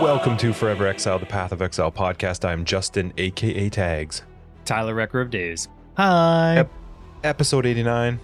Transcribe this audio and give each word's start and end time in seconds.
Welcome 0.00 0.36
to 0.38 0.52
Forever 0.52 0.86
Exile, 0.86 1.18
the 1.18 1.26
Path 1.26 1.50
of 1.50 1.60
Exile 1.60 1.90
podcast. 1.90 2.44
I'm 2.44 2.64
Justin, 2.64 3.12
aka 3.18 3.68
Tags. 3.68 4.22
Tyler 4.64 4.94
Recker 4.94 5.20
of 5.20 5.30
Days. 5.30 5.68
Hi. 5.96 6.58
Ep- 6.58 6.70
Episode 7.24 7.66
89. 7.66 8.20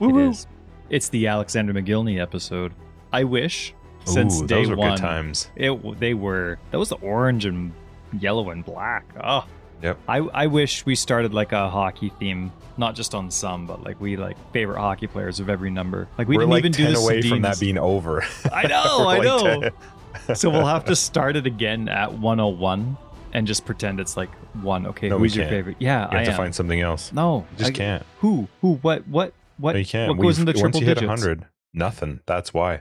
It 0.00 0.16
is. 0.16 0.46
It's 0.88 1.08
the 1.10 1.26
Alexander 1.26 1.74
Mogilny 1.74 2.18
episode. 2.20 2.72
I 3.12 3.24
wish 3.24 3.74
since 4.06 4.40
Ooh, 4.40 4.46
day 4.46 4.54
those 4.56 4.70
were 4.70 4.76
one 4.76 4.92
good 4.92 5.00
times. 5.00 5.50
it 5.56 6.00
they 6.00 6.14
were 6.14 6.58
that 6.70 6.78
was 6.78 6.88
the 6.88 6.96
orange 6.96 7.44
and 7.44 7.72
yellow 8.18 8.48
and 8.50 8.64
black. 8.64 9.04
Oh. 9.22 9.44
Yep. 9.82 9.98
I 10.08 10.18
I 10.18 10.46
wish 10.46 10.86
we 10.86 10.94
started 10.94 11.34
like 11.34 11.52
a 11.52 11.68
hockey 11.68 12.12
theme, 12.18 12.50
not 12.78 12.94
just 12.94 13.14
on 13.14 13.30
some, 13.30 13.66
but 13.66 13.82
like 13.84 14.00
we 14.00 14.16
like 14.16 14.36
favorite 14.52 14.78
hockey 14.80 15.06
players 15.06 15.38
of 15.40 15.50
every 15.50 15.70
number. 15.70 16.08
Like 16.16 16.28
we 16.28 16.36
are 16.36 16.40
didn't 16.40 16.50
like 16.50 16.60
even 16.60 16.72
10 16.72 16.86
do 16.86 16.92
the 16.94 16.98
away 16.98 17.22
from 17.22 17.38
Sedins. 17.40 17.42
that 17.42 17.60
being 17.60 17.78
over. 17.78 18.24
I 18.52 18.66
know, 18.68 18.82
I 19.08 19.18
like 19.18 19.22
know. 19.22 19.60
10. 19.62 19.70
so 20.34 20.50
we'll 20.50 20.66
have 20.66 20.84
to 20.86 20.96
start 20.96 21.36
it 21.36 21.46
again 21.46 21.88
at 21.88 22.12
101 22.12 22.96
and 23.32 23.46
just 23.46 23.64
pretend 23.64 24.00
it's 24.00 24.16
like 24.16 24.30
one. 24.62 24.86
Okay, 24.86 25.08
No, 25.08 25.18
who's 25.18 25.36
your 25.36 25.46
favorite? 25.48 25.76
Yeah, 25.78 26.08
You 26.10 26.16
I 26.16 26.16
have 26.18 26.26
to 26.26 26.30
am. 26.32 26.36
find 26.36 26.54
something 26.54 26.80
else. 26.80 27.12
no, 27.12 27.46
You 27.52 27.58
just 27.58 27.70
I- 27.70 27.74
can't. 27.74 28.06
Who? 28.18 28.48
Who? 28.60 28.74
What? 28.82 29.06
What? 29.08 29.34
What? 29.58 29.72
No, 29.72 29.78
you 29.78 29.86
can't. 29.86 30.08
What 30.08 30.22
goes 30.22 30.38
into 30.38 30.50
Once 30.52 30.60
triple 30.60 30.80
you 30.80 30.86
hit 30.86 30.98
100, 30.98 31.46
nothing. 31.74 32.20
That's 32.26 32.52
why. 32.54 32.80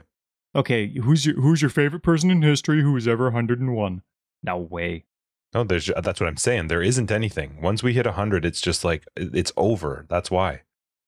Okay, 0.55 0.87
who's 0.97 1.25
your 1.25 1.35
who's 1.39 1.61
your 1.61 1.69
favorite 1.69 2.01
person 2.01 2.31
in 2.31 2.41
history 2.41 2.81
who 2.81 2.93
was 2.93 3.07
ever 3.07 3.25
101? 3.25 4.01
No 4.41 4.57
way. 4.57 5.05
No, 5.53 5.63
there's. 5.63 5.89
Uh, 5.89 6.01
that's 6.01 6.19
what 6.19 6.27
I'm 6.27 6.37
saying. 6.37 6.67
There 6.69 6.81
isn't 6.81 7.11
anything. 7.11 7.61
Once 7.61 7.83
we 7.83 7.93
hit 7.93 8.05
100, 8.05 8.45
it's 8.45 8.61
just 8.61 8.83
like 8.83 9.05
it's 9.15 9.51
over. 9.57 10.05
That's 10.09 10.31
why. 10.31 10.61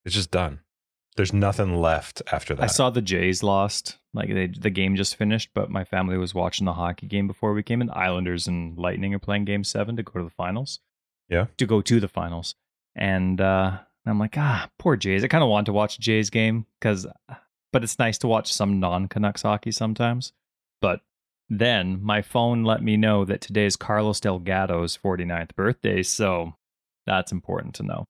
It's 0.05 0.13
just 0.15 0.29
done. 0.31 0.59
There's 1.15 1.33
nothing 1.33 1.81
left 1.81 2.21
after 2.31 2.53
that. 2.55 2.63
I 2.63 2.67
saw 2.67 2.89
the 2.89 3.01
Jays 3.01 3.41
lost. 3.43 3.97
Like 4.13 4.33
they, 4.33 4.47
the 4.47 4.69
game 4.69 4.95
just 4.95 5.15
finished, 5.15 5.51
but 5.53 5.69
my 5.69 5.83
family 5.85 6.17
was 6.17 6.33
watching 6.33 6.65
the 6.65 6.73
hockey 6.73 7.07
game 7.07 7.27
before 7.27 7.53
we 7.53 7.63
came 7.63 7.81
in. 7.81 7.89
Islanders 7.91 8.47
and 8.47 8.77
Lightning 8.77 9.13
are 9.13 9.19
playing 9.19 9.45
Game 9.45 9.63
Seven 9.63 9.95
to 9.95 10.03
go 10.03 10.19
to 10.19 10.23
the 10.25 10.29
finals. 10.29 10.79
Yeah. 11.29 11.45
to 11.57 11.65
go 11.65 11.81
to 11.81 11.99
the 12.01 12.09
finals, 12.09 12.55
and 12.93 13.39
uh, 13.39 13.79
I'm 14.05 14.19
like, 14.19 14.37
ah, 14.37 14.69
poor 14.77 14.97
Jays. 14.97 15.23
I 15.23 15.29
kind 15.29 15.43
of 15.43 15.49
want 15.49 15.65
to 15.67 15.73
watch 15.73 15.97
Jays 15.97 16.29
game 16.29 16.65
because, 16.77 17.07
but 17.71 17.83
it's 17.85 17.97
nice 17.99 18.17
to 18.17 18.27
watch 18.27 18.51
some 18.51 18.81
non 18.81 19.07
Canucks 19.07 19.43
hockey 19.43 19.71
sometimes. 19.71 20.33
But 20.81 20.99
then 21.49 22.03
my 22.03 22.21
phone 22.21 22.65
let 22.65 22.83
me 22.83 22.97
know 22.97 23.23
that 23.23 23.39
today 23.39 23.65
is 23.65 23.77
Carlos 23.77 24.19
Delgado's 24.19 24.97
49th 24.97 25.55
birthday, 25.55 26.03
so 26.03 26.55
that's 27.05 27.31
important 27.31 27.75
to 27.75 27.83
know. 27.83 28.05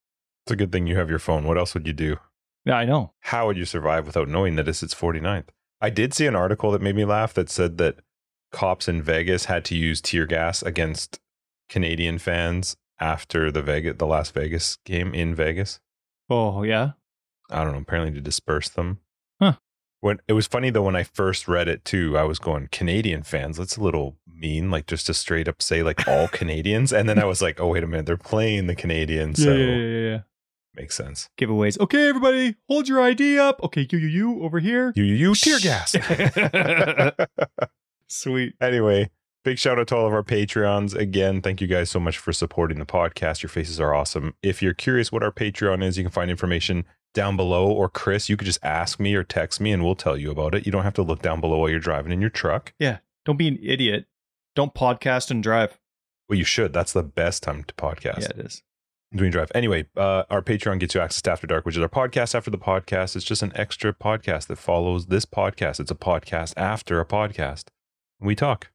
It's 0.46 0.54
a 0.54 0.56
good 0.56 0.72
thing 0.72 0.88
you 0.88 0.96
have 0.98 1.10
your 1.10 1.20
phone. 1.20 1.44
What 1.46 1.58
else 1.60 1.76
would 1.76 1.86
you 1.86 1.94
do? 1.94 2.18
Yeah, 2.66 2.76
I 2.76 2.86
know. 2.86 3.14
How 3.22 3.46
would 3.48 3.58
you 3.58 3.66
survive 3.66 4.08
without 4.08 4.28
knowing 4.28 4.56
that 4.56 4.68
it's 4.68 4.82
its 4.84 4.96
49th? 4.96 5.50
I 5.82 5.90
did 5.90 6.14
see 6.14 6.28
an 6.28 6.36
article 6.36 6.72
that 6.72 6.82
made 6.82 6.96
me 6.96 7.06
laugh 7.06 7.34
that 7.34 7.50
said 7.50 7.78
that 7.80 7.98
cops 8.52 8.88
in 8.88 9.02
Vegas 9.02 9.46
had 9.46 9.66
to 9.66 9.76
use 9.76 10.00
tear 10.00 10.26
gas 10.26 10.62
against 10.62 11.20
Canadian 11.70 12.20
fans 12.20 12.78
after 13.00 13.52
the 13.52 13.62
Vegas 13.64 13.96
the 13.98 14.06
Las 14.06 14.30
Vegas 14.30 14.78
game 14.86 15.14
in 15.14 15.34
Vegas. 15.34 15.80
Oh 16.30 16.64
yeah. 16.64 16.92
I 17.50 17.64
don't 17.64 17.74
know, 17.74 17.80
apparently 17.80 18.14
to 18.14 18.22
disperse 18.22 18.70
them. 18.70 19.00
Huh. 19.42 19.54
When 20.00 20.20
it 20.28 20.34
was 20.34 20.48
funny 20.48 20.70
though 20.70 20.84
when 20.84 20.96
I 20.96 21.04
first 21.04 21.48
read 21.48 21.68
it 21.68 21.84
too, 21.84 22.18
I 22.18 22.24
was 22.24 22.40
going 22.40 22.70
Canadian 22.72 23.24
fans. 23.24 23.58
That's 23.58 23.78
a 23.78 23.84
little 23.84 24.18
mean, 24.28 24.70
like 24.70 24.86
just 24.86 25.08
to 25.08 25.14
straight 25.14 25.48
up 25.48 25.62
say 25.62 25.82
like 25.82 26.08
all 26.08 26.28
Canadians, 26.32 26.94
and 26.94 27.10
then 27.10 27.20
I 27.20 27.26
was 27.26 27.42
like, 27.42 27.60
oh 27.60 27.68
wait 27.68 27.84
a 27.84 27.88
minute, 27.88 28.06
they're 28.06 28.18
playing 28.18 28.68
the 28.68 28.76
Canadians, 28.76 29.42
so 29.44 29.52
yeah, 29.52 29.66
yeah, 29.66 29.76
yeah, 29.76 30.10
yeah. 30.10 30.20
Makes 30.76 30.96
sense. 30.96 31.30
Giveaways. 31.38 31.80
Okay, 31.80 32.10
everybody, 32.10 32.56
hold 32.68 32.88
your 32.88 33.02
ID 33.02 33.40
up. 33.40 33.64
Okay, 33.64 33.88
you, 33.90 33.98
you, 33.98 34.08
you, 34.08 34.44
over 34.44 34.60
here. 34.60 34.94
You 34.96 35.04
you, 35.04 35.16
you 35.16 35.36
tear 35.36 35.60
gas. 35.60 35.96
Sweet. 38.08 38.54
Anyway, 38.60 39.10
big 39.44 39.58
shout 39.58 39.80
out 39.80 39.88
to 39.88 39.96
all 39.96 40.08
of 40.08 40.14
our 40.14 40.24
Patreons. 40.24 40.96
Again, 40.96 41.42
thank 41.42 41.62
you 41.62 41.68
guys 41.68 41.90
so 41.90 42.00
much 42.00 42.18
for 42.18 42.34
supporting 42.34 42.80
the 42.80 42.86
podcast. 42.86 43.42
Your 43.42 43.50
faces 43.50 43.80
are 43.80 43.94
awesome. 43.94 44.36
If 44.44 44.62
you're 44.62 44.74
curious 44.74 45.12
what 45.12 45.24
our 45.24 45.32
Patreon 45.32 45.84
is, 45.84 45.98
you 45.98 46.04
can 46.04 46.12
find 46.12 46.30
information 46.30 46.86
down 47.14 47.38
below. 47.38 47.70
Or 47.70 47.90
Chris, 47.90 48.30
you 48.30 48.38
could 48.38 48.46
just 48.46 48.64
ask 48.64 49.00
me 49.00 49.16
or 49.16 49.24
text 49.24 49.62
me 49.62 49.72
and 49.72 49.84
we'll 49.84 49.96
tell 49.96 50.18
you 50.18 50.32
about 50.32 50.56
it. 50.56 50.66
You 50.66 50.72
don't 50.72 50.84
have 50.84 50.94
to 50.96 51.04
look 51.04 51.22
down 51.22 51.42
below 51.42 51.60
while 51.60 51.70
you're 51.70 51.80
driving 51.80 52.12
in 52.12 52.22
your 52.22 52.30
truck. 52.30 52.74
Yeah. 52.80 53.00
Don't 53.26 53.38
be 53.38 53.48
an 53.48 53.60
idiot. 53.62 54.06
Don't 54.56 54.74
podcast 54.74 55.32
and 55.32 55.42
drive. 55.42 55.80
Well, 56.28 56.38
you 56.38 56.46
should. 56.46 56.74
That's 56.74 56.94
the 56.94 57.04
best 57.04 57.44
time 57.44 57.64
to 57.66 57.74
podcast. 57.76 58.22
Yeah, 58.22 58.30
it 58.30 58.40
is. 58.40 58.64
You 59.14 59.30
drive. 59.30 59.52
Anyway, 59.54 59.88
uh, 59.98 60.24
our 60.30 60.42
Patreon 60.42 60.80
gets 60.80 60.96
you 60.96 61.02
access 61.02 61.22
to 61.24 61.32
After 61.32 61.46
Dark, 61.46 61.66
which 61.66 61.76
is 61.76 61.84
our 61.84 61.90
podcast 61.90 62.34
after 62.34 62.50
the 62.50 62.58
podcast. 62.58 63.18
It's 63.18 63.26
just 63.26 63.44
an 63.44 63.52
extra 63.56 63.94
podcast 63.94 64.48
that 64.48 64.58
follows 64.58 65.08
this 65.08 65.26
podcast. 65.26 65.82
It's 65.82 65.92
a 65.92 65.96
podcast 65.96 66.54
after 66.56 67.02
a 67.02 67.06
podcast. 67.06 67.66
We 68.22 68.36
talk. 68.36 68.72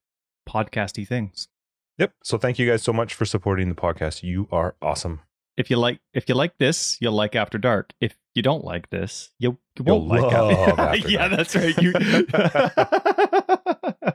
Podcasty 0.46 1.08
things. 1.08 1.48
Yep. 1.96 2.12
So 2.22 2.36
thank 2.36 2.58
you 2.58 2.68
guys 2.68 2.82
so 2.82 2.92
much 2.92 3.14
for 3.14 3.24
supporting 3.24 3.70
the 3.70 3.74
podcast. 3.74 4.22
You 4.22 4.46
are 4.52 4.76
awesome. 4.82 5.20
If 5.56 5.70
you 5.70 5.78
like, 5.78 6.00
if 6.12 6.28
you 6.28 6.34
like 6.34 6.58
this, 6.58 6.98
you'll 7.00 7.14
like 7.14 7.34
After 7.34 7.56
Dark. 7.56 7.94
If 7.98 8.18
you 8.34 8.42
don't 8.42 8.62
like 8.62 8.90
this, 8.90 9.30
you, 9.38 9.52
you 9.78 9.84
You'll 9.86 10.06
won't 10.06 10.22
like 10.22 10.32
love 10.32 10.68
After 10.68 10.80
After 10.82 10.98
yeah, 11.08 11.28
that's 11.28 11.56
right. 11.56 11.82
You. 11.82 11.92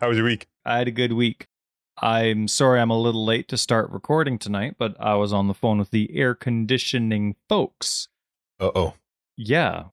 How 0.00 0.08
was 0.08 0.16
your 0.16 0.26
week? 0.26 0.46
I 0.64 0.78
had 0.78 0.86
a 0.86 0.92
good 0.92 1.12
week. 1.12 1.48
I'm 1.98 2.48
sorry 2.48 2.80
I'm 2.80 2.90
a 2.90 2.98
little 2.98 3.24
late 3.24 3.48
to 3.48 3.56
start 3.56 3.90
recording 3.90 4.38
tonight, 4.38 4.76
but 4.78 4.96
I 5.00 5.14
was 5.14 5.32
on 5.32 5.48
the 5.48 5.54
phone 5.54 5.78
with 5.78 5.90
the 5.90 6.14
air 6.14 6.34
conditioning 6.34 7.36
folks. 7.48 8.08
Uh 8.60 8.70
oh. 8.74 8.94
Yeah. 9.36 9.84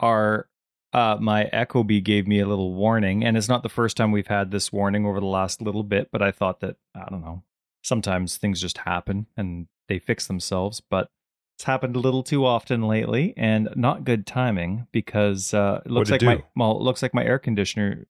Our 0.00 0.48
uh 0.92 1.18
my 1.20 1.44
Ecobee 1.52 2.02
gave 2.02 2.26
me 2.26 2.40
a 2.40 2.46
little 2.46 2.74
warning, 2.74 3.24
and 3.24 3.36
it's 3.36 3.48
not 3.48 3.62
the 3.62 3.68
first 3.68 3.96
time 3.96 4.10
we've 4.10 4.26
had 4.26 4.50
this 4.50 4.72
warning 4.72 5.06
over 5.06 5.20
the 5.20 5.26
last 5.26 5.62
little 5.62 5.84
bit, 5.84 6.08
but 6.10 6.22
I 6.22 6.32
thought 6.32 6.60
that 6.60 6.76
I 6.94 7.08
don't 7.08 7.22
know. 7.22 7.42
Sometimes 7.82 8.36
things 8.36 8.60
just 8.60 8.78
happen 8.78 9.26
and 9.36 9.68
they 9.88 9.98
fix 9.98 10.26
themselves, 10.26 10.80
but 10.80 11.10
it's 11.56 11.64
happened 11.64 11.94
a 11.94 12.00
little 12.00 12.24
too 12.24 12.44
often 12.44 12.82
lately 12.82 13.32
and 13.36 13.68
not 13.76 14.04
good 14.04 14.26
timing 14.26 14.88
because 14.90 15.54
uh 15.54 15.82
it 15.84 15.90
looks 15.90 16.10
like 16.10 16.22
What'd 16.22 16.40
it 16.40 16.44
my 16.56 16.66
well, 16.66 16.78
it 16.78 16.82
looks 16.82 17.02
like 17.02 17.14
my 17.14 17.24
air 17.24 17.38
conditioner 17.38 18.06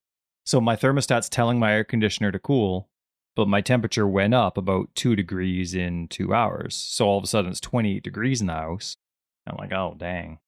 so 0.47 0.61
my 0.61 0.77
thermostat's 0.77 1.29
telling 1.29 1.59
my 1.59 1.73
air 1.73 1.85
conditioner 1.85 2.31
to 2.31 2.39
cool, 2.39 2.89
but 3.37 3.49
my 3.49 3.61
temperature 3.61 4.07
went 4.07 4.35
up 4.35 4.57
about 4.57 4.95
two 4.95 5.17
degrees 5.17 5.75
in 5.75 6.09
two 6.09 6.33
hours. 6.35 6.75
So 6.75 7.07
all 7.07 7.19
of 7.19 7.25
a 7.25 7.27
sudden 7.27 7.51
it's 7.51 7.61
28 7.61 8.03
degrees 8.03 8.41
in 8.41 8.47
the 8.47 8.53
house. 8.55 8.97
I'm 9.47 9.57
like, 9.59 9.73
oh, 9.73 9.95
dang. 9.99 10.39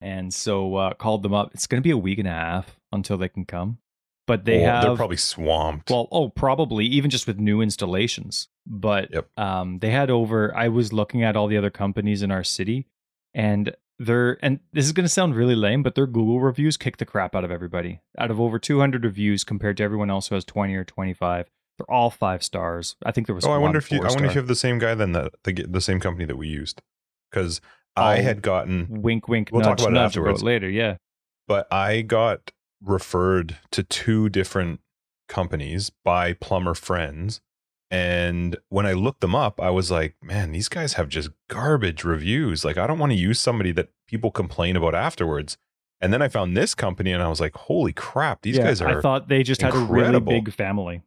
And 0.00 0.32
so 0.32 0.76
uh, 0.76 0.94
called 0.94 1.22
them 1.22 1.34
up. 1.34 1.50
It's 1.54 1.66
going 1.66 1.82
to 1.82 1.86
be 1.86 1.90
a 1.90 1.96
week 1.98 2.18
and 2.18 2.28
a 2.28 2.32
half 2.32 2.78
until 2.92 3.16
they 3.18 3.28
can 3.28 3.44
come. 3.44 3.78
But 4.26 4.44
they 4.44 4.58
Well, 4.62 4.72
have, 4.72 4.82
They're 4.82 4.96
probably 4.96 5.16
swamped. 5.16 5.90
well, 5.90 6.08
oh, 6.10 6.28
probably 6.28 6.84
even 6.86 7.10
just 7.10 7.26
with 7.26 7.38
new 7.38 7.60
installations. 7.60 8.48
But 8.66 9.12
Yep. 9.12 9.28
um, 9.38 9.78
they 9.78 9.90
had 9.90 10.10
over, 10.10 10.54
I 10.56 10.68
was 10.68 10.92
looking 10.92 11.22
at 11.22 11.36
all 11.36 11.46
the 11.46 11.56
other 11.56 11.70
companies 11.70 12.22
in 12.22 12.30
our 12.30 12.44
city 12.44 12.86
and 13.34 13.74
they're, 13.98 14.36
and 14.44 14.60
this 14.72 14.84
is 14.84 14.92
going 14.92 15.04
to 15.06 15.08
sound 15.12 15.34
really 15.36 15.54
lame, 15.54 15.82
but 15.82 15.94
their 15.94 16.06
Google 16.06 16.40
reviews 16.40 16.76
kick 16.76 16.98
the 16.98 17.06
crap 17.06 17.34
out 17.34 17.44
of 17.44 17.50
everybody. 17.50 18.00
Out 18.18 18.30
of 18.30 18.38
over 18.40 18.58
200 18.58 19.04
reviews 19.04 19.42
compared 19.44 19.76
to 19.78 19.82
everyone 19.84 20.10
else 20.10 20.28
who 20.28 20.34
has 20.34 20.44
20 20.44 20.74
or 20.74 20.84
25, 20.84 21.48
they're 21.78 21.90
all 21.90 22.10
five 22.10 22.42
stars. 22.42 22.96
I 23.04 23.12
think 23.12 23.26
there 23.26 23.34
was 23.34 23.44
oh, 23.44 23.52
I 23.52 23.58
wonder 23.58 23.78
if 23.78 23.90
you. 23.92 23.98
I 24.02 24.08
wonder 24.08 24.26
if 24.26 24.34
you 24.34 24.40
have 24.40 24.48
the 24.48 24.54
same 24.54 24.78
guy 24.78 24.94
then 24.94 25.12
the 25.12 25.30
the, 25.44 25.52
the 25.52 25.80
same 25.80 26.00
company 26.00 26.24
that 26.24 26.36
we 26.36 26.48
used 26.48 26.82
because 27.30 27.60
I 27.96 28.18
Oh. 28.18 28.22
had 28.22 28.42
gotten, 28.42 29.02
wink, 29.02 29.26
wink, 29.28 29.48
We'll 29.52 29.62
talk 29.62 29.78
nudge, 29.78 29.86
about 29.88 29.96
it 29.96 30.04
afterwards. 30.04 30.42
later. 30.42 30.68
Yeah. 30.68 30.96
but 31.48 31.66
I 31.72 32.02
got 32.02 32.52
referred 32.82 33.56
to 33.70 33.82
two 33.82 34.28
different 34.28 34.80
companies 35.28 35.90
by 36.04 36.32
plumber 36.34 36.74
friends. 36.74 37.40
And 37.90 38.56
when 38.68 38.84
I 38.84 38.92
looked 38.94 39.20
them 39.20 39.34
up, 39.34 39.60
I 39.60 39.70
was 39.70 39.90
like, 39.90 40.16
man, 40.22 40.52
these 40.52 40.68
guys 40.68 40.94
have 40.94 41.08
just 41.08 41.30
garbage 41.48 42.02
reviews. 42.04 42.64
Like, 42.64 42.76
I 42.76 42.86
don't 42.86 42.98
want 42.98 43.12
to 43.12 43.18
use 43.18 43.40
somebody 43.40 43.70
that 43.72 43.90
people 44.08 44.30
complain 44.30 44.76
about 44.76 44.94
afterwards. 44.94 45.56
And 46.00 46.12
then 46.12 46.20
I 46.20 46.28
found 46.28 46.56
this 46.56 46.74
company 46.74 47.12
and 47.12 47.22
I 47.22 47.28
was 47.28 47.40
like, 47.40 47.54
holy 47.56 47.92
crap, 47.92 48.42
these 48.42 48.56
Yeah, 48.58 48.64
guys 48.64 48.82
are 48.82 48.98
I 48.98 49.00
thought 49.00 49.28
they 49.28 49.42
just 49.42 49.62
had 49.62 49.74
a 49.74 49.78
really 49.78 50.20
big 50.20 50.52
family. 50.52 51.02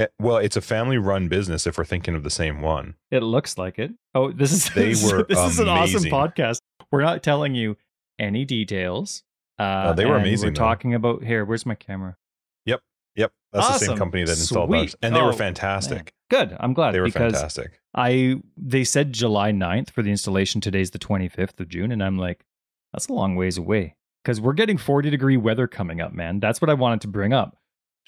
Eh, 0.00 0.06
well, 0.18 0.38
it's 0.38 0.56
a 0.56 0.60
family 0.62 0.96
run 0.98 1.28
business 1.28 1.66
if 1.66 1.76
we're 1.76 1.84
thinking 1.84 2.14
of 2.14 2.22
the 2.24 2.30
same 2.30 2.62
one. 2.62 2.94
It 3.10 3.22
looks 3.22 3.58
like 3.58 3.78
it. 3.78 3.92
Oh, 4.14 4.32
this 4.32 4.50
is 4.52 4.70
They 4.74 4.90
this, 4.90 5.12
were 5.12 5.24
this 5.24 5.38
is 5.38 5.58
an 5.58 5.68
awesome 5.68 6.04
podcast. 6.04 6.60
We're 6.90 7.02
not 7.02 7.22
telling 7.22 7.54
you 7.54 7.76
any 8.18 8.44
details. 8.44 9.22
Uh, 9.58 9.88
Oh, 9.90 9.92
they 9.94 10.06
were 10.06 10.16
amazing, 10.16 10.48
We're 10.48 10.54
though. 10.54 10.58
talking 10.60 10.94
about 10.94 11.22
here. 11.22 11.44
Where's 11.44 11.66
my 11.66 11.74
camera? 11.74 12.16
Yep. 12.64 12.80
Yep. 13.16 13.32
That's 13.52 13.78
the 13.80 13.86
same 13.86 13.96
company 13.98 14.24
that 14.24 14.30
installed 14.32 14.70
Sweet. 14.70 14.78
ours. 14.80 14.96
And 15.02 15.14
they 15.14 15.20
Oh, 15.20 15.26
were 15.26 15.32
fantastic. 15.34 16.14
Good. 16.30 16.56
I'm 16.58 16.72
glad 16.72 16.92
They 16.92 17.00
were 17.00 17.06
because 17.06 17.32
fantastic. 17.34 17.78
I 17.94 18.40
they 18.56 18.84
said 18.84 19.12
July 19.12 19.52
9th 19.52 19.90
for 19.90 20.02
the 20.02 20.10
installation. 20.10 20.60
Today's 20.62 20.92
the 20.92 20.98
25th 20.98 21.60
of 21.60 21.68
June, 21.68 21.92
and 21.92 22.02
I'm 22.02 22.16
like, 22.16 22.44
that's 22.92 23.08
a 23.08 23.12
long 23.12 23.34
ways 23.36 23.58
away 23.58 23.96
because 24.24 24.40
we're 24.40 24.52
getting 24.54 24.78
40 24.78 25.10
degree 25.10 25.36
weather 25.36 25.66
coming 25.66 26.00
up, 26.00 26.12
man. 26.14 26.40
That's 26.40 26.60
what 26.62 26.70
I 26.70 26.74
wanted 26.74 27.00
to 27.02 27.08
bring 27.08 27.32
up. 27.34 27.58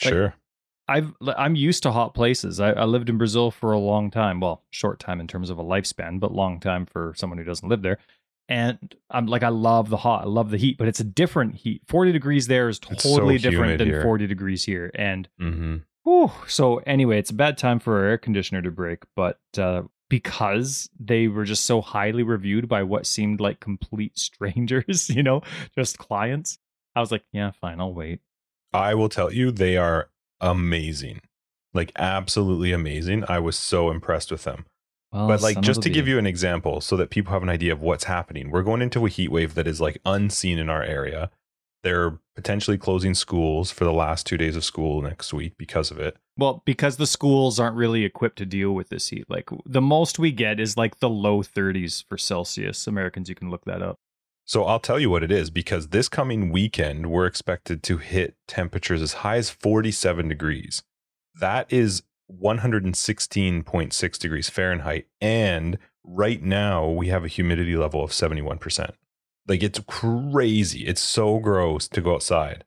like- 0.04 0.12
Sure. 0.14 0.34
I've 0.88 1.12
I'm 1.36 1.54
used 1.54 1.82
to 1.84 1.92
hot 1.92 2.14
places. 2.14 2.60
I, 2.60 2.72
I 2.72 2.84
lived 2.84 3.08
in 3.08 3.18
Brazil 3.18 3.50
for 3.50 3.72
a 3.72 3.78
long 3.78 4.10
time. 4.10 4.40
Well, 4.40 4.62
short 4.70 4.98
time 4.98 5.20
in 5.20 5.26
terms 5.28 5.48
of 5.50 5.58
a 5.58 5.64
lifespan, 5.64 6.20
but 6.20 6.32
long 6.32 6.60
time 6.60 6.86
for 6.86 7.14
someone 7.16 7.38
who 7.38 7.44
doesn't 7.44 7.68
live 7.68 7.82
there. 7.82 7.98
And 8.48 8.94
I'm 9.08 9.26
like, 9.26 9.42
I 9.42 9.48
love 9.48 9.88
the 9.88 9.96
hot, 9.96 10.24
I 10.24 10.26
love 10.26 10.50
the 10.50 10.58
heat, 10.58 10.76
but 10.76 10.88
it's 10.88 11.00
a 11.00 11.04
different 11.04 11.54
heat. 11.54 11.82
40 11.86 12.12
degrees 12.12 12.48
there 12.48 12.68
is 12.68 12.80
It's 12.90 13.02
so 13.04 13.16
totally 13.16 13.38
different 13.38 13.78
than 13.78 13.88
here. 13.88 14.02
40 14.02 14.26
degrees 14.26 14.64
here. 14.64 14.90
And 14.94 15.28
hmm 15.38 15.76
Whew. 16.04 16.32
So 16.48 16.78
anyway, 16.78 17.18
it's 17.20 17.30
a 17.30 17.34
bad 17.34 17.56
time 17.56 17.78
for 17.78 17.98
our 17.98 18.04
air 18.06 18.18
conditioner 18.18 18.60
to 18.62 18.72
break, 18.72 19.04
but 19.14 19.38
uh, 19.56 19.82
because 20.10 20.90
they 20.98 21.28
were 21.28 21.44
just 21.44 21.64
so 21.64 21.80
highly 21.80 22.24
reviewed 22.24 22.68
by 22.68 22.82
what 22.82 23.06
seemed 23.06 23.40
like 23.40 23.60
complete 23.60 24.18
strangers, 24.18 25.08
you 25.08 25.22
know, 25.22 25.42
just 25.76 25.98
clients, 25.98 26.58
I 26.96 27.00
was 27.00 27.12
like, 27.12 27.22
yeah, 27.32 27.52
fine, 27.52 27.80
I'll 27.80 27.94
wait. 27.94 28.20
I 28.72 28.94
will 28.94 29.08
tell 29.08 29.32
you, 29.32 29.52
they 29.52 29.76
are 29.76 30.10
amazing. 30.42 31.20
Like 31.72 31.92
absolutely 31.96 32.72
amazing. 32.72 33.24
I 33.28 33.38
was 33.38 33.56
so 33.56 33.90
impressed 33.90 34.30
with 34.30 34.44
them. 34.44 34.66
Well, 35.10 35.28
but 35.28 35.40
like 35.42 35.60
just 35.60 35.82
to 35.82 35.88
the- 35.88 35.94
give 35.94 36.08
you 36.08 36.18
an 36.18 36.26
example 36.26 36.80
so 36.80 36.96
that 36.96 37.10
people 37.10 37.32
have 37.32 37.42
an 37.42 37.48
idea 37.48 37.72
of 37.72 37.80
what's 37.80 38.04
happening. 38.04 38.50
We're 38.50 38.62
going 38.62 38.82
into 38.82 39.06
a 39.06 39.08
heat 39.08 39.30
wave 39.30 39.54
that 39.54 39.66
is 39.66 39.80
like 39.80 39.98
unseen 40.04 40.58
in 40.58 40.68
our 40.68 40.82
area. 40.82 41.30
They're 41.82 42.18
potentially 42.36 42.78
closing 42.78 43.14
schools 43.14 43.70
for 43.70 43.84
the 43.84 43.92
last 43.92 44.26
2 44.26 44.36
days 44.36 44.54
of 44.54 44.64
school 44.64 45.02
next 45.02 45.32
week 45.34 45.54
because 45.58 45.90
of 45.90 45.98
it. 45.98 46.16
Well, 46.38 46.62
because 46.64 46.96
the 46.96 47.06
schools 47.06 47.58
aren't 47.58 47.76
really 47.76 48.04
equipped 48.04 48.38
to 48.38 48.46
deal 48.46 48.72
with 48.72 48.88
this 48.88 49.08
heat. 49.08 49.24
Like 49.28 49.50
the 49.66 49.80
most 49.82 50.18
we 50.18 50.30
get 50.32 50.60
is 50.60 50.76
like 50.76 51.00
the 51.00 51.10
low 51.10 51.42
30s 51.42 52.04
for 52.08 52.16
Celsius. 52.16 52.86
Americans, 52.86 53.28
you 53.28 53.34
can 53.34 53.50
look 53.50 53.64
that 53.64 53.82
up. 53.82 53.96
So 54.44 54.64
I'll 54.64 54.80
tell 54.80 54.98
you 54.98 55.08
what 55.08 55.22
it 55.22 55.30
is 55.30 55.50
because 55.50 55.88
this 55.88 56.08
coming 56.08 56.50
weekend 56.50 57.10
we're 57.10 57.26
expected 57.26 57.82
to 57.84 57.98
hit 57.98 58.36
temperatures 58.48 59.00
as 59.00 59.12
high 59.14 59.36
as 59.36 59.50
47 59.50 60.28
degrees. 60.28 60.82
That 61.38 61.72
is 61.72 62.02
116.6 62.30 64.18
degrees 64.18 64.50
Fahrenheit 64.50 65.06
and 65.20 65.78
right 66.04 66.42
now 66.42 66.88
we 66.88 67.08
have 67.08 67.24
a 67.24 67.28
humidity 67.28 67.76
level 67.76 68.02
of 68.02 68.10
71%. 68.10 68.90
Like 69.46 69.62
it's 69.62 69.80
crazy. 69.86 70.86
It's 70.86 71.02
so 71.02 71.38
gross 71.38 71.88
to 71.88 72.00
go 72.00 72.14
outside. 72.14 72.64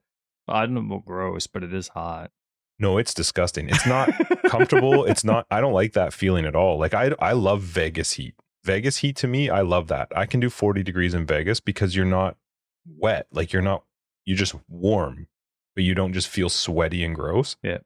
I 0.48 0.66
don't 0.66 0.88
know 0.88 1.04
gross, 1.06 1.48
but 1.48 1.64
it 1.64 1.74
is 1.74 1.90
hot. 1.90 2.32
No, 2.78 2.98
it's 2.98 3.14
disgusting. 3.14 3.70
It's 3.70 3.88
not 3.88 4.10
comfortable. 4.48 5.06
It's 5.06 5.24
not 5.24 5.46
I 5.50 5.62
don't 5.62 5.74
like 5.74 5.94
that 5.94 6.14
feeling 6.14 6.46
at 6.46 6.56
all. 6.56 6.78
Like 6.78 6.94
I 6.94 7.12
I 7.20 7.34
love 7.34 7.62
Vegas 7.62 8.14
heat. 8.14 8.36
Vegas 8.66 8.98
heat 8.98 9.16
to 9.18 9.28
me, 9.28 9.50
I 9.50 9.62
love 9.62 9.88
that. 9.88 10.08
I 10.16 10.26
can 10.26 10.40
do 10.40 10.50
40 10.50 10.84
degrees 10.84 11.14
in 11.14 11.26
Vegas 11.26 11.60
because 11.60 11.96
you're 11.96 12.06
not 12.06 12.36
wet. 12.86 13.28
Like 13.32 13.54
you're 13.54 13.62
not 13.62 13.84
you're 14.26 14.38
just 14.38 14.56
warm, 14.68 15.28
but 15.76 15.84
you 15.84 15.94
don't 15.94 16.14
just 16.14 16.28
feel 16.28 16.50
sweaty 16.50 17.04
and 17.04 17.16
gross. 17.16 17.56
Yeah. 17.62 17.80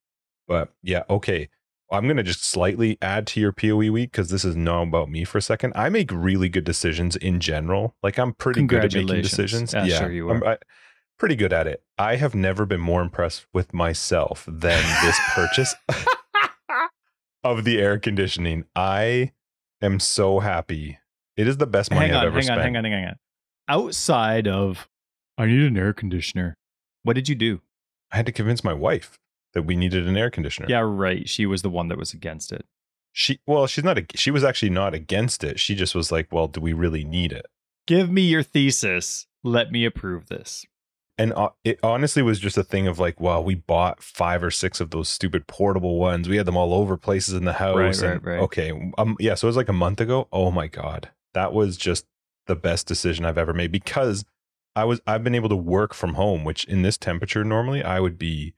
But 0.47 0.73
yeah, 0.81 1.03
okay. 1.09 1.49
I'm 1.91 2.03
going 2.05 2.17
to 2.17 2.23
just 2.23 2.43
slightly 2.45 2.97
add 3.01 3.25
to 3.27 3.39
your 3.41 3.51
POE 3.51 3.91
week 3.91 4.11
because 4.11 4.29
this 4.29 4.45
is 4.45 4.55
not 4.55 4.83
about 4.83 5.09
me 5.09 5.23
for 5.25 5.39
a 5.39 5.41
second. 5.41 5.73
I 5.75 5.89
make 5.89 6.11
really 6.11 6.47
good 6.47 6.63
decisions 6.63 7.15
in 7.15 7.39
general. 7.39 7.95
Like 8.03 8.17
I'm 8.19 8.33
pretty 8.33 8.63
good 8.63 8.85
at 8.85 8.93
making 8.93 9.21
decisions. 9.23 9.73
Yeah, 9.73 9.85
sure 9.87 10.11
you 10.11 10.29
I'm- 10.29 10.43
are. 10.43 10.47
I- 10.53 10.57
pretty 11.17 11.35
good 11.35 11.51
at 11.51 11.67
it. 11.67 11.83
I 11.97 12.15
have 12.15 12.33
never 12.33 12.65
been 12.65 12.79
more 12.79 13.01
impressed 13.01 13.45
with 13.53 13.73
myself 13.73 14.45
than 14.47 14.81
this 15.03 15.19
purchase 15.35 15.75
of 17.43 17.63
the 17.65 17.79
air 17.79 17.99
conditioning. 17.99 18.63
I 18.75 19.33
am 19.81 19.99
so 19.99 20.39
happy. 20.39 20.99
It 21.37 21.47
is 21.47 21.57
the 21.57 21.67
best 21.67 21.91
money 21.91 22.07
hang 22.07 22.15
I've 22.15 22.21
on, 22.21 22.27
ever 22.27 22.35
hang 22.35 22.43
spent. 22.43 22.59
on, 22.59 22.65
hang 22.65 22.75
on, 22.77 22.83
hang 22.85 23.05
on. 23.05 23.15
Outside 23.67 24.47
of, 24.47 24.87
I 25.37 25.45
need 25.45 25.61
an 25.61 25.77
air 25.77 25.93
conditioner. 25.93 26.55
What 27.03 27.13
did 27.13 27.29
you 27.29 27.35
do? 27.35 27.61
I 28.11 28.17
had 28.17 28.25
to 28.25 28.31
convince 28.31 28.63
my 28.63 28.73
wife 28.73 29.19
that 29.53 29.63
we 29.63 29.75
needed 29.75 30.07
an 30.07 30.17
air 30.17 30.29
conditioner. 30.29 30.67
Yeah, 30.69 30.83
right. 30.85 31.27
She 31.29 31.45
was 31.45 31.61
the 31.61 31.69
one 31.69 31.87
that 31.87 31.97
was 31.97 32.13
against 32.13 32.51
it. 32.51 32.65
She 33.11 33.39
well, 33.47 33.67
she's 33.67 33.83
not. 33.83 33.97
A, 33.97 34.05
she 34.15 34.31
was 34.31 34.43
actually 34.43 34.69
not 34.69 34.93
against 34.93 35.43
it. 35.43 35.59
She 35.59 35.75
just 35.75 35.95
was 35.95 36.11
like, 36.11 36.31
"Well, 36.31 36.47
do 36.47 36.61
we 36.61 36.73
really 36.73 37.03
need 37.03 37.31
it?" 37.31 37.47
Give 37.87 38.09
me 38.11 38.21
your 38.21 38.43
thesis. 38.43 39.25
Let 39.43 39.71
me 39.71 39.85
approve 39.85 40.27
this. 40.27 40.65
And 41.19 41.33
uh, 41.33 41.49
it 41.65 41.79
honestly 41.83 42.23
was 42.23 42.39
just 42.39 42.57
a 42.57 42.63
thing 42.63 42.87
of 42.87 42.97
like, 42.97 43.19
wow, 43.19 43.41
we 43.41 43.53
bought 43.53 44.01
five 44.01 44.41
or 44.41 44.49
six 44.49 44.79
of 44.79 44.89
those 44.91 45.09
stupid 45.09 45.45
portable 45.47 45.99
ones. 45.99 46.29
We 46.29 46.37
had 46.37 46.45
them 46.45 46.55
all 46.57 46.73
over 46.73 46.95
places 46.97 47.35
in 47.35 47.43
the 47.43 47.53
house. 47.53 47.75
Right, 47.77 48.01
and- 48.01 48.23
right, 48.25 48.33
right. 48.35 48.43
Okay, 48.43 48.71
um, 48.97 49.17
yeah. 49.19 49.35
So 49.35 49.45
it 49.47 49.49
was 49.49 49.57
like 49.57 49.69
a 49.69 49.73
month 49.73 49.99
ago. 49.99 50.27
Oh 50.31 50.49
my 50.49 50.67
god, 50.67 51.09
that 51.33 51.53
was 51.53 51.75
just 51.77 52.05
the 52.47 52.55
best 52.55 52.87
decision 52.87 53.25
I've 53.25 53.37
ever 53.37 53.53
made 53.53 53.71
because 53.71 54.23
I 54.75 54.85
was 54.85 55.01
I've 55.05 55.23
been 55.23 55.35
able 55.35 55.49
to 55.49 55.55
work 55.57 55.93
from 55.93 56.13
home, 56.13 56.43
which 56.45 56.63
in 56.63 56.81
this 56.83 56.97
temperature 56.97 57.43
normally 57.43 57.83
I 57.83 57.99
would 57.99 58.17
be 58.17 58.53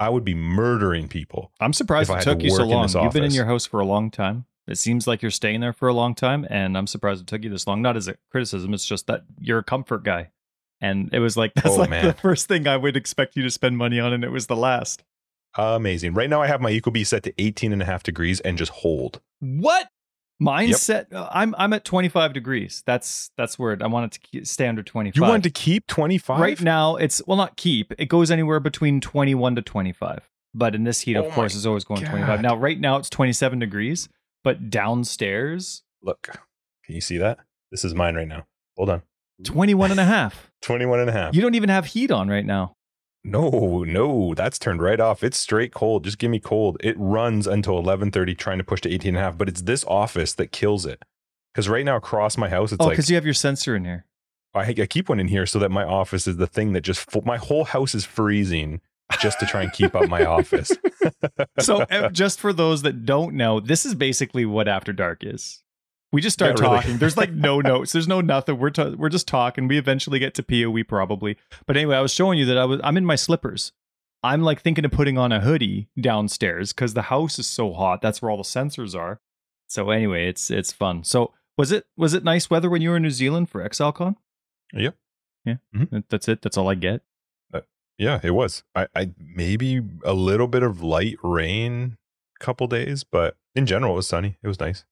I 0.00 0.08
would 0.08 0.24
be 0.24 0.34
murdering 0.34 1.08
people. 1.08 1.52
I'm 1.60 1.72
surprised 1.74 2.08
it 2.10 2.14
had 2.14 2.24
to 2.24 2.30
took 2.32 2.42
you 2.42 2.50
so 2.50 2.66
long. 2.66 2.88
You've 3.02 3.12
been 3.12 3.24
in 3.24 3.30
your 3.32 3.44
house 3.46 3.66
for 3.66 3.78
a 3.80 3.84
long 3.86 4.10
time. 4.10 4.46
It 4.66 4.78
seems 4.78 5.06
like 5.06 5.22
you're 5.22 5.30
staying 5.30 5.60
there 5.60 5.72
for 5.72 5.86
a 5.86 5.92
long 5.94 6.14
time, 6.14 6.46
and 6.50 6.76
I'm 6.76 6.86
surprised 6.86 7.20
it 7.20 7.26
took 7.28 7.44
you 7.44 7.50
this 7.50 7.66
long. 7.66 7.82
Not 7.82 7.96
as 7.96 8.08
a 8.08 8.16
criticism, 8.32 8.74
it's 8.74 8.84
just 8.86 9.06
that 9.06 9.24
you're 9.38 9.58
a 9.58 9.64
comfort 9.64 10.02
guy. 10.02 10.30
And 10.80 11.08
it 11.12 11.18
was 11.20 11.36
like 11.36 11.54
that's 11.56 11.68
Oh, 11.68 11.76
like 11.76 11.90
man. 11.90 12.04
the 12.06 12.12
first 12.12 12.48
thing 12.48 12.66
I 12.66 12.76
would 12.76 12.96
expect 12.96 13.36
you 13.36 13.42
to 13.42 13.50
spend 13.50 13.78
money 13.78 13.98
on, 14.00 14.12
and 14.12 14.24
it 14.24 14.30
was 14.30 14.46
the 14.46 14.56
last. 14.56 15.02
Amazing. 15.58 16.12
Right 16.14 16.28
now 16.28 16.42
I 16.42 16.46
have 16.48 16.60
my 16.60 16.70
Ecobee 16.70 17.06
set 17.06 17.22
to 17.22 17.32
18 17.38 17.72
and 17.72 17.80
a 17.80 17.86
half 17.86 18.02
degrees 18.02 18.40
and 18.40 18.58
just 18.58 18.72
hold. 18.72 19.20
What? 19.40 19.88
Mine's 20.38 20.68
Yep. 20.72 20.78
set. 20.80 21.12
uh, 21.14 21.30
I'm 21.32 21.54
I'm 21.56 21.72
at 21.72 21.82
25 21.86 22.34
degrees. 22.34 22.82
That's 22.84 23.30
that's 23.38 23.58
where 23.58 23.74
I 23.80 23.86
want 23.86 24.04
it 24.14 24.20
to 24.20 24.28
keep, 24.28 24.46
stay 24.46 24.68
under 24.68 24.82
25. 24.82 25.16
You 25.16 25.22
wanted 25.22 25.44
to 25.44 25.50
keep 25.50 25.86
25? 25.86 26.38
right 26.40 26.60
now. 26.60 26.96
It's 26.96 27.22
well, 27.26 27.38
not 27.38 27.56
keep. 27.56 27.94
It 27.98 28.10
goes 28.10 28.30
anywhere 28.30 28.60
between 28.60 29.00
21 29.00 29.56
to 29.56 29.62
25. 29.62 30.28
But 30.52 30.74
in 30.74 30.84
this 30.84 31.00
heat, 31.00 31.16
Oh 31.16 31.24
of 31.24 31.32
course, 31.32 31.54
is 31.54 31.64
always 31.66 31.84
going 31.84 32.04
25. 32.04 32.40
Now, 32.42 32.54
right 32.56 32.78
now, 32.78 32.96
it's 32.98 33.08
27 33.10 33.58
degrees. 33.58 34.08
But 34.44 34.68
downstairs, 34.70 35.82
Look, 36.02 36.28
can 36.84 36.94
you 36.94 37.00
see 37.00 37.16
that? 37.18 37.38
This 37.70 37.84
is 37.84 37.94
mine 37.94 38.14
right 38.14 38.28
now. 38.28 38.46
Hold 38.76 38.90
on. 38.90 39.02
21 39.44 39.90
and 39.90 40.00
a 40.00 40.04
half. 40.04 40.50
21 40.62 41.00
and 41.00 41.10
a 41.10 41.12
half. 41.12 41.34
You 41.34 41.42
don't 41.42 41.54
even 41.54 41.68
have 41.68 41.86
heat 41.86 42.10
on 42.10 42.28
right 42.28 42.44
now. 42.44 42.74
No, 43.24 43.82
no, 43.84 44.34
that's 44.34 44.58
turned 44.58 44.80
right 44.80 45.00
off. 45.00 45.24
It's 45.24 45.36
straight 45.36 45.74
cold. 45.74 46.04
Just 46.04 46.18
give 46.18 46.30
me 46.30 46.38
cold. 46.38 46.76
It 46.80 46.94
runs 46.96 47.48
until 47.48 47.82
11:30 47.82 48.38
trying 48.38 48.58
to 48.58 48.64
push 48.64 48.80
to 48.82 48.88
18 48.88 49.10
and 49.10 49.16
a 49.16 49.20
half, 49.20 49.36
but 49.36 49.48
it's 49.48 49.62
this 49.62 49.84
office 49.84 50.32
that 50.34 50.52
kills 50.52 50.86
it. 50.86 51.02
Cuz 51.54 51.68
right 51.68 51.84
now 51.84 51.96
across 51.96 52.38
my 52.38 52.48
house 52.48 52.70
it's 52.70 52.80
oh, 52.80 52.84
like 52.84 52.92
because 52.92 53.10
you 53.10 53.16
have 53.16 53.24
your 53.24 53.34
sensor 53.34 53.74
in 53.74 53.84
here. 53.84 54.06
I, 54.54 54.74
I 54.78 54.86
keep 54.86 55.08
one 55.08 55.20
in 55.20 55.28
here 55.28 55.44
so 55.44 55.58
that 55.58 55.70
my 55.70 55.84
office 55.84 56.26
is 56.26 56.36
the 56.36 56.46
thing 56.46 56.72
that 56.72 56.82
just 56.82 57.06
my 57.26 57.36
whole 57.36 57.64
house 57.64 57.94
is 57.94 58.04
freezing 58.04 58.80
just 59.20 59.38
to 59.40 59.46
try 59.46 59.62
and 59.62 59.72
keep 59.72 59.94
up 59.94 60.08
my 60.08 60.24
office. 60.24 60.72
So, 61.60 61.82
uh, 61.82 62.08
just 62.12 62.40
for 62.40 62.52
those 62.52 62.82
that 62.82 63.06
don't 63.06 63.34
know, 63.34 63.60
this 63.60 63.86
is 63.86 63.94
basically 63.94 64.44
what 64.44 64.68
After 64.68 64.92
Dark 64.92 65.22
is. 65.22 65.62
We 66.16 66.22
just 66.22 66.32
start 66.32 66.58
Yeah, 66.58 66.64
really. 66.66 66.76
talking. 66.78 66.96
There's 66.96 67.18
like 67.18 67.30
no 67.30 67.60
notes. 67.72 67.92
There's 67.92 68.08
no 68.08 68.22
nothing. 68.22 68.58
We're 68.58 68.70
ta- 68.70 68.94
we're 68.96 69.10
just 69.10 69.28
talking. 69.28 69.68
We 69.68 69.76
eventually 69.76 70.18
get 70.18 70.32
to 70.36 70.42
POE 70.42 70.82
probably. 70.84 71.36
But 71.66 71.76
anyway, 71.76 71.94
I 71.96 72.00
was 72.00 72.10
showing 72.14 72.38
you 72.38 72.46
that 72.46 72.56
I 72.56 72.64
was 72.64 72.80
I'm 72.82 72.96
in 72.96 73.04
my 73.04 73.16
slippers. 73.16 73.72
I'm 74.22 74.40
like 74.40 74.62
thinking 74.62 74.86
of 74.86 74.92
putting 74.92 75.18
on 75.18 75.30
a 75.30 75.40
hoodie 75.40 75.88
downstairs 76.00 76.72
because 76.72 76.94
the 76.94 77.02
house 77.02 77.38
is 77.38 77.46
so 77.46 77.74
hot. 77.74 78.00
That's 78.00 78.22
where 78.22 78.30
all 78.30 78.38
the 78.38 78.42
sensors 78.44 78.98
are. 78.98 79.20
So 79.68 79.90
anyway, 79.90 80.26
it's 80.28 80.50
it's 80.50 80.72
fun. 80.72 81.04
So 81.04 81.34
was 81.58 81.70
it 81.70 81.86
was 81.98 82.14
it 82.14 82.24
nice 82.24 82.48
weather 82.48 82.70
when 82.70 82.80
you 82.80 82.88
were 82.90 82.96
in 82.96 83.02
New 83.02 83.10
Zealand 83.10 83.50
for 83.50 83.62
ExileCon? 83.62 84.16
Yep. 84.72 84.96
Yeah. 85.44 85.56
Mhm. 85.74 86.04
That's 86.08 86.28
it. 86.28 86.40
That's 86.40 86.56
all 86.56 86.70
I 86.70 86.76
get. 86.76 87.02
yeah, 87.98 88.20
it 88.22 88.30
was. 88.32 88.62
I, 88.74 88.88
I 88.94 89.10
maybe 89.18 89.80
a 90.04 90.12
little 90.14 90.48
bit 90.48 90.62
of 90.62 90.82
light 90.82 91.16
rain 91.22 91.96
a 92.40 92.44
couple 92.44 92.66
days, 92.66 93.04
but 93.04 93.36
in 93.54 93.66
general 93.66 93.92
it 93.92 93.96
was 93.96 94.08
sunny. 94.08 94.36
It 94.42 94.48
was 94.48 94.60
nice. 94.60 94.84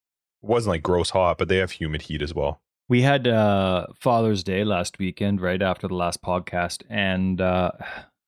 It 0.45 0.51
wasn't 0.51 0.73
like 0.73 0.83
gross 0.83 1.09
hot, 1.09 1.39
but 1.39 1.49
they 1.49 1.57
have 1.57 1.71
humid 1.71 2.03
heat 2.03 2.21
as 2.21 2.35
well. 2.35 2.61
We 2.87 3.01
had 3.01 3.27
uh, 3.27 3.87
Father's 3.99 4.45
Day 4.45 4.63
last 4.63 4.99
weekend, 4.99 5.41
right 5.41 5.63
after 5.63 5.89
the 5.89 5.95
last 5.95 6.21
podcast. 6.21 6.83
And 6.91 7.41
uh, 7.41 7.71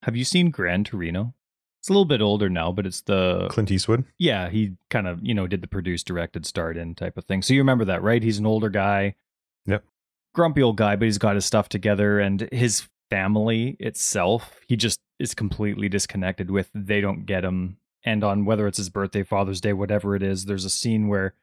have 0.02 0.16
you 0.16 0.24
seen 0.24 0.50
Gran 0.50 0.82
Torino? 0.82 1.34
It's 1.78 1.90
a 1.90 1.92
little 1.92 2.06
bit 2.06 2.22
older 2.22 2.48
now, 2.48 2.72
but 2.72 2.86
it's 2.86 3.02
the 3.02 3.48
Clint 3.50 3.70
Eastwood. 3.70 4.04
yeah. 4.18 4.48
He 4.48 4.76
kind 4.88 5.06
of 5.06 5.20
you 5.22 5.34
know 5.34 5.46
did 5.46 5.60
the 5.60 5.68
produced, 5.68 6.06
directed, 6.06 6.46
starred 6.46 6.78
in 6.78 6.94
type 6.94 7.18
of 7.18 7.26
thing. 7.26 7.42
So 7.42 7.52
you 7.52 7.60
remember 7.60 7.84
that, 7.84 8.02
right? 8.02 8.22
He's 8.22 8.38
an 8.38 8.46
older 8.46 8.70
guy. 8.70 9.16
Yep. 9.66 9.84
Grumpy 10.34 10.62
old 10.62 10.78
guy, 10.78 10.96
but 10.96 11.04
he's 11.04 11.18
got 11.18 11.34
his 11.34 11.44
stuff 11.44 11.68
together, 11.68 12.18
and 12.18 12.48
his 12.50 12.88
family 13.10 13.76
itself, 13.78 14.58
he 14.66 14.74
just 14.76 15.00
is 15.18 15.34
completely 15.34 15.90
disconnected 15.90 16.50
with. 16.50 16.70
They 16.74 17.02
don't 17.02 17.26
get 17.26 17.44
him. 17.44 17.76
And 18.04 18.24
on 18.24 18.46
whether 18.46 18.66
it's 18.66 18.78
his 18.78 18.88
birthday, 18.88 19.22
Father's 19.22 19.60
Day, 19.60 19.74
whatever 19.74 20.16
it 20.16 20.22
is, 20.22 20.46
there's 20.46 20.64
a 20.64 20.70
scene 20.70 21.08
where 21.08 21.34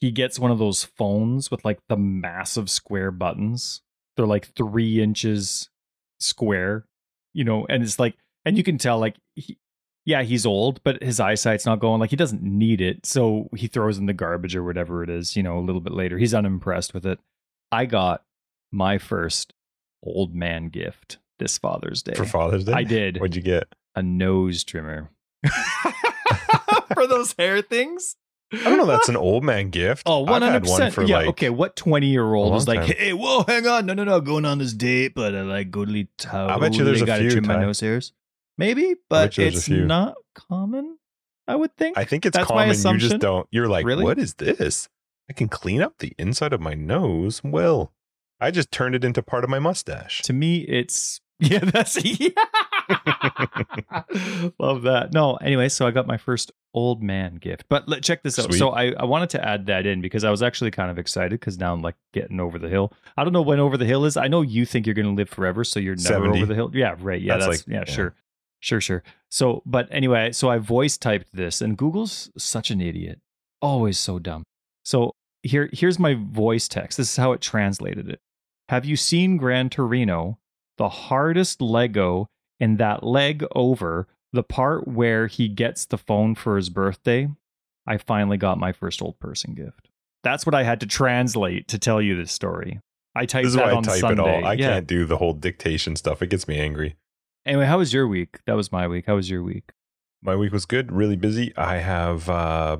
he 0.00 0.10
gets 0.10 0.38
one 0.38 0.50
of 0.50 0.58
those 0.58 0.84
phones 0.84 1.50
with 1.50 1.64
like 1.64 1.78
the 1.88 1.96
massive 1.96 2.70
square 2.70 3.10
buttons. 3.10 3.82
They're 4.16 4.26
like 4.26 4.54
three 4.54 5.00
inches 5.02 5.68
square, 6.18 6.86
you 7.32 7.44
know, 7.44 7.66
and 7.68 7.82
it's 7.82 7.98
like, 7.98 8.16
and 8.44 8.56
you 8.56 8.62
can 8.64 8.78
tell 8.78 8.98
like, 8.98 9.16
he, 9.34 9.58
yeah, 10.06 10.22
he's 10.22 10.46
old, 10.46 10.82
but 10.82 11.02
his 11.02 11.20
eyesight's 11.20 11.66
not 11.66 11.78
going. 11.80 12.00
Like 12.00 12.10
he 12.10 12.16
doesn't 12.16 12.42
need 12.42 12.80
it, 12.80 13.04
so 13.04 13.48
he 13.54 13.66
throws 13.66 13.98
in 13.98 14.06
the 14.06 14.12
garbage 14.14 14.56
or 14.56 14.64
whatever 14.64 15.02
it 15.02 15.10
is. 15.10 15.36
You 15.36 15.42
know, 15.42 15.58
a 15.58 15.60
little 15.60 15.80
bit 15.80 15.92
later, 15.92 16.16
he's 16.18 16.34
unimpressed 16.34 16.94
with 16.94 17.04
it. 17.04 17.18
I 17.70 17.84
got 17.84 18.24
my 18.72 18.98
first 18.98 19.52
old 20.02 20.34
man 20.34 20.68
gift 20.70 21.18
this 21.38 21.58
Father's 21.58 22.02
Day. 22.02 22.14
For 22.14 22.24
Father's 22.24 22.64
Day? 22.64 22.72
I 22.72 22.82
did 22.82 23.20
What'd 23.20 23.36
you 23.36 23.42
get? 23.42 23.68
a 23.94 24.02
nose 24.02 24.64
trimmer 24.64 25.10
for 26.94 27.06
those 27.06 27.34
hair 27.38 27.60
things. 27.60 28.16
I 28.52 28.64
don't 28.64 28.78
know. 28.78 28.86
That's 28.86 29.08
an 29.08 29.16
old 29.16 29.44
man 29.44 29.70
gift. 29.70 30.02
Oh, 30.06 30.26
I've 30.26 30.42
had 30.42 30.64
100%. 30.64 30.68
one 30.68 30.90
for 30.90 31.02
yeah, 31.04 31.18
like 31.18 31.28
okay. 31.28 31.50
What 31.50 31.76
20 31.76 32.06
year 32.08 32.34
old 32.34 32.56
is 32.56 32.66
like, 32.66 32.80
time. 32.80 32.96
hey, 32.96 33.12
whoa, 33.12 33.44
hang 33.46 33.66
on. 33.66 33.86
No, 33.86 33.94
no, 33.94 34.04
no. 34.04 34.20
Going 34.20 34.44
on 34.44 34.58
this 34.58 34.72
date, 34.72 35.14
but 35.14 35.34
I 35.34 35.42
like 35.42 35.72
totally 35.72 36.08
totally 36.18 36.52
I 36.52 36.58
bet 36.58 36.74
you 36.74 36.84
there's 36.84 37.02
a 37.02 37.06
gotta 37.06 37.22
few, 37.22 37.30
trim 37.30 37.46
my 37.46 37.54
Ty. 37.54 37.62
nose 37.62 37.80
hairs. 37.80 38.12
Maybe, 38.58 38.94
but 39.08 39.26
bet 39.26 39.38
you 39.38 39.44
there's 39.44 39.68
a 39.68 39.74
it's 39.74 39.86
not 39.86 40.14
common. 40.34 40.98
I 41.46 41.56
would 41.56 41.76
think. 41.76 41.98
I 41.98 42.04
think 42.04 42.26
it's 42.26 42.36
That's 42.36 42.48
my 42.50 42.72
common. 42.74 42.94
You 42.94 42.98
just 43.00 43.18
don't. 43.18 43.48
You're 43.50 43.68
like, 43.68 43.84
Really? 43.84 44.04
what 44.04 44.18
is 44.18 44.34
this? 44.34 44.88
I 45.28 45.32
can 45.32 45.48
clean 45.48 45.80
up 45.80 45.98
the 45.98 46.12
inside 46.18 46.52
of 46.52 46.60
my 46.60 46.74
nose. 46.74 47.40
Well, 47.44 47.92
I 48.40 48.50
just 48.50 48.70
turned 48.72 48.94
it 48.94 49.04
into 49.04 49.22
part 49.22 49.44
of 49.44 49.50
my 49.50 49.58
mustache. 49.58 50.22
to 50.22 50.32
me, 50.32 50.58
it's 50.60 51.20
yeah. 51.38 51.60
That's 51.60 52.02
yeah. 52.04 52.30
love 54.58 54.82
that. 54.82 55.10
No, 55.12 55.36
anyway, 55.36 55.68
so 55.68 55.86
I 55.86 55.90
got 55.90 56.06
my 56.06 56.16
first 56.16 56.52
old 56.74 57.02
man 57.02 57.36
gift. 57.36 57.64
But 57.68 57.88
let, 57.88 58.02
check 58.02 58.22
this 58.22 58.38
out. 58.38 58.52
So 58.54 58.70
I, 58.70 58.92
I 58.92 59.04
wanted 59.04 59.30
to 59.30 59.44
add 59.44 59.66
that 59.66 59.86
in 59.86 60.00
because 60.00 60.24
I 60.24 60.30
was 60.30 60.42
actually 60.42 60.70
kind 60.70 60.90
of 60.90 60.98
excited 60.98 61.38
because 61.40 61.58
now 61.58 61.72
I'm 61.72 61.82
like 61.82 61.96
getting 62.12 62.40
over 62.40 62.58
the 62.58 62.68
hill. 62.68 62.92
I 63.16 63.24
don't 63.24 63.32
know 63.32 63.42
when 63.42 63.60
over 63.60 63.76
the 63.76 63.84
hill 63.84 64.04
is. 64.04 64.16
I 64.16 64.28
know 64.28 64.42
you 64.42 64.64
think 64.64 64.86
you're 64.86 64.94
going 64.94 65.06
to 65.06 65.12
live 65.14 65.28
forever, 65.28 65.64
so 65.64 65.80
you're 65.80 65.96
never 65.96 66.24
70. 66.26 66.38
over 66.38 66.46
the 66.46 66.54
hill. 66.54 66.70
Yeah, 66.72 66.94
right. 67.00 67.20
Yeah, 67.20 67.34
That's 67.34 67.46
that's, 67.46 67.66
like- 67.66 67.72
yeah, 67.72 67.84
yeah. 67.86 67.92
sure, 67.92 68.14
sure, 68.60 68.80
sure. 68.80 69.02
So, 69.30 69.62
but 69.66 69.88
anyway, 69.90 70.32
so 70.32 70.48
I 70.48 70.58
voice 70.58 70.96
typed 70.96 71.28
this, 71.32 71.60
and 71.60 71.76
Google's 71.76 72.30
such 72.36 72.70
an 72.70 72.80
idiot, 72.80 73.20
always 73.60 73.98
so 73.98 74.18
dumb. 74.18 74.44
So 74.84 75.12
here, 75.42 75.68
here's 75.72 75.98
my 75.98 76.14
voice 76.14 76.68
text. 76.68 76.98
This 76.98 77.10
is 77.10 77.16
how 77.16 77.32
it 77.32 77.40
translated 77.40 78.08
it. 78.08 78.20
Have 78.68 78.84
you 78.84 78.96
seen 78.96 79.36
Gran 79.36 79.70
Torino? 79.70 80.38
The 80.78 80.88
hardest 80.88 81.60
Lego 81.60 82.26
in 82.58 82.76
that 82.76 83.02
leg 83.02 83.44
over 83.54 84.06
the 84.32 84.42
part 84.42 84.86
where 84.86 85.26
he 85.26 85.48
gets 85.48 85.86
the 85.86 85.98
phone 85.98 86.34
for 86.34 86.56
his 86.56 86.70
birthday. 86.70 87.28
I 87.86 87.98
finally 87.98 88.36
got 88.36 88.58
my 88.58 88.72
first 88.72 89.02
old 89.02 89.18
person 89.18 89.54
gift. 89.54 89.88
That's 90.22 90.44
what 90.46 90.54
I 90.54 90.62
had 90.62 90.80
to 90.80 90.86
translate 90.86 91.68
to 91.68 91.78
tell 91.78 92.00
you 92.00 92.16
this 92.16 92.30
story. 92.30 92.80
I 93.14 93.26
typed 93.26 93.44
This 93.44 93.52
is 93.52 93.56
that 93.56 93.66
why 93.66 93.70
I 93.72 93.74
on 93.74 93.82
type 93.82 94.00
Sunday. 94.00 94.22
it 94.22 94.44
all. 94.44 94.44
I 94.48 94.52
yeah. 94.52 94.74
can't 94.74 94.86
do 94.86 95.06
the 95.06 95.16
whole 95.16 95.32
dictation 95.32 95.96
stuff. 95.96 96.22
It 96.22 96.28
gets 96.28 96.46
me 96.46 96.58
angry. 96.58 96.96
Anyway, 97.44 97.66
how 97.66 97.78
was 97.78 97.92
your 97.92 98.06
week? 98.06 98.38
That 98.46 98.54
was 98.54 98.70
my 98.70 98.86
week. 98.86 99.06
How 99.06 99.16
was 99.16 99.30
your 99.30 99.42
week? 99.42 99.72
My 100.22 100.36
week 100.36 100.52
was 100.52 100.66
good, 100.66 100.92
really 100.92 101.16
busy. 101.16 101.52
I 101.56 101.78
have 101.78 102.28
uh 102.28 102.78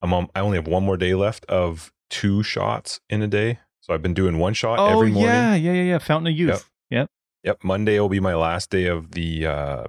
I'm 0.00 0.12
on, 0.14 0.28
I 0.34 0.40
only 0.40 0.56
have 0.56 0.68
one 0.68 0.84
more 0.84 0.96
day 0.96 1.14
left 1.14 1.44
of 1.46 1.92
two 2.08 2.42
shots 2.42 3.00
in 3.10 3.20
a 3.22 3.26
day. 3.26 3.58
So 3.80 3.92
I've 3.92 4.02
been 4.02 4.14
doing 4.14 4.38
one 4.38 4.54
shot 4.54 4.78
oh 4.78 4.86
every 4.86 5.10
morning. 5.10 5.30
yeah, 5.30 5.54
yeah, 5.54 5.72
yeah, 5.72 5.82
yeah. 5.82 5.98
Fountain 5.98 6.32
of 6.32 6.38
Youth. 6.38 6.70
Yep. 6.90 7.08
Yep, 7.46 7.62
Monday 7.62 8.00
will 8.00 8.08
be 8.08 8.18
my 8.18 8.34
last 8.34 8.70
day 8.70 8.86
of 8.86 9.12
the 9.12 9.46
uh 9.46 9.84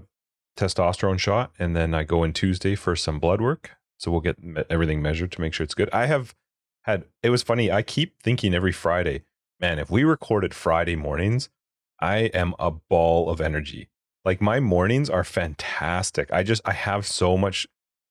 testosterone 0.58 1.20
shot 1.20 1.52
and 1.58 1.76
then 1.76 1.94
I 1.94 2.04
go 2.04 2.24
in 2.24 2.34
Tuesday 2.34 2.76
for 2.76 2.96
some 2.96 3.20
blood 3.20 3.42
work. 3.42 3.72
So 3.98 4.12
we'll 4.12 4.22
get 4.22 4.38
everything 4.70 5.02
measured 5.02 5.32
to 5.34 5.42
make 5.42 5.54
sure 5.54 5.64
it's 5.64 5.74
good. 5.74 5.90
I 5.92 6.06
have 6.06 6.36
had 6.84 7.06
it 7.24 7.30
was 7.30 7.44
funny. 7.44 7.72
I 7.72 7.82
keep 7.82 8.22
thinking 8.22 8.54
every 8.54 8.72
Friday, 8.72 9.24
man, 9.60 9.80
if 9.80 9.90
we 9.90 10.04
recorded 10.04 10.54
Friday 10.54 10.96
mornings, 10.96 11.50
I 12.00 12.18
am 12.34 12.54
a 12.60 12.72
ball 12.72 13.30
of 13.30 13.42
energy. 13.42 13.90
Like 14.24 14.42
my 14.42 14.60
mornings 14.60 15.10
are 15.10 15.24
fantastic. 15.24 16.32
I 16.32 16.44
just 16.44 16.62
I 16.66 16.74
have 16.74 17.06
so 17.06 17.38
much 17.38 17.66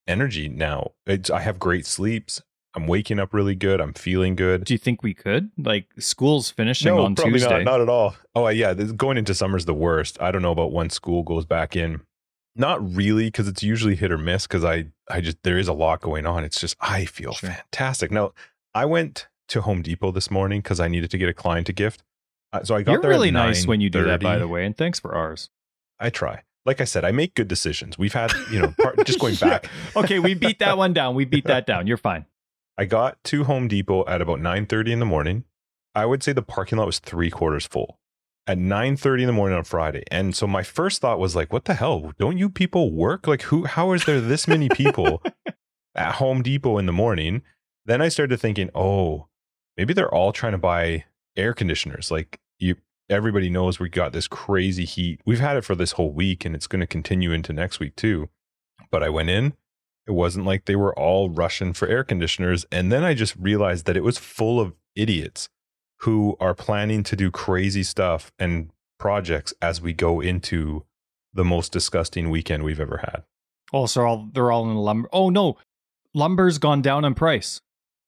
energy 0.09 0.49
now. 0.49 0.93
It's, 1.07 1.31
I 1.31 1.41
have 1.41 1.59
great 1.59 1.87
sleeps. 1.87 2.43
I'm 2.75 2.87
waking 2.87 3.19
up 3.19 3.33
really 3.33 3.55
good. 3.55 3.81
I'm 3.81 3.95
feeling 3.95 4.37
good. 4.37 4.65
Do 4.65 4.75
you 4.75 4.79
think 4.79 5.03
we 5.03 5.15
could? 5.15 5.50
Like 5.57 5.87
school's 5.99 6.50
finishing 6.50 6.95
no, 6.95 7.05
on 7.05 7.15
probably 7.15 7.35
Tuesday. 7.35 7.65
not. 7.65 7.65
Not 7.65 7.81
at 7.81 7.88
all. 7.88 8.17
Oh 8.35 8.49
yeah, 8.49 8.75
this, 8.75 8.93
going 8.93 9.17
into 9.17 9.35
summer's 9.35 9.65
the 9.65 9.75
worst. 9.75 10.21
I 10.21 10.31
don't 10.31 10.43
know 10.43 10.53
about 10.53 10.73
when 10.73 10.91
school 10.91 11.23
goes 11.23 11.47
back 11.47 11.75
in. 11.75 12.03
Not 12.56 12.94
really, 12.96 13.26
because 13.26 13.48
it's 13.48 13.62
usually 13.62 13.94
hit 13.96 14.10
or 14.10 14.18
miss. 14.18 14.46
Because 14.46 14.64
I, 14.64 14.86
I 15.08 15.20
just 15.20 15.42
there 15.42 15.58
is 15.58 15.68
a 15.68 15.72
lot 15.72 16.00
going 16.00 16.26
on. 16.26 16.44
It's 16.44 16.60
just 16.60 16.76
I 16.80 17.04
feel 17.04 17.32
Sure. 17.34 17.50
fantastic. 17.50 18.10
Now 18.10 18.32
I 18.75 18.84
went 18.86 19.28
to 19.48 19.60
Home 19.62 19.82
Depot 19.82 20.10
this 20.10 20.30
morning 20.30 20.60
because 20.60 20.80
I 20.80 20.88
needed 20.88 21.10
to 21.12 21.18
get 21.18 21.28
a 21.28 21.34
client 21.34 21.68
a 21.68 21.72
gift. 21.72 22.02
Uh, 22.52 22.62
so 22.64 22.75
I 22.75 22.82
got 22.82 22.92
You're 22.92 23.02
there 23.02 23.10
really 23.10 23.30
nice 23.30 23.66
when 23.66 23.80
you 23.80 23.90
do 23.90 24.04
that, 24.04 24.20
by 24.20 24.38
the 24.38 24.48
way. 24.48 24.64
And 24.64 24.76
thanks 24.76 24.98
for 25.00 25.14
ours. 25.14 25.50
I 26.00 26.10
try. 26.10 26.42
Like 26.64 26.80
I 26.80 26.84
said, 26.84 27.04
I 27.04 27.12
make 27.12 27.34
good 27.34 27.46
decisions. 27.48 27.96
We've 27.96 28.12
had, 28.12 28.32
you 28.50 28.58
know, 28.60 28.75
part, 28.80 29.04
just 29.06 29.20
going 29.20 29.34
back. 29.40 29.68
Okay, 29.94 30.18
we 30.18 30.34
beat 30.34 30.58
that 30.58 30.76
one 30.76 30.92
down. 30.92 31.14
We 31.14 31.25
beat 31.25 31.44
that 31.44 31.64
down. 31.66 31.86
You're 31.86 31.96
fine. 31.96 32.26
I 32.76 32.84
got 32.86 33.22
to 33.25 33.44
Home 33.44 33.68
Depot 33.68 34.04
at 34.06 34.20
about 34.20 34.40
9:30 34.40 34.90
in 34.92 34.98
the 34.98 35.06
morning. 35.06 35.44
I 35.94 36.06
would 36.06 36.22
say 36.22 36.32
the 36.32 36.42
parking 36.42 36.76
lot 36.78 36.86
was 36.86 36.98
three 36.98 37.30
quarters 37.30 37.66
full 37.66 37.98
at 38.47 38.59
9:30 38.59 39.23
in 39.23 39.26
the 39.26 39.33
morning 39.33 39.57
on 39.57 39.65
Friday. 39.65 40.05
And 40.11 40.35
so 40.35 40.47
my 40.47 40.62
first 40.62 41.00
thought 41.00 41.19
was 41.19 41.35
like, 41.35 41.53
what 41.53 41.65
the 41.65 41.75
hell? 41.75 42.12
Don't 42.19 42.38
you 42.38 42.49
people 42.49 42.93
work? 42.93 43.26
Like 43.26 43.43
who 43.43 43.65
how 43.65 43.93
is 43.93 44.05
there 44.05 44.21
this 44.21 44.47
many 44.47 44.69
people 44.69 45.23
at 45.95 46.17
Home 46.17 46.43
Depot 46.43 46.79
in 46.79 46.87
the 46.87 46.93
morning? 46.93 47.43
Then 47.85 48.03
I 48.03 48.09
started 48.09 48.41
thinking, 48.41 48.71
oh, 48.75 49.29
maybe 49.76 49.93
they're 49.93 50.12
all 50.12 50.33
trying 50.33 50.53
to 50.53 50.59
buy 50.59 51.05
air 51.37 51.53
conditioners. 51.53 52.11
Like 52.11 52.41
you 52.59 52.76
everybody 53.09 53.49
knows 53.49 53.79
we 53.79 53.88
got 53.88 54.12
this 54.12 54.29
crazy 54.29 54.85
heat. 54.85 55.21
We've 55.25 55.41
had 55.41 55.57
it 55.57 55.65
for 55.65 55.75
this 55.75 55.93
whole 55.93 56.12
week 56.12 56.45
and 56.45 56.55
it's 56.55 56.67
going 56.67 56.81
to 56.81 56.87
continue 56.87 57.33
into 57.33 57.53
next 57.53 57.81
week 57.81 57.97
too. 57.97 58.29
But 58.91 59.03
I 59.03 59.09
went 59.09 59.31
in 59.31 59.55
it 60.07 60.12
wasn't 60.12 60.47
like 60.47 60.65
they 60.65 60.76
were 60.76 60.97
all 60.97 61.31
rushing 61.31 61.73
for 61.73 61.88
air 61.88 62.05
conditioners. 62.05 62.65
And 62.71 62.93
then 62.93 63.03
I 63.03 63.15
just 63.15 63.35
realized 63.37 63.87
that 63.87 63.97
it 63.97 64.05
was 64.05 64.19
full 64.19 64.61
of 64.61 64.75
idiots 64.95 65.49
who 66.00 66.37
are 66.41 66.55
planning 66.55 67.03
to 67.03 67.17
do 67.17 67.31
crazy 67.31 67.83
stuff 67.83 68.33
and 68.38 68.71
projects 68.99 69.55
as 69.61 69.81
we 69.81 69.93
go 69.93 70.21
into 70.21 70.85
the 71.33 71.45
most 71.45 71.73
disgusting 71.73 72.31
weekend 72.31 72.65
we've 72.65 72.81
ever 72.81 72.99
had. 72.99 73.25
Oh, 73.73 73.81
also, 73.81 74.05
all 74.05 74.29
they're 74.33 74.53
all 74.53 74.69
in 74.71 74.76
lumber. 74.76 75.09
Oh 75.12 75.29
no, 75.29 75.57
lumber's 76.15 76.59
gone 76.59 76.83
down 76.83 77.05
in 77.05 77.15
price. 77.15 77.61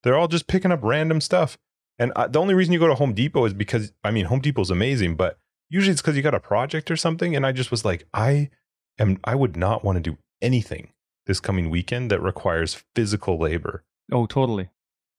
They're 0.02 0.16
all 0.16 0.28
just 0.28 0.46
picking 0.46 0.72
up 0.72 0.80
random 0.82 1.20
stuff. 1.20 1.58
And 1.98 2.12
I, 2.14 2.28
the 2.28 2.40
only 2.40 2.54
reason 2.54 2.72
you 2.72 2.78
go 2.78 2.86
to 2.86 2.94
Home 2.94 3.12
Depot 3.12 3.44
is 3.44 3.54
because, 3.54 3.92
I 4.04 4.10
mean, 4.10 4.26
Home 4.26 4.40
Depot's 4.40 4.70
amazing, 4.70 5.16
but 5.16 5.38
usually 5.68 5.92
it's 5.92 6.00
because 6.00 6.16
you 6.16 6.22
got 6.22 6.34
a 6.34 6.40
project 6.40 6.90
or 6.90 6.96
something. 6.96 7.34
And 7.34 7.44
I 7.44 7.52
just 7.52 7.70
was 7.70 7.84
like, 7.84 8.06
I 8.14 8.50
am, 8.98 9.18
I 9.24 9.34
would 9.34 9.56
not 9.56 9.84
want 9.84 9.96
to 9.96 10.10
do 10.10 10.16
anything 10.40 10.92
this 11.26 11.40
coming 11.40 11.70
weekend 11.70 12.10
that 12.10 12.22
requires 12.22 12.84
physical 12.94 13.38
labor. 13.38 13.84
Oh, 14.12 14.26
totally. 14.26 14.70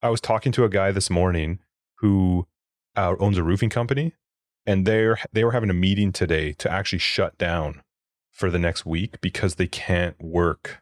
I 0.02 0.10
was 0.10 0.22
talking 0.22 0.54
to 0.54 0.64
a 0.64 0.70
guy 0.70 0.92
this 0.92 1.10
morning 1.10 1.60
who 1.98 2.48
uh, 3.00 3.16
owns 3.20 3.38
a 3.38 3.44
roofing 3.44 3.70
company, 3.70 4.14
and 4.66 4.86
they're 4.86 5.18
they 5.34 5.44
were 5.44 5.52
having 5.54 5.70
a 5.70 5.74
meeting 5.74 6.12
today 6.12 6.54
to 6.54 6.72
actually 6.72 7.00
shut 7.00 7.38
down 7.38 7.82
for 8.32 8.50
the 8.50 8.60
next 8.60 8.86
week 8.86 9.20
because 9.22 9.56
they 9.56 9.68
can't 9.68 10.16
work 10.22 10.82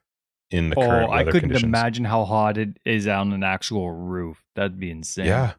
in 0.51 0.69
the 0.69 0.79
Oh, 0.79 0.81
current 0.87 1.11
I 1.11 1.23
couldn't 1.23 1.41
conditions. 1.41 1.63
imagine 1.63 2.05
how 2.05 2.23
hot 2.25 2.57
it 2.57 2.77
is 2.85 3.07
on 3.07 3.33
an 3.33 3.43
actual 3.43 3.91
roof. 3.91 4.43
That'd 4.55 4.79
be 4.79 4.89
insane. 4.91 5.25
Yeah, 5.25 5.53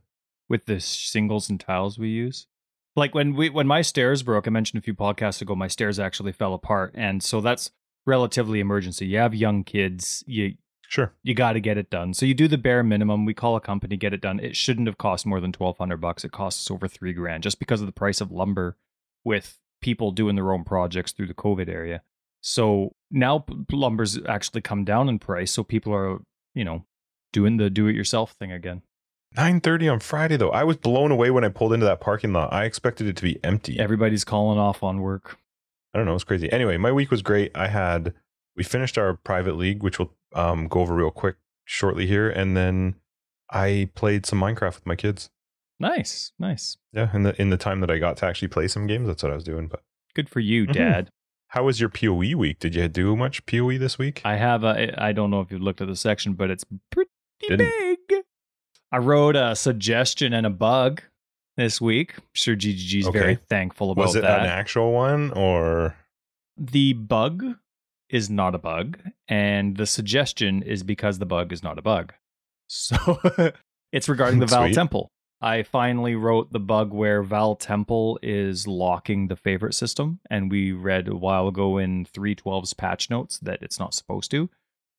with 0.49 0.67
the 0.67 0.81
shingles 0.81 1.49
and 1.51 1.61
tiles 1.61 1.99
we 1.99 2.09
use. 2.09 2.47
Like 2.97 3.15
when 3.15 3.35
we 3.35 3.51
when 3.51 3.67
my 3.67 3.83
stairs 3.83 4.23
broke, 4.23 4.47
I 4.47 4.51
mentioned 4.51 4.81
a 4.83 4.85
few 4.85 4.95
podcasts 4.95 5.41
ago, 5.43 5.55
my 5.55 5.69
stairs 5.69 5.99
actually 6.01 6.33
fell 6.33 6.55
apart, 6.55 6.93
and 6.95 7.23
so 7.23 7.41
that's 7.41 7.71
relatively 8.07 8.59
emergency. 8.61 9.07
You 9.07 9.19
have 9.19 9.35
young 9.35 9.63
kids, 9.65 10.25
you 10.27 10.55
sure. 10.89 11.13
you 11.23 11.35
got 11.35 11.53
to 11.53 11.61
get 11.61 11.79
it 11.79 11.91
done. 11.91 12.15
So 12.15 12.27
you 12.27 12.35
do 12.35 12.49
the 12.49 12.59
bare 12.59 12.83
minimum. 12.83 13.25
We 13.25 13.35
call 13.35 13.55
a 13.55 13.61
company, 13.61 13.97
get 13.97 14.13
it 14.15 14.21
done. 14.21 14.41
It 14.41 14.57
shouldn't 14.57 14.89
have 14.89 14.99
cost 14.99 15.27
more 15.27 15.41
than 15.41 15.53
twelve 15.53 15.79
hundred 15.79 15.99
bucks. 15.99 16.25
It 16.25 16.33
costs 16.33 16.67
us 16.67 16.71
over 16.71 16.89
three 16.89 17.13
grand 17.13 17.43
just 17.45 17.59
because 17.59 17.81
of 17.81 17.87
the 17.87 17.93
price 17.93 18.21
of 18.21 18.33
lumber 18.33 18.77
with 19.25 19.59
people 19.81 20.11
doing 20.11 20.35
their 20.35 20.53
own 20.53 20.65
projects 20.65 21.13
through 21.13 21.29
the 21.29 21.35
COVID 21.35 21.69
area. 21.69 22.03
So 22.41 22.95
now 23.11 23.41
p- 23.41 23.55
lumber's 23.73 24.19
actually 24.27 24.63
come 24.63 24.85
down 24.85 25.09
in 25.09 25.19
price. 25.19 25.53
So 25.53 25.63
people 25.63 25.95
are, 25.95 26.19
you 26.55 26.65
know, 26.65 26.85
doing 27.33 27.57
the 27.59 27.71
do 27.71 27.87
it 27.87 27.95
yourself 27.95 28.33
thing 28.33 28.53
again. 28.53 28.83
Nine 29.37 29.61
thirty 29.61 29.89
on 29.89 30.01
Friday 30.01 30.37
though. 30.37 30.51
I 30.51 30.65
was 30.65 30.77
blown 30.77 31.11
away 31.11 31.31
when 31.31 31.45
I 31.45 31.49
pulled 31.49 31.73
into 31.73 31.87
that 31.87 32.01
parking 32.01 32.33
lot. 32.33 32.53
I 32.53 32.65
expected 32.65 33.07
it 33.07 33.17
to 33.17 33.23
be 33.23 33.39
empty. 33.45 33.79
Everybody's 33.79 34.25
calling 34.25 34.59
off 34.59 34.83
on 34.83 35.01
work. 35.01 35.37
I 35.93 35.99
don't 35.99 36.07
know. 36.07 36.15
It's 36.15 36.25
crazy. 36.25 36.51
Anyway, 36.51 36.77
my 36.77 36.93
week 36.93 37.11
was 37.11 37.23
great. 37.23 37.51
I 37.55 37.69
had 37.69 38.15
we 38.59 38.65
finished 38.65 38.99
our 38.99 39.15
private 39.15 39.57
league, 39.57 39.83
which 39.83 39.99
we'll 39.99 40.13
um, 40.35 40.69
go 40.69 40.81
over 40.81 40.95
real 40.95 41.11
quick 41.11 41.37
shortly 41.65 42.07
here, 42.07 42.29
and 42.29 42.55
then 42.57 42.97
I 43.51 43.89
played 43.95 44.27
some 44.27 44.39
Minecraft 44.41 44.75
with 44.75 44.87
my 44.87 44.97
kids. 44.97 45.31
Nice, 45.81 46.33
nice. 46.39 46.77
Yeah, 46.93 47.09
in 47.15 47.23
the 47.23 47.41
in 47.41 47.51
the 47.51 47.57
time 47.57 47.81
that 47.81 47.91
I 47.91 47.99
got 47.99 48.17
to 48.19 48.27
actually 48.27 48.49
play 48.49 48.67
some 48.69 48.87
games, 48.89 49.07
that's 49.07 49.23
what 49.23 49.31
I 49.33 49.37
was 49.37 49.45
doing. 49.45 49.69
But 49.69 49.83
Good 50.15 50.29
for 50.29 50.41
you, 50.41 50.67
Mhm. 50.67 50.73
Dad. 50.73 51.11
how 51.49 51.65
was 51.65 51.81
your 51.81 51.89
POE 51.89 52.37
week? 52.37 52.59
Did 52.59 52.75
you 52.75 52.89
do 52.89 53.15
much 53.17 53.47
POE 53.47 53.79
this 53.79 53.97
week? 53.97 54.21
I 54.25 54.37
have 54.37 54.65
a. 54.65 55.01
I 55.03 55.13
don't 55.13 55.31
know 55.31 55.41
if 55.41 55.53
you've 55.53 55.63
looked 55.63 55.81
at 55.81 55.87
the 55.87 55.95
section, 55.97 56.35
but 56.35 56.51
it's 56.51 56.65
pretty 56.91 57.11
Didn't. 57.41 57.71
big. 58.09 58.23
I 58.91 58.99
wrote 58.99 59.37
a 59.37 59.55
suggestion 59.55 60.33
and 60.33 60.45
a 60.47 60.51
bug 60.51 61.03
this 61.57 61.81
week. 61.81 62.15
I'm 62.19 62.25
sure 62.35 62.57
GGG's 62.57 63.07
Okay. 63.07 63.19
very 63.21 63.35
thankful 63.37 63.93
about 63.93 64.03
that. 64.03 64.07
was 64.09 64.17
it 64.17 64.23
that. 64.23 64.41
an 64.41 64.47
actual 64.47 64.93
one 64.93 65.31
or 65.33 65.95
the 66.57 66.95
bug 66.95 67.45
is 68.11 68.31
not 68.31 68.55
a 68.55 68.59
bug, 68.59 68.99
and 69.29 69.77
the 69.77 69.87
suggestion 69.87 70.63
is 70.63 70.83
because 70.83 71.19
the 71.19 71.27
bug 71.27 71.53
is 71.53 71.63
not 71.63 71.79
a 71.79 71.83
bug. 71.83 72.15
So 72.69 72.97
it's 73.93 74.09
regarding 74.09 74.41
the 74.41 74.47
Vaal 74.47 74.67
Sweet. 74.67 74.75
Temple. 74.75 75.11
I 75.41 75.63
finally 75.63 76.17
wrote 76.17 76.53
the 76.53 76.59
bug 76.59 76.93
where 76.93 77.23
Vaal 77.23 77.57
Temple 77.59 78.19
is 78.23 78.67
locking 78.67 79.29
the 79.29 79.37
favorite 79.37 79.75
system, 79.75 80.21
and 80.29 80.51
we 80.51 80.73
read 80.73 81.07
a 81.07 81.17
while 81.17 81.47
ago 81.47 81.79
in 81.79 82.07
312's 82.07 82.75
patch 82.75 83.09
notes 83.09 83.39
that 83.39 83.63
it's 83.63 83.79
not 83.79 83.95
supposed 83.95 84.31
to. 84.33 84.51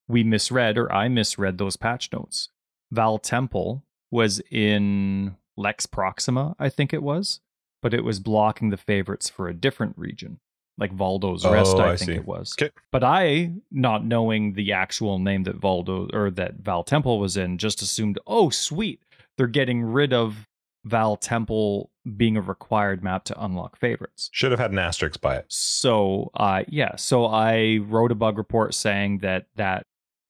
We 0.08 0.24
misread, 0.24 0.78
or 0.78 0.92
I 0.92 1.08
misread 1.10 1.58
those 1.58 1.76
patch 1.76 2.12
notes. 2.14 2.50
Vaal 2.94 3.22
Temple 3.22 3.84
was 4.12 4.42
in 4.50 5.36
Lex 5.58 5.86
Proxima, 5.86 6.56
I 6.58 6.70
think 6.70 6.94
it 6.94 7.04
was, 7.04 7.42
but 7.82 7.94
it 7.94 8.04
was 8.04 8.20
blocking 8.20 8.70
the 8.70 8.78
favorites 8.78 9.30
for 9.30 9.48
a 9.48 9.54
different 9.54 9.98
region. 9.98 10.40
Like 10.80 10.96
Valdo's 10.96 11.46
Rest, 11.46 11.76
Oh, 11.76 11.80
I, 11.82 11.92
I 11.92 11.96
think 11.98 12.10
see. 12.12 12.16
it 12.16 12.26
was. 12.26 12.54
'Kay. 12.54 12.70
But 12.92 13.04
I, 13.04 13.52
not 13.72 14.06
knowing 14.06 14.54
the 14.54 14.72
actual 14.74 15.20
name 15.20 15.44
that 15.44 15.60
Valdo 15.60 16.10
or 16.14 16.32
that 16.32 16.64
Vaal 16.64 16.86
Temple 16.86 17.20
was 17.20 17.36
in, 17.38 17.58
just 17.58 17.82
assumed, 17.82 18.18
oh, 18.26 18.50
sweet, 18.50 19.02
they're 19.38 19.48
getting 19.48 19.84
rid 19.84 20.14
of 20.14 20.48
Vaal 20.88 21.18
Temple 21.20 21.90
being 22.16 22.38
a 22.38 22.42
required 22.42 23.04
map 23.04 23.26
to 23.26 23.44
unlock 23.44 23.78
favorites. 23.78 24.30
Should 24.32 24.52
have 24.52 24.60
had 24.60 24.72
an 24.72 24.80
asterisk 24.80 25.20
by 25.22 25.36
it. 25.36 25.46
So, 25.50 26.32
uh, 26.34 26.64
yeah, 26.70 26.96
so 26.96 27.26
I 27.26 27.80
wrote 27.84 28.12
a 28.12 28.16
bug 28.16 28.38
report 28.38 28.74
saying 28.74 29.20
that 29.20 29.48
that 29.58 29.84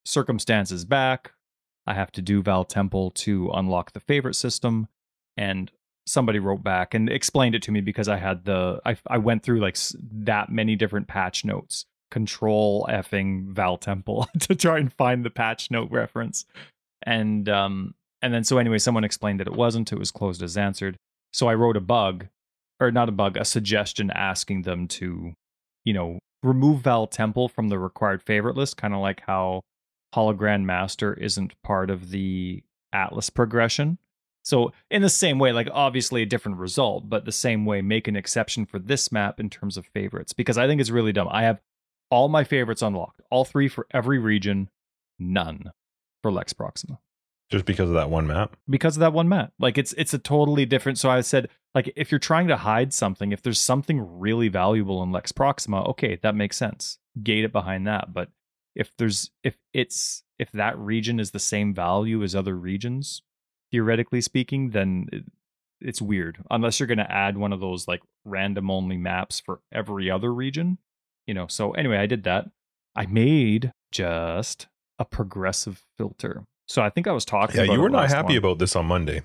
circumstance 0.06 0.72
is 0.72 0.84
back. 0.86 1.32
I 1.86 1.94
have 1.94 2.12
to 2.14 2.22
do 2.22 2.42
Vaal 2.42 2.68
Temple 2.68 3.12
to 3.12 3.50
unlock 3.54 3.94
the 3.94 4.00
favorite 4.00 4.36
system, 4.36 4.88
and 5.38 5.72
somebody 6.10 6.40
wrote 6.40 6.64
back 6.64 6.94
and 6.94 7.10
explained 7.10 7.56
it 7.56 7.62
to 7.64 7.72
me 7.72 7.82
because 7.82 8.08
I 8.08 8.18
had 8.18 8.46
the 8.46 8.82
I 8.86 8.98
I 9.08 9.20
went 9.20 9.44
through 9.44 9.60
like 9.60 9.78
that 10.02 10.50
many 10.50 10.76
different 10.76 11.08
patch 11.08 11.46
notes, 11.46 11.86
control 12.10 12.88
effing 12.90 13.54
Vaal 13.54 13.80
Temple 13.80 14.28
to 14.40 14.56
try 14.56 14.80
and 14.80 14.92
find 14.92 15.24
the 15.24 15.30
patch 15.30 15.70
note 15.70 15.92
reference, 15.92 16.46
and 17.04 17.48
um 17.48 17.94
and 18.22 18.34
then 18.34 18.44
so 18.44 18.58
anyway, 18.58 18.80
someone 18.80 19.04
explained 19.04 19.40
that 19.40 19.48
it 19.48 19.54
wasn't. 19.54 19.92
It 19.92 20.00
was 20.00 20.12
closed 20.12 20.42
as 20.42 20.58
answered. 20.58 20.98
So 21.32 21.48
I 21.48 21.54
wrote 21.54 21.78
a 21.78 21.82
bug, 21.82 22.28
or 22.80 22.92
not 22.92 23.08
a 23.10 23.14
bug, 23.14 23.38
a 23.38 23.46
suggestion 23.46 24.10
asking 24.12 24.64
them 24.64 24.88
to, 24.88 25.34
you 25.86 25.94
know, 25.94 26.20
remove 26.42 26.82
Vaal 26.82 27.10
Temple 27.10 27.48
from 27.48 27.70
the 27.70 27.78
required 27.78 28.24
favorite 28.24 28.58
list, 28.58 28.78
kind 28.78 28.94
of 28.94 29.00
like 29.00 29.22
how 29.28 29.62
Hall 30.14 30.30
of 30.30 30.38
Grandmasters 30.38 31.20
isn't 31.20 31.54
part 31.64 31.92
of 31.92 32.10
the 32.10 32.64
Atlas 32.92 33.30
progression. 33.30 34.00
So 34.50 34.74
in 34.90 35.04
the 35.04 35.10
same 35.10 35.38
way, 35.38 35.52
like 35.52 35.70
obviously 35.72 36.24
a 36.24 36.26
different 36.26 36.58
result, 36.58 37.08
but 37.08 37.24
the 37.24 37.32
same 37.32 37.68
way, 37.68 37.84
make 37.84 38.08
an 38.08 38.16
exception 38.16 38.66
for 38.66 38.80
this 38.80 39.12
map 39.12 39.40
in 39.40 39.48
terms 39.48 39.78
of 39.78 39.86
favorites 39.86 40.34
because 40.34 40.58
I 40.58 40.66
think 40.66 40.82
it's 40.82 40.90
really 40.90 41.14
dumb. 41.14 41.28
I 41.30 41.44
have 41.44 41.62
all 42.10 42.30
my 42.30 42.44
favorites 42.44 42.82
unlocked, 42.82 43.22
all 43.30 43.46
three 43.46 43.68
for 43.68 43.86
every 43.92 44.18
region, 44.18 44.72
none 45.20 45.72
for 46.24 46.32
Lex 46.32 46.54
Proxima 46.54 46.98
Just 47.52 47.66
because 47.66 47.90
of 47.90 47.94
that 47.94 48.10
one 48.10 48.26
map. 48.26 48.58
because 48.68 48.98
of 48.98 49.02
that 49.02 49.14
one 49.14 49.30
map. 49.30 49.54
Like 49.60 49.78
it's 49.78 49.94
it's 50.00 50.16
a 50.16 50.18
totally 50.18 50.66
different. 50.66 50.98
So 50.98 51.12
I 51.12 51.22
said, 51.22 51.48
like 51.76 51.94
if 51.96 52.12
you're 52.12 52.18
trying 52.18 52.48
to 52.48 52.58
hide 52.58 52.92
something, 52.92 53.32
if 53.32 53.44
there's 53.44 53.60
something 53.60 54.20
really 54.20 54.48
valuable 54.48 55.04
in 55.04 55.12
Lex 55.12 55.32
Proxima, 55.32 55.84
okay, 55.90 56.18
that 56.24 56.34
makes 56.34 56.58
sense. 56.58 56.98
Gate 57.22 57.44
it 57.44 57.52
behind 57.52 57.86
that. 57.86 58.16
But 58.16 58.30
if 58.76 58.98
there's 58.98 59.30
if 59.44 59.58
it's 59.76 60.24
if 60.40 60.52
that 60.54 60.76
region 60.80 61.20
is 61.20 61.30
the 61.30 61.40
same 61.40 61.72
value 61.72 62.24
as 62.24 62.34
other 62.34 62.56
regions, 62.58 63.22
theoretically 63.72 64.22
speaking, 64.22 64.72
then 64.72 65.08
it, 65.12 65.26
it's 65.82 66.02
weird. 66.02 66.40
Unless 66.50 66.80
you're 66.80 66.88
going 66.88 66.98
to 66.98 67.12
add 67.12 67.38
one 67.38 67.54
of 67.54 67.60
those 67.60 67.88
like 67.88 68.02
random 68.26 68.70
only 68.70 68.98
maps 68.98 69.40
for 69.40 69.62
every 69.72 70.10
other 70.10 70.34
region, 70.34 70.78
you 71.26 71.34
know. 71.34 71.48
So 71.48 71.72
anyway, 71.72 71.98
I 71.98 72.06
did 72.06 72.24
that. 72.24 72.50
I 72.96 73.06
made 73.06 73.72
just 73.92 74.68
a 74.98 75.06
progressive 75.06 75.84
filter. 75.98 76.44
So 76.68 76.82
I 76.82 76.90
think 76.90 77.08
I 77.08 77.12
was 77.12 77.26
talking. 77.26 77.56
Yeah, 77.56 77.64
about 77.64 77.74
you 77.74 77.82
were 77.82 77.90
not 77.90 78.10
happy 78.10 78.34
one. 78.34 78.38
about 78.38 78.60
this 78.60 78.76
on 78.76 78.86
Monday. 78.86 79.22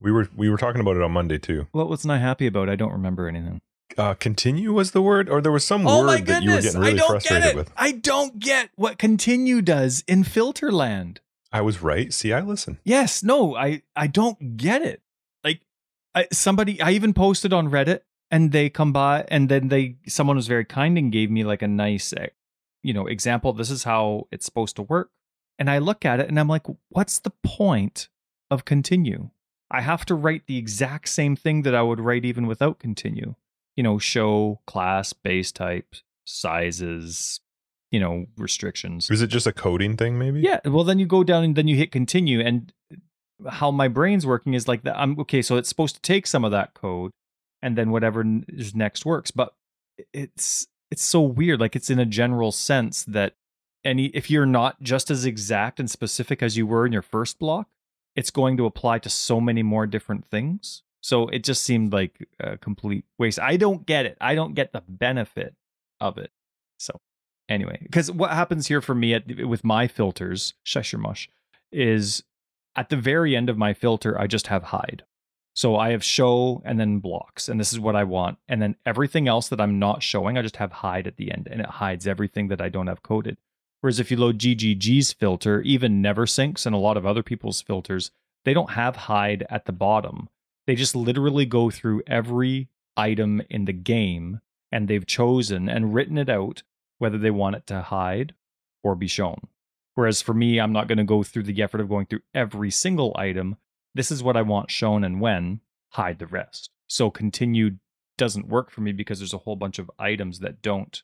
We 0.00 0.12
were 0.12 0.28
we 0.36 0.50
were 0.50 0.58
talking 0.58 0.80
about 0.80 0.96
it 0.96 1.02
on 1.02 1.12
Monday 1.12 1.38
too. 1.38 1.66
What 1.72 1.88
was 1.88 2.06
I 2.06 2.18
happy 2.18 2.46
about? 2.46 2.68
I 2.68 2.76
don't 2.76 2.92
remember 2.92 3.28
anything. 3.28 3.60
Uh, 3.96 4.14
continue 4.14 4.72
was 4.72 4.90
the 4.90 5.00
word, 5.00 5.28
or 5.28 5.40
there 5.40 5.52
was 5.52 5.64
some 5.64 5.86
Oh 5.86 6.06
word 6.06 6.26
that 6.26 6.42
you 6.42 6.50
were 6.50 6.60
getting 6.60 6.80
really 6.80 6.98
frustrated 6.98 7.56
with. 7.56 7.72
I 7.76 7.92
don't 7.92 8.38
get 8.38 8.70
what 8.76 8.98
continue 8.98 9.62
does 9.62 10.04
in 10.06 10.22
Filterland. 10.22 11.18
I 11.56 11.62
was 11.62 11.82
right. 11.82 12.12
See, 12.12 12.34
I 12.34 12.42
listen. 12.42 12.78
Yes, 12.84 13.22
no, 13.22 13.56
I 13.56 13.80
I 13.96 14.08
don't 14.08 14.58
get 14.58 14.82
it. 14.82 15.00
Like 15.42 15.62
I, 16.14 16.28
somebody 16.30 16.82
I 16.82 16.90
even 16.90 17.14
posted 17.14 17.54
on 17.54 17.70
Reddit 17.70 18.00
and 18.30 18.52
they 18.52 18.68
come 18.68 18.92
by 18.92 19.24
and 19.28 19.48
then 19.48 19.68
they 19.68 19.96
someone 20.06 20.36
was 20.36 20.48
very 20.48 20.66
kind 20.66 20.98
and 20.98 21.10
gave 21.10 21.30
me 21.30 21.44
like 21.44 21.62
a 21.62 21.66
nice 21.68 22.12
eh, 22.12 22.26
you 22.82 22.92
know 22.92 23.06
example 23.06 23.54
this 23.54 23.70
is 23.70 23.84
how 23.84 24.28
it's 24.30 24.44
supposed 24.44 24.76
to 24.76 24.82
work. 24.82 25.12
And 25.58 25.70
I 25.70 25.78
look 25.78 26.04
at 26.04 26.20
it 26.20 26.28
and 26.28 26.38
I'm 26.38 26.46
like 26.46 26.66
what's 26.90 27.20
the 27.20 27.32
point 27.42 28.10
of 28.50 28.66
continue? 28.66 29.30
I 29.70 29.80
have 29.80 30.04
to 30.06 30.14
write 30.14 30.46
the 30.46 30.58
exact 30.58 31.08
same 31.08 31.36
thing 31.36 31.62
that 31.62 31.74
I 31.74 31.80
would 31.80 32.00
write 32.00 32.26
even 32.26 32.46
without 32.46 32.78
continue. 32.78 33.34
You 33.76 33.82
know, 33.82 33.98
show, 33.98 34.60
class, 34.66 35.14
base 35.14 35.52
type, 35.52 35.94
sizes, 36.26 37.40
you 37.96 38.00
know, 38.00 38.26
restrictions. 38.36 39.10
Is 39.10 39.22
it 39.22 39.28
just 39.28 39.46
a 39.46 39.54
coding 39.54 39.96
thing, 39.96 40.18
maybe? 40.18 40.40
Yeah. 40.40 40.60
Well, 40.66 40.84
then 40.84 40.98
you 40.98 41.06
go 41.06 41.24
down 41.24 41.44
and 41.44 41.56
then 41.56 41.66
you 41.66 41.76
hit 41.76 41.90
continue. 41.90 42.40
And 42.40 42.70
how 43.48 43.70
my 43.70 43.88
brain's 43.88 44.26
working 44.26 44.52
is 44.52 44.68
like 44.68 44.82
that. 44.82 44.98
I'm 44.98 45.18
okay. 45.20 45.40
So 45.40 45.56
it's 45.56 45.70
supposed 45.70 45.94
to 45.94 46.02
take 46.02 46.26
some 46.26 46.44
of 46.44 46.50
that 46.50 46.74
code 46.74 47.12
and 47.62 47.74
then 47.74 47.90
whatever 47.90 48.22
is 48.48 48.74
next 48.74 49.06
works. 49.06 49.30
But 49.30 49.54
it's 50.12 50.66
it's 50.90 51.02
so 51.02 51.22
weird. 51.22 51.58
Like 51.58 51.74
it's 51.74 51.88
in 51.88 51.98
a 51.98 52.04
general 52.04 52.52
sense 52.52 53.02
that 53.04 53.32
any 53.82 54.08
if 54.08 54.30
you're 54.30 54.44
not 54.44 54.82
just 54.82 55.10
as 55.10 55.24
exact 55.24 55.80
and 55.80 55.90
specific 55.90 56.42
as 56.42 56.58
you 56.58 56.66
were 56.66 56.84
in 56.84 56.92
your 56.92 57.00
first 57.00 57.38
block, 57.38 57.66
it's 58.14 58.30
going 58.30 58.58
to 58.58 58.66
apply 58.66 58.98
to 58.98 59.08
so 59.08 59.40
many 59.40 59.62
more 59.62 59.86
different 59.86 60.26
things. 60.30 60.82
So 61.00 61.28
it 61.28 61.44
just 61.44 61.62
seemed 61.62 61.94
like 61.94 62.28
a 62.38 62.58
complete 62.58 63.06
waste. 63.18 63.40
I 63.40 63.56
don't 63.56 63.86
get 63.86 64.04
it. 64.04 64.18
I 64.20 64.34
don't 64.34 64.52
get 64.52 64.74
the 64.74 64.82
benefit 64.86 65.54
of 65.98 66.18
it. 66.18 66.30
So 66.78 67.00
anyway, 67.48 67.78
because 67.82 68.10
what 68.10 68.30
happens 68.30 68.66
here 68.66 68.80
for 68.80 68.94
me 68.94 69.14
at, 69.14 69.46
with 69.46 69.64
my 69.64 69.86
filters, 69.86 70.54
your 70.92 71.00
mush, 71.00 71.28
is 71.72 72.22
at 72.74 72.88
the 72.90 72.96
very 72.96 73.34
end 73.34 73.48
of 73.48 73.58
my 73.58 73.74
filter, 73.74 74.18
I 74.18 74.26
just 74.26 74.48
have 74.48 74.64
hide. 74.64 75.04
So 75.54 75.76
I 75.76 75.90
have 75.92 76.04
show 76.04 76.62
and 76.66 76.78
then 76.78 76.98
blocks, 76.98 77.48
and 77.48 77.58
this 77.58 77.72
is 77.72 77.80
what 77.80 77.96
I 77.96 78.04
want. 78.04 78.36
And 78.46 78.60
then 78.60 78.76
everything 78.84 79.26
else 79.26 79.48
that 79.48 79.60
I'm 79.60 79.78
not 79.78 80.02
showing, 80.02 80.36
I 80.36 80.42
just 80.42 80.56
have 80.56 80.70
hide 80.70 81.06
at 81.06 81.16
the 81.16 81.32
end, 81.32 81.48
and 81.50 81.60
it 81.60 81.66
hides 81.66 82.06
everything 82.06 82.48
that 82.48 82.60
I 82.60 82.68
don't 82.68 82.88
have 82.88 83.02
coded. 83.02 83.38
Whereas 83.80 83.98
if 83.98 84.10
you 84.10 84.18
load 84.18 84.38
GGG's 84.38 85.12
filter, 85.12 85.62
even 85.62 86.02
never 86.02 86.26
NeverSyncs 86.26 86.66
and 86.66 86.74
a 86.74 86.78
lot 86.78 86.96
of 86.96 87.06
other 87.06 87.22
people's 87.22 87.62
filters, 87.62 88.10
they 88.44 88.52
don't 88.52 88.70
have 88.70 88.96
hide 88.96 89.46
at 89.48 89.64
the 89.64 89.72
bottom. 89.72 90.28
They 90.66 90.74
just 90.74 90.96
literally 90.96 91.46
go 91.46 91.70
through 91.70 92.02
every 92.06 92.68
item 92.96 93.42
in 93.48 93.64
the 93.64 93.72
game 93.72 94.40
and 94.72 94.88
they've 94.88 95.06
chosen 95.06 95.68
and 95.68 95.94
written 95.94 96.18
it 96.18 96.28
out 96.28 96.62
whether 96.98 97.18
they 97.18 97.30
want 97.30 97.56
it 97.56 97.66
to 97.68 97.82
hide 97.82 98.34
or 98.82 98.94
be 98.94 99.06
shown. 99.06 99.40
Whereas 99.94 100.22
for 100.22 100.34
me, 100.34 100.58
I'm 100.58 100.72
not 100.72 100.88
going 100.88 100.98
to 100.98 101.04
go 101.04 101.22
through 101.22 101.44
the 101.44 101.62
effort 101.62 101.80
of 101.80 101.88
going 101.88 102.06
through 102.06 102.20
every 102.34 102.70
single 102.70 103.14
item. 103.18 103.56
This 103.94 104.10
is 104.10 104.22
what 104.22 104.36
I 104.36 104.42
want 104.42 104.70
shown 104.70 105.04
and 105.04 105.20
when, 105.20 105.60
hide 105.90 106.18
the 106.18 106.26
rest. 106.26 106.70
So 106.86 107.10
continued 107.10 107.78
doesn't 108.18 108.48
work 108.48 108.70
for 108.70 108.80
me 108.80 108.92
because 108.92 109.18
there's 109.18 109.34
a 109.34 109.38
whole 109.38 109.56
bunch 109.56 109.78
of 109.78 109.90
items 109.98 110.38
that 110.40 110.62
don't 110.62 111.02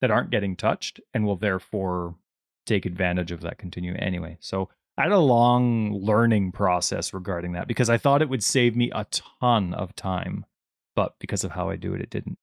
that 0.00 0.10
aren't 0.10 0.30
getting 0.30 0.56
touched 0.56 1.00
and 1.12 1.24
will 1.24 1.36
therefore 1.36 2.16
take 2.66 2.84
advantage 2.84 3.32
of 3.32 3.40
that 3.40 3.58
continue 3.58 3.94
anyway. 3.94 4.36
So 4.40 4.68
I 4.96 5.02
had 5.02 5.12
a 5.12 5.18
long 5.18 5.92
learning 5.92 6.52
process 6.52 7.12
regarding 7.12 7.52
that 7.52 7.66
because 7.66 7.90
I 7.90 7.98
thought 7.98 8.22
it 8.22 8.28
would 8.28 8.44
save 8.44 8.76
me 8.76 8.90
a 8.94 9.06
ton 9.06 9.74
of 9.74 9.96
time, 9.96 10.44
but 10.94 11.18
because 11.18 11.44
of 11.44 11.52
how 11.52 11.68
I 11.68 11.76
do 11.76 11.94
it, 11.94 12.00
it 12.00 12.10
didn't. 12.10 12.38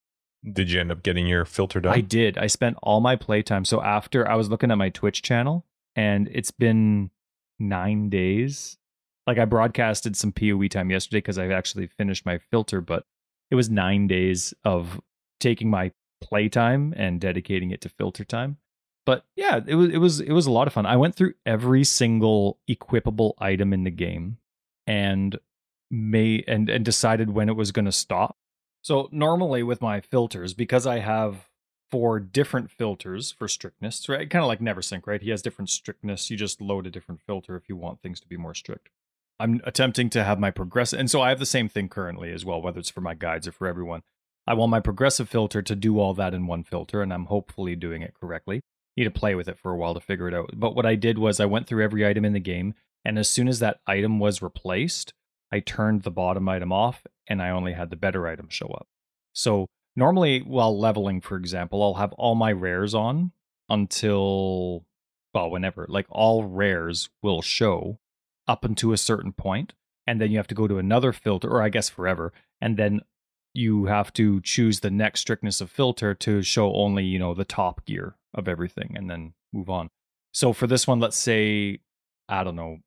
Did 0.50 0.72
you 0.72 0.80
end 0.80 0.92
up 0.92 1.04
getting 1.04 1.28
your 1.28 1.46
filter 1.46 1.80
done? 1.80 1.94
I 1.94 2.02
did. 2.02 2.38
I 2.38 2.48
spent 2.48 2.78
all 2.82 3.00
my 3.00 3.16
playtime. 3.16 3.66
So 3.66 3.82
after 3.82 4.28
I 4.28 4.36
was 4.36 4.50
looking 4.50 4.72
at 4.72 4.78
my 4.78 4.90
Twitch 4.90 5.22
channel, 5.22 5.66
and 5.96 6.30
it's 6.32 6.52
been 6.52 7.12
nine 7.60 8.10
days. 8.10 8.78
Like 9.28 9.38
I 9.38 9.46
broadcasted 9.46 10.16
some 10.16 10.32
PoE 10.32 10.68
time 10.68 10.90
yesterday 10.90 11.20
because 11.20 11.38
I've 11.38 11.52
actually 11.52 11.88
finished 11.88 12.26
my 12.26 12.38
filter, 12.38 12.82
but 12.82 13.06
it 13.50 13.56
was 13.56 13.70
nine 13.70 14.08
days 14.08 14.54
of 14.64 15.00
taking 15.40 15.70
my 15.70 15.92
playtime 16.22 16.94
and 16.98 17.22
dedicating 17.22 17.72
it 17.72 17.82
to 17.82 17.90
filter 17.90 18.24
time. 18.24 18.58
But 19.06 19.26
yeah, 19.36 19.60
it 19.66 19.76
was 19.76 19.90
it 19.90 19.98
was 19.98 20.20
it 20.22 20.32
was 20.32 20.46
a 20.46 20.52
lot 20.52 20.68
of 20.68 20.74
fun. 20.74 20.86
I 20.86 20.98
went 20.98 21.16
through 21.16 21.34
every 21.46 21.84
single 21.84 22.60
equipable 22.70 23.34
item 23.40 23.74
in 23.74 23.84
the 23.84 23.92
game 23.92 24.38
and 24.88 25.38
may 25.90 26.44
and 26.48 26.70
and 26.70 26.86
decided 26.86 27.32
when 27.32 27.50
it 27.50 27.56
was 27.56 27.72
going 27.72 27.86
to 27.86 27.92
stop. 27.92 28.38
So 28.82 29.10
normally 29.12 29.63
with 29.63 29.82
my 29.82 30.02
filters, 30.02 30.54
because 30.54 30.88
I 30.88 31.00
have 31.00 31.50
four 31.89 32.20
different 32.20 32.72
filters 32.72 33.32
for 33.32 33.48
strictness, 33.48 34.08
right? 34.08 34.30
Kind 34.30 34.44
of 34.44 34.48
like 34.48 34.60
NeverSync, 34.60 35.06
right? 35.06 35.22
He 35.22 35.30
has 35.30 35.41
different 35.41 35.70
strictness. 35.70 36.32
You 36.32 36.38
just 36.38 36.62
load 36.62 36.88
a 36.88 36.91
different 36.91 37.22
filter 37.22 37.56
if 37.56 37.67
you 37.67 37.76
want 37.76 38.02
things 38.02 38.20
to 38.22 38.28
be 38.28 38.38
more 38.38 38.56
strict. 38.56 38.89
I'm 39.39 39.60
attempting 39.65 40.10
to 40.12 40.24
have 40.24 40.39
my 40.39 40.52
progressive, 40.52 41.00
and 41.00 41.10
so 41.10 41.22
I 41.22 41.30
have 41.30 41.39
the 41.39 41.46
same 41.46 41.67
thing 41.67 41.89
currently 41.89 42.32
as 42.32 42.46
well, 42.46 42.62
whether 42.62 42.80
it's 42.80 42.91
for 42.91 43.02
my 43.02 43.15
guides 43.15 43.48
or 43.48 43.52
for 43.52 43.67
everyone. 43.67 44.04
I 44.48 44.54
want 44.54 44.72
my 44.72 44.80
progressive 44.80 45.30
filter 45.30 45.62
to 45.62 45.76
do 45.76 46.00
all 46.00 46.13
that 46.13 46.34
in 46.34 46.48
one 46.48 46.63
filter, 46.63 47.02
and 47.02 47.12
I'm 47.13 47.26
hopefully 47.26 47.76
doing 47.76 48.02
it 48.02 48.13
correctly. 48.20 48.62
Need 48.96 49.06
to 49.06 49.12
play 49.12 49.36
with 49.36 49.48
it 49.48 49.58
for 49.58 49.72
a 49.72 49.78
while 49.78 49.94
to 49.94 50.00
figure 50.00 50.28
it 50.28 50.34
out. 50.34 50.52
But 50.54 50.76
what 50.76 50.86
I 50.86 50.96
did 50.96 51.17
was 51.17 51.39
I 51.39 51.46
went 51.46 51.67
through 51.67 51.84
every 51.84 52.06
item 52.06 52.24
in 52.24 52.34
the 52.34 52.39
game, 52.39 52.76
and 53.04 53.17
as 53.17 53.30
soon 53.30 53.48
as 53.48 53.60
that 53.60 53.80
item 53.88 54.20
was 54.20 54.41
replaced, 54.41 55.13
I 55.52 55.60
turned 55.60 56.04
the 56.04 56.12
bottom 56.12 56.48
item 56.48 56.72
off, 56.72 57.06
and 57.28 57.42
I 57.42 57.50
only 57.50 57.74
had 57.74 57.90
the 57.90 57.96
better 57.96 58.28
items 58.28 58.54
show 58.54 58.68
up. 58.68 58.88
So 59.34 59.68
normally, 59.96 60.40
while 60.40 60.78
leveling, 60.78 61.22
for 61.22 61.38
example, 61.38 61.82
I'll 61.82 61.96
have 61.96 62.14
all 62.14 62.36
my 62.36 62.52
rares 62.52 62.94
on 62.94 63.32
until, 63.70 64.86
well, 65.34 65.50
whenever, 65.50 65.86
like 65.88 66.08
all 66.10 66.44
rares 66.44 67.10
will 67.22 67.42
show 67.42 68.00
up 68.48 68.66
until 68.66 68.92
a 68.92 68.98
certain 68.98 69.32
point, 69.32 69.74
and 70.08 70.20
then 70.20 70.32
you 70.32 70.38
have 70.38 70.48
to 70.48 70.56
go 70.56 70.68
to 70.68 70.78
another 70.78 71.14
filter, 71.14 71.50
or 71.50 71.62
I 71.62 71.70
guess 71.70 71.90
forever, 71.90 72.34
and 72.60 72.78
then 72.78 73.02
you 73.54 73.86
have 73.86 74.14
to 74.14 74.42
choose 74.42 74.80
the 74.80 74.92
next 74.92 75.22
strictness 75.22 75.62
of 75.62 75.70
filter 75.70 76.14
to 76.16 76.42
show 76.42 76.74
only, 76.74 77.04
you 77.04 77.20
know, 77.20 77.34
the 77.34 77.46
top 77.46 77.86
gear 77.86 78.16
of 78.34 78.48
everything 78.48 78.94
and 78.96 79.10
then 79.10 79.34
move 79.52 79.70
on. 79.70 79.90
So 80.34 80.54
for 80.54 80.68
this 80.68 80.88
one, 80.88 81.00
let's 81.00 81.18
say, 81.18 81.80
I 82.30 82.44
don't 82.44 82.56
know, 82.56 82.78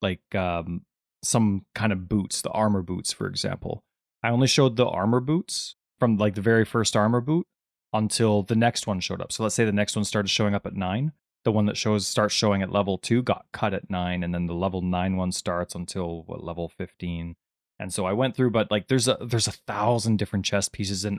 like 0.00 0.34
um, 0.34 0.82
some 1.22 1.66
kind 1.74 1.92
of 1.92 2.08
boots, 2.08 2.42
the 2.42 2.50
armor 2.50 2.82
boots, 2.82 3.12
for 3.12 3.26
example. 3.26 3.84
I 4.22 4.30
only 4.30 4.46
showed 4.46 4.76
the 4.76 4.86
armor 4.86 5.20
boots 5.20 5.76
from 5.98 6.16
like 6.16 6.34
the 6.34 6.40
very 6.40 6.64
first 6.64 6.96
armor 6.96 7.20
boot 7.20 7.46
until 7.92 8.42
the 8.42 8.56
next 8.56 8.86
one 8.86 9.00
showed 9.00 9.20
up. 9.20 9.32
So 9.32 9.42
let's 9.42 9.54
say 9.54 9.64
the 9.64 9.72
next 9.72 9.96
one 9.96 10.04
started 10.04 10.28
showing 10.28 10.54
up 10.54 10.66
at 10.66 10.74
nine. 10.74 11.12
The 11.44 11.52
one 11.52 11.66
that 11.66 11.76
shows 11.76 12.06
starts 12.06 12.34
showing 12.34 12.62
at 12.62 12.70
level 12.70 12.98
two 12.98 13.22
got 13.22 13.46
cut 13.52 13.74
at 13.74 13.90
nine, 13.90 14.22
and 14.22 14.32
then 14.32 14.46
the 14.46 14.54
level 14.54 14.80
nine 14.80 15.16
one 15.16 15.32
starts 15.32 15.74
until 15.74 16.22
what 16.26 16.44
level 16.44 16.68
fifteen 16.68 17.34
and 17.82 17.92
so 17.92 18.06
I 18.06 18.12
went 18.12 18.36
through, 18.36 18.50
but 18.50 18.70
like 18.70 18.86
there's 18.86 19.08
a 19.08 19.18
there's 19.20 19.48
a 19.48 19.52
thousand 19.52 20.18
different 20.18 20.44
chest 20.44 20.72
pieces 20.72 21.04
and 21.04 21.18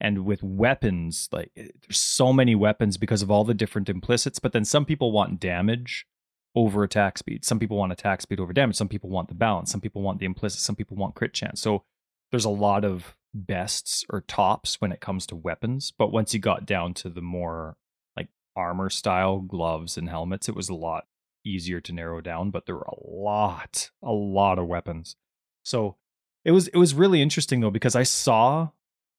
and 0.00 0.24
with 0.24 0.42
weapons, 0.42 1.28
like 1.30 1.52
eh, 1.56 1.68
there's 1.82 2.00
so 2.00 2.32
many 2.32 2.56
weapons 2.56 2.96
because 2.96 3.22
of 3.22 3.30
all 3.30 3.44
the 3.44 3.54
different 3.54 3.88
implicits. 3.88 4.40
But 4.40 4.52
then 4.52 4.64
some 4.64 4.84
people 4.84 5.12
want 5.12 5.38
damage 5.38 6.06
over 6.54 6.82
attack 6.82 7.18
speed. 7.18 7.44
Some 7.44 7.58
people 7.58 7.76
want 7.76 7.92
attack 7.92 8.20
speed 8.20 8.40
over 8.40 8.52
damage. 8.52 8.76
Some 8.76 8.88
people 8.88 9.10
want 9.10 9.28
the 9.28 9.34
balance. 9.34 9.70
Some 9.70 9.80
people 9.80 10.02
want 10.02 10.18
the 10.18 10.26
implicit. 10.26 10.60
Some 10.60 10.76
people 10.76 10.96
want 10.96 11.14
crit 11.14 11.32
chance. 11.32 11.60
So 11.60 11.84
there's 12.30 12.44
a 12.44 12.50
lot 12.50 12.84
of 12.84 13.16
bests 13.32 14.04
or 14.10 14.22
tops 14.22 14.80
when 14.80 14.92
it 14.92 15.00
comes 15.00 15.26
to 15.26 15.36
weapons. 15.36 15.92
But 15.96 16.12
once 16.12 16.34
you 16.34 16.40
got 16.40 16.66
down 16.66 16.94
to 16.94 17.08
the 17.08 17.22
more 17.22 17.76
like 18.16 18.28
armor 18.56 18.90
style 18.90 19.38
gloves 19.40 19.96
and 19.96 20.08
helmets, 20.08 20.48
it 20.48 20.56
was 20.56 20.68
a 20.68 20.74
lot 20.74 21.04
easier 21.44 21.80
to 21.80 21.92
narrow 21.92 22.20
down. 22.20 22.50
But 22.50 22.66
there 22.66 22.74
were 22.74 22.88
a 22.88 23.06
lot, 23.06 23.90
a 24.02 24.12
lot 24.12 24.58
of 24.58 24.66
weapons. 24.66 25.16
So 25.64 25.96
it 26.44 26.52
was 26.52 26.68
it 26.68 26.78
was 26.78 26.94
really 26.94 27.22
interesting 27.22 27.60
though 27.60 27.70
because 27.70 27.94
I 27.94 28.02
saw 28.02 28.70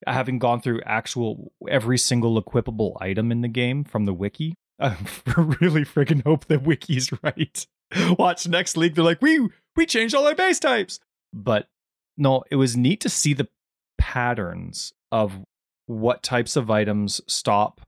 having 0.07 0.39
gone 0.39 0.61
through 0.61 0.81
actual 0.85 1.51
every 1.69 1.97
single 1.97 2.41
equipable 2.41 2.99
item 2.99 3.31
in 3.31 3.41
the 3.41 3.47
game 3.47 3.83
from 3.83 4.05
the 4.05 4.13
wiki. 4.13 4.55
I 4.81 4.97
really 5.37 5.85
freaking 5.85 6.23
hope 6.23 6.45
that 6.45 6.63
wiki's 6.63 7.11
right. 7.23 7.65
Watch 8.17 8.47
next 8.47 8.77
league, 8.77 8.95
they're 8.95 9.03
like, 9.03 9.21
we 9.21 9.49
we 9.75 9.85
changed 9.85 10.15
all 10.15 10.27
our 10.27 10.35
base 10.35 10.59
types. 10.59 10.99
But 11.33 11.67
no, 12.17 12.43
it 12.51 12.55
was 12.57 12.75
neat 12.75 12.99
to 13.01 13.09
see 13.09 13.33
the 13.33 13.47
patterns 13.97 14.93
of 15.11 15.43
what 15.85 16.23
types 16.23 16.55
of 16.55 16.69
items 16.69 17.21
stop 17.27 17.81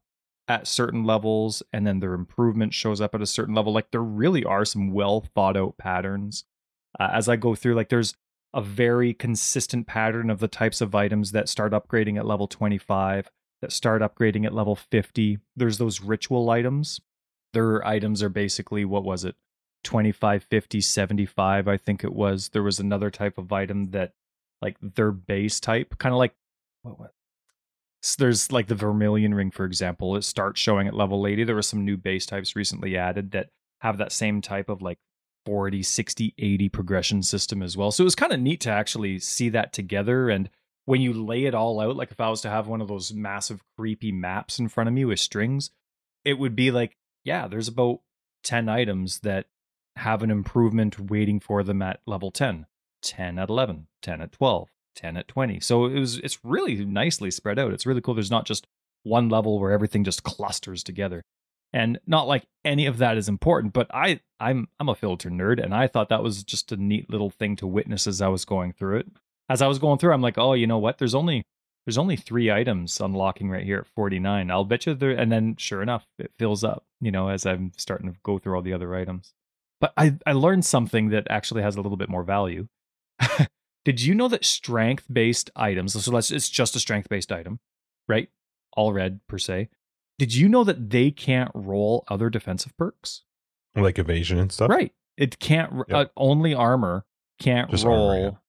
at 0.48 0.68
certain 0.68 1.06
levels 1.06 1.64
and 1.72 1.88
then 1.88 2.00
their 2.00 2.14
improvement 2.14 2.74
shows 2.74 3.00
up 3.00 3.16
at 3.16 3.22
a 3.22 3.26
certain 3.26 3.56
level. 3.56 3.74
Like 3.74 3.92
there 3.92 4.04
really 4.04 4.44
are 4.44 4.66
some 4.66 4.92
well 4.92 5.22
thought 5.22 5.58
out 5.58 5.78
patterns. 5.78 6.46
Uh, 7.00 7.10
as 7.14 7.30
I 7.30 7.38
go 7.38 7.56
through, 7.56 7.76
like 7.76 7.90
there's 7.90 8.16
a 8.54 8.62
very 8.62 9.14
consistent 9.14 9.88
pattern 9.88 10.30
of 10.30 10.40
the 10.40 10.48
types 10.48 10.82
of 10.82 10.94
items 10.94 11.32
that 11.32 11.50
start 11.50 11.72
upgrading 11.72 12.18
at 12.18 12.26
level 12.26 12.48
25, 12.48 13.32
that 13.64 13.72
start 13.72 14.02
upgrading 14.02 14.46
at 14.46 14.54
level 14.54 14.76
50. 14.76 15.40
There's 15.56 15.78
those 15.78 16.02
ritual 16.02 16.50
items. 16.50 17.00
Their 17.54 17.86
items 17.88 18.22
are 18.22 18.30
basically, 18.30 18.84
what 18.84 19.06
was 19.06 19.24
it? 19.24 19.36
25, 19.86 20.44
50, 20.44 20.82
75, 20.82 21.68
I 21.68 21.78
think 21.78 22.04
it 22.04 22.14
was. 22.14 22.50
There 22.50 22.64
was 22.64 22.80
another 22.80 23.10
type 23.10 23.38
of 23.38 23.52
item 23.54 23.92
that, 23.92 24.14
like, 24.62 24.78
their 24.82 25.12
base 25.12 25.60
type, 25.60 25.98
kind 25.98 26.14
of 26.14 26.20
like, 26.20 26.36
what, 26.82 27.00
what? 27.00 27.14
So 28.02 28.18
there's 28.20 28.52
like 28.52 28.68
the 28.68 28.76
Vermilion 28.76 29.34
Ring, 29.34 29.50
for 29.50 29.64
example. 29.64 30.18
It 30.18 30.24
starts 30.24 30.60
showing 30.60 30.90
at 30.90 30.94
level 30.94 31.26
80. 31.26 31.46
There 31.46 31.56
were 31.56 31.62
some 31.62 31.86
new 31.86 31.96
base 31.96 32.26
types 32.26 32.54
recently 32.54 32.98
added 32.98 33.32
that 33.32 33.50
have 33.80 33.98
that 33.98 34.12
same 34.12 34.42
type 34.42 34.68
of 34.68 34.82
like 34.82 35.00
40, 35.46 35.82
60, 35.84 36.34
80 36.38 36.70
progression 36.70 37.24
system 37.24 37.64
as 37.64 37.78
well. 37.78 37.92
So 37.92 38.04
it 38.04 38.06
was 38.06 38.16
kind 38.16 38.34
of 38.34 38.42
neat 38.42 38.60
to 38.62 38.70
actually 38.72 39.20
see 39.20 39.48
that 39.50 39.72
together. 39.72 40.30
And 40.30 40.50
when 40.86 41.02
you 41.02 41.14
lay 41.14 41.46
it 41.46 41.56
all 41.56 41.80
out, 41.80 41.96
like 41.96 42.12
if 42.12 42.20
I 42.20 42.30
was 42.30 42.42
to 42.42 42.50
have 42.50 42.68
one 42.68 42.82
of 42.82 42.88
those 42.88 43.14
massive, 43.14 43.62
creepy 43.78 44.12
maps 44.12 44.60
in 44.60 44.68
front 44.68 44.88
of 44.88 44.94
me 44.94 45.06
with 45.06 45.20
strings, 45.20 45.72
it 46.26 46.38
would 46.38 46.56
be 46.56 46.72
like, 46.72 46.98
yeah, 47.24 47.48
there's 47.48 47.68
about 47.68 48.00
10 48.44 48.68
items 48.68 49.20
that 49.20 49.48
have 49.96 50.24
an 50.24 50.32
improvement 50.32 51.00
waiting 51.00 51.40
for 51.40 51.64
them 51.64 51.82
at 51.82 52.02
level 52.06 52.32
10, 52.32 52.66
10 53.02 53.40
at 53.40 53.50
11, 53.50 53.88
10 54.02 54.22
at 54.22 54.32
12, 54.32 54.70
10 54.96 55.18
at 55.18 55.28
20. 55.28 55.60
So 55.60 55.86
it 55.86 56.00
was, 56.00 56.18
it's 56.20 56.40
really 56.44 56.84
nicely 56.84 57.32
spread 57.32 57.60
out. 57.60 57.74
It's 57.74 57.86
really 57.86 58.02
cool. 58.02 58.14
There's 58.14 58.32
not 58.32 58.46
just 58.46 58.68
one 59.04 59.30
level 59.30 59.60
where 59.60 59.72
everything 59.72 60.04
just 60.04 60.24
clusters 60.24 60.84
together 60.84 61.24
and 61.74 62.00
not 62.06 62.28
like 62.28 62.46
any 62.64 62.86
of 62.86 63.00
that 63.00 63.18
is 63.18 63.28
important 63.28 63.74
but 63.74 63.88
i 63.94 64.20
i'm 64.40 64.68
i'm 64.80 64.88
a 64.88 64.96
filter 64.96 65.30
nerd 65.30 65.62
and 65.62 65.74
i 65.74 65.88
thought 65.88 66.10
that 66.10 66.24
was 66.24 66.44
just 66.44 66.72
a 66.72 66.78
neat 66.78 67.10
little 67.10 67.30
thing 67.30 67.56
to 67.56 67.68
witness 67.68 68.08
as 68.08 68.22
i 68.22 68.28
was 68.28 68.46
going 68.46 68.72
through 68.72 68.98
it 68.98 69.08
as 69.50 69.62
i 69.62 69.68
was 69.68 69.80
going 69.80 69.98
through 69.98 70.14
i'm 70.14 70.22
like 70.22 70.38
oh 70.38 70.54
you 70.54 70.68
know 70.68 70.78
what 70.78 70.98
there's 70.98 71.16
only 71.16 71.46
there's 71.86 71.98
only 71.98 72.16
three 72.16 72.52
items 72.52 73.00
unlocking 73.00 73.50
right 73.50 73.66
here 73.66 73.80
at 73.80 73.88
49 73.96 74.52
i'll 74.52 74.66
bet 74.66 74.86
you 74.86 74.94
there 74.94 75.12
and 75.12 75.32
then 75.32 75.56
sure 75.58 75.82
enough 75.82 76.06
it 76.18 76.32
fills 76.38 76.64
up 76.64 76.86
you 77.02 77.12
know 77.12 77.30
as 77.30 77.46
i'm 77.46 77.72
starting 77.78 78.12
to 78.12 78.18
go 78.24 78.38
through 78.40 78.56
all 78.56 78.62
the 78.62 78.74
other 78.74 78.96
items 78.96 79.34
but 79.80 79.94
i 79.98 80.16
i 80.26 80.32
learned 80.32 80.66
something 80.66 81.10
that 81.10 81.28
actually 81.30 81.62
has 81.62 81.76
a 81.76 81.82
little 81.82 81.98
bit 81.98 82.10
more 82.10 82.24
value 82.24 82.68
did 83.86 84.02
you 84.02 84.16
know 84.16 84.28
that 84.28 84.46
strength 84.46 85.06
based 85.12 85.50
items 85.56 86.02
so 86.04 86.12
let's 86.12 86.32
it's 86.32 86.50
just 86.50 86.76
a 86.76 86.80
strength 86.80 87.10
based 87.10 87.32
item 87.32 87.60
right 88.08 88.30
all 88.76 88.94
red 88.94 89.20
per 89.28 89.38
se 89.38 89.70
did 90.20 90.34
you 90.34 90.48
know 90.48 90.64
that 90.64 90.90
they 90.90 91.12
can't 91.12 91.52
roll 91.54 92.04
other 92.08 92.30
defensive 92.30 92.78
perks? 92.78 93.24
Like 93.76 93.98
evasion 93.98 94.38
and 94.40 94.52
stuff? 94.52 94.70
Right. 94.70 94.94
It 95.18 95.40
can't, 95.40 95.74
yep. 95.74 95.86
uh, 95.92 96.06
only 96.16 96.54
armor 96.54 97.06
can't 97.40 97.70
Just 97.70 97.84
roll 97.84 98.10
armor. 98.10 98.40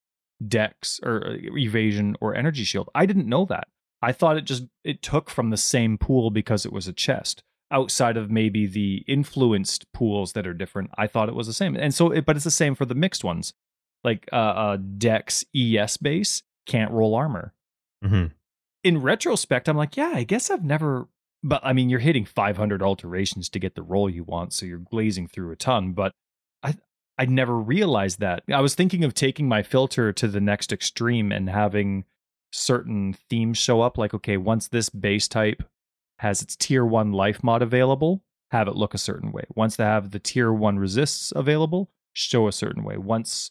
Dex 0.46 1.00
or 1.02 1.26
uh, 1.26 1.36
evasion 1.56 2.16
or 2.20 2.34
energy 2.34 2.64
shield. 2.64 2.88
I 2.94 3.06
didn't 3.06 3.28
know 3.28 3.44
that. 3.46 3.68
I 4.02 4.12
thought 4.12 4.36
it 4.36 4.44
just, 4.44 4.64
it 4.82 5.02
took 5.02 5.30
from 5.30 5.50
the 5.50 5.56
same 5.56 5.96
pool 5.96 6.30
because 6.30 6.66
it 6.66 6.72
was 6.72 6.86
a 6.86 6.92
chest 6.92 7.42
outside 7.70 8.16
of 8.16 8.30
maybe 8.30 8.66
the 8.66 9.04
influenced 9.08 9.90
pools 9.92 10.34
that 10.34 10.46
are 10.46 10.54
different. 10.54 10.90
I 10.98 11.06
thought 11.06 11.28
it 11.28 11.34
was 11.34 11.46
the 11.46 11.52
same. 11.52 11.74
And 11.76 11.94
so, 11.94 12.10
it, 12.10 12.26
but 12.26 12.36
it's 12.36 12.44
the 12.44 12.50
same 12.50 12.74
for 12.74 12.84
the 12.84 12.94
mixed 12.94 13.24
ones. 13.24 13.54
Like 14.02 14.28
uh, 14.32 14.36
uh 14.36 14.76
Dex 14.98 15.44
ES 15.56 15.96
base 15.96 16.42
can't 16.66 16.90
roll 16.90 17.14
armor. 17.14 17.54
Mm-hmm. 18.04 18.26
In 18.82 19.00
retrospect, 19.00 19.66
I'm 19.66 19.78
like, 19.78 19.96
yeah, 19.96 20.12
I 20.14 20.24
guess 20.24 20.50
I've 20.50 20.62
never 20.62 21.08
but 21.44 21.60
I 21.62 21.74
mean, 21.74 21.90
you're 21.90 22.00
hitting 22.00 22.24
500 22.24 22.82
alterations 22.82 23.50
to 23.50 23.58
get 23.58 23.74
the 23.74 23.82
roll 23.82 24.08
you 24.08 24.24
want, 24.24 24.54
so 24.54 24.64
you're 24.64 24.78
glazing 24.78 25.28
through 25.28 25.52
a 25.52 25.56
ton. 25.56 25.92
But 25.92 26.12
I 27.18 27.26
never 27.26 27.56
realized 27.56 28.20
that. 28.20 28.42
I 28.52 28.60
was 28.60 28.74
thinking 28.74 29.04
of 29.04 29.14
taking 29.14 29.48
my 29.48 29.62
filter 29.62 30.12
to 30.12 30.28
the 30.28 30.40
next 30.40 30.72
extreme 30.72 31.30
and 31.30 31.48
having 31.48 32.04
certain 32.52 33.16
themes 33.30 33.58
show 33.58 33.82
up. 33.82 33.96
Like, 33.98 34.14
okay, 34.14 34.36
once 34.36 34.68
this 34.68 34.88
base 34.88 35.28
type 35.28 35.62
has 36.18 36.42
its 36.42 36.56
tier 36.56 36.84
one 36.84 37.12
life 37.12 37.42
mod 37.44 37.62
available, 37.62 38.22
have 38.50 38.68
it 38.68 38.76
look 38.76 38.94
a 38.94 38.98
certain 38.98 39.32
way. 39.32 39.44
Once 39.54 39.76
they 39.76 39.84
have 39.84 40.10
the 40.10 40.18
tier 40.18 40.52
one 40.52 40.78
resists 40.78 41.32
available, 41.34 41.90
show 42.12 42.48
a 42.48 42.52
certain 42.52 42.84
way. 42.84 42.96
Once 42.96 43.50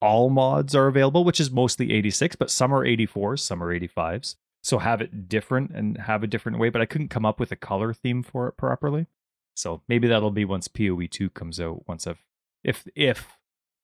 all 0.00 0.30
mods 0.30 0.74
are 0.74 0.86
available, 0.86 1.24
which 1.24 1.40
is 1.40 1.50
mostly 1.50 1.92
86, 1.92 2.36
but 2.36 2.50
some 2.50 2.72
are 2.72 2.84
84s, 2.84 3.40
some 3.40 3.62
are 3.62 3.78
85s 3.78 4.36
so 4.62 4.78
have 4.78 5.00
it 5.00 5.28
different 5.28 5.72
and 5.72 5.98
have 5.98 6.22
a 6.22 6.26
different 6.26 6.58
way 6.58 6.70
but 6.70 6.80
i 6.80 6.86
couldn't 6.86 7.08
come 7.08 7.26
up 7.26 7.38
with 7.38 7.52
a 7.52 7.56
color 7.56 7.92
theme 7.92 8.22
for 8.22 8.48
it 8.48 8.56
properly 8.56 9.06
so 9.54 9.82
maybe 9.88 10.08
that'll 10.08 10.30
be 10.30 10.44
once 10.44 10.68
poe 10.68 11.00
2 11.06 11.30
comes 11.30 11.60
out 11.60 11.86
once 11.88 12.06
i've 12.06 12.24
if 12.64 12.86
if 12.94 13.38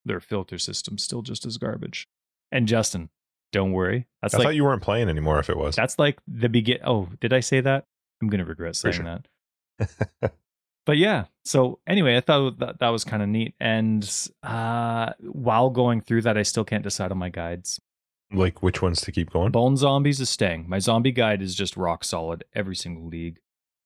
their 0.05 0.19
filter 0.19 0.57
system's 0.57 1.03
still 1.03 1.21
just 1.21 1.45
as 1.45 1.57
garbage 1.57 2.07
and 2.51 2.67
justin 2.67 3.09
don't 3.51 3.71
worry 3.71 4.07
that's 4.21 4.33
i 4.33 4.37
like, 4.37 4.45
thought 4.45 4.55
you 4.55 4.63
weren't 4.63 4.81
playing 4.81 5.09
anymore 5.09 5.39
if 5.39 5.49
it 5.49 5.57
was 5.57 5.75
that's 5.75 5.99
like 5.99 6.19
the 6.27 6.49
begin 6.49 6.79
oh 6.83 7.09
did 7.19 7.33
i 7.33 7.39
say 7.39 7.61
that 7.61 7.85
i'm 8.21 8.29
gonna 8.29 8.45
regret 8.45 8.75
saying 8.75 8.93
sure. 8.93 9.21
that 9.79 10.31
but 10.85 10.97
yeah 10.97 11.25
so 11.45 11.79
anyway 11.87 12.15
i 12.17 12.21
thought 12.21 12.57
that, 12.59 12.79
that 12.79 12.89
was 12.89 13.03
kind 13.03 13.21
of 13.21 13.29
neat 13.29 13.53
and 13.59 14.27
uh 14.43 15.11
while 15.21 15.69
going 15.69 16.01
through 16.01 16.21
that 16.21 16.37
i 16.37 16.43
still 16.43 16.65
can't 16.65 16.83
decide 16.83 17.11
on 17.11 17.17
my 17.17 17.29
guides 17.29 17.79
like 18.31 18.61
which 18.61 18.81
ones 18.81 19.01
to 19.01 19.11
keep 19.11 19.31
going? 19.31 19.51
Bone 19.51 19.75
Zombies 19.75 20.19
is 20.19 20.29
staying. 20.29 20.69
My 20.69 20.79
zombie 20.79 21.11
guide 21.11 21.41
is 21.41 21.55
just 21.55 21.75
rock 21.75 22.03
solid 22.03 22.43
every 22.53 22.75
single 22.75 23.07
league. 23.07 23.39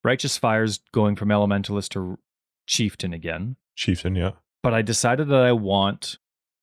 Righteous 0.03 0.37
Fire's 0.37 0.79
going 0.91 1.15
from 1.15 1.29
Elementalist 1.29 1.89
to 1.89 2.19
Chieftain 2.67 3.13
again. 3.13 3.55
Chieftain, 3.75 4.15
yeah. 4.15 4.31
But 4.63 4.73
I 4.73 4.81
decided 4.81 5.27
that 5.27 5.43
I 5.43 5.51
want 5.51 6.17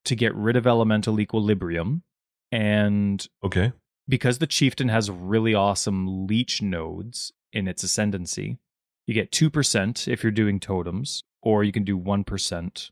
to 0.07 0.17
get 0.17 0.35
rid 0.35 0.57
of 0.57 0.67
Elemental 0.67 1.21
Equilibrium. 1.21 2.03
And 2.51 3.25
okay, 3.45 3.73
because 4.09 4.39
the 4.39 4.47
Chieftain 4.47 4.89
has 4.89 5.11
really 5.11 5.55
awesome 5.55 6.27
leech 6.27 6.61
nodes 6.61 7.33
in 7.53 7.69
its 7.69 7.85
ascendancy, 7.85 8.59
you 9.07 9.15
get 9.15 9.31
2% 9.31 10.09
if 10.09 10.23
you're 10.23 10.33
doing 10.33 10.59
totems, 10.59 11.23
or 11.43 11.65
you 11.65 11.73
can 11.73 11.85
do 11.85 11.99
1% 11.99 12.91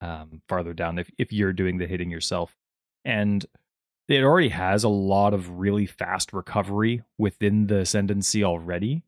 um, 0.00 0.42
farther 0.48 0.72
down 0.72 0.98
if, 0.98 1.10
if 1.18 1.32
you're 1.32 1.52
doing 1.52 1.78
the 1.78 1.86
hitting 1.86 2.10
yourself. 2.10 2.56
And 3.04 3.44
it 4.08 4.22
already 4.22 4.48
has 4.48 4.84
a 4.84 4.88
lot 4.88 5.34
of 5.34 5.50
really 5.50 5.86
fast 5.86 6.32
recovery 6.32 7.02
within 7.18 7.66
the 7.66 7.80
ascendancy 7.80 8.44
already 8.44 9.02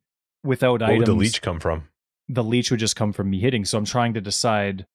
without 0.45 0.81
what 0.81 0.83
items. 0.83 0.99
would 0.99 1.07
the 1.09 1.15
leech 1.15 1.43
come 1.43 1.61
from? 1.61 1.89
The 2.29 2.45
leech 2.45 2.71
would 2.71 2.81
just 2.81 2.97
come 2.97 3.13
from 3.13 3.31
me 3.31 3.41
hitting. 3.41 3.65
So 3.65 3.79
I'm 3.79 3.85
trying 3.85 4.15
to 4.15 4.21
decide. 4.21 4.87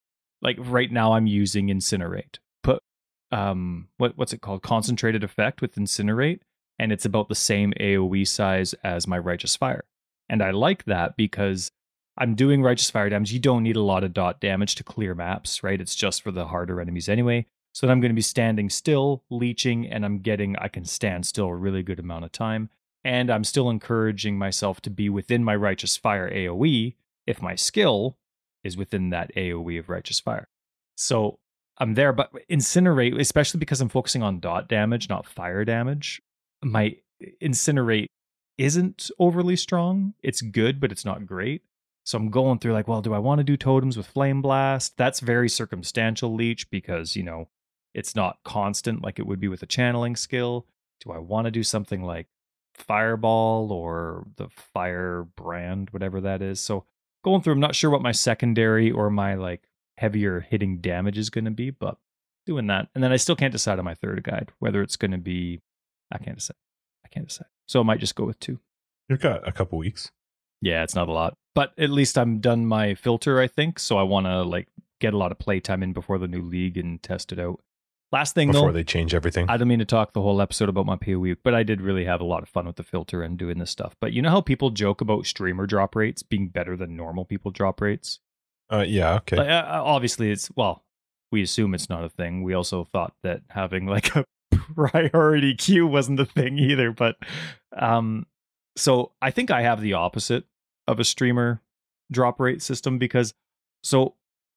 Like 0.42 0.56
right 0.60 0.90
now, 0.90 1.12
I'm 1.12 1.26
using 1.26 1.68
incinerate. 1.68 2.38
Put 2.62 2.82
um, 3.32 3.88
what 3.96 4.16
what's 4.16 4.32
it 4.32 4.40
called? 4.40 4.62
Concentrated 4.62 5.24
effect 5.24 5.60
with 5.60 5.74
incinerate. 5.76 6.40
and 6.78 6.92
it's 6.92 7.04
about 7.04 7.28
the 7.28 7.34
same 7.34 7.72
AoE 7.80 8.26
size 8.26 8.74
as 8.84 9.06
my 9.06 9.18
Righteous 9.18 9.56
Fire. 9.56 9.84
And 10.28 10.42
I 10.42 10.50
like 10.50 10.84
that 10.84 11.16
because 11.16 11.70
I'm 12.16 12.34
doing 12.34 12.62
Righteous 12.62 12.90
Fire 12.90 13.08
damage. 13.08 13.32
You 13.32 13.40
don't 13.40 13.62
need 13.62 13.76
a 13.76 13.82
lot 13.82 14.04
of 14.04 14.12
dot 14.14 14.40
damage 14.40 14.74
to 14.76 14.84
clear 14.84 15.14
maps, 15.14 15.62
right? 15.62 15.80
It's 15.80 15.94
just 15.94 16.22
for 16.22 16.30
the 16.30 16.46
harder 16.46 16.80
enemies 16.80 17.08
anyway. 17.08 17.46
So 17.72 17.86
then 17.86 17.92
I'm 17.92 18.00
going 18.00 18.10
to 18.10 18.16
be 18.16 18.22
standing 18.22 18.70
still, 18.70 19.22
leeching, 19.30 19.86
and 19.86 20.04
I'm 20.04 20.18
getting, 20.18 20.56
I 20.56 20.68
can 20.68 20.84
stand 20.84 21.26
still 21.26 21.46
a 21.46 21.54
really 21.54 21.82
good 21.82 22.00
amount 22.00 22.24
of 22.24 22.32
time. 22.32 22.70
And 23.04 23.30
I'm 23.30 23.44
still 23.44 23.70
encouraging 23.70 24.36
myself 24.36 24.80
to 24.82 24.90
be 24.90 25.08
within 25.08 25.44
my 25.44 25.54
Righteous 25.54 25.96
Fire 25.96 26.30
AoE 26.30 26.94
if 27.26 27.40
my 27.40 27.54
skill 27.54 28.16
is 28.64 28.76
within 28.76 29.10
that 29.10 29.34
AoE 29.34 29.78
of 29.78 29.88
Righteous 29.88 30.20
Fire. 30.20 30.48
So 30.96 31.38
I'm 31.78 31.94
there, 31.94 32.12
but 32.12 32.32
incinerate, 32.50 33.18
especially 33.20 33.58
because 33.58 33.80
I'm 33.80 33.88
focusing 33.88 34.22
on 34.22 34.40
dot 34.40 34.68
damage, 34.68 35.08
not 35.08 35.26
fire 35.26 35.64
damage, 35.64 36.20
my 36.62 36.96
incinerate 37.42 38.06
isn't 38.56 39.10
overly 39.18 39.56
strong. 39.56 40.14
It's 40.22 40.42
good, 40.42 40.80
but 40.80 40.90
it's 40.90 41.04
not 41.04 41.26
great. 41.26 41.62
So 42.04 42.18
I'm 42.18 42.30
going 42.30 42.58
through 42.58 42.72
like, 42.72 42.88
well, 42.88 43.02
do 43.02 43.14
I 43.14 43.18
want 43.18 43.38
to 43.38 43.44
do 43.44 43.56
totems 43.56 43.96
with 43.96 44.06
flame 44.06 44.42
blast? 44.42 44.96
That's 44.96 45.20
very 45.20 45.48
circumstantial 45.48 46.34
leech 46.34 46.70
because, 46.70 47.14
you 47.14 47.22
know, 47.22 47.48
it's 47.94 48.16
not 48.16 48.38
constant 48.44 49.02
like 49.02 49.18
it 49.18 49.26
would 49.26 49.40
be 49.40 49.48
with 49.48 49.62
a 49.62 49.66
channeling 49.66 50.16
skill. 50.16 50.66
Do 51.04 51.12
I 51.12 51.18
want 51.18 51.44
to 51.44 51.50
do 51.50 51.62
something 51.62 52.02
like 52.02 52.26
fireball 52.74 53.70
or 53.72 54.26
the 54.36 54.48
fire 54.48 55.26
brand, 55.36 55.90
whatever 55.90 56.20
that 56.22 56.42
is? 56.42 56.60
So 56.60 56.84
going 57.28 57.42
through, 57.42 57.52
I'm 57.52 57.60
not 57.60 57.74
sure 57.74 57.90
what 57.90 58.00
my 58.00 58.12
secondary 58.12 58.90
or 58.90 59.10
my 59.10 59.34
like 59.34 59.68
heavier 59.98 60.40
hitting 60.40 60.78
damage 60.78 61.18
is 61.18 61.28
going 61.28 61.44
to 61.44 61.50
be, 61.50 61.70
but 61.70 61.98
doing 62.46 62.68
that. 62.68 62.88
And 62.94 63.04
then 63.04 63.12
I 63.12 63.16
still 63.16 63.36
can't 63.36 63.52
decide 63.52 63.78
on 63.78 63.84
my 63.84 63.94
third 63.94 64.22
guide 64.22 64.50
whether 64.58 64.80
it's 64.80 64.96
going 64.96 65.10
to 65.10 65.18
be. 65.18 65.60
I 66.10 66.16
can't 66.16 66.38
decide. 66.38 66.56
I 67.04 67.08
can't 67.08 67.28
decide. 67.28 67.48
So 67.66 67.80
I 67.80 67.82
might 67.82 68.00
just 68.00 68.14
go 68.14 68.24
with 68.24 68.40
two. 68.40 68.60
You've 69.10 69.20
got 69.20 69.46
a 69.46 69.52
couple 69.52 69.76
weeks. 69.76 70.10
Yeah, 70.62 70.82
it's 70.82 70.94
not 70.94 71.08
a 71.08 71.12
lot, 71.12 71.34
but 71.54 71.72
at 71.78 71.90
least 71.90 72.16
I'm 72.16 72.40
done 72.40 72.64
my 72.64 72.94
filter. 72.94 73.40
I 73.40 73.46
think 73.46 73.78
so. 73.78 73.98
I 73.98 74.02
want 74.04 74.26
to 74.26 74.42
like 74.42 74.68
get 74.98 75.12
a 75.12 75.18
lot 75.18 75.30
of 75.30 75.38
playtime 75.38 75.82
in 75.82 75.92
before 75.92 76.18
the 76.18 76.26
new 76.26 76.42
league 76.42 76.78
and 76.78 77.02
test 77.02 77.30
it 77.30 77.38
out. 77.38 77.60
Last 78.10 78.34
thing 78.34 78.50
before 78.50 78.68
though, 78.68 78.72
they 78.72 78.84
change 78.84 79.14
everything. 79.14 79.50
I 79.50 79.56
don't 79.58 79.68
mean 79.68 79.80
to 79.80 79.84
talk 79.84 80.12
the 80.12 80.22
whole 80.22 80.40
episode 80.40 80.68
about 80.68 80.86
my 80.86 80.96
PoE, 80.96 81.34
but 81.42 81.54
I 81.54 81.62
did 81.62 81.82
really 81.82 82.06
have 82.06 82.20
a 82.20 82.24
lot 82.24 82.42
of 82.42 82.48
fun 82.48 82.66
with 82.66 82.76
the 82.76 82.82
filter 82.82 83.22
and 83.22 83.36
doing 83.36 83.58
this 83.58 83.70
stuff. 83.70 83.96
But 84.00 84.12
you 84.12 84.22
know 84.22 84.30
how 84.30 84.40
people 84.40 84.70
joke 84.70 85.00
about 85.00 85.26
streamer 85.26 85.66
drop 85.66 85.94
rates 85.94 86.22
being 86.22 86.48
better 86.48 86.76
than 86.76 86.96
normal 86.96 87.26
people 87.26 87.50
drop 87.50 87.80
rates? 87.80 88.20
Uh, 88.72 88.84
yeah, 88.86 89.16
okay. 89.16 89.36
Like, 89.36 89.48
uh, 89.48 89.82
obviously, 89.84 90.30
it's 90.30 90.50
well, 90.56 90.84
we 91.30 91.42
assume 91.42 91.74
it's 91.74 91.90
not 91.90 92.04
a 92.04 92.08
thing. 92.08 92.42
We 92.42 92.54
also 92.54 92.84
thought 92.84 93.14
that 93.22 93.42
having 93.50 93.86
like 93.86 94.14
a 94.16 94.24
priority 94.50 95.54
queue 95.54 95.86
wasn't 95.86 96.20
a 96.20 96.24
thing 96.24 96.58
either. 96.58 96.92
But 96.92 97.16
um, 97.76 98.26
so 98.76 99.12
I 99.20 99.30
think 99.30 99.50
I 99.50 99.62
have 99.62 99.80
the 99.80 99.94
opposite 99.94 100.44
of 100.86 100.98
a 100.98 101.04
streamer 101.04 101.62
drop 102.10 102.40
rate 102.40 102.62
system 102.62 102.98
because 102.98 103.34
so 103.82 104.14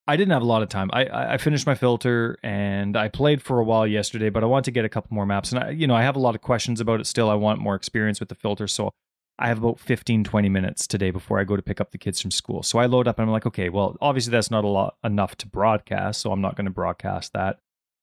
I 0.08 0.18
didn't 0.18 0.32
have 0.32 0.42
a 0.42 0.46
lot 0.46 0.64
of 0.64 0.70
time. 0.70 0.90
I 0.94 1.34
I 1.34 1.38
finished 1.38 1.68
my 1.68 1.76
filter 1.76 2.38
and 2.44 2.98
I 2.98 3.08
played 3.08 3.42
for 3.42 3.60
a 3.60 3.64
while 3.64 3.86
yesterday, 3.86 4.30
but 4.30 4.44
I 4.44 4.48
want 4.48 4.66
to 4.66 4.72
get 4.72 4.84
a 4.84 4.90
couple 4.90 5.14
more 5.14 5.26
maps. 5.26 5.52
And 5.52 5.64
I, 5.64 5.70
you 5.70 5.88
know, 5.88 5.96
I 5.96 6.02
have 6.02 6.16
a 6.16 6.20
lot 6.20 6.36
of 6.36 6.42
questions 6.42 6.82
about 6.82 7.00
it 7.00 7.08
still. 7.08 7.30
I 7.30 7.36
want 7.36 7.60
more 7.60 7.76
experience 7.76 8.20
with 8.20 8.30
the 8.30 8.36
filter, 8.36 8.68
so 8.68 8.92
I 9.40 9.48
have 9.48 9.58
about 9.58 9.80
15, 9.80 10.24
20 10.24 10.50
minutes 10.50 10.86
today 10.86 11.10
before 11.10 11.40
I 11.40 11.44
go 11.44 11.56
to 11.56 11.62
pick 11.64 11.82
up 11.82 11.92
the 11.92 11.98
kids 11.98 12.22
from 12.22 12.30
school. 12.30 12.62
So 12.62 12.78
I 12.78 12.86
load 12.86 13.08
up 13.08 13.18
and 13.18 13.26
I'm 13.26 13.32
like, 13.32 13.48
okay, 13.48 13.70
well, 13.70 13.98
obviously 14.00 14.32
that's 14.32 14.52
not 14.52 14.64
a 14.64 14.68
lot 14.68 14.98
enough 15.04 15.36
to 15.38 15.48
broadcast, 15.48 16.22
so 16.22 16.32
I'm 16.32 16.42
not 16.42 16.56
going 16.56 16.66
to 16.66 16.72
broadcast 16.72 17.34
that. 17.34 17.58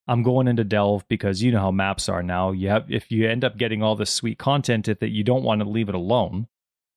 I'm 0.09 0.23
going 0.23 0.49
into 0.49 0.65
Delve 0.65 1.07
because 1.07 1.43
you 1.43 1.53
know 1.53 1.61
how 1.61 1.71
maps 1.71 2.09
are 2.09 2.23
now. 2.23 2.51
You 2.51 2.71
have 2.71 2.91
if 2.91 3.13
you 3.13 3.29
end 3.29 3.45
up 3.45 3.59
getting 3.59 3.83
all 3.83 3.95
this 3.95 4.11
sweet 4.11 4.39
content 4.39 4.87
that 4.87 5.11
you 5.11 5.23
don't 5.23 5.45
want 5.45 5.61
to 5.61 5.69
leave 5.69 5.89
it 5.89 5.95
alone. 5.95 6.49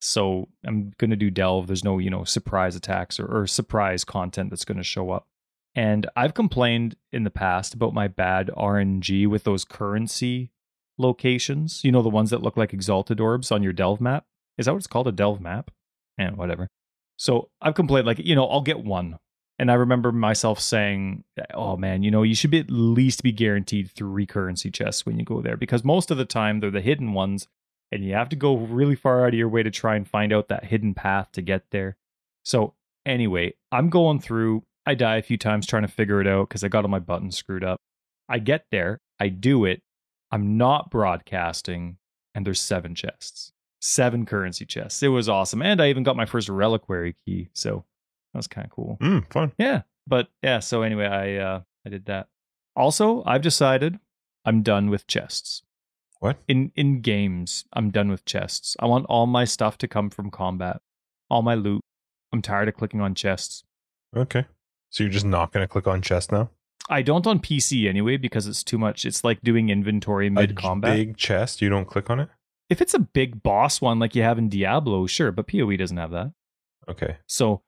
So 0.02 0.48
I'm 0.66 0.92
going 0.98 1.10
to 1.10 1.16
do 1.16 1.30
Delve. 1.30 1.68
There's 1.68 1.84
no, 1.84 1.98
you 1.98 2.10
know, 2.10 2.24
surprise 2.24 2.74
attacks 2.74 3.20
or, 3.20 3.26
or 3.26 3.46
surprise 3.46 4.04
content 4.04 4.50
that's 4.50 4.64
going 4.64 4.78
to 4.78 4.84
show 4.84 5.10
up. 5.10 5.28
And 5.76 6.08
I've 6.16 6.34
complained 6.34 6.96
in 7.12 7.22
the 7.22 7.30
past 7.30 7.72
about 7.72 7.94
my 7.94 8.08
bad 8.08 8.50
RNG 8.56 9.28
with 9.28 9.44
those 9.44 9.64
currency 9.64 10.50
locations. 10.98 11.84
You 11.84 11.92
know, 11.92 12.02
the 12.02 12.08
ones 12.08 12.30
that 12.30 12.42
look 12.42 12.56
like 12.56 12.72
exalted 12.72 13.20
orbs 13.20 13.52
on 13.52 13.62
your 13.62 13.72
Delve 13.72 14.00
map. 14.00 14.24
Is 14.58 14.66
that 14.66 14.72
what 14.72 14.78
it's 14.78 14.88
called? 14.88 15.06
A 15.06 15.12
Delve 15.12 15.40
map? 15.40 15.70
And 16.18 16.36
whatever. 16.36 16.66
So 17.16 17.50
I've 17.60 17.74
complained, 17.74 18.06
like, 18.06 18.18
you 18.18 18.34
know, 18.34 18.46
I'll 18.46 18.60
get 18.60 18.84
one. 18.84 19.18
And 19.60 19.70
I 19.70 19.74
remember 19.74 20.10
myself 20.10 20.58
saying, 20.58 21.22
oh 21.54 21.76
man, 21.76 22.02
you 22.02 22.10
know, 22.10 22.24
you 22.24 22.34
should 22.34 22.50
be 22.50 22.58
at 22.58 22.70
least 22.70 23.22
be 23.22 23.30
guaranteed 23.30 23.88
three 23.88 24.26
currency 24.26 24.72
chests 24.72 25.06
when 25.06 25.20
you 25.20 25.24
go 25.24 25.40
there 25.40 25.56
because 25.56 25.84
most 25.84 26.10
of 26.10 26.18
the 26.18 26.24
time 26.24 26.58
they're 26.58 26.72
the 26.72 26.80
hidden 26.80 27.12
ones 27.12 27.46
and 27.92 28.04
you 28.04 28.14
have 28.14 28.30
to 28.30 28.36
go 28.36 28.56
really 28.56 28.96
far 28.96 29.24
out 29.24 29.28
of 29.28 29.38
your 29.38 29.48
way 29.48 29.62
to 29.62 29.70
try 29.70 29.94
and 29.94 30.08
find 30.08 30.32
out 30.32 30.48
that 30.48 30.64
hidden 30.64 30.94
path 30.94 31.30
to 31.32 31.42
get 31.42 31.64
there. 31.70 31.96
So, 32.44 32.74
anyway, 33.06 33.54
I'm 33.70 33.90
going 33.90 34.20
through, 34.20 34.64
I 34.86 34.94
die 34.94 35.16
a 35.16 35.22
few 35.22 35.36
times 35.36 35.66
trying 35.66 35.82
to 35.82 35.88
figure 35.88 36.20
it 36.20 36.26
out 36.26 36.48
because 36.48 36.64
I 36.64 36.68
got 36.68 36.84
all 36.84 36.90
my 36.90 36.98
buttons 36.98 37.36
screwed 37.36 37.64
up. 37.64 37.80
I 38.28 38.38
get 38.38 38.66
there, 38.70 39.00
I 39.20 39.28
do 39.28 39.64
it, 39.64 39.82
I'm 40.30 40.56
not 40.56 40.90
broadcasting, 40.90 41.98
and 42.34 42.46
there's 42.46 42.60
seven 42.60 42.94
chests 42.94 43.52
seven 43.82 44.24
currency 44.24 44.64
chests. 44.64 45.02
It 45.02 45.08
was 45.08 45.28
awesome. 45.28 45.60
And 45.60 45.82
I 45.82 45.90
even 45.90 46.04
got 46.04 46.16
my 46.16 46.24
first 46.24 46.48
reliquary 46.48 47.16
key. 47.26 47.48
So 47.52 47.84
that 48.32 48.38
was 48.38 48.46
kind 48.46 48.64
of 48.64 48.70
cool. 48.70 48.96
Mm, 49.02 49.30
fun. 49.30 49.52
Yeah. 49.58 49.82
But 50.06 50.28
yeah, 50.42 50.60
so 50.60 50.82
anyway, 50.82 51.06
I 51.06 51.36
uh 51.36 51.60
I 51.84 51.90
did 51.90 52.06
that. 52.06 52.28
Also, 52.74 53.22
I've 53.26 53.42
decided 53.42 53.98
I'm 54.44 54.62
done 54.62 54.88
with 54.88 55.06
chests. 55.06 55.62
What? 56.22 56.38
In 56.46 56.70
in 56.76 57.00
games, 57.00 57.64
I'm 57.72 57.90
done 57.90 58.08
with 58.08 58.24
chests. 58.24 58.76
I 58.78 58.86
want 58.86 59.06
all 59.08 59.26
my 59.26 59.44
stuff 59.44 59.76
to 59.78 59.88
come 59.88 60.08
from 60.08 60.30
combat. 60.30 60.80
All 61.28 61.42
my 61.42 61.56
loot. 61.56 61.80
I'm 62.32 62.40
tired 62.40 62.68
of 62.68 62.76
clicking 62.76 63.00
on 63.00 63.16
chests. 63.16 63.64
Okay. 64.16 64.46
So 64.90 65.02
you're 65.02 65.10
just 65.12 65.26
not 65.26 65.50
going 65.52 65.64
to 65.64 65.68
click 65.68 65.88
on 65.88 66.00
chest 66.00 66.30
now? 66.30 66.50
I 66.88 67.02
don't 67.02 67.26
on 67.26 67.40
PC 67.40 67.88
anyway 67.88 68.18
because 68.18 68.46
it's 68.46 68.62
too 68.62 68.78
much. 68.78 69.04
It's 69.04 69.24
like 69.24 69.40
doing 69.42 69.68
inventory 69.68 70.30
mid 70.30 70.54
combat. 70.54 70.94
Big 70.96 71.16
chest, 71.16 71.60
you 71.60 71.68
don't 71.68 71.86
click 71.86 72.08
on 72.08 72.20
it? 72.20 72.28
If 72.70 72.80
it's 72.80 72.94
a 72.94 73.00
big 73.00 73.42
boss 73.42 73.80
one 73.80 73.98
like 73.98 74.14
you 74.14 74.22
have 74.22 74.38
in 74.38 74.48
Diablo, 74.48 75.08
sure, 75.08 75.32
but 75.32 75.48
PoE 75.48 75.76
doesn't 75.76 75.96
have 75.96 76.12
that. 76.12 76.32
Okay. 76.88 77.16
So, 77.26 77.62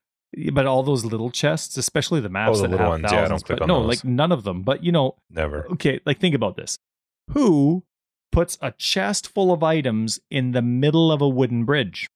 but 0.52 0.66
all 0.66 0.84
those 0.84 1.04
little 1.04 1.30
chests, 1.32 1.76
especially 1.76 2.20
the 2.20 2.28
maps 2.28 2.58
Oh, 2.58 2.62
the 2.62 2.68
that 2.68 2.70
little 2.70 2.86
have 2.86 3.02
ones, 3.02 3.02
yeah, 3.12 3.18
I 3.18 3.20
thousands, 3.22 3.42
don't 3.42 3.46
click 3.46 3.58
but 3.58 3.66
no, 3.66 3.80
those. 3.80 3.88
like 3.88 4.04
none 4.04 4.30
of 4.30 4.44
them. 4.44 4.62
But 4.62 4.84
you 4.84 4.92
know, 4.92 5.16
Never. 5.28 5.66
okay, 5.72 6.00
like 6.06 6.20
think 6.20 6.36
about 6.36 6.56
this: 6.56 6.78
who 7.32 7.82
puts 8.34 8.58
a 8.60 8.72
chest 8.72 9.28
full 9.28 9.52
of 9.52 9.62
items 9.62 10.20
in 10.30 10.52
the 10.52 10.62
middle 10.62 11.10
of 11.10 11.22
a 11.22 11.28
wooden 11.28 11.64
bridge? 11.64 12.06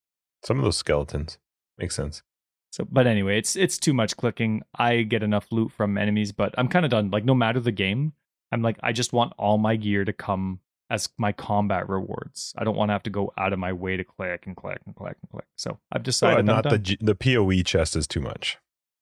Some 0.44 0.58
of 0.58 0.64
those 0.64 0.76
skeletons. 0.76 1.38
Makes 1.78 1.94
sense. 1.96 2.22
So, 2.70 2.86
but 2.90 3.06
anyway, 3.06 3.38
it's 3.38 3.56
it's 3.56 3.78
too 3.78 3.94
much 3.94 4.16
clicking. 4.16 4.62
I 4.78 5.02
get 5.02 5.22
enough 5.22 5.46
loot 5.50 5.72
from 5.72 5.96
enemies, 5.96 6.32
but 6.32 6.54
I'm 6.58 6.68
kind 6.68 6.84
of 6.84 6.90
done. 6.90 7.10
Like, 7.10 7.24
no 7.24 7.34
matter 7.34 7.60
the 7.60 7.72
game, 7.72 8.12
I'm 8.52 8.62
like, 8.62 8.76
I 8.82 8.92
just 8.92 9.12
want 9.12 9.32
all 9.38 9.56
my 9.58 9.76
gear 9.76 10.04
to 10.04 10.12
come 10.12 10.60
as 10.90 11.08
my 11.18 11.32
combat 11.32 11.88
rewards. 11.88 12.54
I 12.58 12.64
don't 12.64 12.76
want 12.76 12.88
to 12.90 12.92
have 12.92 13.02
to 13.04 13.10
go 13.10 13.32
out 13.38 13.52
of 13.52 13.58
my 13.58 13.72
way 13.72 13.96
to 13.96 14.04
click 14.04 14.46
and 14.46 14.56
click 14.56 14.80
and 14.86 14.94
click 14.94 15.16
and 15.22 15.30
click. 15.30 15.46
So 15.56 15.78
I've 15.92 16.02
decided 16.02 16.40
I'm 16.40 16.46
not 16.46 16.68
the. 16.68 16.78
G- 16.78 16.98
the 17.00 17.14
PoE 17.14 17.62
chest 17.62 17.96
is 17.96 18.06
too 18.06 18.20
much. 18.20 18.58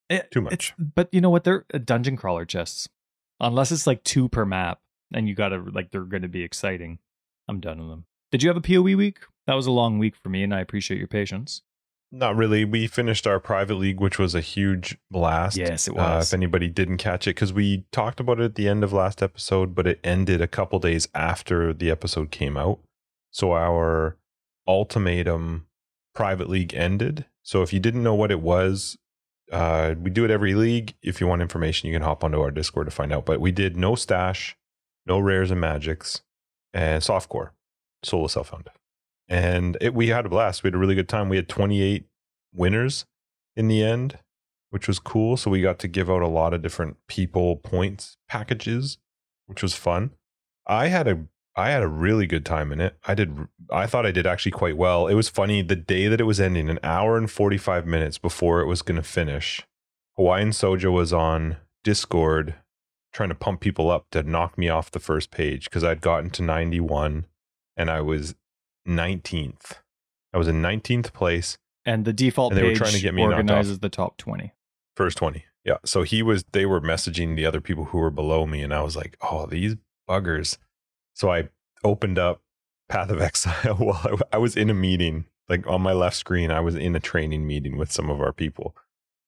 It- 0.09 0.31
too 0.31 0.41
much. 0.41 0.73
but 0.77 1.09
you 1.11 1.19
know 1.21 1.29
what? 1.29 1.43
They're 1.43 1.65
uh, 1.73 1.79
dungeon 1.79 2.15
crawler 2.15 2.45
chests. 2.45 2.87
Unless 3.39 3.71
it's 3.71 3.85
like 3.85 4.03
two 4.03 4.29
per 4.29 4.45
map, 4.45 4.79
and 5.13 5.27
you 5.27 5.35
gotta 5.35 5.57
like 5.57 5.91
they're 5.91 6.01
going 6.01 6.23
to 6.23 6.27
be 6.29 6.41
exciting. 6.43 6.99
I'm 7.47 7.59
done 7.59 7.79
with 7.79 7.89
them. 7.89 8.05
Did 8.31 8.43
you 8.43 8.49
have 8.49 8.57
a 8.57 8.61
POE 8.61 8.95
week? 8.97 9.19
That 9.45 9.53
was 9.55 9.67
a 9.67 9.71
long 9.71 9.99
week 9.99 10.15
for 10.15 10.29
me, 10.29 10.43
and 10.43 10.53
I 10.53 10.59
appreciate 10.59 10.97
your 10.97 11.07
patience. 11.07 11.61
Not 12.11 12.35
really. 12.37 12.63
We 12.65 12.87
finished 12.87 13.27
our 13.27 13.39
private 13.39 13.75
league, 13.75 13.99
which 13.99 14.17
was 14.17 14.33
a 14.35 14.39
huge 14.41 14.97
blast. 15.11 15.57
Yes, 15.57 15.87
it 15.87 15.91
Uh, 15.91 15.95
was. 16.17 16.29
if 16.31 16.37
anybody 16.37 16.67
didn't 16.69 16.97
catch 16.97 17.27
it, 17.27 17.31
because 17.35 17.51
we 17.53 17.85
talked 17.91 18.19
about 18.19 18.39
it 18.39 18.43
at 18.45 18.55
the 18.55 18.67
end 18.67 18.83
of 18.83 18.93
last 18.93 19.21
episode, 19.23 19.75
but 19.75 19.87
it 19.87 19.99
ended 20.03 20.41
a 20.41 20.47
couple 20.47 20.79
days 20.79 21.07
after 21.13 21.73
the 21.73 21.89
episode 21.91 22.31
came 22.31 22.55
out. 22.57 22.79
So 23.31 23.53
our 23.53 24.17
ultimatum 24.67 25.67
private 26.13 26.49
league 26.49 26.73
ended. 26.73 27.25
So 27.43 27.61
if 27.61 27.71
you 27.73 27.79
didn't 27.79 28.03
know 28.03 28.15
what 28.15 28.31
it 28.31 28.41
was, 28.41 28.97
uh, 29.51 29.95
we 29.99 30.09
do 30.09 30.25
it 30.25 30.31
every 30.31 30.53
league. 30.53 30.93
If 31.01 31.21
you 31.21 31.27
want 31.27 31.41
information, 31.41 31.87
you 31.87 31.93
can 31.95 32.01
hop 32.03 32.23
onto 32.23 32.39
our 32.41 32.51
Discord 32.51 32.87
to 32.87 32.91
find 32.91 33.13
out. 33.13 33.25
But 33.25 33.39
we 33.39 33.51
did 33.51 33.77
no 33.77 33.95
stash, 33.95 34.57
no 35.05 35.19
rares 35.19 35.51
and 35.51 35.61
magics, 35.61 36.21
and 36.73 37.01
softcore, 37.01 37.51
solo 38.03 38.27
self 38.27 38.49
found. 38.49 38.69
And 39.27 39.77
it, 39.81 39.93
we 39.93 40.07
had 40.07 40.25
a 40.25 40.29
blast. 40.29 40.63
We 40.63 40.67
had 40.67 40.75
a 40.75 40.79
really 40.79 40.95
good 40.95 41.09
time. 41.09 41.29
We 41.29 41.35
had 41.35 41.49
28 41.49 42.05
winners 42.53 43.05
in 43.55 43.67
the 43.67 43.83
end, 43.83 44.19
which 44.69 44.87
was 44.87 44.99
cool. 44.99 45.37
So 45.37 45.51
we 45.51 45.61
got 45.61 45.79
to 45.79 45.87
give 45.87 46.09
out 46.09 46.21
a 46.21 46.27
lot 46.27 46.53
of 46.53 46.61
different 46.61 46.97
people 47.07 47.57
points 47.57 48.17
packages, 48.29 48.97
which 49.47 49.61
was 49.61 49.73
fun. 49.73 50.11
I 50.65 50.87
had 50.87 51.07
a 51.07 51.25
I 51.55 51.71
had 51.71 51.81
a 51.81 51.87
really 51.87 52.27
good 52.27 52.45
time 52.45 52.71
in 52.71 52.79
it. 52.79 52.97
I 53.05 53.15
did 53.15 53.35
I 53.71 53.87
thought 53.87 54.05
I 54.05 54.11
did 54.11 54.27
actually 54.27 54.51
quite 54.51 54.77
well. 54.77 55.07
It 55.07 55.15
was 55.15 55.27
funny 55.27 55.61
the 55.61 55.75
day 55.75 56.07
that 56.07 56.21
it 56.21 56.25
was 56.25 56.39
ending, 56.39 56.69
an 56.69 56.79
hour 56.83 57.17
and 57.17 57.29
45 57.29 57.85
minutes 57.85 58.17
before 58.17 58.61
it 58.61 58.67
was 58.67 58.81
going 58.81 58.97
to 58.97 59.03
finish. 59.03 59.65
Hawaiian 60.15 60.49
Soja 60.49 60.91
was 60.91 61.11
on 61.11 61.57
Discord 61.83 62.55
trying 63.13 63.29
to 63.29 63.35
pump 63.35 63.61
people 63.61 63.89
up 63.89 64.05
to 64.11 64.23
knock 64.23 64.57
me 64.57 64.69
off 64.69 64.91
the 64.91 64.99
first 64.99 65.31
page 65.31 65.65
because 65.65 65.83
I'd 65.83 66.01
gotten 66.01 66.29
to 66.31 66.43
91 66.43 67.25
and 67.75 67.89
I 67.89 68.01
was 68.01 68.35
19th. 68.87 69.73
I 70.33 70.37
was 70.37 70.47
in 70.47 70.61
19th 70.61 71.13
place, 71.13 71.57
And 71.85 72.05
the 72.05 72.13
default 72.13 72.53
And 72.53 72.61
they 72.61 72.67
were 72.67 72.75
trying 72.75 72.93
to 72.93 73.01
get 73.01 73.13
me 73.13 73.23
organizes 73.23 73.79
the 73.79 73.89
top 73.89 74.17
20. 74.17 74.53
first 74.95 75.17
20. 75.17 75.45
Yeah. 75.63 75.77
So 75.85 76.03
he 76.03 76.23
was, 76.23 76.45
they 76.51 76.65
were 76.65 76.81
messaging 76.81 77.35
the 77.35 77.45
other 77.45 77.61
people 77.61 77.85
who 77.85 77.97
were 77.97 78.09
below 78.09 78.45
me, 78.45 78.61
and 78.61 78.73
I 78.73 78.81
was 78.81 78.95
like, 78.95 79.17
oh, 79.21 79.45
these 79.47 79.75
buggers. 80.09 80.57
So 81.13 81.31
I 81.31 81.49
opened 81.83 82.17
up 82.17 82.41
Path 82.89 83.09
of 83.09 83.21
Exile 83.21 83.75
while 83.77 84.01
I, 84.03 84.35
I 84.35 84.37
was 84.37 84.55
in 84.55 84.69
a 84.69 84.73
meeting, 84.73 85.25
like 85.49 85.67
on 85.67 85.81
my 85.81 85.93
left 85.93 86.15
screen, 86.15 86.51
I 86.51 86.59
was 86.61 86.75
in 86.75 86.95
a 86.95 86.99
training 86.99 87.45
meeting 87.45 87.77
with 87.77 87.91
some 87.91 88.09
of 88.09 88.21
our 88.21 88.33
people, 88.33 88.75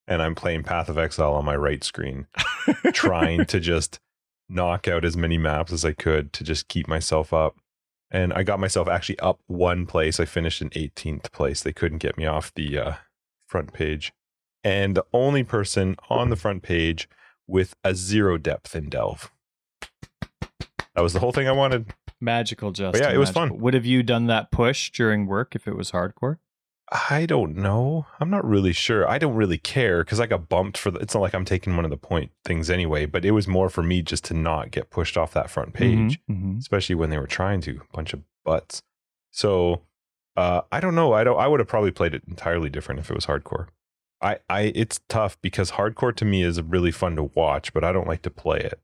and 0.10 0.24
I'm 0.24 0.34
playing 0.34 0.64
Path 0.64 0.90
of 0.90 0.98
Exile 0.98 1.36
on 1.36 1.46
my 1.46 1.56
right 1.56 1.84
screen, 1.84 2.26
trying 2.94 3.46
to 3.46 3.60
just 3.60 4.00
knock 4.50 4.88
out 4.88 5.06
as 5.06 5.16
many 5.16 5.38
maps 5.38 5.72
as 5.72 5.86
I 5.86 5.94
could 5.94 6.34
to 6.34 6.44
just 6.44 6.68
keep 6.68 6.88
myself 6.88 7.32
up. 7.32 7.58
And 8.10 8.34
I 8.34 8.42
got 8.42 8.60
myself 8.60 8.88
actually 8.88 9.20
up 9.20 9.40
one 9.46 9.86
place. 9.86 10.20
I 10.20 10.26
finished 10.26 10.64
in 10.64 10.72
18th 10.72 11.32
place. 11.32 11.62
They 11.62 11.72
couldn't 11.72 12.00
get 12.00 12.18
me 12.18 12.26
off 12.26 12.52
the 12.56 12.80
uh, 12.80 12.94
front 13.48 13.72
page. 13.72 14.12
And 14.64 14.98
the 14.98 15.06
only 15.14 15.44
person 15.44 15.96
on 16.10 16.32
the 16.32 16.36
front 16.36 16.64
page 16.64 17.08
with 17.48 17.76
a 17.84 17.94
zero 17.94 18.40
depth 18.40 18.76
in 18.76 18.90
Delve. 18.90 19.32
That 20.96 21.04
was 21.04 21.14
the 21.14 21.20
whole 21.20 21.32
thing 21.32 21.48
I 21.48 21.52
wanted. 21.52 21.94
Magical, 22.20 22.72
Justin. 22.72 23.04
yeah, 23.04 23.14
it 23.14 23.18
was 23.18 23.30
fun. 23.30 23.60
Would 23.60 23.76
have 23.76 23.86
you 23.86 24.02
done 24.02 24.26
that 24.26 24.52
push 24.52 24.90
during 24.90 25.28
work 25.28 25.56
if 25.56 25.68
it 25.68 25.78
was 25.78 25.92
hardcore? 25.92 26.40
I 26.92 27.26
don't 27.28 27.56
know. 27.56 28.08
I'm 28.20 28.30
not 28.32 28.44
really 28.44 28.74
sure. 28.74 29.08
I 29.08 29.20
don't 29.20 29.36
really 29.36 29.60
care 29.60 30.04
because 30.04 30.20
I 30.20 30.26
got 30.26 30.50
bumped 30.50 30.78
for 30.78 30.90
the. 30.90 31.00
It's 31.00 31.14
not 31.14 31.22
like 31.22 31.36
I'm 31.36 31.46
taking 31.46 31.76
one 31.76 31.86
of 31.86 31.92
the 31.92 31.98
point 31.98 32.32
things 32.46 32.70
anyway, 32.70 33.06
but 33.06 33.24
it 33.26 33.32
was 33.32 33.48
more 33.48 33.70
for 33.70 33.84
me 33.84 34.02
just 34.02 34.24
to 34.26 34.34
not 34.34 34.72
get 34.72 34.90
pushed 34.90 35.16
off 35.18 35.34
that 35.34 35.50
front 35.52 35.74
page. 35.74 36.20
Mhm, 36.30 36.36
mhm. 36.56 36.60
especially 36.60 36.96
when 36.96 37.10
they 37.12 37.20
were 37.20 37.28
trying 37.28 37.62
to 37.62 37.82
bunch 37.94 38.14
of 38.14 38.22
butts 38.44 38.82
so 39.32 39.82
uh 40.38 40.62
i 40.72 40.80
don't 40.80 40.96
know 40.96 41.14
i 41.14 41.24
don't 41.24 41.40
i 41.40 41.46
would 41.48 41.60
have 41.60 41.68
probably 41.68 41.92
played 41.92 42.16
it 42.16 42.24
entirely 42.28 42.70
different 42.70 43.00
if 43.00 43.12
it 43.12 43.14
was 43.14 43.28
hardcore 43.28 43.68
i 44.22 44.40
i 44.50 44.72
it's 44.74 45.02
tough 45.08 45.40
because 45.42 45.72
hardcore 45.72 46.16
to 46.16 46.26
me 46.26 46.42
is 46.42 46.60
really 46.62 46.90
fun 46.92 47.16
to 47.16 47.24
watch 47.36 47.72
but 47.74 47.84
i 47.84 47.92
don't 47.92 48.08
like 48.08 48.24
to 48.24 48.32
play 48.32 48.58
it 48.60 48.80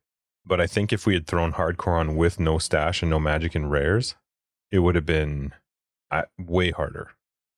but 0.45 0.61
i 0.61 0.67
think 0.67 0.93
if 0.93 1.07
we 1.07 1.15
had 1.15 1.25
thrown 1.25 1.53
hardcore 1.53 1.99
on 1.99 2.15
with 2.15 2.39
no 2.39 2.59
stash 2.59 3.01
and 3.01 3.09
no 3.09 3.19
magic 3.19 3.55
and 3.55 3.71
rares 3.71 4.13
it 4.71 4.79
would 4.79 4.93
have 4.93 5.05
been 5.05 5.51
uh, 6.11 6.23
way 6.37 6.69
harder 6.69 7.11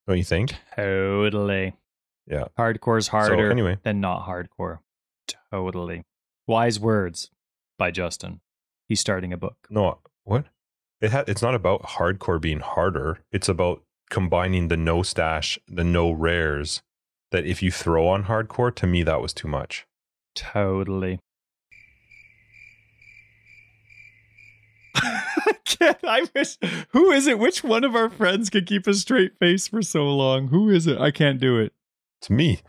don't 0.08 0.18
you 0.18 0.24
think 0.24 0.56
Totally. 0.76 1.74
Yeah. 2.26 2.46
Hardcore's 2.58 3.08
harder 3.10 3.48
so 3.48 3.52
anyway 3.52 3.78
than 3.84 4.02
not 4.02 4.28
hardcore. 4.28 4.80
Totally. 5.52 6.04
Wise 6.48 6.80
words 6.80 7.30
by 7.78 7.92
Justin. 7.92 8.42
He's 8.88 9.00
starting 9.00 9.32
a 9.34 9.38
book. 9.38 9.58
no 9.70 10.00
what 10.24 10.46
it 11.02 11.12
ha- 11.12 11.24
it's 11.28 11.42
not 11.42 11.54
about 11.56 11.84
hardcore 11.84 12.42
being 12.42 12.60
harder 12.60 13.20
it's 13.32 13.48
about 13.50 13.84
combining 14.10 14.68
the 14.70 14.78
no 14.78 15.04
stash 15.04 15.60
the 15.68 15.84
no 15.84 16.12
rares 16.12 16.82
that 17.32 17.46
if 17.46 17.62
you 17.62 17.70
throw 17.72 18.08
on 18.08 18.24
hardcore 18.24 18.74
to 18.74 18.88
me 18.88 19.04
that 19.04 19.22
was 19.22 19.34
too 19.34 19.48
much 19.48 19.86
Totally. 20.36 21.20
I 25.68 25.76
can't. 25.76 25.98
I 26.04 26.28
wish. 26.36 26.58
Who 26.90 27.12
is 27.12 27.28
it? 27.28 27.40
Which 27.40 27.64
one 27.64 27.84
of 27.84 27.96
our 27.96 28.10
friends 28.10 28.50
can 28.50 28.66
keep 28.66 28.88
a 28.88 28.94
straight 28.94 29.38
face 29.40 29.68
for 29.68 29.82
so 29.82 30.06
long? 30.06 30.48
Who 30.48 30.70
is 30.70 30.88
it? 30.88 31.00
I 31.00 31.12
can't 31.12 31.40
do 31.40 31.60
it. 31.60 31.74
It's 32.22 32.30
me. 32.30 32.60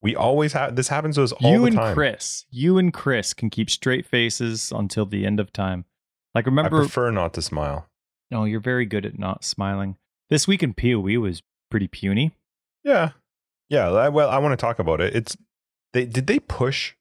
We 0.00 0.16
always 0.16 0.52
have 0.52 0.74
this 0.76 0.88
happens 0.88 1.14
to 1.16 1.22
us 1.22 1.32
all 1.32 1.50
you 1.52 1.70
the 1.70 1.82
and. 1.82 1.94
Chris. 1.94 2.44
You 2.50 2.78
and 2.78 2.92
Chris 2.92 3.34
can 3.34 3.50
keep 3.50 3.70
straight 3.70 4.04
faces 4.06 4.72
until 4.74 5.06
the 5.06 5.24
end 5.24 5.38
of 5.38 5.52
time. 5.52 5.84
Like 6.34 6.46
remember, 6.46 6.78
I 6.78 6.80
prefer 6.80 7.10
not 7.10 7.34
to 7.34 7.42
smile. 7.42 7.88
no, 8.30 8.44
you're 8.44 8.60
very 8.60 8.86
good 8.86 9.06
at 9.06 9.18
not 9.18 9.44
smiling. 9.44 9.96
This 10.28 10.48
week 10.48 10.62
in 10.62 10.74
POE 10.74 11.20
was 11.20 11.42
pretty 11.70 11.88
puny. 11.88 12.32
Yeah, 12.82 13.10
yeah. 13.68 14.08
Well, 14.08 14.28
I 14.28 14.38
want 14.38 14.58
to 14.58 14.62
talk 14.62 14.78
about 14.78 15.00
it. 15.00 15.14
It's 15.14 15.36
they 15.92 16.04
did 16.04 16.26
they 16.26 16.40
push 16.40 16.94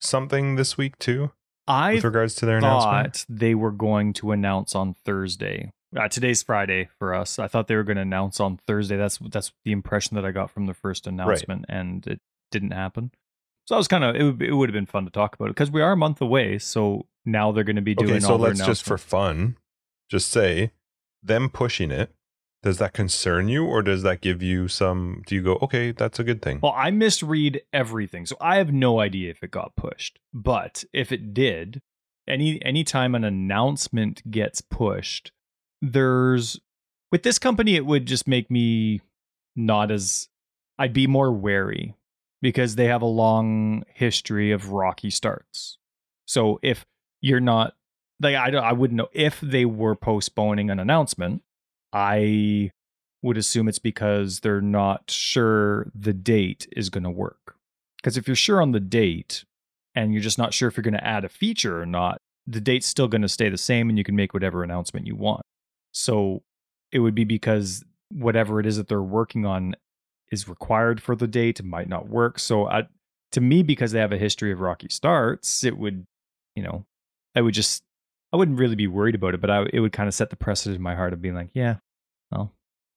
something 0.00 0.56
this 0.56 0.78
week 0.78 0.98
too 0.98 1.32
I 1.68 1.94
with 1.94 2.04
regards 2.04 2.34
to 2.36 2.46
their 2.46 2.58
announcement. 2.58 3.24
they 3.28 3.54
were 3.54 3.70
going 3.72 4.12
to 4.14 4.32
announce 4.32 4.74
on 4.74 4.94
Thursday. 5.04 5.72
Uh, 5.96 6.08
today's 6.08 6.42
Friday 6.42 6.88
for 6.98 7.14
us. 7.14 7.38
I 7.38 7.48
thought 7.48 7.68
they 7.68 7.76
were 7.76 7.82
going 7.84 7.96
to 7.96 8.02
announce 8.02 8.40
on 8.40 8.58
Thursday. 8.66 8.96
That's 8.96 9.18
that's 9.18 9.52
the 9.64 9.72
impression 9.72 10.14
that 10.16 10.24
I 10.24 10.30
got 10.30 10.50
from 10.50 10.66
the 10.66 10.74
first 10.74 11.06
announcement, 11.06 11.64
and 11.68 12.06
it 12.06 12.20
didn't 12.50 12.72
happen. 12.72 13.12
So 13.66 13.74
I 13.74 13.78
was 13.78 13.88
kind 13.88 14.04
of 14.04 14.14
it 14.16 14.22
would, 14.22 14.42
it 14.42 14.52
would 14.52 14.68
have 14.68 14.74
been 14.74 14.86
fun 14.86 15.04
to 15.04 15.10
talk 15.10 15.34
about 15.34 15.46
it 15.46 15.50
because 15.54 15.70
we 15.70 15.82
are 15.82 15.92
a 15.92 15.96
month 15.96 16.20
away. 16.20 16.58
So 16.58 17.06
now 17.24 17.52
they're 17.52 17.64
going 17.64 17.76
to 17.76 17.82
be 17.82 17.94
doing 17.94 18.10
Okay, 18.10 18.20
so 18.20 18.36
let's 18.36 18.64
just 18.64 18.84
for 18.84 18.98
fun, 18.98 19.56
just 20.08 20.30
say 20.30 20.72
them 21.22 21.48
pushing 21.48 21.90
it. 21.90 22.12
Does 22.66 22.78
that 22.78 22.94
concern 22.94 23.46
you, 23.46 23.64
or 23.64 23.80
does 23.80 24.02
that 24.02 24.20
give 24.20 24.42
you 24.42 24.66
some? 24.66 25.22
Do 25.24 25.36
you 25.36 25.42
go, 25.42 25.56
okay, 25.62 25.92
that's 25.92 26.18
a 26.18 26.24
good 26.24 26.42
thing? 26.42 26.58
Well, 26.60 26.74
I 26.76 26.90
misread 26.90 27.62
everything, 27.72 28.26
so 28.26 28.34
I 28.40 28.56
have 28.56 28.72
no 28.72 28.98
idea 28.98 29.30
if 29.30 29.44
it 29.44 29.52
got 29.52 29.76
pushed. 29.76 30.18
But 30.34 30.82
if 30.92 31.12
it 31.12 31.32
did, 31.32 31.80
any 32.26 32.60
anytime 32.64 33.14
an 33.14 33.22
announcement 33.22 34.28
gets 34.32 34.62
pushed, 34.62 35.30
there's 35.80 36.58
with 37.12 37.22
this 37.22 37.38
company, 37.38 37.76
it 37.76 37.86
would 37.86 38.04
just 38.04 38.26
make 38.26 38.50
me 38.50 39.00
not 39.54 39.92
as 39.92 40.28
I'd 40.76 40.92
be 40.92 41.06
more 41.06 41.30
wary 41.30 41.94
because 42.42 42.74
they 42.74 42.86
have 42.86 43.02
a 43.02 43.06
long 43.06 43.84
history 43.94 44.50
of 44.50 44.70
rocky 44.70 45.10
starts. 45.10 45.78
So 46.26 46.58
if 46.64 46.84
you're 47.20 47.38
not 47.38 47.76
like 48.20 48.34
I 48.34 48.50
don't, 48.50 48.64
I 48.64 48.72
wouldn't 48.72 48.96
know 48.96 49.08
if 49.12 49.40
they 49.40 49.66
were 49.66 49.94
postponing 49.94 50.68
an 50.68 50.80
announcement. 50.80 51.42
I 51.96 52.72
would 53.22 53.38
assume 53.38 53.68
it's 53.68 53.78
because 53.78 54.40
they're 54.40 54.60
not 54.60 55.10
sure 55.10 55.90
the 55.94 56.12
date 56.12 56.68
is 56.76 56.90
going 56.90 57.04
to 57.04 57.10
work. 57.10 57.56
Because 57.96 58.18
if 58.18 58.26
you're 58.28 58.36
sure 58.36 58.60
on 58.60 58.72
the 58.72 58.80
date 58.80 59.44
and 59.94 60.12
you're 60.12 60.22
just 60.22 60.36
not 60.36 60.52
sure 60.52 60.68
if 60.68 60.76
you're 60.76 60.82
going 60.82 60.92
to 60.92 61.06
add 61.06 61.24
a 61.24 61.30
feature 61.30 61.80
or 61.80 61.86
not, 61.86 62.18
the 62.46 62.60
date's 62.60 62.86
still 62.86 63.08
going 63.08 63.22
to 63.22 63.30
stay 63.30 63.48
the 63.48 63.56
same 63.56 63.88
and 63.88 63.96
you 63.96 64.04
can 64.04 64.14
make 64.14 64.34
whatever 64.34 64.62
announcement 64.62 65.06
you 65.06 65.16
want. 65.16 65.40
So 65.92 66.42
it 66.92 66.98
would 66.98 67.14
be 67.14 67.24
because 67.24 67.82
whatever 68.10 68.60
it 68.60 68.66
is 68.66 68.76
that 68.76 68.88
they're 68.88 69.02
working 69.02 69.46
on 69.46 69.74
is 70.30 70.46
required 70.46 71.02
for 71.02 71.16
the 71.16 71.26
date, 71.26 71.64
might 71.64 71.88
not 71.88 72.10
work. 72.10 72.38
So 72.38 72.68
I, 72.68 72.88
to 73.32 73.40
me, 73.40 73.62
because 73.62 73.92
they 73.92 74.00
have 74.00 74.12
a 74.12 74.18
history 74.18 74.52
of 74.52 74.60
rocky 74.60 74.88
starts, 74.90 75.64
it 75.64 75.78
would, 75.78 76.04
you 76.54 76.62
know, 76.62 76.84
I 77.34 77.40
would 77.40 77.54
just, 77.54 77.82
I 78.34 78.36
wouldn't 78.36 78.58
really 78.58 78.76
be 78.76 78.86
worried 78.86 79.14
about 79.14 79.32
it, 79.32 79.40
but 79.40 79.50
I, 79.50 79.64
it 79.72 79.80
would 79.80 79.92
kind 79.92 80.08
of 80.08 80.14
set 80.14 80.28
the 80.28 80.36
precedent 80.36 80.76
in 80.76 80.82
my 80.82 80.94
heart 80.94 81.14
of 81.14 81.22
being 81.22 81.34
like, 81.34 81.48
yeah, 81.54 81.76
well, 82.30 82.52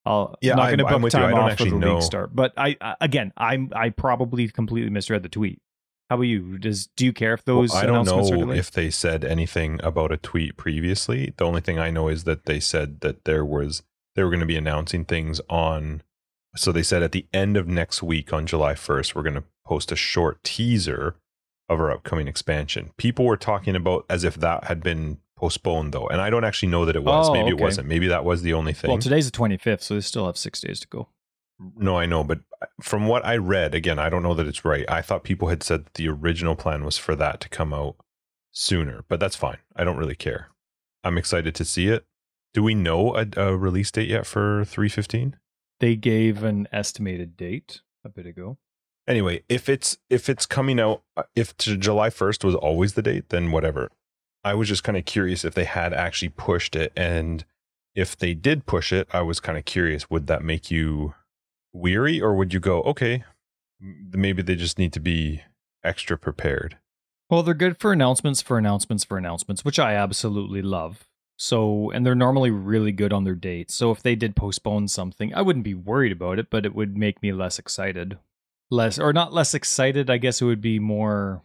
I'll, 0.06 0.36
Yeah, 0.42 0.54
I'm 0.54 0.58
not 0.58 0.66
going 0.68 0.78
to 0.80 0.84
book. 0.86 1.16
I 1.16 1.20
time 1.20 1.32
don't 1.32 1.40
off 1.40 1.58
for 1.58 1.66
the 1.66 1.72
know. 1.72 1.94
league 1.96 2.04
start. 2.04 2.36
But 2.36 2.54
I, 2.58 2.76
I, 2.82 2.96
again, 3.02 3.32
I'm, 3.38 3.72
I 3.76 3.90
probably 3.90 4.48
completely 4.50 4.90
misread 4.90 5.24
the 5.24 5.30
tweet. 5.30 5.62
How 6.10 6.16
about 6.16 6.24
you? 6.24 6.58
Does 6.58 6.88
do 6.96 7.06
you 7.06 7.14
care 7.14 7.34
if 7.34 7.46
Well, 7.46 7.58
those 7.58 7.76
I 7.76 7.86
don't 7.86 8.06
know 8.06 8.52
if 8.52 8.72
they 8.72 8.90
said 8.90 9.24
anything 9.24 9.80
about 9.84 10.12
a 10.12 10.18
tweet 10.18 10.58
previously. 10.58 11.34
The 11.38 11.46
only 11.46 11.62
thing 11.62 11.78
I 11.78 11.92
know 11.92 12.08
is 12.08 12.24
that 12.24 12.46
they 12.46 12.60
said 12.60 13.02
that 13.02 13.26
there 13.26 13.46
was 13.46 13.84
they 14.16 14.24
were 14.24 14.32
going 14.32 14.40
to 14.40 14.48
be 14.48 14.58
announcing 14.58 15.06
things 15.06 15.40
on. 15.50 16.02
So 16.56 16.72
they 16.72 16.82
said 16.82 17.04
at 17.04 17.12
the 17.12 17.28
end 17.32 17.58
of 17.58 17.68
next 17.68 18.02
week 18.02 18.34
on 18.34 18.48
July 18.48 18.74
1st, 18.74 19.14
we're 19.14 19.22
going 19.22 19.36
to 19.36 19.44
post 19.64 19.92
a 19.92 19.96
short 19.96 20.44
teaser 20.44 21.16
of 21.70 21.80
our 21.80 21.92
upcoming 21.92 22.28
expansion. 22.28 22.90
People 22.98 23.26
were 23.26 23.38
talking 23.38 23.76
about 23.76 24.06
as 24.10 24.24
if 24.24 24.34
that 24.36 24.64
had 24.64 24.82
been 24.82 25.20
postponed 25.40 25.94
though, 25.94 26.08
and 26.08 26.20
I 26.20 26.30
don't 26.30 26.44
actually 26.44 26.70
know 26.70 26.84
that 26.86 26.98
it 26.98 27.04
was. 27.04 27.30
Oh, 27.30 27.34
Maybe 27.34 27.54
okay. 27.54 27.62
it 27.62 27.62
wasn't. 27.62 27.88
Maybe 27.88 28.08
that 28.08 28.26
was 28.26 28.42
the 28.42 28.54
only 28.54 28.74
thing. 28.74 28.90
well, 28.90 28.98
today's 28.98 29.32
the 29.32 29.38
25th, 29.38 29.82
so 29.82 29.94
they 29.94 30.02
still 30.02 30.26
have 30.26 30.38
six 30.38 30.60
days 30.60 30.82
to 30.82 30.88
go. 30.88 31.08
No, 31.78 31.98
I 31.98 32.06
know, 32.06 32.24
but 32.24 32.40
from 32.82 33.08
what 33.08 33.26
I 33.26 33.38
read, 33.38 33.74
again, 33.74 34.00
I 34.00 34.10
don't 34.10 34.24
know 34.24 34.34
that 34.34 34.48
it's 34.48 34.66
right. 34.66 34.86
I 34.90 35.02
thought 35.02 35.24
people 35.24 35.48
had 35.48 35.64
said 35.64 35.86
that 35.86 35.94
the 35.94 36.10
original 36.10 36.56
plan 36.56 36.84
was 36.84 36.98
for 36.98 37.16
that 37.16 37.40
to 37.42 37.50
come 37.50 37.74
out 37.74 37.96
sooner, 38.52 39.04
but 39.08 39.20
that's 39.20 39.36
fine. 39.36 39.58
I 39.76 39.84
don't 39.84 39.98
really 39.98 40.16
care. 40.16 40.50
I'm 41.04 41.18
excited 41.18 41.56
to 41.56 41.66
see 41.66 41.88
it. 41.88 42.06
Do 42.54 42.64
we 42.64 42.76
know 42.76 43.16
a, 43.16 43.28
a 43.38 43.56
release 43.56 43.92
date 43.92 44.10
yet 44.10 44.26
for 44.26 44.66
315? 44.66 45.38
They 45.80 45.96
gave 45.96 46.44
an 46.44 46.68
estimated 46.72 47.38
date 47.38 47.82
a 48.04 48.10
bit 48.10 48.26
ago. 48.26 48.58
Anyway, 49.08 49.44
if 49.50 49.68
it's 49.70 49.98
if 50.10 50.30
it's 50.30 50.46
coming 50.46 50.80
out 50.80 51.02
uh, 51.18 51.24
if 51.36 51.58
July 51.58 52.10
1st 52.10 52.44
was 52.44 52.56
always 52.56 52.94
the 52.94 53.02
date, 53.02 53.30
then 53.30 53.52
whatever. 53.52 53.90
I 54.44 54.54
was 54.54 54.68
just 54.68 54.84
kind 54.84 54.98
of 54.98 55.06
curious 55.06 55.44
if 55.44 55.54
they 55.54 55.66
had 55.66 55.94
actually 55.94 56.30
pushed 56.30 56.76
it 56.76 56.94
and 56.96 57.44
if 57.96 58.16
they 58.16 58.34
did 58.34 58.66
push 58.66 58.94
it, 58.94 59.08
I 59.12 59.22
was 59.22 59.40
kind 59.40 59.58
of 59.58 59.66
curious 59.66 60.10
would 60.10 60.28
that 60.28 60.44
make 60.44 60.72
you 60.72 61.16
weary 61.74 62.22
or 62.22 62.34
would 62.36 62.54
you 62.54 62.60
go, 62.60 62.82
okay, 62.84 63.24
maybe 63.80 64.42
they 64.42 64.56
just 64.56 64.80
need 64.80 64.94
to 64.94 65.00
be 65.00 65.42
extra 65.84 66.18
prepared. 66.18 66.78
Well, 67.30 67.44
they're 67.44 67.54
good 67.54 67.80
for 67.80 67.92
announcements, 67.92 68.42
for 68.42 68.58
announcements, 68.58 69.04
for 69.04 69.18
announcements, 69.18 69.64
which 69.64 69.80
I 69.80 69.94
absolutely 69.94 70.62
love. 70.62 71.08
So, 71.38 71.90
and 71.92 72.06
they're 72.06 72.16
normally 72.16 72.52
really 72.52 72.92
good 72.92 73.14
on 73.14 73.24
their 73.24 73.36
dates. 73.36 73.74
So, 73.74 73.92
if 73.92 74.02
they 74.02 74.16
did 74.16 74.36
postpone 74.36 74.90
something, 74.90 75.34
I 75.34 75.42
wouldn't 75.42 75.64
be 75.64 75.74
worried 75.74 76.12
about 76.12 76.38
it, 76.38 76.50
but 76.50 76.66
it 76.66 76.76
would 76.76 76.98
make 76.98 77.22
me 77.22 77.32
less 77.32 77.60
excited. 77.60 78.18
Less, 78.70 79.00
or 79.00 79.14
not 79.14 79.32
less 79.32 79.54
excited, 79.54 80.10
I 80.10 80.18
guess 80.18 80.42
it 80.42 80.46
would 80.46 80.60
be 80.60 80.80
more 80.80 81.42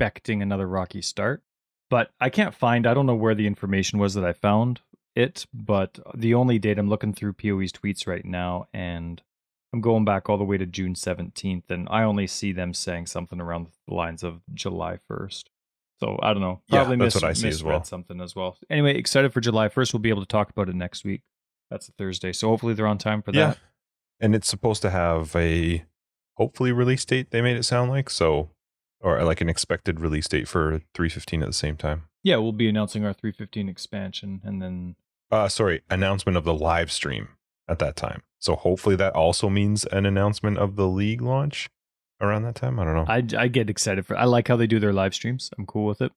expecting 0.00 0.42
another 0.42 0.66
rocky 0.66 1.00
start. 1.02 1.42
But 1.88 2.10
I 2.20 2.30
can't 2.30 2.54
find, 2.54 2.86
I 2.86 2.94
don't 2.94 3.06
know 3.06 3.14
where 3.14 3.34
the 3.34 3.46
information 3.46 3.98
was 3.98 4.14
that 4.14 4.24
I 4.24 4.32
found. 4.32 4.80
it, 5.14 5.46
but 5.54 5.98
the 6.14 6.34
only 6.34 6.58
date 6.58 6.78
I'm 6.78 6.90
looking 6.90 7.14
through 7.14 7.32
PoE's 7.32 7.72
tweets 7.72 8.06
right 8.06 8.24
now, 8.24 8.66
and 8.74 9.22
I'm 9.72 9.80
going 9.80 10.04
back 10.04 10.28
all 10.28 10.36
the 10.36 10.44
way 10.44 10.58
to 10.58 10.66
June 10.66 10.92
17th, 10.92 11.70
and 11.70 11.88
I 11.90 12.02
only 12.02 12.26
see 12.26 12.52
them 12.52 12.74
saying 12.74 13.06
something 13.06 13.40
around 13.40 13.68
the 13.88 13.94
lines 13.94 14.22
of 14.22 14.42
July 14.52 14.98
1st. 15.10 15.44
So 16.00 16.18
I 16.22 16.34
don't 16.34 16.42
know. 16.42 16.60
Yeah, 16.68 16.80
Probably 16.80 16.96
that's 16.98 17.14
mis- 17.14 17.22
what 17.22 17.30
I 17.30 17.32
see 17.32 17.48
as 17.48 17.64
well. 17.64 17.82
something 17.82 18.20
as 18.20 18.36
well. 18.36 18.58
Anyway, 18.68 18.98
excited 18.98 19.32
for 19.32 19.40
July 19.40 19.68
1st. 19.70 19.94
We'll 19.94 20.00
be 20.00 20.10
able 20.10 20.20
to 20.20 20.28
talk 20.28 20.50
about 20.50 20.68
it 20.68 20.74
next 20.74 21.02
week. 21.06 21.22
That's 21.70 21.88
a 21.88 21.92
Thursday, 21.92 22.34
so 22.34 22.48
hopefully 22.48 22.74
they're 22.74 22.86
on 22.86 22.98
time 22.98 23.22
for 23.22 23.30
Yeah. 23.32 23.46
that. 23.52 23.58
And 24.20 24.34
it's 24.34 24.48
supposed 24.48 24.82
to 24.82 24.90
have 24.90 25.34
a 25.34 25.82
hopefully 26.36 26.72
release 26.72 27.06
date, 27.06 27.30
they 27.30 27.40
made 27.40 27.56
it 27.56 27.62
sound 27.62 27.90
like. 27.90 28.10
So, 28.10 28.50
or 29.06 29.22
like 29.22 29.40
an 29.40 29.48
expected 29.48 30.00
release 30.00 30.26
date 30.26 30.48
for 30.48 30.80
315 30.94 31.42
at 31.42 31.46
the 31.46 31.52
same 31.52 31.76
time. 31.76 32.02
Yeah, 32.24 32.38
we'll 32.38 32.50
be 32.50 32.68
announcing 32.68 33.04
our 33.04 33.12
315 33.12 33.68
expansion, 33.68 34.40
and 34.44 34.60
then 34.60 34.96
Uh, 35.30 35.48
sorry, 35.48 35.82
announcement 35.88 36.36
of 36.36 36.42
the 36.44 36.52
live 36.54 36.90
stream 36.90 37.28
at 37.68 37.78
that 37.78 37.94
time. 37.94 38.22
So 38.40 38.56
hopefully 38.56 38.96
that 38.96 39.14
also 39.14 39.48
means 39.48 39.84
an 39.86 40.06
announcement 40.06 40.58
of 40.58 40.74
the 40.74 40.88
league 40.88 41.22
launch 41.22 41.68
around 42.20 42.42
that 42.42 42.56
time. 42.56 42.80
I 42.80 42.84
don't 42.84 42.94
know. 42.96 43.04
I 43.08 43.44
I 43.44 43.48
get 43.48 43.70
excited 43.70 44.04
for. 44.06 44.16
I 44.16 44.24
like 44.24 44.48
how 44.48 44.56
they 44.56 44.66
do 44.66 44.80
their 44.80 44.92
live 44.92 45.14
streams. 45.14 45.50
I'm 45.56 45.66
cool 45.66 45.86
with 45.86 46.00
it, 46.02 46.10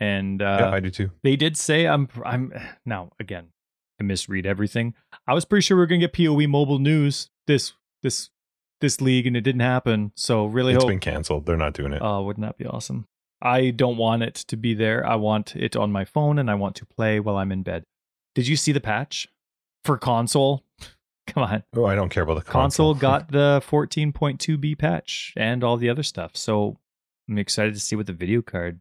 and 0.00 0.42
uh, 0.42 0.56
yeah, 0.60 0.70
I 0.70 0.80
do 0.80 0.90
too. 0.90 1.10
They 1.22 1.36
did 1.36 1.56
say 1.56 1.86
I'm 1.86 2.08
I'm 2.24 2.52
now 2.84 3.10
again 3.20 3.48
I 4.00 4.04
misread 4.04 4.46
everything. 4.46 4.94
I 5.28 5.34
was 5.34 5.44
pretty 5.44 5.62
sure 5.62 5.76
we 5.76 5.82
are 5.84 5.86
gonna 5.86 6.00
get 6.06 6.12
PoE 6.12 6.46
mobile 6.48 6.80
news 6.80 7.30
this 7.46 7.72
this 8.02 8.30
this 8.82 9.00
league 9.00 9.26
and 9.26 9.34
it 9.34 9.40
didn't 9.40 9.62
happen. 9.62 10.12
So 10.14 10.44
really 10.44 10.74
It's 10.74 10.82
hope 10.82 10.90
been 10.90 11.00
canceled. 11.00 11.46
They're 11.46 11.56
not 11.56 11.72
doing 11.72 11.94
it. 11.94 12.02
Oh, 12.04 12.22
wouldn't 12.22 12.44
that 12.44 12.58
be 12.58 12.66
awesome? 12.66 13.06
I 13.40 13.70
don't 13.70 13.96
want 13.96 14.22
it 14.22 14.34
to 14.34 14.56
be 14.56 14.74
there. 14.74 15.04
I 15.06 15.14
want 15.16 15.56
it 15.56 15.74
on 15.74 15.90
my 15.90 16.04
phone 16.04 16.38
and 16.38 16.50
I 16.50 16.54
want 16.54 16.76
to 16.76 16.86
play 16.86 17.18
while 17.18 17.36
I'm 17.36 17.50
in 17.50 17.62
bed. 17.62 17.84
Did 18.34 18.46
you 18.46 18.56
see 18.56 18.72
the 18.72 18.80
patch 18.80 19.26
for 19.84 19.96
console? 19.96 20.64
Come 21.26 21.44
on. 21.44 21.62
oh, 21.74 21.86
I 21.86 21.94
don't 21.94 22.08
care 22.08 22.24
about 22.24 22.34
the 22.34 22.42
Console 22.42 22.94
console. 22.94 22.94
got 23.00 23.30
the 23.30 23.62
14.2b 23.68 24.76
patch 24.78 25.32
and 25.36 25.64
all 25.64 25.76
the 25.76 25.88
other 25.88 26.02
stuff. 26.02 26.36
So 26.36 26.78
I'm 27.28 27.38
excited 27.38 27.74
to 27.74 27.80
see 27.80 27.96
what 27.96 28.06
the 28.06 28.12
video 28.12 28.42
card 28.42 28.80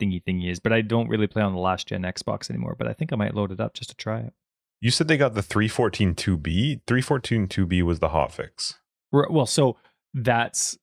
thingy 0.00 0.22
thingy 0.24 0.50
is. 0.50 0.58
But 0.58 0.72
I 0.72 0.80
don't 0.80 1.08
really 1.08 1.26
play 1.26 1.42
on 1.42 1.52
the 1.52 1.60
last 1.60 1.88
gen 1.88 2.02
Xbox 2.02 2.50
anymore. 2.50 2.74
But 2.78 2.88
I 2.88 2.92
think 2.92 3.12
I 3.12 3.16
might 3.16 3.34
load 3.34 3.52
it 3.52 3.60
up 3.60 3.74
just 3.74 3.90
to 3.90 3.96
try 3.96 4.20
it. 4.20 4.32
You 4.80 4.90
said 4.90 5.06
they 5.06 5.16
got 5.16 5.34
the 5.34 5.42
314 5.42 6.14
2B. 6.14 6.80
314 6.86 7.46
2B 7.46 7.82
was 7.82 8.00
the 8.00 8.08
hotfix. 8.08 8.78
Well, 9.12 9.46
so 9.46 9.76
that's 10.14 10.78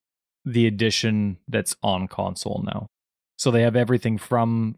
the 0.46 0.68
edition 0.68 1.38
that's 1.48 1.76
on 1.84 2.08
console 2.08 2.64
now. 2.66 2.88
So 3.38 3.52
they 3.52 3.62
have 3.64 3.76
everything 3.76 4.18
from 4.18 4.78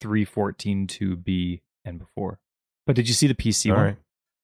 314 0.00 0.86
to 0.86 1.16
B 1.16 1.62
and 1.84 1.98
before. 1.98 2.38
But 2.86 2.96
did 2.96 3.08
you 3.08 3.14
see 3.14 3.26
the 3.26 3.34
PC 3.34 3.70
All 3.70 3.76
one? 3.76 3.84
right. 3.86 3.96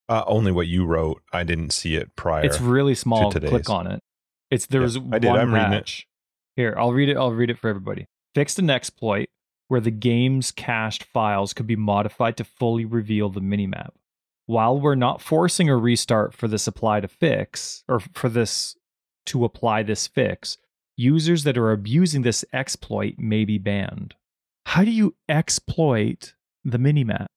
Uh, 0.07 0.23
only 0.25 0.51
what 0.51 0.67
you 0.67 0.85
wrote. 0.85 1.21
I 1.31 1.43
didn't 1.43 1.71
see 1.71 1.95
it 1.95 2.15
prior. 2.15 2.43
It's 2.43 2.59
really 2.59 2.95
small. 2.95 3.31
Click 3.31 3.69
on 3.69 3.85
it. 3.87 4.01
It's 4.49 4.65
there's 4.65 4.95
Yeah, 4.95 5.01
one 5.03 5.13
I 5.13 5.19
did. 5.19 5.31
I'm 5.31 5.53
reading 5.53 5.73
it. 5.73 6.03
Here, 6.55 6.75
I'll 6.77 6.91
read 6.93 7.09
it. 7.09 7.17
I'll 7.17 7.31
read 7.31 7.49
it 7.49 7.59
for 7.59 7.69
everybody. 7.69 8.07
Fixed 8.33 8.57
an 8.57 8.69
exploit 8.69 9.29
where 9.67 9.79
the 9.79 9.91
game's 9.91 10.51
cached 10.51 11.03
files 11.03 11.53
could 11.53 11.67
be 11.67 11.75
modified 11.75 12.37
to 12.37 12.43
fully 12.43 12.85
reveal 12.85 13.29
the 13.29 13.39
minimap. 13.39 13.91
While 14.49 14.79
we're 14.79 14.95
not 14.95 15.21
forcing 15.21 15.69
a 15.69 15.77
restart 15.77 16.33
for 16.33 16.47
this 16.47 16.65
apply 16.65 17.01
to 17.01 17.07
fix 17.07 17.83
or 17.87 17.99
for 17.99 18.29
this 18.29 18.75
to 19.27 19.45
apply 19.45 19.83
this 19.83 20.07
fix, 20.07 20.57
users 20.97 21.43
that 21.43 21.55
are 21.55 21.71
abusing 21.71 22.23
this 22.23 22.43
exploit 22.51 23.19
may 23.19 23.45
be 23.45 23.59
banned. 23.59 24.15
How 24.65 24.83
do 24.83 24.89
you 24.89 25.15
exploit 25.29 26.33
the 26.63 26.79
minimap? 26.79 27.27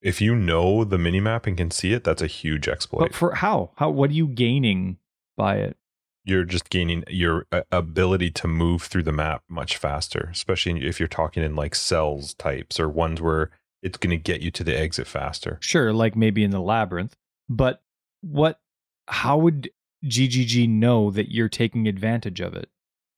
if 0.00 0.22
you 0.22 0.34
know 0.34 0.82
the 0.82 0.96
minimap 0.96 1.46
and 1.46 1.58
can 1.58 1.70
see 1.70 1.92
it, 1.92 2.04
that's 2.04 2.22
a 2.22 2.26
huge 2.26 2.68
exploit. 2.68 3.00
But 3.00 3.14
for 3.14 3.34
how? 3.34 3.72
How 3.76 3.90
what 3.90 4.08
are 4.08 4.14
you 4.14 4.26
gaining 4.26 4.96
by 5.36 5.56
it? 5.56 5.76
You're 6.24 6.44
just 6.44 6.70
gaining 6.70 7.04
your 7.06 7.44
uh, 7.52 7.64
ability 7.70 8.30
to 8.30 8.48
move 8.48 8.84
through 8.84 9.02
the 9.02 9.12
map 9.12 9.42
much 9.46 9.76
faster, 9.76 10.30
especially 10.32 10.86
if 10.86 10.98
you're 10.98 11.06
talking 11.06 11.42
in 11.42 11.54
like 11.54 11.74
cells 11.74 12.32
types 12.32 12.80
or 12.80 12.88
ones 12.88 13.20
where 13.20 13.50
it's 13.82 13.98
going 13.98 14.10
to 14.10 14.16
get 14.16 14.40
you 14.40 14.50
to 14.52 14.64
the 14.64 14.78
exit 14.78 15.06
faster. 15.06 15.58
Sure, 15.60 15.92
like 15.92 16.16
maybe 16.16 16.44
in 16.44 16.50
the 16.50 16.60
labyrinth, 16.60 17.16
but 17.48 17.82
what 18.20 18.60
how 19.08 19.36
would 19.36 19.70
GGG 20.04 20.68
know 20.68 21.10
that 21.10 21.32
you're 21.32 21.48
taking 21.48 21.88
advantage 21.88 22.40
of 22.40 22.54
it? 22.54 22.68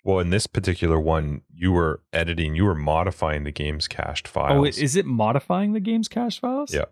Well, 0.02 0.18
in 0.18 0.30
this 0.30 0.46
particular 0.46 1.00
one, 1.00 1.42
you 1.54 1.72
were 1.72 2.02
editing, 2.12 2.54
you 2.54 2.64
were 2.64 2.74
modifying 2.74 3.44
the 3.44 3.50
game's 3.50 3.88
cached 3.88 4.28
oh, 4.28 4.30
files. 4.30 4.78
Oh, 4.78 4.82
is 4.82 4.96
it 4.96 5.06
modifying 5.06 5.72
the 5.72 5.80
game's 5.80 6.08
cache 6.08 6.40
files? 6.40 6.74
Yeah. 6.74 6.84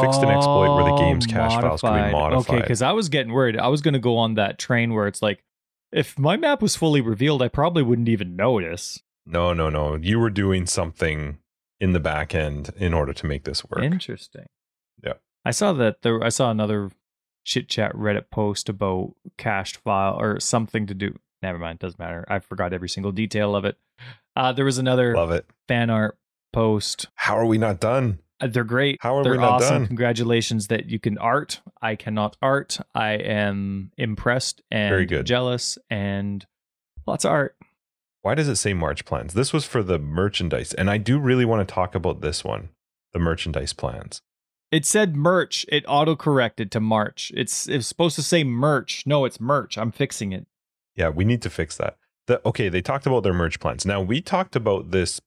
Fixed 0.00 0.22
an 0.22 0.30
exploit 0.30 0.74
where 0.74 0.84
the 0.84 0.92
oh, 0.92 0.98
game's 0.98 1.26
Oh, 1.26 1.30
cache 1.30 1.60
files 1.60 1.80
could 1.80 1.88
be 1.88 2.12
modified. 2.12 2.12
Okay, 2.12 2.30
modified. 2.30 2.62
because 2.62 2.82
I 2.82 2.92
was 2.92 3.08
getting 3.08 3.32
worried. 3.32 3.56
I 3.56 3.68
was 3.68 3.82
going 3.82 3.94
to 3.94 4.00
go 4.00 4.16
on 4.16 4.34
that 4.34 4.58
train 4.58 4.94
where 4.94 5.06
it's 5.06 5.22
like, 5.22 5.44
if 5.92 6.16
my 6.18 6.36
map 6.36 6.62
was 6.62 6.76
fully 6.76 7.00
revealed, 7.00 7.42
I 7.42 7.48
probably 7.48 7.82
wouldn't 7.82 8.08
even 8.08 8.36
notice. 8.36 9.00
No, 9.26 9.52
no, 9.52 9.68
no. 9.68 9.96
You 9.96 10.20
were 10.20 10.30
doing 10.30 10.66
something 10.66 11.38
in 11.80 11.92
the 11.92 12.00
back 12.00 12.34
end 12.34 12.70
in 12.76 12.92
order 12.94 13.12
to 13.12 13.26
make 13.26 13.44
this 13.44 13.64
work. 13.64 13.82
Interesting. 13.82 14.46
Yeah. 15.02 15.14
I 15.44 15.50
saw 15.50 15.72
that 15.74 16.02
there. 16.02 16.22
I 16.22 16.28
saw 16.28 16.50
another 16.50 16.90
chit 17.44 17.68
chat 17.68 17.92
Reddit 17.94 18.30
post 18.30 18.68
about 18.68 19.14
cached 19.38 19.76
file 19.78 20.16
or 20.20 20.38
something 20.40 20.86
to 20.86 20.94
do. 20.94 21.18
Never 21.42 21.58
mind, 21.58 21.78
doesn't 21.78 21.98
matter. 21.98 22.24
I 22.28 22.38
forgot 22.40 22.72
every 22.74 22.88
single 22.90 23.12
detail 23.12 23.56
of 23.56 23.64
it. 23.64 23.78
Uh, 24.36 24.52
there 24.52 24.64
was 24.66 24.76
another 24.78 25.14
Love 25.16 25.30
it. 25.30 25.46
fan 25.68 25.88
art 25.90 26.18
post. 26.52 27.06
How 27.14 27.36
are 27.38 27.46
we 27.46 27.56
not 27.58 27.80
done? 27.80 28.18
Uh, 28.42 28.46
they're 28.48 28.64
great. 28.64 28.98
How 29.00 29.16
are 29.16 29.22
they're 29.22 29.32
we 29.32 29.38
not 29.38 29.62
awesome. 29.62 29.78
done? 29.82 29.86
Congratulations 29.86 30.66
that 30.68 30.86
you 30.90 30.98
can 30.98 31.16
art. 31.18 31.60
I 31.80 31.96
cannot 31.96 32.36
art. 32.42 32.78
I 32.94 33.12
am 33.12 33.90
impressed 33.96 34.60
and 34.70 34.90
Very 34.90 35.06
good. 35.06 35.24
jealous 35.26 35.78
and 35.88 36.46
lots 37.06 37.24
of 37.24 37.30
art. 37.32 37.56
Why 38.22 38.34
does 38.34 38.48
it 38.48 38.56
say 38.56 38.74
March 38.74 39.04
plans? 39.04 39.34
This 39.34 39.52
was 39.52 39.64
for 39.64 39.82
the 39.82 39.98
merchandise. 39.98 40.74
And 40.74 40.90
I 40.90 40.98
do 40.98 41.18
really 41.18 41.44
want 41.44 41.66
to 41.66 41.74
talk 41.74 41.94
about 41.94 42.20
this 42.20 42.44
one 42.44 42.70
the 43.12 43.18
merchandise 43.18 43.72
plans. 43.72 44.22
It 44.70 44.86
said 44.86 45.16
merch. 45.16 45.66
It 45.68 45.84
auto 45.88 46.14
corrected 46.14 46.70
to 46.72 46.80
March. 46.80 47.32
It's 47.34 47.68
it's 47.68 47.88
supposed 47.88 48.14
to 48.16 48.22
say 48.22 48.44
merch. 48.44 49.04
No, 49.04 49.24
it's 49.24 49.40
merch. 49.40 49.76
I'm 49.76 49.90
fixing 49.90 50.32
it. 50.32 50.46
Yeah, 50.94 51.08
we 51.08 51.24
need 51.24 51.42
to 51.42 51.50
fix 51.50 51.76
that. 51.78 51.96
The, 52.26 52.40
okay, 52.46 52.68
they 52.68 52.82
talked 52.82 53.06
about 53.06 53.24
their 53.24 53.32
merch 53.32 53.58
plans. 53.58 53.84
Now, 53.84 54.00
we 54.00 54.20
talked 54.20 54.54
about 54.54 54.92
this 54.92 55.20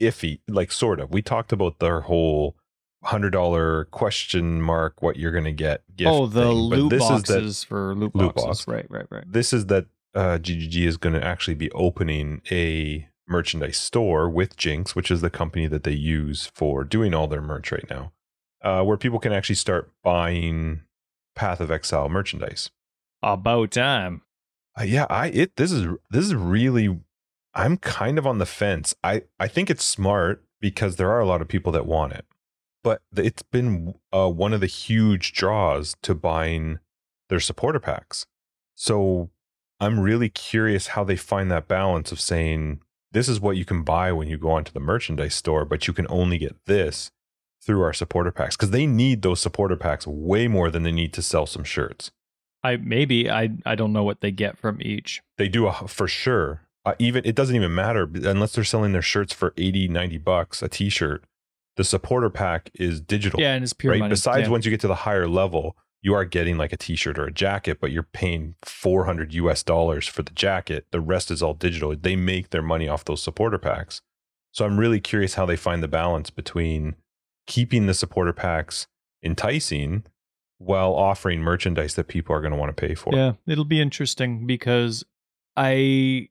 iffy, 0.00 0.40
like 0.48 0.72
sort 0.72 0.98
of. 0.98 1.12
We 1.12 1.22
talked 1.22 1.52
about 1.52 1.78
their 1.78 2.00
whole 2.00 2.56
$100 3.04 3.90
question 3.90 4.60
mark, 4.60 5.00
what 5.02 5.16
you're 5.16 5.32
going 5.32 5.44
to 5.44 5.52
get. 5.52 5.82
Gift 5.94 6.10
oh, 6.10 6.26
the 6.26 6.44
thing. 6.44 6.52
Loot 6.52 6.90
this 6.90 7.02
is 7.02 7.08
that 7.08 7.34
boxes 7.34 7.64
for 7.64 7.94
loot, 7.94 8.14
Loot 8.14 8.34
boxes. 8.34 8.64
box. 8.64 8.68
Right, 8.68 8.86
right, 8.90 9.06
right. 9.10 9.24
this 9.30 9.52
is 9.52 9.66
that 9.66 9.86
uh, 10.14 10.38
GGG 10.38 10.86
is 10.86 10.96
going 10.96 11.14
to 11.14 11.24
actually 11.24 11.54
be 11.54 11.70
opening 11.72 12.42
a 12.50 13.08
merchandise 13.28 13.76
store 13.76 14.28
with 14.28 14.56
Jinx, 14.56 14.94
which 14.96 15.10
is 15.10 15.20
the 15.20 15.30
company 15.30 15.66
that 15.66 15.84
they 15.84 15.92
use 15.92 16.50
for 16.54 16.84
doing 16.84 17.14
all 17.14 17.26
their 17.26 17.42
merch 17.42 17.70
right 17.70 17.88
now, 17.90 18.12
uh, 18.62 18.82
where 18.82 18.96
people 18.96 19.18
can 19.18 19.32
actually 19.32 19.56
start 19.56 19.90
buying 20.02 20.82
Path 21.34 21.60
of 21.60 21.70
Exile 21.70 22.08
merchandise. 22.08 22.70
About 23.22 23.72
time. 23.72 24.22
Uh, 24.78 24.84
yeah, 24.84 25.06
I 25.10 25.28
it 25.28 25.56
this 25.56 25.72
is 25.72 25.86
this 26.10 26.24
is 26.24 26.34
really 26.34 26.98
I'm 27.54 27.76
kind 27.76 28.18
of 28.18 28.26
on 28.26 28.38
the 28.38 28.46
fence. 28.46 28.94
I 29.02 29.24
I 29.38 29.48
think 29.48 29.70
it's 29.70 29.84
smart 29.84 30.44
because 30.60 30.96
there 30.96 31.10
are 31.10 31.20
a 31.20 31.26
lot 31.26 31.42
of 31.42 31.48
people 31.48 31.72
that 31.72 31.86
want 31.86 32.12
it, 32.12 32.24
but 32.84 33.02
it's 33.16 33.42
been 33.42 33.94
uh, 34.12 34.28
one 34.28 34.52
of 34.52 34.60
the 34.60 34.66
huge 34.66 35.32
draws 35.32 35.96
to 36.02 36.14
buying 36.14 36.78
their 37.28 37.40
supporter 37.40 37.80
packs. 37.80 38.26
So 38.74 39.30
I'm 39.80 40.00
really 40.00 40.28
curious 40.28 40.88
how 40.88 41.04
they 41.04 41.16
find 41.16 41.50
that 41.50 41.68
balance 41.68 42.10
of 42.12 42.20
saying 42.20 42.80
this 43.12 43.28
is 43.28 43.40
what 43.40 43.56
you 43.56 43.64
can 43.64 43.82
buy 43.82 44.12
when 44.12 44.28
you 44.28 44.36
go 44.38 44.50
onto 44.50 44.72
the 44.72 44.80
merchandise 44.80 45.34
store, 45.34 45.64
but 45.64 45.86
you 45.86 45.92
can 45.94 46.06
only 46.10 46.36
get 46.38 46.56
this 46.66 47.10
through 47.62 47.82
our 47.82 47.92
supporter 47.92 48.30
packs 48.30 48.56
because 48.56 48.70
they 48.70 48.86
need 48.86 49.22
those 49.22 49.40
supporter 49.40 49.76
packs 49.76 50.06
way 50.06 50.48
more 50.48 50.70
than 50.70 50.82
they 50.82 50.92
need 50.92 51.12
to 51.12 51.22
sell 51.22 51.46
some 51.46 51.64
shirts. 51.64 52.10
I 52.62 52.76
maybe 52.76 53.30
I 53.30 53.50
I 53.64 53.74
don't 53.76 53.92
know 53.92 54.02
what 54.04 54.20
they 54.20 54.30
get 54.32 54.58
from 54.58 54.78
each. 54.82 55.22
they 55.36 55.48
do 55.48 55.66
a, 55.68 55.72
for 55.86 56.08
sure 56.08 56.62
uh, 56.84 56.94
even 56.98 57.24
it 57.24 57.34
doesn't 57.36 57.54
even 57.54 57.72
matter 57.74 58.08
unless 58.24 58.52
they're 58.52 58.64
selling 58.64 58.92
their 58.92 59.02
shirts 59.02 59.32
for 59.32 59.52
80 59.56 59.88
90 59.88 60.18
bucks 60.18 60.62
a 60.62 60.68
t-shirt 60.68 61.22
the 61.76 61.84
supporter 61.84 62.30
pack 62.30 62.70
is 62.74 63.00
digital 63.00 63.40
Yeah, 63.40 63.54
and 63.54 63.62
it's 63.62 63.72
pure 63.72 63.92
right 63.92 64.00
money. 64.00 64.10
besides 64.10 64.46
Yeah. 64.46 64.50
once 64.52 64.64
you 64.64 64.70
get 64.72 64.80
to 64.80 64.88
the 64.88 64.94
higher 64.96 65.28
level 65.28 65.76
you 66.02 66.14
are 66.14 66.24
getting 66.24 66.56
like 66.56 66.72
a 66.72 66.76
t-shirt 66.76 67.18
or 67.18 67.24
a 67.24 67.32
jacket 67.32 67.78
but 67.80 67.90
you're 67.90 68.02
paying 68.02 68.54
400 68.62 69.32
us 69.34 69.62
dollars 69.62 70.06
for 70.06 70.22
the 70.22 70.32
jacket. 70.32 70.86
The 70.90 71.00
rest 71.00 71.30
is 71.30 71.42
all 71.42 71.54
digital. 71.54 71.94
They 71.96 72.16
make 72.16 72.50
their 72.50 72.62
money 72.62 72.88
off 72.88 73.04
those 73.04 73.22
supporter 73.22 73.58
packs. 73.58 74.00
So 74.52 74.64
i'm 74.64 74.78
really 74.78 75.00
curious 75.00 75.34
how 75.34 75.46
they 75.46 75.56
find 75.56 75.82
the 75.82 75.88
balance 75.88 76.30
between 76.30 76.96
keeping 77.46 77.86
the 77.86 77.94
supporter 77.94 78.32
packs 78.32 78.86
enticing 79.22 80.04
while 80.58 80.92
offering 80.92 81.40
merchandise 81.40 81.94
that 81.94 82.08
people 82.08 82.34
are 82.34 82.40
going 82.40 82.52
to 82.52 82.58
want 82.58 82.76
to 82.76 82.80
pay 82.80 82.94
for. 82.94 83.14
Yeah, 83.14 83.34
it'll 83.46 83.64
be 83.64 83.80
interesting 83.80 84.46
because 84.46 85.04
I 85.56 86.28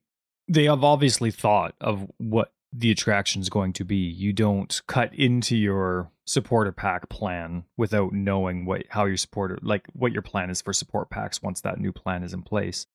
they 0.47 0.65
have 0.65 0.83
obviously 0.83 1.31
thought 1.31 1.75
of 1.81 2.09
what 2.17 2.51
the 2.73 2.91
attraction 2.91 3.41
is 3.41 3.49
going 3.49 3.73
to 3.73 3.85
be. 3.85 3.95
You 3.95 4.33
don't 4.33 4.81
cut 4.87 5.13
into 5.13 5.55
your 5.55 6.11
supporter 6.25 6.71
pack 6.71 7.09
plan 7.09 7.63
without 7.77 8.11
knowing 8.13 8.65
what 8.65 8.83
how 8.89 9.05
your 9.05 9.17
supporter 9.17 9.57
like 9.61 9.85
what 9.93 10.11
your 10.11 10.21
plan 10.21 10.49
is 10.49 10.61
for 10.61 10.73
support 10.73 11.09
packs 11.09 11.41
once 11.41 11.61
that 11.61 11.79
new 11.79 11.91
plan 11.91 12.23
is 12.23 12.33
in 12.33 12.43
place. 12.43 12.85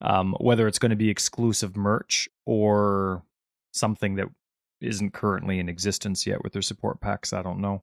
Um, 0.00 0.34
whether 0.40 0.66
it's 0.66 0.80
going 0.80 0.90
to 0.90 0.96
be 0.96 1.10
exclusive 1.10 1.76
merch 1.76 2.28
or 2.44 3.22
something 3.72 4.16
that 4.16 4.26
isn't 4.80 5.14
currently 5.14 5.60
in 5.60 5.68
existence 5.68 6.26
yet 6.26 6.42
with 6.42 6.52
their 6.52 6.62
support 6.62 7.00
packs, 7.00 7.32
I 7.32 7.42
don't 7.42 7.60
know. 7.60 7.82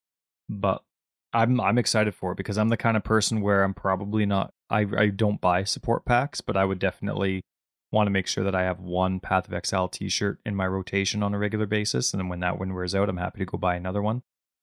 But 0.49 0.83
I'm 1.33 1.59
I'm 1.61 1.77
excited 1.77 2.13
for 2.13 2.31
it 2.31 2.37
because 2.37 2.57
I'm 2.57 2.69
the 2.69 2.77
kind 2.77 2.97
of 2.97 3.03
person 3.03 3.41
where 3.41 3.63
I'm 3.63 3.73
probably 3.73 4.25
not 4.25 4.51
I 4.69 4.85
I 4.97 5.07
don't 5.07 5.41
buy 5.41 5.63
support 5.63 6.05
packs, 6.05 6.41
but 6.41 6.57
I 6.57 6.65
would 6.65 6.79
definitely 6.79 7.41
want 7.91 8.07
to 8.07 8.11
make 8.11 8.27
sure 8.27 8.43
that 8.43 8.55
I 8.55 8.63
have 8.63 8.79
one 8.79 9.19
Path 9.19 9.47
of 9.47 9.53
Exile 9.53 9.87
t-shirt 9.87 10.39
in 10.45 10.55
my 10.55 10.67
rotation 10.67 11.23
on 11.23 11.33
a 11.33 11.39
regular 11.39 11.65
basis, 11.65 12.13
and 12.13 12.19
then 12.19 12.29
when 12.29 12.39
that 12.41 12.59
one 12.59 12.73
wears 12.73 12.93
out, 12.93 13.09
I'm 13.09 13.17
happy 13.17 13.39
to 13.39 13.45
go 13.45 13.57
buy 13.57 13.75
another 13.75 14.01
one. 14.01 14.21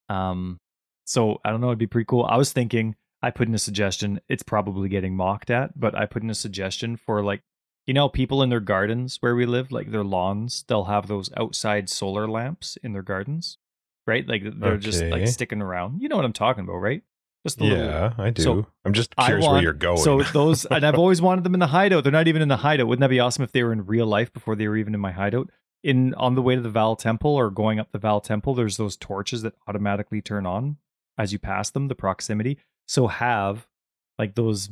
Um, 0.09 0.59
so 1.05 1.41
I 1.45 1.51
don't 1.51 1.61
know, 1.61 1.69
it'd 1.69 1.79
be 1.79 1.87
pretty 1.87 2.07
cool. 2.07 2.25
I 2.25 2.37
was 2.37 2.53
thinking 2.53 2.97
I 3.23 3.31
put 3.31 3.49
in 3.49 3.55
a 3.55 3.59
suggestion. 3.59 4.21
It's 4.29 4.43
probably 4.43 4.89
getting 4.89 5.17
mocked 5.17 5.51
at, 5.51 5.79
but 5.79 5.97
I 5.97 6.07
put 6.07 6.23
in 6.23 6.31
a 6.31 6.35
suggestion 6.35 6.97
for 6.97 7.23
like 7.23 7.43
you 7.87 7.95
know 7.95 8.09
people 8.09 8.43
in 8.43 8.51
their 8.51 8.61
gardens 8.61 9.19
where 9.21 9.35
we 9.35 9.47
live, 9.47 9.73
like 9.73 9.91
their 9.91 10.05
lawns, 10.05 10.65
they'll 10.69 10.85
have 10.85 11.07
those 11.07 11.31
outside 11.37 11.89
solar 11.89 12.29
lamps 12.29 12.77
in 12.83 12.93
their 12.93 13.03
gardens, 13.03 13.59
right? 14.07 14.27
Like 14.27 14.43
they're 14.43 14.73
okay. 14.73 14.85
just 14.85 15.03
like 15.05 15.27
sticking 15.29 15.63
around. 15.63 16.03
You 16.03 16.09
know 16.09 16.17
what 16.17 16.25
I'm 16.25 16.33
talking 16.33 16.65
about, 16.65 16.77
right? 16.77 17.03
Just 17.47 17.61
yeah, 17.61 18.09
little, 18.09 18.25
I 18.25 18.31
do. 18.31 18.43
So 18.43 18.67
I'm 18.85 18.93
just 18.93 19.15
curious 19.15 19.45
want, 19.45 19.55
where 19.55 19.63
you're 19.63 19.73
going. 19.73 19.99
So 19.99 20.23
those, 20.33 20.65
and 20.65 20.85
I've 20.85 20.99
always 20.99 21.23
wanted 21.23 21.45
them 21.45 21.55
in 21.55 21.61
the 21.61 21.69
hideout. 21.69 22.03
They're 22.03 22.11
not 22.11 22.27
even 22.27 22.43
in 22.43 22.49
the 22.49 22.57
hideout. 22.57 22.89
Wouldn't 22.89 23.03
that 23.03 23.09
be 23.11 23.21
awesome 23.21 23.45
if 23.45 23.53
they 23.53 23.63
were 23.63 23.73
in 23.73 23.87
real 23.87 24.07
life 24.07 24.33
before 24.33 24.57
they 24.57 24.67
were 24.67 24.77
even 24.77 24.95
in 24.95 25.01
my 25.01 25.13
hideout? 25.13 25.49
In 25.85 26.13
on 26.15 26.35
the 26.35 26.43
way 26.43 26.57
to 26.57 26.61
the 26.61 26.69
Vaal 26.69 26.99
Temple 26.99 27.31
or 27.31 27.51
going 27.51 27.79
up 27.79 27.93
the 27.93 28.01
Vaal 28.01 28.21
Temple, 28.21 28.55
there's 28.55 28.79
those 28.79 28.97
torches 28.97 29.43
that 29.43 29.55
automatically 29.69 30.21
turn 30.21 30.45
on 30.45 30.79
as 31.17 31.33
you 31.33 31.39
pass 31.39 31.71
them. 31.71 31.87
The 31.87 31.95
proximity. 31.95 32.59
So 32.89 33.07
have 33.07 33.69
like 34.19 34.35
those 34.35 34.69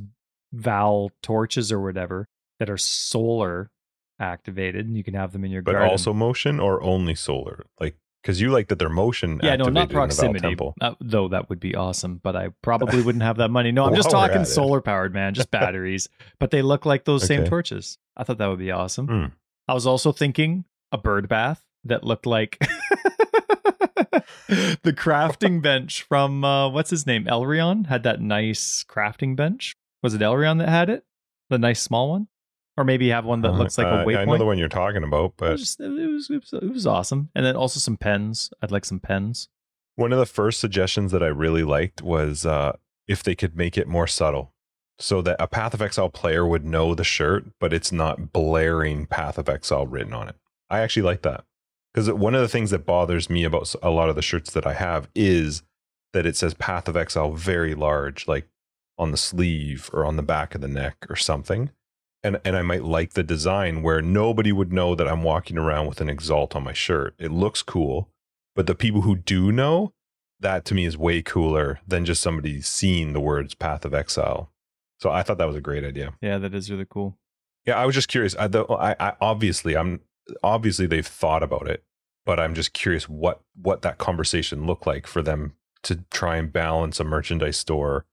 Vaal 0.52 1.10
torches 1.22 1.70
or 1.70 1.80
whatever 1.80 2.26
that 2.58 2.68
are 2.68 2.76
solar 2.76 3.70
activated, 4.18 4.86
and 4.86 4.96
you 4.96 5.04
can 5.04 5.14
have 5.14 5.30
them 5.32 5.44
in 5.44 5.52
your. 5.52 5.62
Garden. 5.62 5.78
But 5.78 5.84
garden. 5.84 5.92
also 5.92 6.12
motion 6.12 6.58
or 6.58 6.82
only 6.82 7.14
solar, 7.14 7.66
like 7.78 7.96
because 8.24 8.40
you 8.40 8.50
like 8.50 8.68
that 8.68 8.78
they're 8.78 8.88
motion. 8.88 9.38
Yeah, 9.42 9.56
no, 9.56 9.66
not 9.66 9.90
proximity. 9.90 10.56
Uh, 10.80 10.94
though 10.98 11.28
that 11.28 11.50
would 11.50 11.60
be 11.60 11.74
awesome, 11.74 12.20
but 12.22 12.34
I 12.34 12.48
probably 12.62 13.02
wouldn't 13.02 13.22
have 13.22 13.36
that 13.36 13.50
money. 13.50 13.70
No, 13.70 13.84
I'm 13.84 13.94
just 14.02 14.08
talking 14.10 14.46
solar 14.46 14.80
powered, 14.80 15.12
man, 15.12 15.34
just 15.34 15.50
batteries. 15.52 16.08
but 16.40 16.50
they 16.50 16.62
look 16.62 16.86
like 16.86 17.04
those 17.04 17.24
okay. 17.24 17.36
same 17.36 17.44
torches. 17.46 17.98
I 18.16 18.24
thought 18.24 18.38
that 18.38 18.46
would 18.46 18.58
be 18.58 18.70
awesome. 18.70 19.08
Mm. 19.08 19.32
I 19.68 19.74
was 19.74 19.86
also 19.86 20.10
thinking 20.10 20.64
a 20.90 20.96
bird 20.96 21.28
bath 21.28 21.62
that 21.84 22.02
looked 22.02 22.24
like 22.24 22.56
the 24.48 24.94
crafting 24.96 25.60
bench 25.60 26.02
from 26.02 26.44
uh, 26.44 26.70
what's 26.70 26.90
his 26.90 27.06
name? 27.06 27.26
Elreon 27.26 27.88
had 27.88 28.04
that 28.04 28.22
nice 28.22 28.84
crafting 28.88 29.36
bench. 29.36 29.76
Was 30.02 30.14
it 30.14 30.22
Elreon 30.22 30.58
that 30.58 30.70
had 30.70 30.88
it? 30.88 31.04
The 31.50 31.58
nice 31.58 31.82
small 31.82 32.08
one? 32.08 32.28
Or 32.76 32.84
maybe 32.84 33.08
have 33.10 33.24
one 33.24 33.40
that 33.42 33.52
uh, 33.52 33.56
looks 33.58 33.78
like 33.78 33.86
a 33.86 34.04
waypoint. 34.04 34.18
I 34.18 34.24
know 34.24 34.38
the 34.38 34.44
one 34.44 34.58
you're 34.58 34.68
talking 34.68 35.04
about, 35.04 35.34
but 35.36 35.48
it 35.48 35.52
was, 35.52 35.60
just, 35.60 35.80
it 35.80 35.88
was, 35.88 36.30
it 36.30 36.40
was 36.40 36.52
it 36.52 36.72
was 36.72 36.86
awesome. 36.86 37.30
And 37.34 37.44
then 37.46 37.56
also 37.56 37.78
some 37.78 37.96
pens. 37.96 38.50
I'd 38.62 38.70
like 38.70 38.84
some 38.84 39.00
pens. 39.00 39.48
One 39.96 40.12
of 40.12 40.18
the 40.18 40.26
first 40.26 40.60
suggestions 40.60 41.12
that 41.12 41.22
I 41.22 41.28
really 41.28 41.62
liked 41.62 42.02
was 42.02 42.44
uh, 42.44 42.76
if 43.06 43.22
they 43.22 43.34
could 43.34 43.56
make 43.56 43.78
it 43.78 43.86
more 43.86 44.06
subtle, 44.06 44.52
so 44.98 45.22
that 45.22 45.36
a 45.38 45.46
Path 45.46 45.74
of 45.74 45.82
Exile 45.82 46.08
player 46.08 46.46
would 46.46 46.64
know 46.64 46.94
the 46.94 47.04
shirt, 47.04 47.44
but 47.60 47.72
it's 47.72 47.92
not 47.92 48.32
blaring 48.32 49.06
Path 49.06 49.38
of 49.38 49.48
Exile 49.48 49.86
written 49.86 50.12
on 50.12 50.28
it. 50.28 50.36
I 50.68 50.80
actually 50.80 51.02
like 51.02 51.22
that 51.22 51.44
because 51.92 52.10
one 52.10 52.34
of 52.34 52.40
the 52.40 52.48
things 52.48 52.70
that 52.70 52.86
bothers 52.86 53.30
me 53.30 53.44
about 53.44 53.72
a 53.82 53.90
lot 53.90 54.08
of 54.08 54.16
the 54.16 54.22
shirts 54.22 54.50
that 54.50 54.66
I 54.66 54.74
have 54.74 55.08
is 55.14 55.62
that 56.12 56.26
it 56.26 56.36
says 56.36 56.54
Path 56.54 56.88
of 56.88 56.96
Exile 56.96 57.32
very 57.32 57.74
large, 57.74 58.26
like 58.26 58.48
on 58.98 59.10
the 59.10 59.16
sleeve 59.16 59.90
or 59.92 60.04
on 60.04 60.16
the 60.16 60.22
back 60.22 60.54
of 60.54 60.60
the 60.60 60.68
neck 60.68 61.06
or 61.08 61.16
something 61.16 61.70
and 62.24 62.40
and 62.44 62.56
I 62.56 62.62
might 62.62 62.82
like 62.82 63.12
the 63.12 63.22
design 63.22 63.82
where 63.82 64.02
nobody 64.02 64.50
would 64.50 64.72
know 64.72 64.94
that 64.94 65.06
I'm 65.06 65.22
walking 65.22 65.58
around 65.58 65.86
with 65.86 66.00
an 66.00 66.08
exalt 66.08 66.56
on 66.56 66.64
my 66.64 66.72
shirt. 66.72 67.14
It 67.18 67.30
looks 67.30 67.62
cool, 67.62 68.08
but 68.56 68.66
the 68.66 68.74
people 68.74 69.02
who 69.02 69.14
do 69.14 69.52
know, 69.52 69.92
that 70.40 70.64
to 70.66 70.74
me 70.74 70.86
is 70.86 70.96
way 70.96 71.22
cooler 71.22 71.80
than 71.86 72.04
just 72.04 72.22
somebody 72.22 72.60
seeing 72.62 73.12
the 73.12 73.20
words 73.20 73.54
Path 73.54 73.84
of 73.84 73.94
Exile. 73.94 74.50
So 74.98 75.10
I 75.10 75.22
thought 75.22 75.38
that 75.38 75.46
was 75.46 75.56
a 75.56 75.60
great 75.60 75.84
idea. 75.84 76.14
Yeah, 76.20 76.38
that 76.38 76.54
is 76.54 76.70
really 76.70 76.86
cool. 76.88 77.18
Yeah, 77.66 77.78
I 77.78 77.84
was 77.84 77.94
just 77.94 78.08
curious. 78.08 78.34
I, 78.38 78.48
the, 78.48 78.64
I, 78.64 78.96
I 78.98 79.12
obviously 79.20 79.76
I'm 79.76 80.00
obviously 80.42 80.86
they've 80.86 81.06
thought 81.06 81.42
about 81.42 81.68
it, 81.68 81.84
but 82.24 82.40
I'm 82.40 82.54
just 82.54 82.72
curious 82.72 83.08
what 83.08 83.42
what 83.54 83.82
that 83.82 83.98
conversation 83.98 84.66
looked 84.66 84.86
like 84.86 85.06
for 85.06 85.22
them 85.22 85.54
to 85.82 86.04
try 86.10 86.36
and 86.36 86.50
balance 86.50 86.98
a 86.98 87.04
merchandise 87.04 87.58
store 87.58 88.06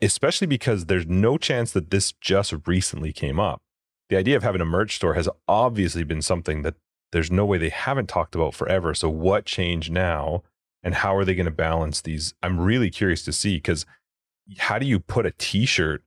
especially 0.00 0.46
because 0.46 0.86
there's 0.86 1.06
no 1.06 1.38
chance 1.38 1.72
that 1.72 1.90
this 1.90 2.12
just 2.12 2.54
recently 2.66 3.12
came 3.12 3.38
up. 3.38 3.62
The 4.08 4.16
idea 4.16 4.36
of 4.36 4.42
having 4.42 4.60
a 4.60 4.66
merch 4.66 4.96
store 4.96 5.14
has 5.14 5.28
obviously 5.48 6.04
been 6.04 6.22
something 6.22 6.62
that 6.62 6.74
there's 7.12 7.30
no 7.30 7.44
way 7.44 7.58
they 7.58 7.70
haven't 7.70 8.08
talked 8.08 8.34
about 8.34 8.54
forever. 8.54 8.94
So, 8.94 9.08
what 9.08 9.44
changed 9.44 9.90
now? 9.92 10.42
And 10.82 10.96
how 10.96 11.16
are 11.16 11.24
they 11.24 11.34
going 11.34 11.46
to 11.46 11.52
balance 11.52 12.02
these? 12.02 12.34
I'm 12.42 12.60
really 12.60 12.90
curious 12.90 13.24
to 13.24 13.32
see 13.32 13.56
because 13.56 13.86
how 14.58 14.78
do 14.78 14.84
you 14.84 15.00
put 15.00 15.24
a 15.24 15.30
t 15.30 15.64
shirt 15.64 16.02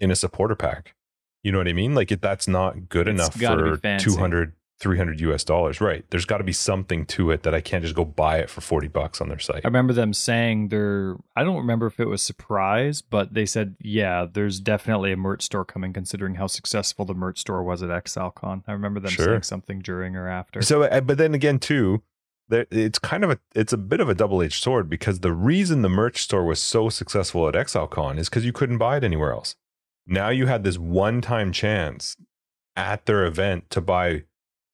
in 0.00 0.10
a 0.10 0.16
supporter 0.16 0.54
pack? 0.54 0.94
You 1.42 1.52
know 1.52 1.58
what 1.58 1.68
I 1.68 1.74
mean? 1.74 1.94
Like, 1.94 2.10
if 2.10 2.20
that's 2.20 2.48
not 2.48 2.88
good 2.88 3.08
it's 3.08 3.20
enough 3.20 3.34
for 3.34 3.76
200 3.98 4.52
300 4.82 5.20
US 5.20 5.44
dollars. 5.44 5.80
Right. 5.80 6.04
There's 6.10 6.24
got 6.24 6.38
to 6.38 6.44
be 6.44 6.52
something 6.52 7.06
to 7.06 7.30
it 7.30 7.44
that 7.44 7.54
I 7.54 7.60
can't 7.60 7.82
just 7.82 7.94
go 7.94 8.04
buy 8.04 8.38
it 8.38 8.50
for 8.50 8.60
40 8.60 8.88
bucks 8.88 9.20
on 9.20 9.28
their 9.28 9.38
site. 9.38 9.64
I 9.64 9.68
remember 9.68 9.92
them 9.92 10.12
saying 10.12 10.68
they're, 10.68 11.16
I 11.36 11.44
don't 11.44 11.56
remember 11.56 11.86
if 11.86 12.00
it 12.00 12.06
was 12.06 12.20
surprise, 12.20 13.00
but 13.00 13.32
they 13.32 13.46
said, 13.46 13.76
yeah, 13.80 14.26
there's 14.30 14.58
definitely 14.58 15.12
a 15.12 15.16
merch 15.16 15.42
store 15.42 15.64
coming 15.64 15.92
considering 15.92 16.34
how 16.34 16.48
successful 16.48 17.04
the 17.04 17.14
merch 17.14 17.38
store 17.38 17.62
was 17.62 17.82
at 17.82 17.90
ExileCon. 17.90 18.64
I 18.66 18.72
remember 18.72 18.98
them 18.98 19.12
sure. 19.12 19.26
saying 19.26 19.42
something 19.44 19.78
during 19.78 20.16
or 20.16 20.28
after. 20.28 20.60
So, 20.62 20.82
uh, 20.82 21.00
but 21.00 21.16
then 21.16 21.32
again, 21.32 21.60
too, 21.60 22.02
it's 22.50 22.98
kind 22.98 23.22
of 23.22 23.30
a, 23.30 23.38
it's 23.54 23.72
a 23.72 23.78
bit 23.78 24.00
of 24.00 24.08
a 24.08 24.14
double 24.14 24.42
edged 24.42 24.62
sword 24.62 24.90
because 24.90 25.20
the 25.20 25.32
reason 25.32 25.82
the 25.82 25.88
merch 25.88 26.20
store 26.20 26.44
was 26.44 26.60
so 26.60 26.88
successful 26.88 27.48
at 27.48 27.54
ExileCon 27.54 28.18
is 28.18 28.28
because 28.28 28.44
you 28.44 28.52
couldn't 28.52 28.78
buy 28.78 28.96
it 28.96 29.04
anywhere 29.04 29.32
else. 29.32 29.54
Now 30.08 30.30
you 30.30 30.46
had 30.46 30.64
this 30.64 30.76
one 30.76 31.20
time 31.20 31.52
chance 31.52 32.16
at 32.74 33.06
their 33.06 33.24
event 33.24 33.70
to 33.70 33.80
buy 33.80 34.24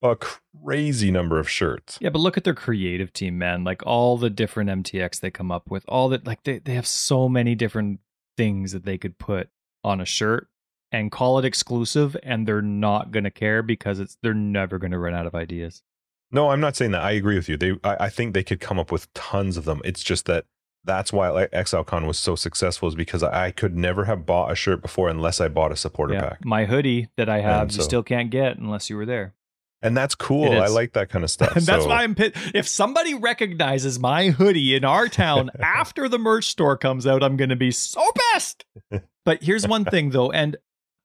a 0.03 0.17
crazy 0.17 1.11
number 1.11 1.39
of 1.39 1.49
shirts. 1.49 1.99
Yeah, 2.01 2.11
but 2.11 2.21
look 2.21 2.37
at 2.37 2.45
their 2.45 2.55
creative 2.55 3.13
team, 3.13 3.39
man. 3.39 3.65
Like 3.65 3.85
all 3.87 4.17
the 4.17 4.31
different 4.31 4.71
MTX 4.71 5.21
they 5.21 5.31
come 5.31 5.51
up 5.51 5.71
with, 5.71 5.85
all 5.89 6.09
that 6.11 6.27
like 6.27 6.45
they, 6.45 6.59
they 6.59 6.75
have 6.75 6.87
so 6.87 7.29
many 7.29 7.55
different 7.55 8.01
things 8.37 8.73
that 8.73 8.85
they 8.85 8.99
could 8.99 9.19
put 9.19 9.49
on 9.83 10.01
a 10.01 10.05
shirt 10.05 10.49
and 10.93 11.13
call 11.13 11.39
it 11.39 11.45
exclusive 11.45 12.17
and 12.23 12.47
they're 12.47 12.63
not 12.63 13.11
gonna 13.11 13.31
care 13.31 13.63
because 13.63 13.99
it's 13.99 14.17
they're 14.23 14.35
never 14.35 14.79
gonna 14.79 14.99
run 14.99 15.15
out 15.15 15.27
of 15.27 15.35
ideas. 15.35 15.83
No, 16.31 16.51
I'm 16.51 16.61
not 16.61 16.77
saying 16.77 16.93
that. 16.93 17.03
I 17.03 17.13
agree 17.13 17.37
with 17.37 17.49
you. 17.49 17.57
They 17.57 17.73
I, 17.83 17.97
I 18.01 18.09
think 18.09 18.35
they 18.35 18.45
could 18.45 18.61
come 18.61 18.79
up 18.79 18.93
with 18.93 19.13
tons 19.15 19.57
of 19.57 19.65
them. 19.65 19.81
It's 19.85 20.03
just 20.03 20.27
that 20.27 20.45
that's 20.85 21.13
why 21.13 21.49
ExileCon 21.53 22.07
was 22.07 22.19
so 22.19 22.35
successful 22.35 22.89
is 22.89 22.95
because 22.95 23.23
I 23.23 23.51
could 23.51 23.77
never 23.77 24.05
have 24.05 24.25
bought 24.25 24.53
a 24.53 24.55
shirt 24.55 24.81
before 24.81 25.09
unless 25.09 25.41
I 25.41 25.49
bought 25.49 25.73
a 25.73 25.77
supporter 25.77 26.15
yeah, 26.15 26.21
pack. 26.21 26.45
My 26.45 26.65
hoodie 26.65 27.09
that 27.17 27.29
I 27.29 27.41
have, 27.41 27.73
so, 27.73 27.79
you 27.79 27.83
still 27.83 28.03
can't 28.03 28.31
get 28.31 28.57
unless 28.57 28.89
you 28.89 28.97
were 28.97 29.05
there 29.05 29.35
and 29.83 29.97
that's 29.97 30.15
cool. 30.15 30.61
I 30.61 30.67
like 30.67 30.95
that 30.95 31.09
kind 31.09 31.25
of 31.25 31.31
stuff. 31.31 31.57
And 31.57 31.65
that's 31.67 31.85
so. 31.85 31.89
why 31.89 32.03
I'm 32.03 32.15
pit. 32.15 32.35
If 32.55 32.67
somebody 32.67 33.15
recognizes 33.15 33.99
my 33.99 34.31
hoodie 34.31 34.75
in 34.75 34.85
our 34.85 35.09
town 35.09 35.51
after 35.61 36.09
the 36.09 36.19
merch 36.19 36.49
store 36.49 36.77
comes 36.77 37.07
out, 37.07 37.23
I'm 37.23 37.37
going 37.37 37.51
to 37.51 37.57
be 37.57 37.71
so 37.71 38.03
pissed. 38.33 38.65
but 39.25 39.43
here's 39.43 39.69
one 39.69 39.85
thing 39.85 40.11
though, 40.11 40.31
and 40.31 40.57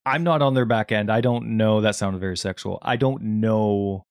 I'm 0.06 0.24
not 0.24 0.42
on 0.42 0.54
their 0.54 0.66
back 0.66 0.92
end. 0.92 1.12
I 1.12 1.22
don't 1.22 1.58
know. 1.58 1.82
That 1.82 1.96
sounded 1.96 2.20
very 2.20 2.38
sexual. 2.38 2.80
I 2.82 2.96
don't 2.96 3.22
know. 3.22 4.06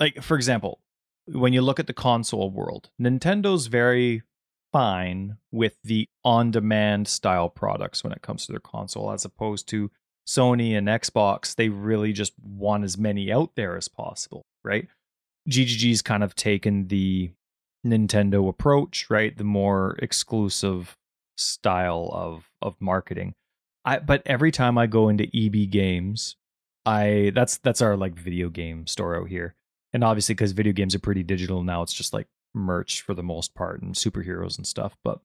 Like 0.00 0.22
for 0.22 0.36
example, 0.36 0.80
when 1.26 1.52
you 1.52 1.62
look 1.62 1.78
at 1.78 1.86
the 1.86 1.92
console 1.92 2.50
world, 2.50 2.90
Nintendo's 3.00 3.66
very 3.66 4.22
fine 4.72 5.38
with 5.50 5.78
the 5.82 6.08
on-demand 6.24 7.08
style 7.08 7.48
products 7.48 8.04
when 8.04 8.12
it 8.12 8.20
comes 8.20 8.44
to 8.44 8.52
their 8.52 8.60
console, 8.60 9.10
as 9.10 9.24
opposed 9.24 9.68
to 9.68 9.90
Sony 10.28 10.76
and 10.76 10.88
Xbox, 10.88 11.54
they 11.54 11.70
really 11.70 12.12
just 12.12 12.34
want 12.38 12.84
as 12.84 12.98
many 12.98 13.32
out 13.32 13.52
there 13.56 13.78
as 13.78 13.88
possible, 13.88 14.44
right? 14.62 14.86
GGG's 15.48 16.02
kind 16.02 16.22
of 16.22 16.34
taken 16.34 16.88
the 16.88 17.30
Nintendo 17.86 18.46
approach, 18.46 19.08
right? 19.08 19.34
The 19.34 19.44
more 19.44 19.96
exclusive 20.00 20.98
style 21.38 22.10
of 22.12 22.50
of 22.60 22.76
marketing. 22.78 23.34
I 23.86 24.00
but 24.00 24.22
every 24.26 24.50
time 24.52 24.76
I 24.76 24.86
go 24.86 25.08
into 25.08 25.30
EB 25.34 25.70
Games, 25.70 26.36
I 26.84 27.32
that's 27.34 27.56
that's 27.56 27.80
our 27.80 27.96
like 27.96 28.14
video 28.14 28.50
game 28.50 28.86
store 28.86 29.16
out 29.16 29.28
here. 29.28 29.54
And 29.94 30.04
obviously 30.04 30.34
cuz 30.34 30.52
video 30.52 30.74
games 30.74 30.94
are 30.94 30.98
pretty 30.98 31.22
digital 31.22 31.62
now, 31.62 31.80
it's 31.82 31.94
just 31.94 32.12
like 32.12 32.26
merch 32.54 33.00
for 33.00 33.14
the 33.14 33.22
most 33.22 33.54
part 33.54 33.80
and 33.80 33.94
superheroes 33.94 34.58
and 34.58 34.66
stuff, 34.66 34.98
but 35.02 35.20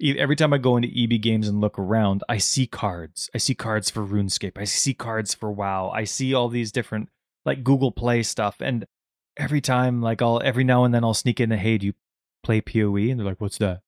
every 0.00 0.36
time 0.36 0.52
I 0.52 0.58
go 0.58 0.76
into 0.76 0.88
EB 0.88 1.20
Games 1.20 1.48
and 1.48 1.60
look 1.60 1.78
around, 1.78 2.22
I 2.28 2.38
see 2.38 2.66
cards. 2.66 3.30
I 3.34 3.38
see 3.38 3.54
cards 3.54 3.90
for 3.90 4.04
RuneScape. 4.04 4.58
I 4.58 4.64
see 4.64 4.94
cards 4.94 5.34
for 5.34 5.50
WoW. 5.50 5.90
I 5.90 6.04
see 6.04 6.34
all 6.34 6.48
these 6.48 6.72
different 6.72 7.08
like 7.44 7.64
Google 7.64 7.92
Play 7.92 8.22
stuff. 8.22 8.60
And 8.60 8.86
every 9.36 9.60
time, 9.60 10.02
like 10.02 10.22
I'll 10.22 10.40
every 10.44 10.64
now 10.64 10.84
and 10.84 10.94
then 10.94 11.04
I'll 11.04 11.14
sneak 11.14 11.40
in 11.40 11.52
a 11.52 11.56
hey, 11.56 11.78
do 11.78 11.86
you 11.86 11.94
play 12.42 12.60
PoE? 12.60 13.10
And 13.10 13.18
they're 13.18 13.26
like, 13.26 13.40
what's 13.40 13.58
that? 13.58 13.80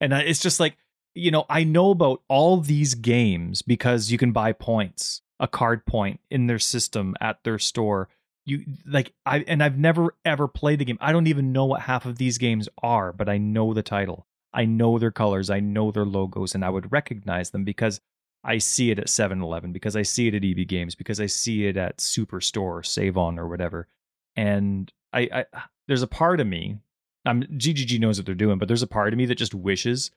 And 0.00 0.12
it's 0.12 0.40
just 0.40 0.60
like, 0.60 0.76
you 1.14 1.30
know, 1.30 1.44
I 1.50 1.64
know 1.64 1.90
about 1.90 2.22
all 2.28 2.58
these 2.58 2.94
games 2.94 3.62
because 3.62 4.10
you 4.10 4.18
can 4.18 4.32
buy 4.32 4.52
points, 4.52 5.22
a 5.40 5.48
card 5.48 5.84
point 5.84 6.20
in 6.30 6.46
their 6.46 6.58
system 6.58 7.16
at 7.20 7.42
their 7.42 7.58
store. 7.58 8.08
You 8.46 8.64
like 8.86 9.12
I 9.26 9.40
and 9.40 9.62
I've 9.62 9.76
never 9.76 10.14
ever 10.24 10.48
played 10.48 10.78
the 10.78 10.86
game. 10.86 10.98
I 11.00 11.12
don't 11.12 11.26
even 11.26 11.52
know 11.52 11.66
what 11.66 11.82
half 11.82 12.06
of 12.06 12.16
these 12.16 12.38
games 12.38 12.68
are, 12.82 13.12
but 13.12 13.28
I 13.28 13.36
know 13.36 13.74
the 13.74 13.82
title. 13.82 14.26
I 14.52 14.64
know 14.64 14.98
their 14.98 15.10
colors, 15.10 15.50
I 15.50 15.60
know 15.60 15.90
their 15.90 16.04
logos, 16.04 16.54
and 16.54 16.64
I 16.64 16.70
would 16.70 16.92
recognize 16.92 17.50
them 17.50 17.64
because 17.64 18.00
I 18.44 18.58
see 18.58 18.90
it 18.90 18.98
at 18.98 19.06
7-Eleven, 19.06 19.72
because 19.72 19.96
I 19.96 20.02
see 20.02 20.28
it 20.28 20.34
at 20.34 20.44
EB 20.44 20.66
Games, 20.66 20.94
because 20.94 21.20
I 21.20 21.26
see 21.26 21.66
it 21.66 21.76
at 21.76 21.98
Superstore, 21.98 22.84
Save 22.84 23.18
On, 23.18 23.38
or 23.38 23.48
whatever. 23.48 23.88
And 24.36 24.92
I, 25.12 25.28
I 25.32 25.44
there's 25.86 26.02
a 26.02 26.06
part 26.06 26.40
of 26.40 26.46
me, 26.46 26.78
I'm 27.24 27.42
GGG 27.42 27.98
knows 27.98 28.18
what 28.18 28.26
they're 28.26 28.34
doing, 28.34 28.58
but 28.58 28.68
there's 28.68 28.82
a 28.82 28.86
part 28.86 29.12
of 29.12 29.18
me 29.18 29.26
that 29.26 29.34
just 29.34 29.54
wishes, 29.54 30.10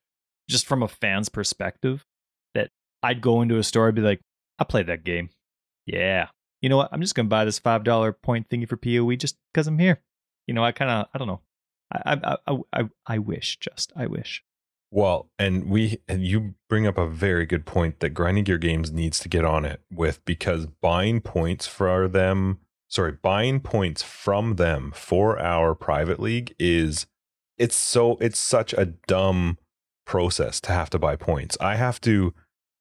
just 0.47 0.65
from 0.65 0.83
a 0.83 0.87
fan's 0.87 1.29
perspective, 1.29 2.05
that 2.53 2.69
I'd 3.03 3.21
go 3.21 3.41
into 3.41 3.57
a 3.57 3.63
store 3.63 3.87
and 3.87 3.95
be 3.95 4.01
like, 4.01 4.21
I 4.59 4.63
played 4.63 4.87
that 4.87 5.03
game. 5.03 5.29
Yeah. 5.85 6.27
You 6.61 6.69
know 6.69 6.77
what? 6.77 6.89
I'm 6.91 7.01
just 7.01 7.15
gonna 7.15 7.27
buy 7.27 7.45
this 7.45 7.59
five 7.59 7.83
dollar 7.83 8.13
point 8.13 8.47
thingy 8.49 8.67
for 8.67 8.77
PoE 8.77 9.15
just 9.15 9.35
because 9.51 9.67
I'm 9.67 9.79
here. 9.79 10.01
You 10.47 10.53
know, 10.53 10.63
I 10.63 10.71
kind 10.71 10.91
of 10.91 11.07
I 11.13 11.17
don't 11.17 11.27
know. 11.27 11.41
I, 11.91 12.37
I 12.47 12.57
I 12.73 12.89
I 13.05 13.17
wish 13.17 13.57
just 13.57 13.91
I 13.95 14.07
wish. 14.07 14.43
Well, 14.91 15.29
and 15.39 15.69
we 15.69 15.99
and 16.07 16.25
you 16.25 16.55
bring 16.67 16.85
up 16.85 16.97
a 16.97 17.07
very 17.07 17.45
good 17.45 17.65
point 17.65 18.01
that 18.01 18.09
Grinding 18.09 18.43
Gear 18.43 18.57
Games 18.57 18.91
needs 18.91 19.19
to 19.19 19.29
get 19.29 19.45
on 19.45 19.63
it 19.63 19.81
with 19.91 20.23
because 20.25 20.67
buying 20.67 21.21
points 21.21 21.65
for 21.65 22.09
them, 22.09 22.59
sorry, 22.89 23.13
buying 23.13 23.61
points 23.61 24.03
from 24.03 24.55
them 24.55 24.91
for 24.93 25.39
our 25.39 25.75
private 25.75 26.19
league 26.19 26.53
is 26.59 27.07
it's 27.57 27.75
so 27.75 28.17
it's 28.19 28.39
such 28.39 28.73
a 28.73 28.85
dumb 28.85 29.57
process 30.05 30.59
to 30.61 30.73
have 30.73 30.89
to 30.89 30.99
buy 30.99 31.15
points. 31.15 31.57
I 31.61 31.75
have 31.75 32.01
to 32.01 32.33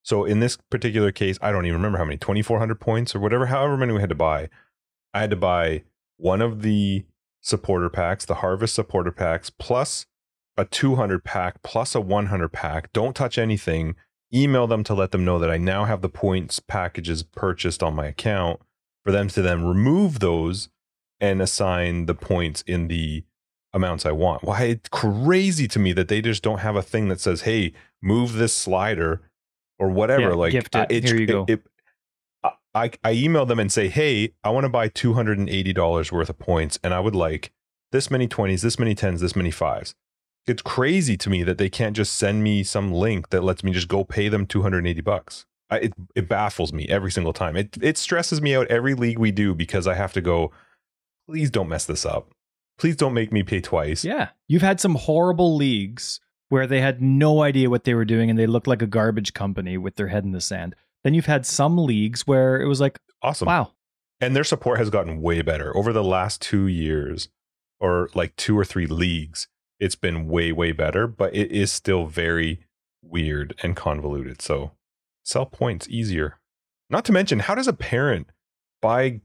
so 0.03 0.25
in 0.25 0.41
this 0.41 0.57
particular 0.57 1.13
case, 1.13 1.39
I 1.43 1.53
don't 1.53 1.67
even 1.67 1.77
remember 1.77 1.99
how 1.99 2.05
many, 2.05 2.17
2400 2.17 2.81
points 2.81 3.15
or 3.15 3.21
whatever, 3.21 3.47
however 3.47 3.77
many 3.77 3.93
we 3.93 4.01
had 4.01 4.09
to 4.09 4.15
buy. 4.15 4.49
I 5.13 5.21
had 5.21 5.31
to 5.31 5.37
buy 5.37 5.85
one 6.17 6.43
of 6.43 6.63
the 6.63 7.05
supporter 7.41 7.89
packs, 7.89 8.25
the 8.25 8.37
harvest 8.37 8.75
supporter 8.75 9.13
packs 9.13 9.51
plus 9.51 10.07
a 10.57 10.65
200 10.65 11.25
pack 11.25 11.63
plus 11.63 11.95
a 11.95 12.01
100 12.01 12.49
pack. 12.53 12.93
Don't 12.93 13.17
touch 13.17 13.39
anything. 13.39 13.95
Email 14.33 14.67
them 14.67 14.85
to 14.85 14.95
let 14.95 15.11
them 15.11 15.25
know 15.25 15.39
that 15.39 15.51
I 15.51 15.57
now 15.57 15.85
have 15.87 16.03
the 16.03 16.09
points 16.09 16.61
packages 16.61 17.23
purchased 17.23 17.83
on 17.83 17.95
my 17.95 18.07
account 18.07 18.61
for 19.05 19.11
them 19.13 19.29
to 19.29 19.43
then 19.43 19.65
remove 19.67 20.21
those 20.21 20.69
and 21.21 21.41
assign 21.43 22.07
the 22.07 22.15
points 22.15 22.63
in 22.67 22.89
the 22.89 23.25
amounts 23.73 24.05
I 24.05 24.13
want. 24.13 24.43
Why 24.43 24.63
it's 24.65 24.89
crazy 24.89 25.67
to 25.69 25.79
me 25.79 25.93
that 25.95 26.09
they 26.09 26.21
just 26.21 26.43
don't 26.43 26.59
have 26.59 26.77
a 26.77 26.83
thing 26.83 27.09
that 27.09 27.21
says, 27.21 27.43
"Hey, 27.43 27.73
move 28.03 28.35
this 28.35 28.53
slider 28.55 29.23
or 29.79 29.89
whatever." 29.91 30.23
Yeah, 30.31 30.35
like 30.35 30.53
it. 30.55 30.69
it- 30.91 31.05
Here 31.05 31.17
you 31.17 31.27
go. 31.27 31.45
it- 31.49 31.63
I 32.75 32.91
I 33.03 33.13
email 33.13 33.47
them 33.47 33.59
and 33.59 33.73
say, 33.73 33.89
"Hey, 33.89 34.35
I 34.45 34.51
want 34.51 34.65
to 34.65 34.71
buy 34.71 34.89
two 34.89 35.15
hundred 35.15 35.39
and 35.39 35.49
eighty 35.49 35.73
dollars 35.73 36.13
worth 36.13 36.31
of 36.31 36.39
points, 36.39 36.79
and 36.83 36.95
I 36.95 37.01
would 37.01 37.15
like 37.15 37.53
this 37.93 38.11
many 38.11 38.29
twenties, 38.29 38.63
this 38.63 38.79
many 38.79 38.95
tens, 38.95 39.21
this 39.21 39.37
many 39.37 39.51
fives. 39.51 39.95
It's 40.47 40.63
crazy 40.63 41.17
to 41.19 41.31
me 41.31 41.43
that 41.43 41.59
they 41.59 41.69
can't 41.69 41.97
just 41.97 42.15
send 42.15 42.43
me 42.43 42.63
some 42.63 42.93
link 42.93 43.31
that 43.31 43.45
lets 43.45 43.63
me 43.63 43.73
just 43.73 43.89
go 43.89 44.05
pay 44.05 44.29
them 44.29 44.47
two 44.47 44.63
hundred 44.63 44.79
and 44.79 44.87
eighty 44.89 45.01
bucks. 45.01 45.47
I, 45.69 45.79
it 45.79 45.93
it 46.15 46.29
baffles 46.29 46.73
me 46.73 46.87
every 46.89 47.11
single 47.11 47.33
time. 47.33 47.57
It 47.57 47.77
it 47.81 47.99
stresses 47.99 48.41
me 48.41 48.55
out 48.55 48.67
every 48.69 48.95
league 48.95 49.19
we 49.19 49.31
do 49.31 49.55
because 49.55 49.87
I 49.87 49.95
have 49.95 50.13
to 50.15 50.21
go. 50.21 50.53
Please 51.29 51.51
don't 51.51 51.69
mess 51.69 51.87
this 51.87 52.05
up. 52.05 52.33
Please 52.79 52.97
don't 52.97 53.15
make 53.15 53.33
me 53.33 53.43
pay 53.43 53.61
twice. 53.61 54.05
Yeah, 54.05 54.29
you've 54.49 54.63
had 54.63 54.81
some 54.81 54.95
horrible 54.95 55.55
leagues 55.57 56.21
where 56.49 56.67
they 56.67 56.81
had 56.81 57.01
no 57.01 57.43
idea 57.43 57.71
what 57.71 57.85
they 57.85 57.95
were 57.95 58.05
doing 58.05 58.29
and 58.29 58.39
they 58.39 58.47
looked 58.47 58.67
like 58.67 58.83
a 58.83 58.87
garbage 58.87 59.33
company 59.35 59.79
with 59.79 59.95
their 59.97 60.09
head 60.09 60.25
in 60.25 60.33
the 60.33 60.41
sand. 60.41 60.75
Then 61.05 61.15
you've 61.15 61.27
had 61.27 61.47
some 61.47 61.79
leagues 61.79 62.27
where 62.27 62.61
it 62.61 62.67
was 62.67 62.81
like, 62.81 62.99
Awesome. 63.23 63.47
wow, 63.47 63.73
and 64.21 64.35
their 64.37 64.45
support 64.45 64.79
has 64.79 64.91
gotten 64.91 65.21
way 65.21 65.43
better. 65.43 65.77
Over 65.77 65.93
the 65.93 66.05
last 66.05 66.41
two 66.41 66.67
years 66.67 67.29
or 67.81 68.09
like 68.15 68.37
two 68.37 68.59
or 68.59 68.65
three 68.65 68.87
leagues 68.87 69.49
it's 69.79 69.95
been 69.95 70.29
way 70.29 70.53
way 70.53 70.73
better 70.73 71.07
but 71.07 71.35
it 71.35 71.51
is 71.51 71.73
still 71.73 72.07
very 72.07 72.61
weird 73.03 73.55
and 73.63 73.75
convoluted. 73.77 74.43
So 74.43 74.73
sell 75.25 75.47
points 75.47 75.89
easier. 75.89 76.39
Not 76.91 77.05
to 77.07 77.13
mention 77.13 77.39
how 77.41 77.55
does 77.55 77.69
a 77.69 77.73
parent 77.73 78.29
buy 78.83 79.21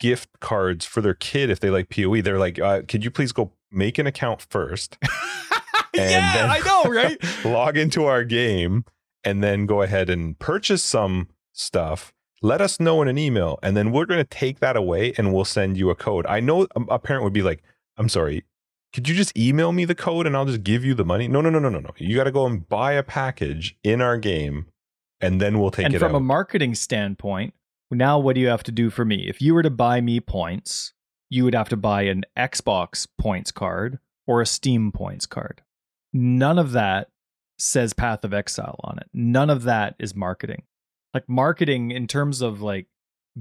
gift 0.00 0.30
cards 0.40 0.86
for 0.86 1.00
their 1.02 1.14
kid 1.14 1.50
if 1.50 1.60
they 1.60 1.70
like 1.70 1.90
poe 1.90 2.20
they're 2.22 2.38
like 2.38 2.58
uh, 2.58 2.82
could 2.86 3.04
you 3.04 3.10
please 3.10 3.32
go 3.32 3.52
make 3.70 3.98
an 3.98 4.06
account 4.06 4.46
first 4.48 4.96
And 5.94 6.10
yeah, 6.10 6.48
I 6.48 6.60
know, 6.60 6.90
right? 6.92 7.18
log 7.44 7.76
into 7.76 8.04
our 8.04 8.22
game 8.22 8.84
and 9.24 9.42
then 9.42 9.66
go 9.66 9.82
ahead 9.82 10.10
and 10.10 10.38
purchase 10.38 10.82
some 10.82 11.28
stuff. 11.52 12.12
Let 12.40 12.60
us 12.60 12.78
know 12.78 13.02
in 13.02 13.08
an 13.08 13.18
email 13.18 13.58
and 13.62 13.76
then 13.76 13.90
we're 13.90 14.06
going 14.06 14.20
to 14.20 14.24
take 14.24 14.60
that 14.60 14.76
away 14.76 15.12
and 15.18 15.32
we'll 15.32 15.44
send 15.44 15.76
you 15.76 15.90
a 15.90 15.94
code. 15.94 16.24
I 16.26 16.40
know 16.40 16.68
a, 16.76 16.80
a 16.88 16.98
parent 16.98 17.24
would 17.24 17.32
be 17.32 17.42
like 17.42 17.62
i'm 17.98 18.08
sorry 18.08 18.44
could 18.92 19.08
you 19.08 19.14
just 19.14 19.36
email 19.36 19.72
me 19.72 19.84
the 19.84 19.94
code 19.94 20.26
and 20.26 20.36
i'll 20.36 20.46
just 20.46 20.62
give 20.62 20.84
you 20.84 20.94
the 20.94 21.04
money? 21.04 21.28
No 21.28 21.40
no 21.40 21.50
no 21.50 21.58
no 21.58 21.68
no 21.68 21.78
no. 21.80 21.90
You 21.98 22.16
got 22.16 22.24
to 22.24 22.32
go 22.32 22.46
and 22.46 22.66
buy 22.66 22.92
a 22.92 23.02
package 23.02 23.76
in 23.84 24.00
our 24.00 24.16
game 24.16 24.66
and 25.20 25.40
then 25.40 25.58
we'll 25.58 25.70
take 25.70 25.86
and 25.86 25.94
it 25.94 25.98
from 25.98 26.14
out. 26.14 26.18
a 26.18 26.20
marketing 26.20 26.74
standpoint, 26.74 27.54
now 27.90 28.18
what 28.18 28.34
do 28.34 28.40
you 28.40 28.48
have 28.48 28.62
to 28.64 28.72
do 28.72 28.90
for 28.90 29.04
me? 29.04 29.28
If 29.28 29.42
you 29.42 29.54
were 29.54 29.62
to 29.62 29.70
buy 29.70 30.00
me 30.00 30.20
points, 30.20 30.94
you 31.28 31.44
would 31.44 31.54
have 31.54 31.68
to 31.68 31.76
buy 31.76 32.02
an 32.02 32.24
Xbox 32.36 33.06
points 33.18 33.50
card 33.50 33.98
or 34.26 34.40
a 34.40 34.46
Steam 34.46 34.92
points 34.92 35.26
card. 35.26 35.62
None 36.12 36.58
of 36.58 36.72
that 36.72 37.08
says 37.58 37.92
Path 37.92 38.24
of 38.24 38.32
Exile 38.34 38.78
on 38.84 38.98
it. 38.98 39.08
None 39.12 39.50
of 39.50 39.64
that 39.64 39.94
is 39.98 40.14
marketing. 40.14 40.62
Like 41.14 41.28
marketing 41.28 41.90
in 41.90 42.06
terms 42.06 42.40
of 42.40 42.60
like 42.62 42.86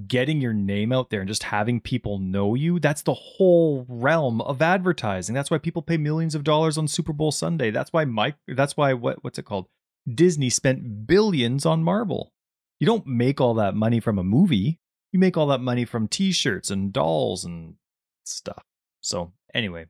getting 0.08 0.40
your 0.42 0.54
name 0.54 0.92
out 0.92 1.10
there 1.10 1.22
and 1.22 1.28
just 1.28 1.44
having 1.44 1.80
people 1.82 2.18
know 2.20 2.56
you, 2.56 2.80
that's 2.80 3.02
the 3.02 3.14
whole 3.14 3.86
realm 3.90 4.42
of 4.42 4.62
advertising. 4.62 5.34
That's 5.36 5.50
why 5.52 5.58
people 5.58 5.82
pay 5.82 5.98
millions 5.98 6.36
of 6.36 6.44
dollars 6.44 6.78
on 6.78 6.88
Super 6.88 7.14
Bowl 7.14 7.32
Sunday. 7.32 7.72
That's 7.72 7.92
why 7.94 8.06
Mike 8.06 8.36
that's 8.48 8.78
why 8.78 8.94
what 8.94 9.24
what's 9.24 9.40
it 9.40 9.46
called? 9.46 9.68
Disney 10.12 10.50
spent 10.50 11.06
billions 11.08 11.66
on 11.66 11.84
Marvel. 11.84 12.32
You 12.80 12.86
don't 12.88 13.06
make 13.08 13.42
all 13.42 13.56
that 13.56 13.76
money 13.76 14.00
from 14.00 14.18
a 14.20 14.24
movie. 14.24 14.80
You 15.12 15.20
make 15.20 15.36
all 15.36 15.48
that 15.48 15.62
money 15.62 15.84
from 15.84 16.08
t-shirts 16.08 16.70
and 16.70 16.94
dolls 16.94 17.44
and 17.44 17.76
stuff. 18.24 18.64
So, 19.02 19.34
anyway, 19.54 19.88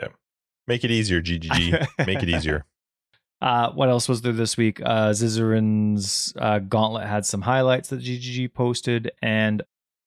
Yeah. 0.00 0.08
make 0.66 0.84
it 0.84 0.90
easier 0.90 1.20
ggg 1.22 1.86
make 2.06 2.22
it 2.22 2.28
easier 2.28 2.64
Uh, 3.44 3.70
what 3.72 3.90
else 3.90 4.08
was 4.08 4.22
there 4.22 4.32
this 4.32 4.56
week? 4.56 4.80
Uh, 4.80 5.10
Zizaran's 5.10 6.32
uh, 6.38 6.60
Gauntlet 6.60 7.06
had 7.06 7.26
some 7.26 7.42
highlights 7.42 7.90
that 7.90 8.00
GGG 8.00 8.54
posted, 8.54 9.12
and 9.20 9.62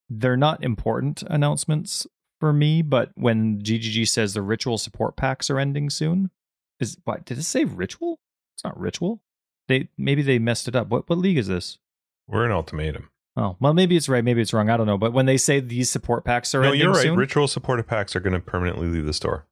they're 0.09 0.35
not 0.35 0.63
important 0.63 1.21
announcements 1.21 2.07
for 2.39 2.51
me. 2.51 2.81
But 2.81 3.11
when 3.13 3.61
GGG 3.61 4.07
says 4.07 4.33
the 4.33 4.41
ritual 4.41 4.79
support 4.79 5.15
packs 5.15 5.51
are 5.51 5.59
ending 5.59 5.91
soon, 5.91 6.31
is 6.79 6.97
what 7.03 7.25
did 7.25 7.37
it 7.37 7.43
say? 7.43 7.63
Ritual? 7.63 8.19
It's 8.55 8.63
not 8.63 8.79
ritual. 8.79 9.21
They 9.67 9.89
maybe 9.99 10.23
they 10.23 10.39
messed 10.39 10.67
it 10.67 10.75
up. 10.75 10.87
What 10.87 11.07
what 11.07 11.19
league 11.19 11.37
is 11.37 11.47
this? 11.47 11.77
we're 12.27 12.43
an 12.43 12.51
ultimatum 12.51 13.09
Oh 13.37 13.55
well, 13.59 13.73
maybe 13.73 13.95
it's 13.95 14.09
right, 14.09 14.23
maybe 14.23 14.41
it's 14.41 14.51
wrong. 14.51 14.71
I 14.71 14.77
don't 14.77 14.87
know. 14.87 14.97
But 14.97 15.13
when 15.13 15.27
they 15.27 15.37
say 15.37 15.59
these 15.59 15.91
support 15.91 16.25
packs 16.25 16.55
are 16.55 16.61
no 16.61 16.69
ending 16.69 16.81
you're 16.81 16.93
right 16.93 17.03
soon, 17.03 17.15
ritual 17.15 17.47
supported 17.47 17.85
packs 17.85 18.15
are 18.15 18.19
going 18.19 18.33
to 18.33 18.39
permanently 18.39 18.87
leave 18.87 19.05
the 19.05 19.13
store 19.13 19.45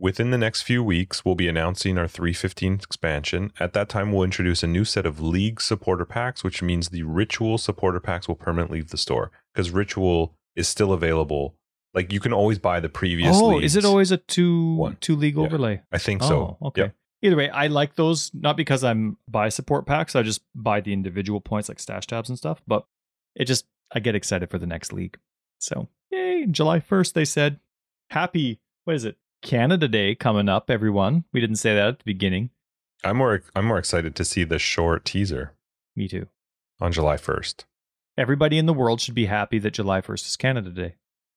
Within 0.00 0.30
the 0.30 0.38
next 0.38 0.62
few 0.62 0.82
weeks, 0.82 1.26
we'll 1.26 1.34
be 1.34 1.46
announcing 1.46 1.98
our 1.98 2.08
315 2.08 2.74
expansion. 2.74 3.52
At 3.60 3.74
that 3.74 3.90
time, 3.90 4.12
we'll 4.12 4.24
introduce 4.24 4.62
a 4.62 4.66
new 4.66 4.86
set 4.86 5.04
of 5.04 5.20
League 5.20 5.60
supporter 5.60 6.06
packs, 6.06 6.42
which 6.42 6.62
means 6.62 6.88
the 6.88 7.02
Ritual 7.02 7.58
supporter 7.58 8.00
packs 8.00 8.26
will 8.26 8.34
permanently 8.34 8.78
leave 8.78 8.88
the 8.90 8.96
store 8.96 9.30
because 9.52 9.70
Ritual 9.70 10.34
is 10.56 10.66
still 10.66 10.94
available. 10.94 11.54
Like 11.92 12.12
you 12.14 12.20
can 12.20 12.32
always 12.32 12.58
buy 12.58 12.80
the 12.80 12.88
previous. 12.88 13.36
oh, 13.38 13.58
is 13.60 13.76
it 13.76 13.84
always 13.84 14.10
a 14.10 14.16
two 14.16 14.74
One. 14.76 14.96
two 15.00 15.16
league 15.16 15.36
Yeah. 15.36 15.42
overlay? 15.42 15.82
I 15.92 15.98
think 15.98 16.22
so. 16.22 16.56
Oh, 16.62 16.68
okay. 16.68 16.82
Yep. 16.82 16.94
Either 17.22 17.36
way, 17.36 17.50
I 17.50 17.66
like 17.66 17.96
those 17.96 18.30
not 18.32 18.56
because 18.56 18.82
I'm 18.82 19.18
buy 19.28 19.50
support 19.50 19.84
packs. 19.86 20.16
I 20.16 20.22
just 20.22 20.40
buy 20.54 20.80
the 20.80 20.94
individual 20.94 21.42
points 21.42 21.68
like 21.68 21.78
stash 21.78 22.06
tabs 22.06 22.30
and 22.30 22.38
stuff. 22.38 22.62
But 22.66 22.86
it 23.34 23.44
just 23.44 23.66
I 23.92 24.00
get 24.00 24.14
excited 24.14 24.48
for 24.50 24.58
the 24.58 24.66
next 24.66 24.92
league. 24.94 25.18
So 25.58 25.88
yay! 26.10 26.46
July 26.46 26.80
first, 26.80 27.14
they 27.14 27.26
said 27.26 27.60
happy. 28.08 28.60
What 28.84 28.96
is 28.96 29.04
it? 29.04 29.18
Canada 29.42 29.88
Day 29.88 30.14
coming 30.14 30.48
up, 30.48 30.70
everyone. 30.70 31.24
We 31.32 31.40
didn't 31.40 31.56
say 31.56 31.74
that 31.74 31.88
at 31.88 31.98
the 31.98 32.04
beginning. 32.04 32.50
I'm 33.02 33.16
more. 33.16 33.42
I'm 33.54 33.64
more 33.64 33.78
excited 33.78 34.14
to 34.16 34.24
see 34.24 34.44
the 34.44 34.58
short 34.58 35.04
teaser 35.04 35.54
Me 35.96 36.06
too. 36.08 36.26
on 36.80 36.92
July 36.92 37.16
1st. 37.16 37.64
Everybody 38.18 38.58
in 38.58 38.66
the 38.66 38.74
world 38.74 39.00
should 39.00 39.14
be 39.14 39.26
happy 39.26 39.58
that 39.60 39.72
July 39.72 40.00
first 40.02 40.26
is 40.26 40.36
Canada 40.36 40.70
Day. 40.70 40.96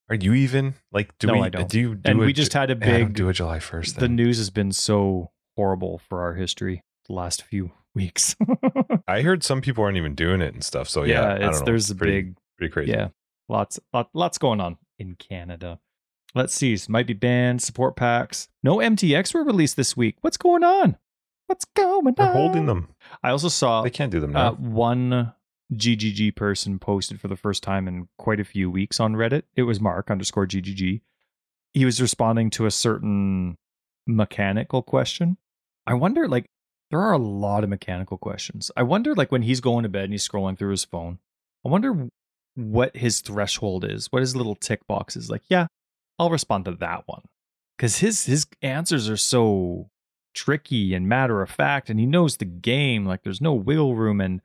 Are 0.10 0.16
you 0.16 0.34
even 0.34 0.74
like? 0.92 1.18
Do 1.20 1.28
No, 1.28 1.34
we? 1.36 1.40
I 1.44 1.50
don't. 1.50 1.70
Do 1.70 1.80
you? 1.80 1.96
Do 1.96 2.12
and 2.12 2.22
a- 2.22 2.26
we 2.26 2.34
just 2.34 2.52
had 2.52 2.70
a 2.70 2.74
Yeah, 2.74 2.98
big. 3.06 3.14
do 3.14 3.30
a 3.30 3.34
July 3.34 3.60
1st. 3.60 3.96
the 4.00 4.10
news 4.10 4.38
has 4.38 4.50
been 4.50 4.74
so 4.74 5.32
horrible 5.56 6.00
for 6.10 6.22
our 6.22 6.34
history 6.34 6.84
the 7.08 7.14
last 7.14 7.44
few 7.44 7.72
weeks. 7.96 8.36
I 9.08 9.22
heard 9.22 9.44
some 9.44 9.62
people 9.62 9.84
aren't 9.86 9.96
even 9.98 10.16
doing 10.16 10.42
it 10.42 10.54
and 10.54 10.64
stuff. 10.64 10.90
So 10.90 11.04
yeah, 11.04 11.22
I 11.22 11.34
it's 11.36 11.42
don't 11.42 11.52
know. 11.60 11.66
there's 11.66 11.90
a 11.90 11.96
pretty, 11.96 12.22
big 12.24 12.36
pretty 12.58 12.74
crazy. 12.74 12.92
Yeah, 12.92 13.10
lots, 13.48 13.80
lot, 13.94 14.10
lots 14.14 14.38
going 14.38 14.60
on 14.60 14.78
in 15.00 15.16
Canada. 15.16 15.80
Let's 16.36 16.54
see. 16.54 16.78
Might 16.90 17.08
be 17.08 17.14
banned. 17.14 17.62
Support 17.62 17.96
packs. 17.96 18.48
No 18.64 18.78
MTX 18.78 19.34
were 19.34 19.44
released 19.44 19.76
this 19.78 19.96
week. 19.96 20.18
What's 20.22 20.38
going 20.38 20.64
on? 20.64 20.98
What's 21.48 21.66
going 21.76 22.14
They're 22.16 22.28
on? 22.28 22.34
holding 22.34 22.66
them. 22.66 22.90
I 23.22 23.30
also 23.30 23.50
saw 23.50 23.84
They 23.84 23.90
can't 23.90 24.12
do 24.12 24.20
them 24.20 24.36
uh, 24.36 24.52
now. 24.52 24.56
one 24.56 25.34
GGG 25.74 26.36
person 26.36 26.80
posted 26.80 27.20
for 27.22 27.28
the 27.28 27.36
first 27.36 27.62
time 27.64 27.88
in 27.88 28.08
quite 28.18 28.40
a 28.40 28.44
few 28.46 28.72
weeks 28.72 29.00
on 29.00 29.14
Reddit. 29.14 29.44
It 29.56 29.64
was 29.64 29.80
Mark 29.80 30.10
underscore 30.10 30.48
GGG. 30.48 31.02
He 31.74 31.86
was 31.86 32.02
responding 32.02 32.50
to 32.52 32.66
a 32.66 32.72
certain 32.72 33.58
mechanical 34.08 34.82
question. 34.82 35.38
I 35.86 35.94
wonder, 35.96 36.28
like, 36.28 36.46
there 36.92 37.02
are 37.02 37.14
a 37.14 37.18
lot 37.18 37.64
of 37.64 37.70
mechanical 37.70 38.18
questions. 38.18 38.72
I 38.78 38.84
wonder, 38.84 39.14
like, 39.16 39.32
when 39.32 39.42
he's 39.42 39.60
going 39.62 39.84
to 39.84 39.90
bed 39.90 40.06
and 40.06 40.14
he's 40.14 40.28
scrolling 40.28 40.58
through 40.58 40.72
his 40.72 40.86
phone, 40.86 41.20
I 41.66 41.70
wonder 41.70 42.10
what 42.56 42.96
his 42.96 43.22
threshold 43.22 43.84
is, 43.86 44.08
what 44.12 44.22
his 44.22 44.36
little 44.36 44.56
tick 44.56 44.86
box 44.88 45.16
is. 45.16 45.30
Like, 45.30 45.42
yeah, 45.50 45.68
I'll 46.20 46.30
respond 46.30 46.66
to 46.66 46.72
that 46.76 47.04
one. 47.06 47.24
Because 47.78 47.98
his 47.98 48.26
his 48.26 48.46
answers 48.62 49.10
are 49.10 49.18
so 49.18 49.90
tricky 50.34 50.94
and 50.94 51.08
matter 51.08 51.42
of 51.42 51.50
fact, 51.50 51.90
and 51.90 52.00
he 52.00 52.06
knows 52.06 52.38
the 52.38 52.46
game. 52.46 53.06
Like, 53.06 53.24
there's 53.24 53.42
no 53.42 53.54
wiggle 53.54 53.96
room, 53.96 54.22
and 54.22 54.42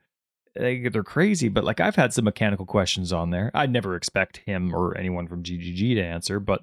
they, 0.55 0.87
they're 0.87 1.03
crazy. 1.03 1.47
But 1.47 1.63
like, 1.63 1.79
I've 1.79 1.95
had 1.95 2.13
some 2.13 2.25
mechanical 2.25 2.65
questions 2.65 3.13
on 3.13 3.29
there. 3.29 3.51
I'd 3.53 3.71
never 3.71 3.95
expect 3.95 4.37
him 4.37 4.73
or 4.73 4.97
anyone 4.97 5.27
from 5.27 5.43
GGG 5.43 5.95
to 5.95 6.01
answer, 6.01 6.39
but 6.39 6.61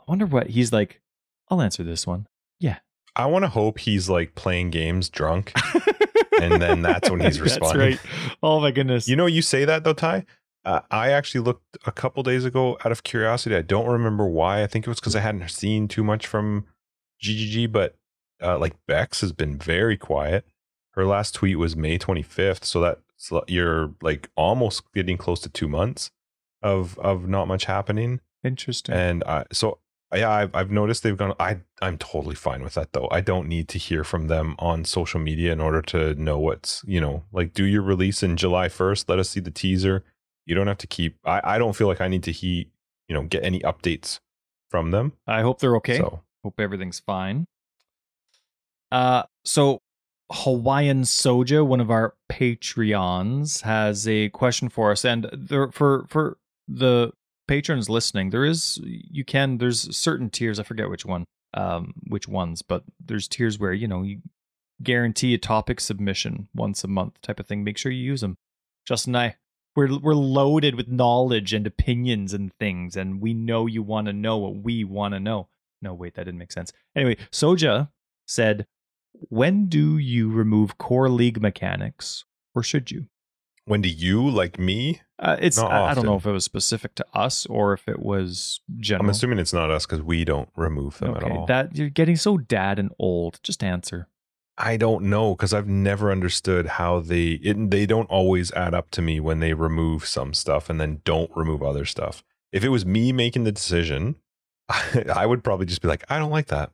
I 0.00 0.04
wonder 0.08 0.26
what 0.26 0.48
he's 0.48 0.72
like. 0.72 1.00
I'll 1.48 1.60
answer 1.60 1.84
this 1.84 2.06
one. 2.06 2.26
Yeah. 2.58 2.78
I 3.14 3.26
want 3.26 3.44
to 3.44 3.48
hope 3.48 3.78
he's 3.78 4.08
like 4.08 4.34
playing 4.34 4.70
games 4.70 5.08
drunk. 5.08 5.52
And 6.40 6.60
then 6.60 6.82
that's 6.82 7.10
when 7.10 7.20
he's 7.20 7.40
responding. 7.40 7.92
That's 7.92 8.04
right. 8.04 8.36
Oh 8.42 8.60
my 8.60 8.70
goodness. 8.70 9.08
You 9.08 9.16
know, 9.16 9.26
you 9.26 9.42
say 9.42 9.64
that 9.64 9.84
though, 9.84 9.92
Ty. 9.92 10.26
Uh, 10.64 10.80
I 10.90 11.10
actually 11.10 11.42
looked 11.42 11.76
a 11.86 11.92
couple 11.92 12.22
days 12.22 12.44
ago 12.44 12.78
out 12.84 12.92
of 12.92 13.02
curiosity. 13.02 13.54
I 13.54 13.62
don't 13.62 13.86
remember 13.86 14.26
why. 14.26 14.62
I 14.62 14.66
think 14.66 14.86
it 14.86 14.90
was 14.90 15.00
because 15.00 15.14
I 15.14 15.20
hadn't 15.20 15.48
seen 15.50 15.88
too 15.88 16.02
much 16.02 16.26
from 16.26 16.66
GGG, 17.22 17.70
but 17.70 17.96
uh, 18.42 18.58
like 18.58 18.74
Bex 18.86 19.20
has 19.20 19.32
been 19.32 19.58
very 19.58 19.96
quiet. 19.96 20.46
Her 20.92 21.04
last 21.04 21.34
tweet 21.34 21.58
was 21.58 21.76
May 21.76 21.98
25th, 21.98 22.64
so 22.64 22.80
that's 22.80 23.00
you're 23.48 23.94
like 24.02 24.30
almost 24.36 24.82
getting 24.92 25.16
close 25.16 25.40
to 25.40 25.48
two 25.48 25.68
months 25.68 26.10
of 26.62 26.98
of 26.98 27.28
not 27.28 27.46
much 27.46 27.64
happening. 27.64 28.20
Interesting. 28.42 28.94
And 28.94 29.22
uh, 29.24 29.44
so 29.52 29.78
yeah, 30.14 30.30
I've, 30.30 30.54
I've 30.54 30.70
noticed 30.70 31.02
they've 31.02 31.16
gone. 31.16 31.34
I 31.40 31.58
I'm 31.82 31.98
totally 31.98 32.34
fine 32.34 32.62
with 32.62 32.74
that 32.74 32.92
though. 32.92 33.08
I 33.10 33.20
don't 33.20 33.48
need 33.48 33.68
to 33.68 33.78
hear 33.78 34.04
from 34.04 34.28
them 34.28 34.54
on 34.58 34.84
social 34.84 35.20
media 35.20 35.52
in 35.52 35.60
order 35.60 35.82
to 35.82 36.14
know 36.14 36.38
what's 36.38 36.82
you 36.86 37.00
know 37.00 37.24
like 37.32 37.52
do 37.52 37.64
your 37.64 37.82
release 37.82 38.22
in 38.22 38.36
July 38.36 38.68
1st. 38.68 39.08
Let 39.08 39.18
us 39.18 39.30
see 39.30 39.40
the 39.40 39.50
teaser. 39.50 40.04
You 40.46 40.54
don't 40.54 40.66
have 40.66 40.78
to 40.78 40.86
keep. 40.86 41.16
I 41.24 41.40
I 41.44 41.58
don't 41.58 41.74
feel 41.74 41.86
like 41.86 42.00
I 42.00 42.08
need 42.08 42.22
to 42.24 42.32
he 42.32 42.70
you 43.08 43.14
know 43.14 43.22
get 43.22 43.44
any 43.44 43.60
updates 43.60 44.20
from 44.70 44.90
them. 44.90 45.12
I 45.26 45.42
hope 45.42 45.60
they're 45.60 45.76
okay. 45.76 45.98
So 45.98 46.22
Hope 46.44 46.60
everything's 46.60 47.00
fine. 47.00 47.46
Uh, 48.92 49.22
so 49.44 49.80
Hawaiian 50.30 51.02
Soja, 51.02 51.66
one 51.66 51.80
of 51.80 51.90
our 51.90 52.14
Patreons, 52.30 53.62
has 53.62 54.06
a 54.06 54.28
question 54.28 54.68
for 54.68 54.92
us, 54.92 55.04
and 55.04 55.28
there 55.32 55.72
for 55.72 56.06
for 56.08 56.36
the 56.68 57.12
patrons 57.48 57.88
listening, 57.88 58.30
there 58.30 58.44
is 58.44 58.78
you 58.84 59.24
can 59.24 59.56
there's 59.58 59.96
certain 59.96 60.28
tiers. 60.28 60.60
I 60.60 60.64
forget 60.64 60.90
which 60.90 61.06
one, 61.06 61.24
um, 61.54 61.94
which 62.08 62.28
ones, 62.28 62.60
but 62.60 62.84
there's 63.04 63.26
tiers 63.26 63.58
where 63.58 63.72
you 63.72 63.88
know 63.88 64.02
you 64.02 64.20
guarantee 64.82 65.32
a 65.32 65.38
topic 65.38 65.80
submission 65.80 66.48
once 66.54 66.84
a 66.84 66.88
month 66.88 67.20
type 67.22 67.40
of 67.40 67.46
thing. 67.46 67.64
Make 67.64 67.78
sure 67.78 67.90
you 67.90 68.04
use 68.04 68.20
them. 68.20 68.36
Justin 68.86 69.14
and 69.14 69.32
I, 69.32 69.36
we're 69.76 69.98
we're 69.98 70.14
loaded 70.14 70.74
with 70.74 70.88
knowledge 70.88 71.52
and 71.52 71.66
opinions 71.66 72.32
and 72.34 72.52
things, 72.54 72.96
and 72.96 73.20
we 73.20 73.34
know 73.34 73.66
you 73.66 73.82
want 73.82 74.06
to 74.06 74.12
know 74.12 74.38
what 74.38 74.56
we 74.56 74.84
want 74.84 75.14
to 75.14 75.20
know. 75.20 75.48
No, 75.82 75.94
wait, 75.94 76.14
that 76.14 76.24
didn't 76.24 76.38
make 76.38 76.52
sense. 76.52 76.72
Anyway, 76.96 77.16
Soja 77.30 77.90
said, 78.26 78.66
"When 79.12 79.66
do 79.66 79.98
you 79.98 80.30
remove 80.30 80.78
core 80.78 81.08
league 81.08 81.40
mechanics, 81.40 82.24
or 82.54 82.62
should 82.62 82.90
you?" 82.90 83.06
when 83.66 83.82
do 83.82 83.88
you 83.88 84.28
like 84.28 84.58
me? 84.58 85.00
Uh, 85.18 85.36
it's 85.40 85.58
I, 85.58 85.90
I 85.90 85.94
don't 85.94 86.04
know 86.04 86.16
if 86.16 86.26
it 86.26 86.32
was 86.32 86.44
specific 86.44 86.94
to 86.96 87.06
us 87.14 87.46
or 87.46 87.72
if 87.72 87.88
it 87.88 88.00
was 88.00 88.60
general. 88.78 89.06
I'm 89.06 89.10
assuming 89.10 89.38
it's 89.38 89.52
not 89.52 89.70
us 89.70 89.86
because 89.86 90.02
we 90.02 90.24
don't 90.24 90.48
remove 90.56 90.98
them 90.98 91.10
okay, 91.10 91.26
at 91.26 91.32
all. 91.32 91.46
that 91.46 91.76
you're 91.76 91.88
getting 91.88 92.16
so 92.16 92.36
dad 92.36 92.78
and 92.78 92.90
old. 92.98 93.40
Just 93.42 93.62
answer. 93.62 94.08
I 94.56 94.76
don't 94.76 95.04
know 95.04 95.34
because 95.34 95.52
I've 95.52 95.68
never 95.68 96.12
understood 96.12 96.66
how 96.66 97.00
they 97.00 97.40
it, 97.42 97.70
they 97.70 97.86
don't 97.86 98.08
always 98.10 98.52
add 98.52 98.74
up 98.74 98.90
to 98.92 99.02
me 99.02 99.18
when 99.18 99.40
they 99.40 99.52
remove 99.52 100.06
some 100.06 100.32
stuff 100.32 100.70
and 100.70 100.80
then 100.80 101.00
don't 101.04 101.30
remove 101.34 101.62
other 101.62 101.84
stuff. 101.84 102.22
If 102.52 102.62
it 102.62 102.68
was 102.68 102.86
me 102.86 103.12
making 103.12 103.44
the 103.44 103.52
decision, 103.52 104.16
I 104.68 105.26
would 105.26 105.42
probably 105.42 105.66
just 105.66 105.82
be 105.82 105.88
like, 105.88 106.04
I 106.08 106.18
don't 106.18 106.30
like 106.30 106.46
that. 106.46 106.70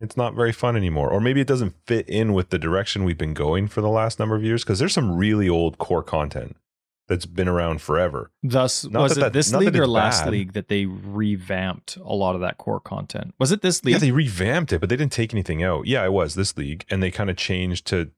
It's 0.00 0.16
not 0.16 0.34
very 0.34 0.52
fun 0.52 0.76
anymore, 0.76 1.10
or 1.10 1.20
maybe 1.20 1.40
it 1.40 1.46
doesn't 1.46 1.76
fit 1.86 2.08
in 2.08 2.32
with 2.32 2.50
the 2.50 2.58
direction 2.58 3.04
we've 3.04 3.16
been 3.16 3.34
going 3.34 3.68
for 3.68 3.80
the 3.80 3.88
last 3.88 4.18
number 4.18 4.34
of 4.34 4.42
years. 4.42 4.64
Because 4.64 4.80
there's 4.80 4.92
some 4.92 5.16
really 5.16 5.48
old 5.48 5.78
core 5.78 6.02
content 6.02 6.56
that's 7.12 7.26
been 7.26 7.48
around 7.48 7.80
forever. 7.82 8.30
Thus, 8.42 8.84
Not 8.84 9.02
was 9.02 9.14
that 9.14 9.18
it 9.18 9.20
that- 9.24 9.32
this 9.34 9.52
league 9.52 9.76
or 9.76 9.86
last 9.86 10.24
bad. 10.24 10.32
league 10.32 10.52
that 10.54 10.68
they 10.68 10.86
revamped 10.86 11.96
a 11.96 12.14
lot 12.14 12.34
of 12.34 12.40
that 12.40 12.58
core 12.58 12.80
content? 12.80 13.34
Was 13.38 13.52
it 13.52 13.62
this 13.62 13.84
league? 13.84 13.92
Yeah, 13.94 13.98
they 13.98 14.10
revamped 14.12 14.72
it, 14.72 14.80
but 14.80 14.88
they 14.88 14.96
didn't 14.96 15.12
take 15.12 15.32
anything 15.32 15.62
out. 15.62 15.86
Yeah, 15.86 16.04
it 16.04 16.12
was 16.12 16.34
this 16.34 16.56
league, 16.56 16.84
and 16.90 17.02
they 17.02 17.10
kind 17.10 17.30
of 17.30 17.36
changed 17.36 17.86
to 17.88 18.10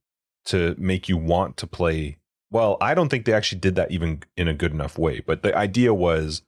to 0.46 0.74
make 0.78 1.08
you 1.08 1.16
want 1.16 1.56
to 1.56 1.66
play. 1.66 2.18
Well, 2.50 2.76
I 2.80 2.94
don't 2.94 3.08
think 3.08 3.24
they 3.24 3.32
actually 3.32 3.60
did 3.60 3.74
that 3.76 3.90
even 3.90 4.22
in 4.36 4.46
a 4.46 4.52
good 4.54 4.72
enough 4.72 4.98
way. 4.98 5.20
But 5.26 5.42
the 5.42 5.56
idea 5.56 5.94
was 5.94 6.42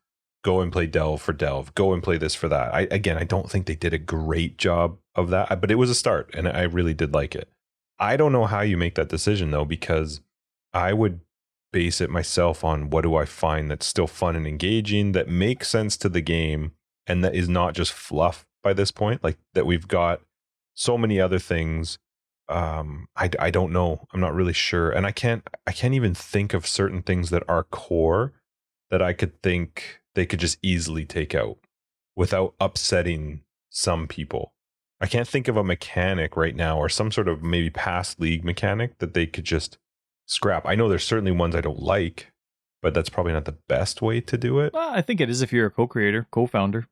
go 0.44 0.60
and 0.60 0.70
play 0.70 0.86
Delve 0.86 1.20
for 1.20 1.32
Delve, 1.32 1.74
go 1.74 1.92
and 1.94 2.02
play 2.02 2.18
this 2.18 2.34
for 2.34 2.46
that. 2.48 2.74
I 2.74 2.82
again, 2.90 3.16
I 3.18 3.24
don't 3.24 3.50
think 3.50 3.66
they 3.66 3.74
did 3.74 3.92
a 3.94 3.98
great 3.98 4.58
job 4.58 4.98
of 5.14 5.30
that, 5.30 5.60
but 5.60 5.70
it 5.70 5.76
was 5.76 5.90
a 5.90 5.94
start, 5.94 6.30
and 6.34 6.46
I 6.46 6.62
really 6.62 6.94
did 6.94 7.12
like 7.14 7.34
it. 7.34 7.48
I 7.98 8.16
don't 8.18 8.32
know 8.32 8.44
how 8.44 8.60
you 8.60 8.76
make 8.76 8.94
that 8.96 9.08
decision 9.08 9.50
though, 9.50 9.64
because 9.64 10.20
I 10.74 10.92
would 10.92 11.20
base 11.72 12.00
it 12.00 12.10
myself 12.10 12.64
on 12.64 12.90
what 12.90 13.02
do 13.02 13.16
I 13.16 13.24
find 13.24 13.70
that's 13.70 13.86
still 13.86 14.06
fun 14.06 14.36
and 14.36 14.46
engaging, 14.46 15.12
that 15.12 15.28
makes 15.28 15.68
sense 15.68 15.96
to 15.98 16.08
the 16.08 16.20
game, 16.20 16.72
and 17.06 17.24
that 17.24 17.34
is 17.34 17.48
not 17.48 17.74
just 17.74 17.92
fluff 17.92 18.46
by 18.62 18.72
this 18.72 18.90
point. 18.90 19.22
Like 19.22 19.38
that 19.54 19.66
we've 19.66 19.88
got 19.88 20.20
so 20.74 20.96
many 20.96 21.20
other 21.20 21.38
things. 21.38 21.98
Um, 22.48 23.08
I 23.16 23.30
I 23.38 23.50
don't 23.50 23.72
know. 23.72 24.06
I'm 24.12 24.20
not 24.20 24.34
really 24.34 24.52
sure, 24.52 24.90
and 24.90 25.06
I 25.06 25.12
can't 25.12 25.48
I 25.66 25.72
can't 25.72 25.94
even 25.94 26.14
think 26.14 26.54
of 26.54 26.66
certain 26.66 27.02
things 27.02 27.30
that 27.30 27.42
are 27.48 27.64
core 27.64 28.32
that 28.90 29.02
I 29.02 29.12
could 29.12 29.42
think 29.42 30.00
they 30.14 30.26
could 30.26 30.40
just 30.40 30.58
easily 30.62 31.04
take 31.04 31.34
out 31.34 31.58
without 32.14 32.54
upsetting 32.60 33.42
some 33.68 34.08
people. 34.08 34.54
I 35.00 35.06
can't 35.06 35.28
think 35.28 35.48
of 35.48 35.56
a 35.56 35.64
mechanic 35.64 36.36
right 36.36 36.56
now 36.56 36.78
or 36.78 36.88
some 36.88 37.12
sort 37.12 37.28
of 37.28 37.42
maybe 37.42 37.68
past 37.68 38.18
league 38.18 38.44
mechanic 38.44 38.98
that 38.98 39.12
they 39.12 39.26
could 39.26 39.44
just 39.44 39.78
scrap. 40.26 40.66
I 40.66 40.74
know 40.74 40.88
there's 40.88 41.04
certainly 41.04 41.32
ones 41.32 41.54
I 41.54 41.60
don't 41.60 41.80
like, 41.80 42.32
but 42.82 42.94
that's 42.94 43.08
probably 43.08 43.32
not 43.32 43.44
the 43.46 43.56
best 43.68 44.02
way 44.02 44.20
to 44.20 44.36
do 44.36 44.60
it. 44.60 44.72
Well, 44.72 44.90
I 44.90 45.00
think 45.02 45.20
it 45.20 45.30
is 45.30 45.42
if 45.42 45.52
you're 45.52 45.66
a 45.66 45.70
co-creator, 45.70 46.26
co-founder. 46.30 46.86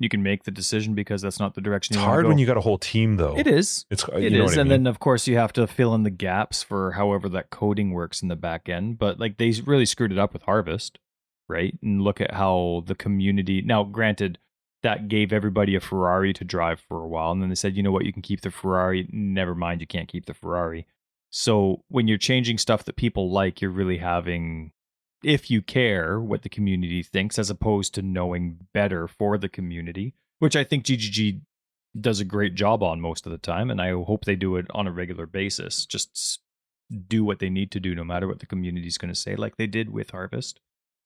You 0.00 0.08
can 0.08 0.22
make 0.22 0.44
the 0.44 0.52
decision 0.52 0.94
because 0.94 1.22
that's 1.22 1.40
not 1.40 1.56
the 1.56 1.60
direction 1.60 1.96
It's 1.96 2.04
hard 2.04 2.26
when 2.26 2.38
you 2.38 2.46
got 2.46 2.56
a 2.56 2.60
whole 2.60 2.78
team 2.78 3.16
though. 3.16 3.36
It 3.36 3.48
is. 3.48 3.84
It's 3.90 4.04
uh, 4.04 4.12
It 4.12 4.26
is, 4.26 4.32
you 4.32 4.38
know 4.38 4.44
what 4.44 4.56
I 4.56 4.60
and 4.60 4.70
mean? 4.70 4.84
then 4.84 4.86
of 4.86 5.00
course 5.00 5.26
you 5.26 5.36
have 5.36 5.52
to 5.54 5.66
fill 5.66 5.92
in 5.92 6.04
the 6.04 6.10
gaps 6.10 6.62
for 6.62 6.92
however 6.92 7.28
that 7.30 7.50
coding 7.50 7.90
works 7.90 8.22
in 8.22 8.28
the 8.28 8.36
back 8.36 8.68
end. 8.68 8.98
But 8.98 9.18
like 9.18 9.38
they 9.38 9.50
really 9.66 9.86
screwed 9.86 10.12
it 10.12 10.18
up 10.18 10.32
with 10.32 10.42
Harvest, 10.42 11.00
right? 11.48 11.76
And 11.82 12.00
look 12.00 12.20
at 12.20 12.34
how 12.34 12.84
the 12.86 12.94
community. 12.94 13.60
Now, 13.60 13.82
granted, 13.82 14.38
that 14.84 15.08
gave 15.08 15.32
everybody 15.32 15.74
a 15.74 15.80
Ferrari 15.80 16.32
to 16.34 16.44
drive 16.44 16.78
for 16.78 17.02
a 17.02 17.08
while, 17.08 17.32
and 17.32 17.42
then 17.42 17.48
they 17.48 17.56
said, 17.56 17.76
you 17.76 17.82
know 17.82 17.90
what, 17.90 18.04
you 18.04 18.12
can 18.12 18.22
keep 18.22 18.42
the 18.42 18.52
Ferrari. 18.52 19.08
Never 19.10 19.56
mind, 19.56 19.80
you 19.80 19.88
can't 19.88 20.06
keep 20.06 20.26
the 20.26 20.34
Ferrari. 20.34 20.86
So 21.30 21.84
when 21.88 22.08
you're 22.08 22.18
changing 22.18 22.58
stuff 22.58 22.84
that 22.84 22.96
people 22.96 23.30
like, 23.30 23.60
you're 23.60 23.70
really 23.70 23.98
having, 23.98 24.72
if 25.22 25.50
you 25.50 25.60
care, 25.62 26.20
what 26.20 26.42
the 26.42 26.48
community 26.48 27.02
thinks, 27.02 27.38
as 27.38 27.50
opposed 27.50 27.94
to 27.94 28.02
knowing 28.02 28.66
better 28.72 29.06
for 29.06 29.36
the 29.36 29.48
community, 29.48 30.14
which 30.38 30.56
I 30.56 30.64
think 30.64 30.84
GGG 30.84 31.40
does 32.00 32.20
a 32.20 32.24
great 32.24 32.54
job 32.54 32.82
on 32.82 33.00
most 33.00 33.26
of 33.26 33.32
the 33.32 33.38
time, 33.38 33.70
and 33.70 33.80
I 33.80 33.90
hope 33.90 34.24
they 34.24 34.36
do 34.36 34.56
it 34.56 34.66
on 34.70 34.86
a 34.86 34.92
regular 34.92 35.26
basis. 35.26 35.84
Just 35.84 36.40
do 37.06 37.24
what 37.24 37.38
they 37.38 37.50
need 37.50 37.70
to 37.72 37.80
do, 37.80 37.94
no 37.94 38.04
matter 38.04 38.26
what 38.26 38.38
the 38.38 38.46
community's 38.46 38.98
going 38.98 39.12
to 39.12 39.18
say, 39.18 39.36
like 39.36 39.56
they 39.56 39.66
did 39.66 39.90
with 39.90 40.10
Harvest. 40.10 40.60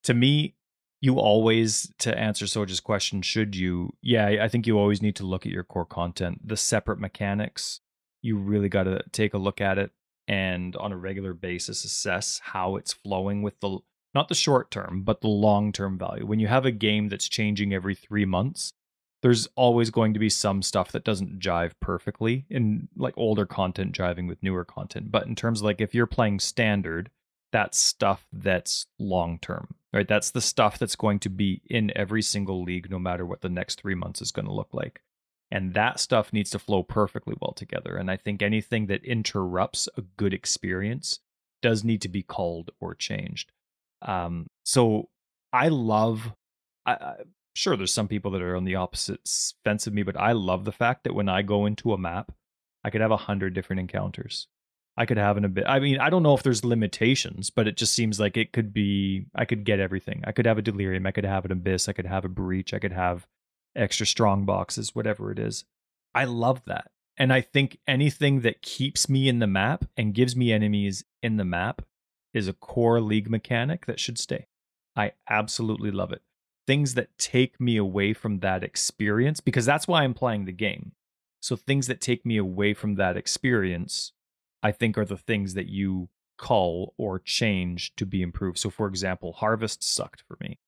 To 0.05 0.15
me, 0.15 0.55
you 1.01 1.19
always 1.19 1.93
to 1.99 2.17
answer 2.17 2.45
Soja's 2.45 2.79
question, 2.79 3.23
should 3.23 3.57
you? 3.57 3.95
Yeah, 4.03 4.27
I 4.41 4.47
think 4.47 4.69
you 4.69 4.79
always 4.79 5.03
need 5.03 5.17
to 5.17 5.27
look 5.27 5.45
at 5.45 5.53
your 5.53 5.65
core 5.65 5.85
content, 5.85 6.47
the 6.47 6.57
separate 6.57 7.01
mechanics. 7.01 7.81
You 8.21 8.37
really 8.37 8.69
got 8.69 8.85
to 8.85 9.03
take 9.11 9.35
a 9.35 9.39
look 9.39 9.61
at 9.61 9.79
it 9.79 9.91
and 10.29 10.77
on 10.77 10.93
a 10.93 10.97
regular 10.97 11.35
basis 11.35 11.85
assess 11.85 12.41
how 12.43 12.77
it's 12.77 12.93
flowing 12.93 13.43
with 13.43 13.59
the 13.61 13.79
not 14.15 14.29
the 14.29 14.35
short 14.35 14.71
term, 14.71 15.03
but 15.05 15.23
the 15.23 15.29
long 15.29 15.73
term 15.73 15.99
value. 15.99 16.27
When 16.27 16.39
you 16.39 16.49
have 16.49 16.67
a 16.67 16.71
game 16.71 17.09
that's 17.09 17.29
changing 17.29 17.73
every 17.73 17.95
three 17.95 18.27
months, 18.27 18.73
there's 19.23 19.49
always 19.57 19.91
going 19.91 20.13
to 20.15 20.21
be 20.21 20.29
some 20.29 20.63
stuff 20.63 20.93
that 20.93 21.05
doesn't 21.05 21.39
jive 21.39 21.73
perfectly 21.81 22.45
in 22.51 22.89
like 22.97 23.15
older 23.17 23.47
content 23.47 23.97
jiving 23.97 24.29
with 24.29 24.43
newer 24.43 24.65
content. 24.65 25.11
But 25.11 25.27
in 25.27 25.35
terms 25.35 25.61
of 25.61 25.65
like 25.65 25.81
if 25.81 25.95
you're 25.95 26.07
playing 26.07 26.41
standard 26.41 27.11
that's 27.53 27.79
stuff 27.79 28.27
that's 28.33 28.87
long 28.99 29.39
term, 29.39 29.75
right? 29.93 30.09
That's 30.09 30.31
the 30.31 30.41
stuff 30.41 30.79
that's 30.79 30.97
going 30.97 31.21
to 31.21 31.29
be 31.29 31.61
in 31.67 31.93
every 31.95 32.23
single 32.23 32.65
league, 32.65 32.91
no 32.91 32.99
matter 32.99 33.25
what 33.25 33.43
the 33.43 33.49
next 33.49 33.81
three 33.81 33.95
months 33.95 34.21
is 34.21 34.33
going 34.33 34.47
to 34.47 34.53
look 34.53 34.71
like. 34.73 35.03
And 35.53 35.75
that 35.75 36.01
stuff 36.01 36.33
needs 36.33 36.51
to 36.53 36.59
flow 36.59 36.83
perfectly 36.83 37.35
well 37.39 37.53
together. 37.53 37.97
And 37.97 38.11
I 38.11 38.17
think 38.17 38.41
anything 38.41 38.87
that 38.87 39.05
interrupts 39.05 39.87
a 39.99 40.01
good 40.01 40.33
experience 40.33 41.21
does 41.61 41.85
need 41.85 42.01
to 42.03 42.09
be 42.09 42.23
called 42.23 42.71
or 42.81 42.95
changed. 42.95 43.53
Um, 44.01 44.47
so 44.65 45.11
I 45.53 45.69
love, 45.69 46.33
I, 46.87 46.93
I, 46.95 47.15
sure, 47.55 47.77
there's 47.77 47.93
some 47.93 48.09
people 48.09 48.31
that 48.31 48.41
are 48.41 48.57
on 48.57 48.65
the 48.65 48.77
opposite 48.77 49.21
fence 49.63 49.87
of 49.87 49.93
me, 49.93 50.03
but 50.03 50.19
I 50.19 50.33
love 50.33 50.65
the 50.65 50.73
fact 50.73 51.05
that 51.05 51.15
when 51.15 51.29
I 51.29 51.43
go 51.43 51.67
into 51.67 51.93
a 51.93 51.99
map, 51.99 52.33
I 52.83 52.89
could 52.89 53.03
have 53.03 53.11
a 53.11 53.17
hundred 53.19 53.53
different 53.53 53.81
encounters. 53.81 54.49
I 54.97 55.05
could 55.05 55.19
have 55.19 55.37
an 55.37 55.45
a 55.45 55.51
bit. 55.51 55.65
I 55.67 55.81
mean, 55.81 55.99
I 56.01 56.09
don't 56.09 56.23
know 56.23 56.35
if 56.35 56.43
there's 56.43 56.65
limitations, 56.65 57.51
but 57.51 57.69
it 57.69 57.77
just 57.77 57.93
seems 57.93 58.19
like 58.19 58.39
it 58.39 58.53
could 58.53 58.73
be. 58.73 59.27
I 59.35 59.45
could 59.45 59.65
get 59.65 59.81
everything. 59.81 60.23
I 60.27 60.33
could 60.33 60.47
have 60.47 60.59
a 60.59 60.63
delirium. 60.63 61.07
I 61.07 61.13
could 61.13 61.25
have 61.25 61.45
an 61.45 61.53
abyss. 61.53 61.89
I 61.89 61.93
could 61.93 62.07
have 62.07 62.25
a 62.25 62.29
breach. 62.29 62.75
I 62.75 62.79
could 62.79 62.93
have 62.93 63.27
extra 63.75 64.07
strong 64.07 64.45
boxes, 64.45 64.95
whatever 64.95 65.31
it 65.31 65.39
is. 65.39 65.65
I 66.15 66.25
love 66.25 66.63
that. 66.67 66.91
And 67.17 67.33
I 67.33 67.41
think 67.41 67.79
anything 67.87 68.41
that 68.41 68.63
keeps 68.63 69.09
me 69.09 69.29
in 69.29 69.39
the 69.39 69.47
map 69.47 69.85
and 69.97 70.15
gives 70.15 70.35
me 70.35 70.53
enemies 70.53 71.05
in 71.23 71.37
the 71.37 71.45
map 71.45 71.83
is 72.33 72.49
a 72.49 72.55
core 72.55 73.01
league 73.01 73.29
mechanic 73.29 73.87
that 73.87 74.01
should 74.01 74.19
stay. 74.19 74.47
I 74.97 75.13
absolutely 75.29 75.91
love 75.91 76.13
it. 76.13 76.23
Things 76.67 76.95
that 76.95 77.19
take 77.19 77.61
me 77.61 77.77
away 77.77 78.13
from 78.13 78.41
that 78.41 78.63
experience, 78.63 79.41
because 79.41 79.67
that's 79.67 79.89
why 79.89 80.03
I'm 80.03 80.15
playing 80.15 80.45
the 80.45 80.53
game. 80.53 80.93
So 81.41 81.57
things 81.57 81.87
that 81.89 82.01
take 82.01 82.25
me 82.25 82.37
away 82.37 82.73
from 82.73 82.95
that 82.95 83.17
experience, 83.17 84.13
I 84.63 84.71
think 84.71 84.97
are 84.97 85.05
the 85.05 85.17
things 85.17 85.55
that 85.55 85.67
you 85.67 86.09
call 86.39 86.95
or 86.97 87.19
change 87.19 87.95
to 87.97 88.07
be 88.07 88.23
improved. 88.23 88.59
So 88.59 88.71
for 88.71 88.87
example, 88.87 89.33
harvest 89.33 89.83
sucked 89.83 90.23
for 90.27 90.37
me. 90.41 90.59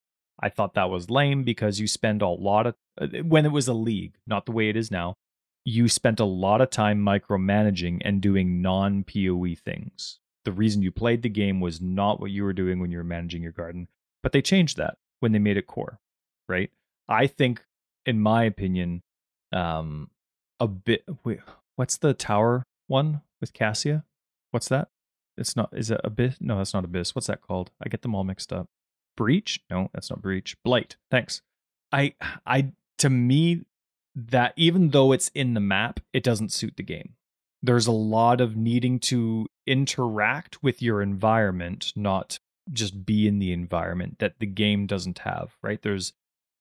I 0.41 0.49
thought 0.49 0.75
that 0.75 0.91
was 0.91 1.11
lame 1.11 1.45
because 1.45 1.81
you 1.81 1.87
spend 1.87 2.23
a 2.23 2.29
lot 2.29 2.67
of 2.67 2.75
uh, 3.01 3.07
when 3.23 3.47
it 3.47 3.53
was 3.53 3.69
a 3.69 3.75
league, 3.75 4.17
not 4.27 4.47
the 4.47 4.53
way 4.53 4.69
it 4.69 4.77
is 4.77 4.91
now. 4.91 5.17
You 5.65 5.89
spent 5.89 6.21
a 6.21 6.25
lot 6.25 6.61
of 6.61 6.71
time 6.71 7.01
micromanaging 7.01 8.03
and 8.05 8.21
doing 8.21 8.61
non 8.61 9.05
PoE 9.05 9.55
things. 9.55 10.19
The 10.45 10.53
reason 10.53 10.83
you 10.83 10.91
played 10.91 11.23
the 11.23 11.29
game 11.31 11.61
was 11.61 11.81
not 11.81 12.21
what 12.21 12.31
you 12.31 12.45
were 12.45 12.53
doing 12.53 12.81
when 12.81 12.91
you 12.91 12.99
were 12.99 13.05
managing 13.05 13.43
your 13.43 13.53
garden, 13.53 13.89
but 14.23 14.33
they 14.33 14.43
changed 14.43 14.77
that 14.77 14.99
when 15.21 15.33
they 15.33 15.39
made 15.39 15.57
it 15.57 15.67
core, 15.67 16.01
right? 16.49 16.71
I 17.09 17.27
think, 17.27 17.65
in 18.05 18.21
my 18.21 18.45
opinion, 18.45 19.03
um, 19.53 20.11
a 20.61 20.69
bit. 20.69 21.05
Wait, 21.25 21.41
what's 21.77 21.97
the 21.97 22.13
tower 22.13 22.65
one 22.89 23.23
with 23.41 23.53
Cassia? 23.53 24.05
What's 24.51 24.69
that? 24.69 24.89
It's 25.37 25.57
not. 25.57 25.71
Is 25.73 25.91
it 25.91 26.01
Abyss? 26.05 26.37
No, 26.41 26.59
that's 26.59 26.75
not 26.75 26.85
Abyss. 26.85 27.15
What's 27.15 27.27
that 27.29 27.41
called? 27.41 27.71
I 27.83 27.89
get 27.89 28.03
them 28.03 28.15
all 28.15 28.25
mixed 28.25 28.53
up. 28.53 28.69
Breach? 29.17 29.61
No, 29.71 29.91
that's 29.93 30.11
not 30.11 30.23
Breach. 30.23 30.57
Blight. 30.65 30.97
Thanks. 31.11 31.43
I, 31.93 32.15
I, 32.47 32.73
to 32.99 33.11
me, 33.11 33.63
that 34.15 34.53
even 34.57 34.91
though 34.91 35.13
it's 35.13 35.29
in 35.35 35.55
the 35.55 35.61
map, 35.61 36.01
it 36.13 36.23
doesn't 36.23 36.53
suit 36.53 36.77
the 36.77 36.83
game. 36.83 37.15
There's 37.63 37.87
a 37.87 37.93
lot 37.93 38.41
of 38.41 38.57
needing 38.57 38.99
to 39.01 39.47
interact 39.67 40.63
with 40.63 40.83
your 40.83 41.03
environment, 41.03 41.93
not 41.97 42.39
just 42.73 43.05
be 43.05 43.27
in 43.27 43.39
the 43.39 43.53
environment 43.53 44.19
that 44.19 44.39
the 44.39 44.47
game 44.47 44.87
doesn't 44.87 45.21
have, 45.21 45.57
right? 45.63 45.81
There's 45.83 46.13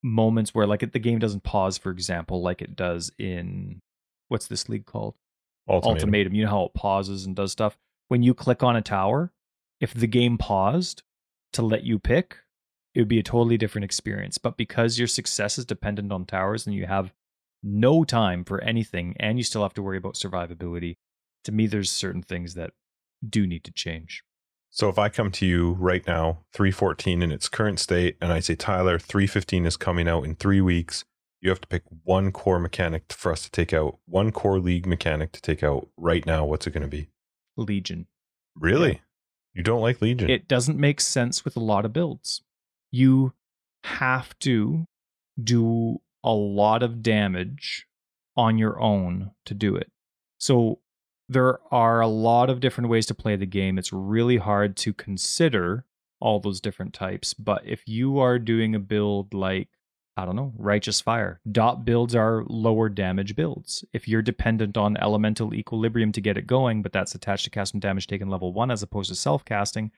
moments 0.02 0.54
where 0.54 0.68
like 0.68 0.92
the 0.92 1.00
game 1.00 1.20
doesn't 1.20 1.44
pause, 1.44 1.78
for 1.78 1.92
example, 1.92 2.42
like 2.42 2.62
it 2.62 2.76
does 2.76 3.12
in 3.18 3.82
what's 4.28 4.48
this 4.48 4.68
league 4.70 4.86
called? 4.86 5.16
Ultimatum. 5.70 5.98
Ultimatum. 5.98 6.36
You 6.36 6.44
know 6.46 6.50
how 6.50 6.64
it 6.66 6.74
pauses 6.74 7.26
and 7.26 7.36
does 7.36 7.52
stuff. 7.52 7.78
When 8.08 8.24
you 8.24 8.34
click 8.34 8.64
on 8.64 8.76
a 8.76 8.82
tower, 8.82 9.32
if 9.80 9.94
the 9.94 10.08
game 10.08 10.38
paused 10.38 11.04
to 11.54 11.62
let 11.62 11.84
you 11.84 12.00
pick, 12.00 12.38
it 12.94 13.02
would 13.02 13.08
be 13.08 13.20
a 13.20 13.24
totally 13.24 13.58
different 13.58 13.86
experience. 13.86 14.38
But 14.38 14.58
because 14.58 15.00
your 15.00 15.08
success 15.08 15.58
is 15.58 15.66
dependent 15.66 16.12
on 16.12 16.26
towers 16.26 16.68
and 16.68 16.76
you 16.76 16.86
have 16.86 17.14
no 17.64 18.04
time 18.04 18.44
for 18.44 18.62
anything 18.62 19.16
and 19.20 19.38
you 19.38 19.44
still 19.44 19.64
have 19.64 19.74
to 19.76 19.82
worry 19.82 19.98
about 19.98 20.16
survivability, 20.16 20.98
to 21.46 21.52
me, 21.52 21.68
there's 21.68 21.92
certain 21.92 22.22
things 22.22 22.54
that 22.54 22.72
do 23.28 23.48
need 23.48 23.64
to 23.64 23.72
change. 23.72 24.24
So 24.70 24.90
if 24.90 24.98
I 24.98 25.10
come 25.10 25.32
to 25.32 25.46
you 25.46 25.74
right 25.74 26.06
now, 26.08 26.40
314 26.54 27.22
in 27.22 27.32
its 27.32 27.48
current 27.48 27.80
state, 27.80 28.18
and 28.20 28.34
I 28.34 28.40
say, 28.40 28.56
Tyler, 28.56 28.98
315 28.98 29.66
is 29.66 29.78
coming 29.78 30.08
out 30.08 30.26
in 30.26 30.36
three 30.36 30.62
weeks, 30.62 31.06
you 31.42 31.50
have 31.50 31.62
to 31.62 31.68
pick 31.68 31.84
one 32.04 32.32
core 32.32 32.60
mechanic 32.60 33.12
for 33.12 33.32
us 33.32 33.44
to 33.44 33.52
take 33.52 33.74
out, 33.74 34.00
one 34.06 34.32
core 34.32 34.60
league 34.60 34.88
mechanic 34.88 35.32
to 35.34 35.42
take 35.42 35.62
out 35.62 35.90
right 35.98 36.26
now. 36.26 36.46
What's 36.46 36.66
it 36.66 36.72
going 36.72 36.84
to 36.84 36.88
be? 36.88 37.10
Legion. 37.56 38.08
Really? 38.56 39.02
You 39.54 39.64
don't 39.64 39.82
like 39.82 40.02
Legion? 40.02 40.30
It 40.30 40.48
doesn't 40.48 40.80
make 40.80 41.00
sense 41.00 41.46
with 41.46 41.56
a 41.56 41.62
lot 41.62 41.86
of 41.86 41.94
builds. 41.94 42.42
You 42.92 43.34
have 43.84 44.38
to 44.40 44.88
do 45.42 46.02
a 46.24 46.32
lot 46.32 46.84
of 46.84 47.04
damage 47.04 47.86
on 48.36 48.58
your 48.58 48.80
own 48.80 49.32
to 49.46 49.54
do 49.54 49.76
it. 49.76 49.92
So 50.40 50.80
there 51.30 51.60
are 51.72 52.02
a 52.02 52.08
lot 52.08 52.50
of 52.50 52.60
different 52.60 52.90
ways 52.90 53.06
to 53.08 53.14
play 53.14 53.36
the 53.36 53.46
game. 53.46 53.78
It's 53.78 53.94
really 53.94 54.38
hard 54.38 54.76
to 54.78 54.94
consider 54.94 55.86
all 56.20 56.40
those 56.40 56.62
different 56.62 56.94
types. 56.94 57.34
But 57.34 57.64
if 57.66 57.84
you 57.86 58.20
are 58.20 58.40
doing 58.40 58.76
a 58.76 58.80
build 58.80 59.34
like, 59.34 59.70
I 60.16 60.26
don't 60.26 60.36
know, 60.36 60.54
Righteous 60.58 61.02
Fire, 61.02 61.40
dot 61.52 61.86
builds 61.86 62.14
are 62.14 62.44
lower 62.48 62.88
damage 62.88 63.36
builds. 63.36 63.84
If 63.94 64.08
you're 64.08 64.22
dependent 64.22 64.78
on 64.78 64.96
elemental 64.98 65.56
equilibrium 65.56 66.12
to 66.12 66.22
get 66.22 66.38
it 66.38 66.46
going, 66.46 66.84
but 66.84 66.94
that's 66.94 67.16
attached 67.16 67.46
to 67.46 67.50
casting 67.50 67.80
damage 67.80 68.06
taken 68.06 68.30
level 68.30 68.54
one 68.54 68.70
as 68.70 68.84
opposed 68.84 69.10
to 69.10 69.16
self 69.16 69.44
casting, 69.44 69.92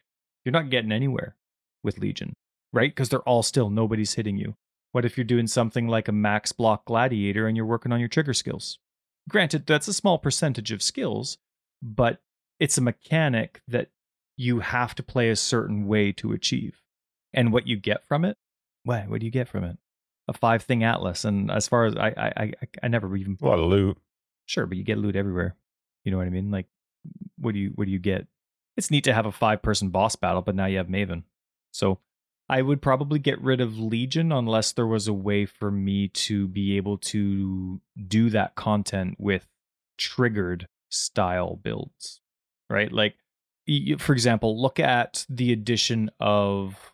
you're 0.46 0.54
not 0.54 0.70
getting 0.70 0.94
anywhere 0.94 1.36
with 1.84 1.98
Legion, 1.98 2.34
right? 2.72 2.92
Because 2.92 3.10
they're 3.10 3.20
all 3.22 3.44
still, 3.44 3.70
nobody's 3.70 4.14
hitting 4.14 4.38
you. 4.38 4.56
What 4.94 5.04
if 5.04 5.18
you're 5.18 5.26
doing 5.26 5.48
something 5.48 5.90
like 5.90 6.08
a 6.08 6.14
max 6.14 6.54
block 6.54 6.86
gladiator 6.86 7.48
and 7.48 7.58
you're 7.58 7.66
working 7.66 7.92
on 7.92 8.00
your 8.00 8.08
trigger 8.08 8.34
skills? 8.34 8.80
Granted, 9.28 9.66
that's 9.66 9.90
a 9.90 9.94
small 9.94 10.18
percentage 10.18 10.72
of 10.72 10.82
skills, 10.82 11.38
but 11.82 12.22
it's 12.60 12.78
a 12.78 12.82
mechanic 12.82 13.62
that 13.68 13.90
you 14.38 14.60
have 14.60 14.96
to 14.96 15.04
play 15.04 15.30
a 15.30 15.36
certain 15.36 15.88
way 15.88 16.14
to 16.14 16.32
achieve. 16.32 16.82
And 17.34 17.52
what 17.52 17.68
you 17.68 17.76
get 17.76 18.06
from 18.06 18.24
it, 18.24 18.38
what 18.84 19.10
what 19.10 19.20
do 19.20 19.26
you 19.26 19.32
get 19.32 19.50
from 19.50 19.66
it? 19.66 19.78
A 20.28 20.34
five 20.34 20.64
thing 20.64 20.84
atlas. 20.84 21.26
And 21.26 21.52
as 21.52 21.68
far 21.68 21.86
as 21.86 21.96
I 21.96 22.08
I 22.10 22.34
I, 22.38 22.52
I 22.84 22.88
never 22.88 23.16
even 23.16 23.38
a 23.42 23.46
lot 23.46 23.60
of 23.60 23.66
loot. 23.66 23.98
Sure, 24.46 24.66
but 24.66 24.78
you 24.78 24.84
get 24.84 24.98
loot 24.98 25.16
everywhere. 25.16 25.56
You 26.04 26.12
know 26.12 26.18
what 26.18 26.28
I 26.28 26.32
mean? 26.32 26.52
Like, 26.52 26.68
what 27.38 27.54
do 27.54 27.60
you 27.60 27.72
what 27.76 27.86
do 27.86 27.92
you 27.92 28.00
get? 28.00 28.28
It's 28.78 28.92
neat 28.92 29.06
to 29.06 29.14
have 29.14 29.26
a 29.26 29.32
five 29.32 29.62
person 29.62 29.90
boss 29.90 30.16
battle, 30.16 30.42
but 30.42 30.56
now 30.56 30.66
you 30.66 30.78
have 30.78 30.88
Maven. 30.88 31.24
So 31.72 32.00
I 32.48 32.62
would 32.62 32.82
probably 32.82 33.20
get 33.20 33.42
rid 33.42 33.60
of 33.60 33.80
Legion 33.80 34.32
unless 34.32 34.72
there 34.72 34.86
was 34.86 35.08
a 35.08 35.14
way 35.14 35.46
for 35.46 35.72
me 35.72 36.08
to 36.10 36.48
be 36.48 36.78
able 36.78 36.98
to 37.00 37.82
do 38.08 38.30
that 38.30 38.56
content 38.56 39.16
with 39.18 39.48
triggered 39.98 40.68
style 40.90 41.56
builds, 41.56 42.22
right? 42.70 42.92
Like, 42.92 43.16
for 43.98 44.14
example, 44.14 44.62
look 44.62 44.80
at 44.80 45.26
the 45.28 45.52
addition 45.52 46.12
of 46.20 46.94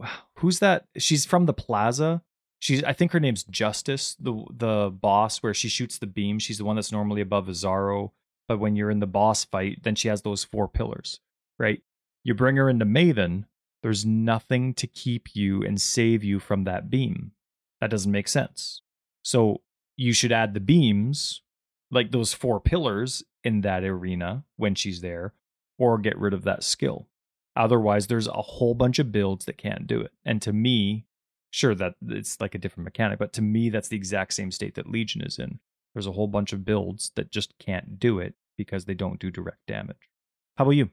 who's 0.36 0.58
that? 0.58 0.86
She's 0.98 1.24
from 1.24 1.46
the 1.46 1.54
Plaza. 1.54 2.22
She's 2.60 2.84
I 2.84 2.92
think 2.92 3.12
her 3.12 3.20
name's 3.20 3.42
Justice, 3.44 4.16
the 4.20 4.44
the 4.50 4.90
boss 4.90 5.38
where 5.38 5.54
she 5.54 5.68
shoots 5.68 5.98
the 5.98 6.06
beam. 6.06 6.38
She's 6.38 6.58
the 6.58 6.64
one 6.64 6.76
that's 6.76 6.92
normally 6.92 7.20
above 7.20 7.46
Izaro, 7.46 8.12
but 8.46 8.58
when 8.58 8.76
you're 8.76 8.90
in 8.90 9.00
the 9.00 9.06
boss 9.06 9.44
fight, 9.44 9.82
then 9.82 9.94
she 9.94 10.08
has 10.08 10.22
those 10.22 10.44
four 10.44 10.68
pillars, 10.68 11.20
right? 11.58 11.82
You 12.22 12.34
bring 12.34 12.56
her 12.56 12.68
into 12.68 12.84
Maven, 12.84 13.44
there's 13.82 14.04
nothing 14.04 14.74
to 14.74 14.86
keep 14.86 15.34
you 15.34 15.62
and 15.62 15.80
save 15.80 16.22
you 16.22 16.38
from 16.38 16.64
that 16.64 16.90
beam. 16.90 17.32
That 17.80 17.90
doesn't 17.90 18.12
make 18.12 18.28
sense. 18.28 18.82
So 19.22 19.62
you 19.96 20.12
should 20.12 20.32
add 20.32 20.54
the 20.54 20.60
beams, 20.60 21.42
like 21.90 22.10
those 22.10 22.34
four 22.34 22.60
pillars 22.60 23.22
in 23.42 23.62
that 23.62 23.84
arena 23.84 24.44
when 24.56 24.74
she's 24.74 25.00
there, 25.00 25.32
or 25.78 25.98
get 25.98 26.18
rid 26.18 26.34
of 26.34 26.44
that 26.44 26.62
skill. 26.62 27.08
Otherwise, 27.56 28.06
there's 28.06 28.28
a 28.28 28.32
whole 28.32 28.74
bunch 28.74 28.98
of 28.98 29.12
builds 29.12 29.46
that 29.46 29.58
can't 29.58 29.86
do 29.86 30.00
it. 30.00 30.12
And 30.24 30.40
to 30.42 30.52
me, 30.52 31.06
sure 31.50 31.74
that 31.74 31.94
it's 32.08 32.40
like 32.40 32.54
a 32.54 32.58
different 32.58 32.84
mechanic, 32.84 33.18
but 33.18 33.32
to 33.34 33.42
me, 33.42 33.70
that's 33.70 33.88
the 33.88 33.96
exact 33.96 34.34
same 34.34 34.50
state 34.50 34.74
that 34.76 34.90
Legion 34.90 35.22
is 35.22 35.38
in. 35.38 35.58
There's 35.94 36.06
a 36.06 36.12
whole 36.12 36.28
bunch 36.28 36.52
of 36.52 36.64
builds 36.64 37.10
that 37.16 37.30
just 37.30 37.58
can't 37.58 37.98
do 37.98 38.18
it 38.18 38.34
because 38.56 38.84
they 38.84 38.94
don't 38.94 39.18
do 39.18 39.30
direct 39.30 39.66
damage. 39.66 40.08
How 40.56 40.64
about 40.64 40.72
you? 40.72 40.90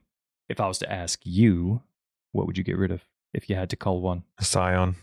If 0.48 0.60
I 0.60 0.66
was 0.66 0.78
to 0.78 0.92
ask 0.92 1.20
you, 1.24 1.82
what 2.32 2.46
would 2.46 2.58
you 2.58 2.64
get 2.64 2.78
rid 2.78 2.90
of 2.90 3.02
if 3.32 3.48
you 3.48 3.56
had 3.56 3.70
to 3.70 3.76
call 3.76 4.00
one? 4.00 4.24
The 4.38 4.44
scion. 4.44 4.96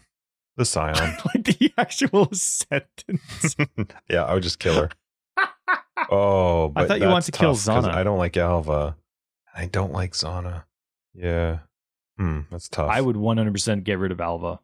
The 0.58 0.66
Scion. 0.66 0.96
like 1.36 1.44
the 1.44 1.72
actual 1.78 2.30
sentence. 2.34 3.56
yeah, 4.10 4.24
I 4.24 4.34
would 4.34 4.44
just 4.44 4.60
kill 4.60 4.76
her. 4.76 4.90
oh, 6.10 6.72
I 6.76 6.86
thought 6.86 7.02
you 7.02 7.08
wanted 7.08 7.34
to 7.34 7.40
kill 7.40 7.56
Zana. 7.56 7.90
I 7.90 8.04
don't 8.04 8.18
like 8.18 8.38
Alva. 8.38 8.96
I 9.54 9.66
don't 9.66 9.92
like 9.92 10.14
Zana. 10.14 10.64
Yeah. 11.14 11.60
Hmm, 12.18 12.42
that's 12.50 12.70
tough. 12.70 12.90
I 12.90 13.02
would 13.02 13.18
100% 13.18 13.84
get 13.84 14.00
rid 14.00 14.12
of 14.12 14.22
Alva. 14.22 14.60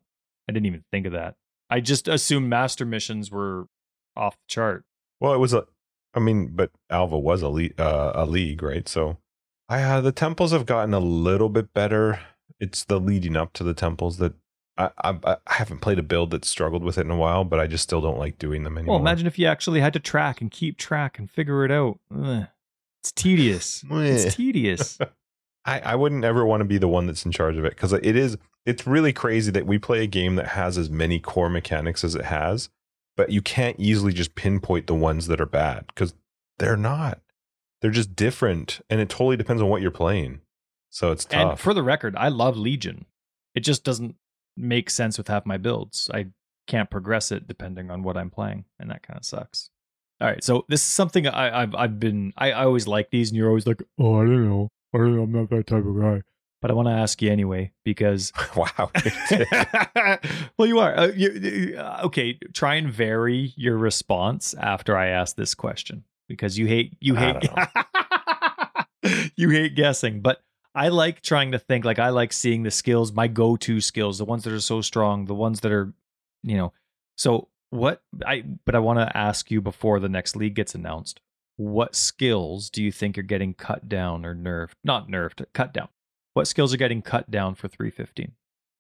I 0.52 0.54
didn't 0.54 0.66
even 0.66 0.84
think 0.92 1.06
of 1.06 1.14
that. 1.14 1.36
I 1.70 1.80
just 1.80 2.10
assumed 2.10 2.50
master 2.50 2.86
missions 2.86 3.32
were 3.32 3.68
off 4.18 4.36
the 4.36 4.44
chart. 4.50 4.84
Well, 5.22 5.34
it 5.34 5.38
was 5.38 5.54
a. 5.54 5.64
I 6.14 6.20
mean, 6.20 6.52
but 6.54 6.72
Alva 6.90 7.18
was 7.18 7.42
a 7.42 7.48
league, 7.48 7.80
uh, 7.80 8.12
a 8.14 8.26
league, 8.26 8.62
right? 8.62 8.86
So 8.90 9.18
I, 9.70 9.82
uh, 9.82 10.02
the 10.02 10.12
temples 10.12 10.52
have 10.52 10.66
gotten 10.66 10.94
a 10.94 11.00
little 11.00 11.48
bit 11.48 11.74
better. 11.74 12.20
It's 12.60 12.84
the 12.84 13.00
leading 13.00 13.38
up 13.38 13.54
to 13.54 13.64
the 13.64 13.74
temples 13.74 14.18
that 14.18 14.34
I, 14.78 14.90
I, 15.02 15.18
I 15.24 15.38
haven't 15.48 15.80
played 15.80 16.00
a 16.00 16.04
build 16.04 16.32
that 16.32 16.44
struggled 16.44 16.84
with 16.84 16.98
it 16.98 17.06
in 17.06 17.12
a 17.12 17.16
while, 17.16 17.46
but 17.46 17.62
I 17.62 17.68
just 17.68 17.86
still 17.86 18.02
don't 18.02 18.20
like 18.20 18.38
doing 18.38 18.64
them 18.64 18.78
anymore. 18.78 18.96
Well, 18.96 19.02
imagine 19.02 19.26
if 19.26 19.40
you 19.40 19.48
actually 19.48 19.80
had 19.80 19.94
to 19.94 20.00
track 20.00 20.42
and 20.42 20.52
keep 20.52 20.78
track 20.78 21.18
and 21.18 21.32
figure 21.32 21.64
it 21.64 21.72
out. 21.72 22.02
Ugh. 22.14 22.48
It's 23.02 23.14
tedious. 23.14 23.86
it's 23.90 24.36
tedious. 24.36 25.00
I, 25.66 25.80
I 25.80 25.96
wouldn't 25.96 26.26
ever 26.26 26.46
want 26.46 26.62
to 26.62 26.66
be 26.66 26.78
the 26.78 26.88
one 26.88 27.06
that's 27.06 27.26
in 27.26 27.32
charge 27.32 27.58
of 27.58 27.66
it 27.66 27.72
because 27.72 27.94
it 27.94 28.16
is 28.16 28.38
it's 28.66 28.88
really 28.88 29.14
crazy 29.14 29.52
that 29.52 29.66
we 29.66 29.78
play 29.78 30.04
a 30.04 30.08
game 30.08 30.36
that 30.36 30.50
has 30.50 30.78
as 30.78 30.90
many 30.90 31.20
core 31.20 31.50
mechanics 31.50 32.04
as 32.04 32.16
it 32.16 32.26
has, 32.26 32.70
but 33.18 33.32
you 33.32 33.42
can't 33.42 33.80
easily 33.80 34.14
just 34.14 34.36
pinpoint 34.36 34.88
the 34.88 34.96
ones 34.96 35.28
that 35.28 35.42
are 35.42 35.46
bad 35.46 35.86
because 35.88 36.14
they're 36.60 36.78
not. 36.78 37.20
They're 37.82 37.90
just 37.90 38.16
different, 38.16 38.82
and 38.90 39.02
it 39.02 39.10
totally 39.10 39.38
depends 39.38 39.62
on 39.62 39.70
what 39.70 39.82
you're 39.82 39.90
playing. 39.90 40.42
So 40.92 41.12
it's 41.12 41.26
tough. 41.26 41.52
And 41.52 41.60
for 41.60 41.74
the 41.74 41.82
record, 41.82 42.16
I 42.16 42.28
love 42.28 42.56
Legion. 42.56 43.06
It 43.56 43.62
just 43.62 43.84
doesn't 43.84 44.16
make 44.56 44.90
sense 44.90 45.18
with 45.18 45.28
half 45.28 45.46
my 45.46 45.58
builds. 45.58 46.10
I 46.14 46.28
can't 46.68 46.92
progress 46.92 47.32
it 47.32 47.48
depending 47.48 47.90
on 47.90 48.04
what 48.04 48.18
I'm 48.18 48.30
playing, 48.30 48.66
and 48.80 48.90
that 48.92 49.02
kind 49.02 49.18
of 49.18 49.26
sucks. 49.26 49.72
All 50.20 50.28
right, 50.28 50.44
so 50.44 50.66
this 50.70 50.82
is 50.82 50.88
something 50.88 51.28
I, 51.28 51.62
have 51.62 51.74
I've 51.74 52.00
been 52.00 52.34
I, 52.38 52.52
I 52.52 52.66
always 52.66 52.88
like 52.88 53.10
these, 53.10 53.30
and 53.30 53.38
you're 53.38 53.48
always 53.48 53.66
like, 53.66 53.82
oh, 54.00 54.22
I 54.22 54.26
don't 54.26 54.30
know, 54.30 54.30
I 54.30 54.36
don't 54.38 54.50
know, 54.50 54.70
I'm 54.94 55.32
not 55.32 55.50
that 55.50 55.68
type 55.68 55.86
of 55.86 56.00
guy. 56.00 56.22
But 56.62 56.70
I 56.70 56.76
want 56.76 56.90
to 56.90 56.94
ask 56.94 57.20
you 57.24 57.32
anyway 57.32 57.72
because 57.84 58.32
wow. 58.56 58.92
well, 60.58 60.68
you 60.68 60.78
are 60.80 60.96
uh, 60.96 61.08
you, 61.08 61.76
uh, 61.78 62.02
okay. 62.04 62.38
Try 62.54 62.76
and 62.76 62.92
vary 62.92 63.54
your 63.56 63.78
response 63.78 64.54
after 64.54 64.96
I 64.96 65.08
ask 65.08 65.36
this 65.36 65.56
question 65.56 66.04
because 66.28 66.60
you 66.60 66.68
hate 66.68 66.96
you 67.02 67.16
hate 67.16 67.50
you 69.36 69.50
hate 69.50 69.76
guessing, 69.76 70.22
but 70.22 70.44
I 70.74 70.90
like 70.90 71.22
trying 71.22 71.52
to 71.52 71.60
think 71.60 71.84
like 71.84 72.00
I 72.00 72.10
like 72.10 72.32
seeing 72.32 72.64
the 72.64 72.72
skills, 72.72 73.12
my 73.12 73.28
go-to 73.28 73.82
skills, 73.82 74.18
the 74.18 74.26
ones 74.26 74.44
that 74.44 74.54
are 74.54 74.60
so 74.60 74.82
strong, 74.82 75.26
the 75.26 75.36
ones 75.36 75.62
that 75.62 75.72
are, 75.72 75.94
you 76.44 76.58
know. 76.58 76.74
So 77.18 77.50
what 77.72 78.02
I 78.26 78.44
but 78.66 78.76
I 78.76 78.80
want 78.80 79.00
to 79.00 79.18
ask 79.18 79.52
you 79.52 79.62
before 79.62 80.00
the 80.00 80.10
next 80.10 80.36
league 80.36 80.56
gets 80.56 80.76
announced, 80.76 81.22
what 81.62 81.96
skills 81.96 82.70
do 82.70 82.84
you 82.84 82.92
think 82.92 83.18
are 83.18 83.24
getting 83.24 83.54
cut 83.54 83.88
down 83.88 84.26
or 84.26 84.36
nerfed? 84.36 84.74
Not 84.84 85.08
nerfed, 85.08 85.46
cut 85.54 85.74
down. 85.74 85.90
What 86.34 86.48
skills 86.48 86.74
are 86.74 86.78
getting 86.78 87.02
cut 87.02 87.30
down 87.30 87.56
for 87.56 87.68
315? 87.68 88.32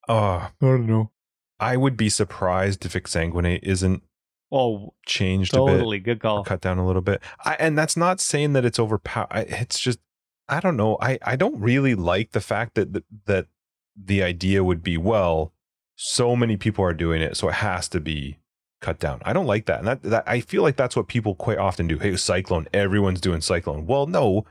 Uh, 0.09 0.13
I 0.13 0.49
don't 0.59 0.88
know. 0.88 1.11
I 1.59 1.77
would 1.77 1.95
be 1.95 2.09
surprised 2.09 2.86
if 2.86 2.93
Exsanguinate 2.93 3.61
isn't 3.61 4.01
oh 4.51 4.93
changed 5.05 5.53
totally 5.53 5.97
a 5.97 5.99
bit, 5.99 6.05
good 6.05 6.21
call, 6.21 6.43
cut 6.43 6.61
down 6.61 6.79
a 6.79 6.88
little 6.88 7.03
bit. 7.03 7.21
I, 7.45 7.55
and 7.59 7.77
that's 7.77 7.95
not 7.95 8.19
saying 8.19 8.53
that 8.53 8.65
it's 8.65 8.79
overpowered. 8.79 9.29
It's 9.47 9.79
just 9.79 9.99
I 10.49 10.59
don't 10.59 10.75
know. 10.75 10.97
I 10.99 11.19
I 11.23 11.36
don't 11.36 11.59
really 11.59 11.93
like 11.93 12.32
the 12.32 12.41
fact 12.41 12.73
that 12.75 12.93
that, 12.93 13.03
that 13.25 13.47
the 13.95 14.23
idea 14.23 14.63
would 14.63 14.82
be 14.82 14.97
well, 14.97 15.53
so 15.95 16.36
many 16.36 16.57
people 16.57 16.84
are 16.84 16.93
doing 16.93 17.21
it, 17.21 17.38
so 17.38 17.49
it 17.49 17.55
has 17.55 17.88
to 17.89 17.99
be 17.99 18.39
cut 18.82 18.99
down. 18.99 19.21
I 19.23 19.34
don't 19.34 19.45
like 19.45 19.65
that. 19.67 19.79
And 19.79 19.88
that, 19.88 20.03
that 20.03 20.23
I 20.27 20.41
feel 20.41 20.63
like 20.63 20.75
that's 20.75 20.95
what 20.95 21.07
people 21.07 21.36
quite 21.36 21.57
often 21.57 21.88
do. 21.88 21.97
Hey, 21.97 22.15
cyclone, 22.17 22.67
everyone's 22.73 23.21
doing 23.21 23.41
cyclone. 23.41 23.86
Well, 23.86 24.07
no. 24.07 24.45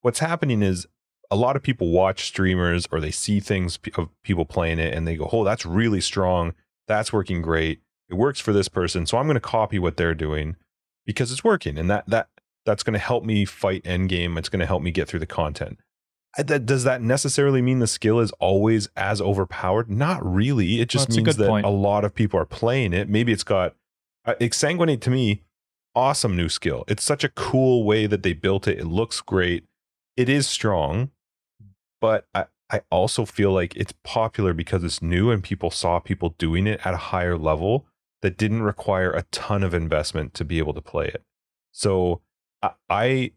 What's 0.00 0.18
happening 0.18 0.62
is 0.62 0.86
a 1.30 1.36
lot 1.36 1.56
of 1.56 1.62
people 1.62 1.90
watch 1.90 2.24
streamers 2.24 2.86
or 2.90 3.00
they 3.00 3.10
see 3.10 3.40
things 3.40 3.78
of 3.96 4.08
people 4.22 4.44
playing 4.44 4.78
it 4.78 4.94
and 4.94 5.06
they 5.06 5.16
go, 5.16 5.28
"Oh, 5.32 5.44
that's 5.44 5.64
really 5.64 6.00
strong. 6.00 6.54
That's 6.88 7.12
working 7.12 7.40
great. 7.40 7.80
It 8.10 8.14
works 8.14 8.40
for 8.40 8.52
this 8.52 8.68
person, 8.68 9.06
so 9.06 9.16
I'm 9.16 9.26
going 9.26 9.34
to 9.34 9.40
copy 9.40 9.78
what 9.78 9.96
they're 9.96 10.14
doing 10.14 10.56
because 11.06 11.32
it's 11.32 11.44
working." 11.44 11.78
And 11.78 11.88
that 11.90 12.06
that 12.08 12.28
that's 12.66 12.82
going 12.82 12.92
to 12.94 12.98
help 12.98 13.24
me 13.24 13.44
fight 13.44 13.82
endgame. 13.84 14.38
It's 14.38 14.48
going 14.48 14.60
to 14.60 14.66
help 14.66 14.82
me 14.82 14.90
get 14.90 15.08
through 15.08 15.20
the 15.20 15.26
content. 15.26 15.78
That, 16.36 16.66
does 16.66 16.84
that 16.84 17.00
necessarily 17.00 17.62
mean 17.62 17.78
the 17.78 17.86
skill 17.86 18.18
is 18.20 18.32
always 18.32 18.88
as 18.96 19.20
overpowered? 19.20 19.90
Not 19.90 20.24
really. 20.24 20.80
It 20.80 20.88
just 20.88 21.08
well, 21.08 21.18
means 21.18 21.36
a 21.36 21.38
that 21.38 21.48
point. 21.48 21.66
a 21.66 21.70
lot 21.70 22.04
of 22.04 22.14
people 22.14 22.40
are 22.40 22.44
playing 22.44 22.92
it. 22.92 23.08
Maybe 23.08 23.32
it's 23.32 23.44
got 23.44 23.76
uh, 24.24 24.34
exsanguinate 24.40 25.00
to 25.02 25.10
me. 25.10 25.42
Awesome 25.94 26.34
new 26.34 26.48
skill. 26.48 26.84
It's 26.88 27.04
such 27.04 27.22
a 27.22 27.28
cool 27.28 27.84
way 27.84 28.06
that 28.08 28.24
they 28.24 28.32
built 28.32 28.66
it. 28.66 28.80
It 28.80 28.86
looks 28.86 29.20
great. 29.20 29.64
It 30.16 30.28
is 30.28 30.48
strong, 30.48 31.10
but 32.00 32.26
I, 32.34 32.46
I 32.70 32.80
also 32.90 33.24
feel 33.24 33.52
like 33.52 33.76
it's 33.76 33.92
popular 34.02 34.52
because 34.52 34.82
it's 34.82 35.00
new 35.00 35.30
and 35.30 35.42
people 35.42 35.70
saw 35.70 36.00
people 36.00 36.34
doing 36.38 36.66
it 36.66 36.80
at 36.84 36.94
a 36.94 36.98
higher 36.98 37.38
level 37.38 37.86
that 38.22 38.36
didn't 38.36 38.62
require 38.62 39.12
a 39.12 39.22
ton 39.30 39.62
of 39.62 39.74
investment 39.74 40.34
to 40.34 40.44
be 40.44 40.58
able 40.58 40.74
to 40.74 40.80
play 40.80 41.06
it. 41.06 41.22
So 41.70 42.22
I 42.62 42.70
I 42.88 43.32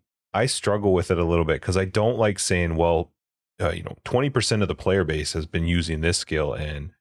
struggle 0.46 0.94
with 0.94 1.12
it 1.12 1.18
a 1.18 1.24
little 1.24 1.46
bit 1.46 1.62
because 1.62 1.78
I 1.78 1.86
don't 1.86 2.18
like 2.18 2.40
saying, 2.40 2.76
well, 2.76 3.12
uh, 3.60 3.72
you 3.72 3.84
know, 3.84 3.96
twenty 4.04 4.30
percent 4.30 4.62
of 4.62 4.68
the 4.68 4.76
player 4.76 5.04
base 5.04 5.34
has 5.34 5.46
been 5.46 5.66
using 5.66 6.02
this 6.02 6.18
skill, 6.18 6.54
and 6.54 6.92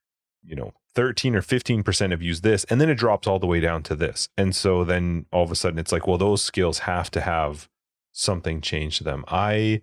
you 0.43 0.57
know, 0.57 0.73
thirteen 0.95 1.35
or 1.35 1.43
fifteen 1.43 1.83
percent 1.83 2.13
have 2.13 2.23
used 2.23 2.43
this, 2.43 2.65
and 2.65 2.81
then 2.81 2.89
it 2.89 2.95
drops 2.95 3.27
all 3.27 3.39
the 3.39 3.47
way 3.47 3.61
down 3.61 3.83
to 3.85 3.95
this, 3.95 4.29
and 4.37 4.55
so 4.55 4.85
then 4.85 5.27
all 5.33 5.45
of 5.45 5.51
a 5.51 5.57
sudden 5.57 5.79
it's 5.79 5.93
like, 5.93 6.07
well, 6.07 6.19
those 6.19 6.43
skills 6.43 6.81
have 6.81 7.11
to 7.11 7.21
have 7.21 7.69
something 8.13 8.61
changed 8.61 8.99
to 8.99 9.05
them. 9.05 9.25
I 9.29 9.83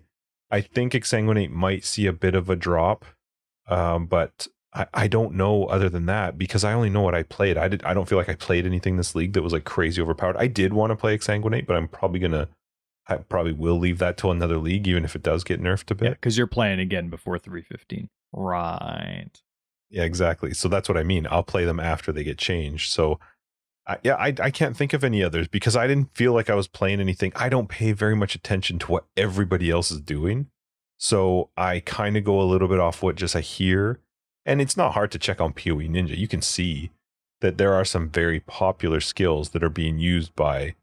I 0.50 0.60
think 0.60 0.92
Exsanguinate 0.92 1.50
might 1.50 1.84
see 1.84 2.06
a 2.06 2.12
bit 2.12 2.34
of 2.34 2.50
a 2.50 2.56
drop, 2.56 3.04
um, 3.68 4.06
but 4.06 4.48
I, 4.74 4.86
I 4.92 5.08
don't 5.08 5.34
know 5.34 5.66
other 5.66 5.88
than 5.88 6.06
that 6.06 6.36
because 6.36 6.64
I 6.64 6.72
only 6.72 6.90
know 6.90 7.02
what 7.02 7.14
I 7.14 7.22
played. 7.22 7.56
I 7.56 7.68
did 7.68 7.84
I 7.84 7.94
don't 7.94 8.08
feel 8.08 8.18
like 8.18 8.28
I 8.28 8.34
played 8.34 8.66
anything 8.66 8.96
this 8.96 9.14
league 9.14 9.32
that 9.34 9.42
was 9.42 9.52
like 9.52 9.64
crazy 9.64 10.02
overpowered. 10.02 10.36
I 10.36 10.48
did 10.48 10.72
want 10.72 10.90
to 10.90 10.96
play 10.96 11.16
Exsanguinate, 11.16 11.66
but 11.66 11.76
I'm 11.76 11.88
probably 11.88 12.18
gonna 12.18 12.48
I 13.06 13.16
probably 13.16 13.52
will 13.52 13.78
leave 13.78 13.98
that 13.98 14.16
till 14.16 14.30
another 14.30 14.56
league, 14.56 14.88
even 14.88 15.04
if 15.04 15.14
it 15.14 15.22
does 15.22 15.44
get 15.44 15.60
nerfed 15.60 15.90
a 15.90 15.94
bit. 15.94 16.04
Yeah, 16.04 16.10
because 16.10 16.38
you're 16.38 16.46
playing 16.46 16.80
again 16.80 17.10
before 17.10 17.38
315. 17.38 18.08
Right. 18.32 19.30
Yeah, 19.90 20.04
exactly. 20.04 20.54
So 20.54 20.68
that's 20.68 20.88
what 20.88 20.98
I 20.98 21.02
mean. 21.02 21.26
I'll 21.30 21.42
play 21.42 21.64
them 21.64 21.78
after 21.78 22.12
they 22.12 22.24
get 22.24 22.38
changed. 22.38 22.92
So 22.92 23.20
I, 23.86 23.98
yeah, 24.02 24.14
I, 24.14 24.34
I 24.40 24.50
can't 24.50 24.76
think 24.76 24.92
of 24.92 25.04
any 25.04 25.22
others 25.22 25.48
because 25.48 25.76
I 25.76 25.86
didn't 25.86 26.16
feel 26.16 26.32
like 26.32 26.48
I 26.48 26.54
was 26.54 26.66
playing 26.66 27.00
anything. 27.00 27.32
I 27.36 27.48
don't 27.48 27.68
pay 27.68 27.92
very 27.92 28.16
much 28.16 28.34
attention 28.34 28.78
to 28.80 28.92
what 28.92 29.04
everybody 29.16 29.70
else 29.70 29.90
is 29.90 30.00
doing. 30.00 30.48
So 30.96 31.50
I 31.56 31.80
kind 31.80 32.16
of 32.16 32.24
go 32.24 32.40
a 32.40 32.42
little 32.42 32.68
bit 32.68 32.80
off 32.80 33.02
what 33.02 33.16
just 33.16 33.36
I 33.36 33.40
hear 33.40 34.00
and 34.46 34.60
it's 34.60 34.76
not 34.76 34.92
hard 34.92 35.10
to 35.12 35.18
check 35.18 35.40
on 35.40 35.52
PoE 35.52 35.88
Ninja. 35.88 36.16
You 36.16 36.28
can 36.28 36.42
see 36.42 36.90
that 37.40 37.58
there 37.58 37.74
are 37.74 37.84
some 37.84 38.08
very 38.08 38.40
popular 38.40 39.00
skills 39.00 39.50
that 39.50 39.62
are 39.62 39.70
being 39.70 39.98
used 39.98 40.34
by 40.34 40.74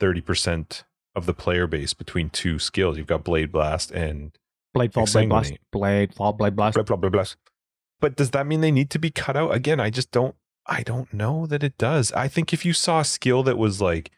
30% 0.00 0.84
of 1.18 1.26
the 1.26 1.34
player 1.34 1.66
base 1.66 1.92
between 1.92 2.30
two 2.30 2.58
skills. 2.58 2.96
You've 2.96 3.06
got 3.06 3.24
Blade 3.24 3.52
Blast 3.52 3.90
and 3.90 4.32
Blade 4.72 4.94
Fall, 4.94 5.06
Blade 5.06 5.28
Blast, 5.28 5.52
Blade 5.70 6.14
Fall, 6.14 6.32
Blade 6.32 6.56
Blast. 6.56 6.74
Blade, 6.74 6.86
Blade, 6.86 7.00
Blade 7.00 7.12
Blast. 7.12 7.36
But 8.00 8.16
does 8.16 8.30
that 8.30 8.46
mean 8.46 8.60
they 8.60 8.70
need 8.70 8.90
to 8.90 8.98
be 8.98 9.10
cut 9.10 9.36
out? 9.36 9.54
Again, 9.54 9.80
I 9.80 9.90
just 9.90 10.10
don't 10.10 10.34
I 10.68 10.82
don't 10.82 11.12
know 11.12 11.46
that 11.46 11.62
it 11.62 11.78
does. 11.78 12.12
I 12.12 12.28
think 12.28 12.52
if 12.52 12.64
you 12.64 12.72
saw 12.72 13.00
a 13.00 13.04
skill 13.04 13.42
that 13.44 13.58
was 13.58 13.80
like 13.80 14.10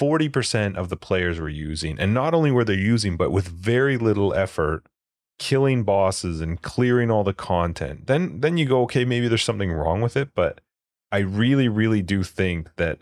40% 0.00 0.76
of 0.76 0.88
the 0.88 0.96
players 0.96 1.40
were 1.40 1.48
using, 1.48 1.98
and 1.98 2.14
not 2.14 2.34
only 2.34 2.52
were 2.52 2.64
they 2.64 2.74
using, 2.74 3.16
but 3.16 3.32
with 3.32 3.48
very 3.48 3.98
little 3.98 4.32
effort, 4.32 4.84
killing 5.40 5.82
bosses 5.82 6.40
and 6.40 6.62
clearing 6.62 7.10
all 7.10 7.24
the 7.24 7.34
content, 7.34 8.06
then 8.06 8.40
then 8.40 8.56
you 8.56 8.64
go, 8.64 8.82
okay, 8.82 9.04
maybe 9.04 9.28
there's 9.28 9.42
something 9.42 9.72
wrong 9.72 10.00
with 10.00 10.16
it. 10.16 10.30
But 10.34 10.60
I 11.10 11.18
really, 11.18 11.68
really 11.68 12.02
do 12.02 12.22
think 12.22 12.70
that 12.76 13.00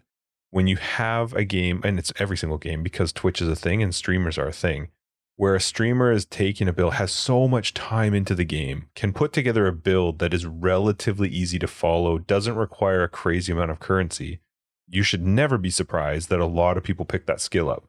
when 0.57 0.66
you 0.66 0.76
have 0.76 1.34
a 1.34 1.44
game, 1.44 1.82
and 1.84 1.98
it's 1.98 2.14
every 2.18 2.38
single 2.38 2.57
game 2.57 2.82
because 2.82 3.12
Twitch 3.12 3.42
is 3.42 3.48
a 3.48 3.54
thing 3.54 3.82
and 3.82 3.94
streamers 3.94 4.38
are 4.38 4.46
a 4.46 4.52
thing, 4.52 4.88
where 5.34 5.54
a 5.54 5.61
streamer 5.61 6.11
is 6.11 6.24
taking 6.24 6.66
a 6.66 6.72
build, 6.72 6.94
has 6.94 7.12
so 7.12 7.46
much 7.46 7.74
time 7.74 8.14
into 8.14 8.34
the 8.34 8.42
game, 8.42 8.88
can 8.94 9.12
put 9.12 9.34
together 9.34 9.66
a 9.66 9.72
build 9.74 10.18
that 10.18 10.32
is 10.32 10.46
relatively 10.46 11.28
easy 11.28 11.59
to 11.59 11.66
follow, 11.66 12.16
doesn't 12.16 12.57
require 12.57 13.02
a 13.02 13.09
crazy 13.09 13.52
amount 13.52 13.70
of 13.70 13.80
currency, 13.80 14.40
you 14.88 15.02
should 15.02 15.26
never 15.26 15.59
be 15.59 15.68
surprised 15.68 16.30
that 16.30 16.40
a 16.40 16.46
lot 16.46 16.78
of 16.78 16.82
people 16.82 17.04
pick 17.04 17.26
that 17.26 17.42
skill 17.42 17.68
up 17.68 17.84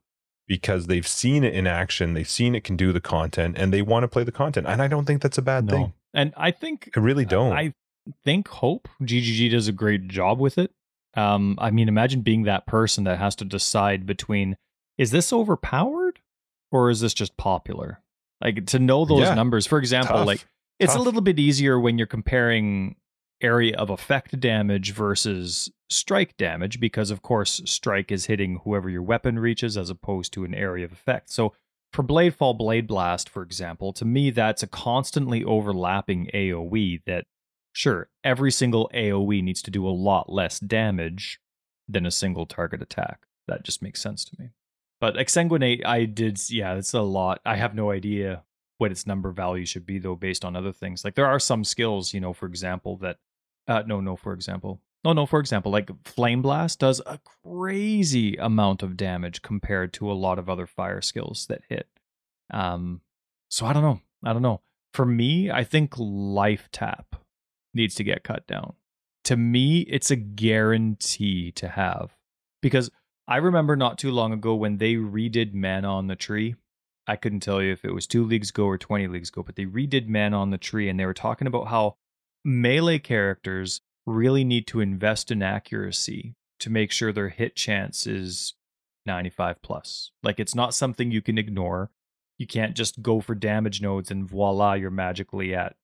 because 0.46 0.88
they've 0.88 1.08
seen 1.08 1.46
it 1.46 1.54
in 1.54 1.68
action, 1.68 2.16
they've 2.16 2.30
seen 2.30 2.54
it 2.54 2.66
can 2.66 2.76
do 2.76 2.92
the 2.92 3.00
content, 3.00 3.56
and 3.58 3.72
they 3.72 3.82
want 3.82 4.04
to 4.04 4.10
play 4.10 4.26
the 4.26 4.32
content. 4.34 4.68
And 4.68 4.82
I 4.82 4.90
don't 4.90 5.06
think 5.06 5.22
that's 5.22 5.38
a 5.38 5.42
bad 5.42 5.68
no. 5.68 5.72
thing. 5.72 5.94
And 6.14 6.34
I 6.36 6.52
think 6.52 6.90
I 6.98 7.00
really 7.00 7.24
don't. 7.24 7.54
I 7.54 7.74
think 8.26 8.50
Hope 8.50 8.90
GGG 9.02 9.52
does 9.52 9.70
a 9.70 9.72
great 9.72 10.10
job 10.10 10.38
with 10.38 10.58
it. 10.58 10.72
Um, 11.18 11.56
I 11.58 11.72
mean, 11.72 11.90
imagine 11.90 12.22
being 12.22 12.44
that 12.44 12.68
person 12.68 13.04
that 13.06 13.18
has 13.18 13.36
to 13.38 13.46
decide 13.46 14.06
between 14.06 14.56
is 14.98 15.12
this 15.12 15.34
overpowered 15.34 16.20
or 16.72 16.90
is 16.90 17.02
this 17.02 17.14
just 17.14 17.36
popular? 17.38 18.02
Like 18.40 18.68
to 18.68 18.80
know 18.80 19.04
those 19.04 19.22
yeah. 19.22 19.34
numbers. 19.34 19.66
For 19.66 19.80
example, 19.80 20.18
Tough. 20.18 20.28
like 20.28 20.46
it's 20.80 20.94
Tough. 20.94 21.02
a 21.02 21.04
little 21.04 21.22
bit 21.22 21.40
easier 21.40 21.80
when 21.80 21.98
you're 21.98 22.08
comparing 22.08 22.96
area 23.42 23.76
of 23.76 23.90
effect 23.90 24.40
damage 24.40 24.94
versus 24.94 25.72
strike 25.90 26.36
damage 26.38 26.80
because 26.80 27.12
of 27.12 27.22
course 27.22 27.62
strike 27.66 28.12
is 28.12 28.26
hitting 28.26 28.60
whoever 28.64 28.90
your 28.90 29.04
weapon 29.04 29.38
reaches 29.40 29.78
as 29.78 29.90
opposed 29.90 30.34
to 30.34 30.44
an 30.44 30.54
area 30.54 30.86
of 30.86 30.92
effect. 30.92 31.32
So 31.32 31.54
for 31.94 32.04
Bladefall 32.04 32.58
Blade 32.58 32.88
Blast, 32.88 33.30
for 33.30 33.42
example, 33.44 33.94
to 33.94 34.06
me 34.06 34.30
that's 34.30 34.64
a 34.64 34.68
constantly 34.68 35.44
overlapping 35.44 36.30
AoE 36.34 37.02
that 37.06 37.26
sure, 37.78 38.10
every 38.24 38.52
single 38.52 38.90
AoE 38.94 39.44
needs 39.44 39.62
to 39.62 39.72
do 39.72 39.88
a 39.88 39.90
lot 39.90 40.32
less 40.32 40.60
damage 40.60 41.40
than 41.88 42.08
a 42.08 42.12
single 42.12 42.48
target 42.48 42.82
attack. 42.82 43.28
That 43.48 43.64
just 43.64 43.84
makes 43.84 44.02
sense 44.02 44.26
to 44.26 44.36
me. 44.40 44.50
But 45.00 45.16
Exsanguinate, 45.16 45.86
I 45.86 46.06
did, 46.06 46.42
yeah, 46.50 46.74
it's 46.74 46.96
a 46.96 47.02
lot. 47.02 47.40
I 47.46 47.56
have 47.56 47.76
no 47.76 47.92
idea 47.92 48.44
what 48.80 48.92
its 48.92 49.06
number 49.06 49.32
value 49.32 49.66
should 49.66 49.86
be 49.86 50.00
though 50.00 50.16
based 50.16 50.44
on 50.44 50.56
other 50.56 50.72
things. 50.72 51.06
Like 51.06 51.14
there 51.14 51.28
are 51.28 51.40
some 51.40 51.64
skills, 51.64 52.14
you 52.14 52.20
know, 52.20 52.34
for 52.34 52.48
example, 52.48 52.98
that 52.98 53.18
uh 53.68 53.84
no, 53.86 54.02
no, 54.02 54.16
for 54.16 54.34
example. 54.34 54.82
No, 55.04 55.14
no, 55.14 55.26
for 55.28 55.40
example, 55.40 55.72
like 55.72 55.90
Flame 56.04 56.42
Blast 56.42 56.80
does 56.80 57.00
a 57.06 57.20
crazy 57.44 58.36
amount 58.38 58.82
of 58.82 58.98
damage 58.98 59.42
compared 59.44 59.94
to 59.94 60.12
a 60.12 60.14
lot 60.14 60.40
of 60.40 60.50
other 60.50 60.66
fire 60.66 61.02
skills 61.02 61.46
that 61.48 61.62
hit. 61.70 61.88
Um 62.52 63.02
so 63.50 63.66
I 63.66 63.74
don't 63.74 63.84
know. 63.84 64.02
I 64.24 64.34
don't 64.34 64.42
know. 64.42 64.62
For 64.94 65.06
me, 65.06 65.52
I 65.52 65.64
think 65.64 65.94
Life 65.98 66.70
Tap 66.72 67.16
needs 67.74 67.96
to 67.96 68.04
get 68.04 68.24
cut 68.24 68.48
down. 68.48 68.74
To 69.26 69.38
me, 69.38 69.82
it's 69.82 70.12
a 70.12 70.16
guarantee 70.16 71.52
to 71.54 71.68
have 71.68 72.16
because 72.62 72.90
I 73.28 73.38
remember 73.38 73.76
not 73.76 73.98
too 73.98 74.12
long 74.12 74.32
ago 74.32 74.56
when 74.56 74.78
they 74.78 74.96
redid 74.96 75.54
Mana 75.54 75.90
on 75.90 76.08
the 76.08 76.16
Tree. 76.16 76.56
I 77.08 77.16
couldn't 77.16 77.42
tell 77.42 77.62
you 77.62 77.72
if 77.72 77.84
it 77.84 77.94
was 77.94 78.08
two 78.08 78.26
leagues 78.26 78.50
ago 78.50 78.66
or 78.66 78.78
20 78.78 79.08
leagues 79.08 79.30
ago, 79.30 79.44
but 79.44 79.56
they 79.56 79.66
redid 79.66 80.08
Mana 80.08 80.40
on 80.40 80.52
the 80.52 80.58
Tree 80.58 80.90
and 80.90 81.00
they 81.00 81.06
were 81.06 81.14
talking 81.14 81.48
about 81.48 81.68
how 81.68 81.96
melee 82.44 83.00
characters 83.00 83.82
really 84.06 84.44
need 84.44 84.68
to 84.68 84.80
invest 84.80 85.32
in 85.32 85.44
accuracy 85.44 86.36
to 86.60 86.70
make 86.70 86.92
sure 86.92 87.12
their 87.12 87.30
hit 87.30 87.56
chance 87.56 88.08
is 88.08 88.54
95 89.06 89.62
plus. 89.62 90.12
Like 90.24 90.40
it's 90.40 90.56
not 90.56 90.74
something 90.74 91.12
you 91.12 91.22
can 91.22 91.38
ignore. 91.38 91.92
You 92.38 92.48
can't 92.48 92.76
just 92.76 93.02
go 93.02 93.20
for 93.20 93.36
damage 93.36 93.82
nodes 93.82 94.12
and 94.12 94.28
voila, 94.28 94.74
you're 94.74 94.92
magically 94.92 95.54
at 95.54 95.76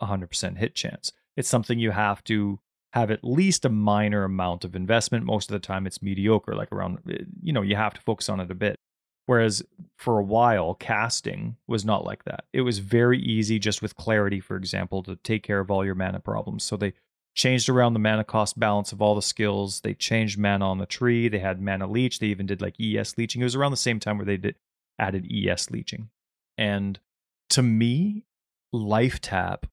100% 0.00 0.58
hit 0.58 0.74
chance. 0.74 1.12
It's 1.36 1.48
something 1.48 1.78
you 1.78 1.90
have 1.90 2.22
to 2.24 2.60
have 2.92 3.10
at 3.10 3.24
least 3.24 3.64
a 3.64 3.70
minor 3.70 4.24
amount 4.24 4.64
of 4.64 4.76
investment. 4.76 5.24
Most 5.24 5.50
of 5.50 5.54
the 5.54 5.66
time, 5.66 5.86
it's 5.86 6.02
mediocre, 6.02 6.54
like 6.54 6.70
around, 6.72 6.98
eh, 7.10 7.24
you 7.42 7.52
know, 7.52 7.62
you 7.62 7.76
have 7.76 7.94
to 7.94 8.00
focus 8.02 8.28
on 8.28 8.40
it 8.40 8.50
a 8.50 8.54
bit. 8.54 8.76
Whereas 9.26 9.62
for 9.96 10.18
a 10.18 10.24
while, 10.24 10.74
casting 10.74 11.56
was 11.66 11.84
not 11.84 12.04
like 12.04 12.24
that. 12.24 12.44
It 12.52 12.62
was 12.62 12.80
very 12.80 13.20
easy, 13.20 13.58
just 13.58 13.80
with 13.80 13.96
clarity, 13.96 14.40
for 14.40 14.56
example, 14.56 15.02
to 15.04 15.16
take 15.16 15.42
care 15.42 15.60
of 15.60 15.70
all 15.70 15.84
your 15.84 15.94
mana 15.94 16.20
problems. 16.20 16.64
So 16.64 16.76
they 16.76 16.92
changed 17.34 17.68
around 17.68 17.94
the 17.94 18.00
mana 18.00 18.24
cost 18.24 18.58
balance 18.58 18.92
of 18.92 19.00
all 19.00 19.14
the 19.14 19.22
skills. 19.22 19.80
They 19.80 19.94
changed 19.94 20.38
mana 20.38 20.68
on 20.68 20.78
the 20.78 20.86
tree. 20.86 21.28
They 21.28 21.38
had 21.38 21.62
mana 21.62 21.86
leech. 21.86 22.18
They 22.18 22.26
even 22.26 22.46
did 22.46 22.60
like 22.60 22.74
ES 22.80 23.16
leeching. 23.16 23.40
It 23.40 23.44
was 23.44 23.54
around 23.54 23.70
the 23.70 23.76
same 23.76 24.00
time 24.00 24.18
where 24.18 24.26
they 24.26 24.36
did 24.36 24.56
added 24.98 25.26
ES 25.32 25.70
leeching. 25.70 26.10
And 26.58 26.98
to 27.50 27.62
me, 27.62 28.24
life 28.72 29.20
tap 29.20 29.66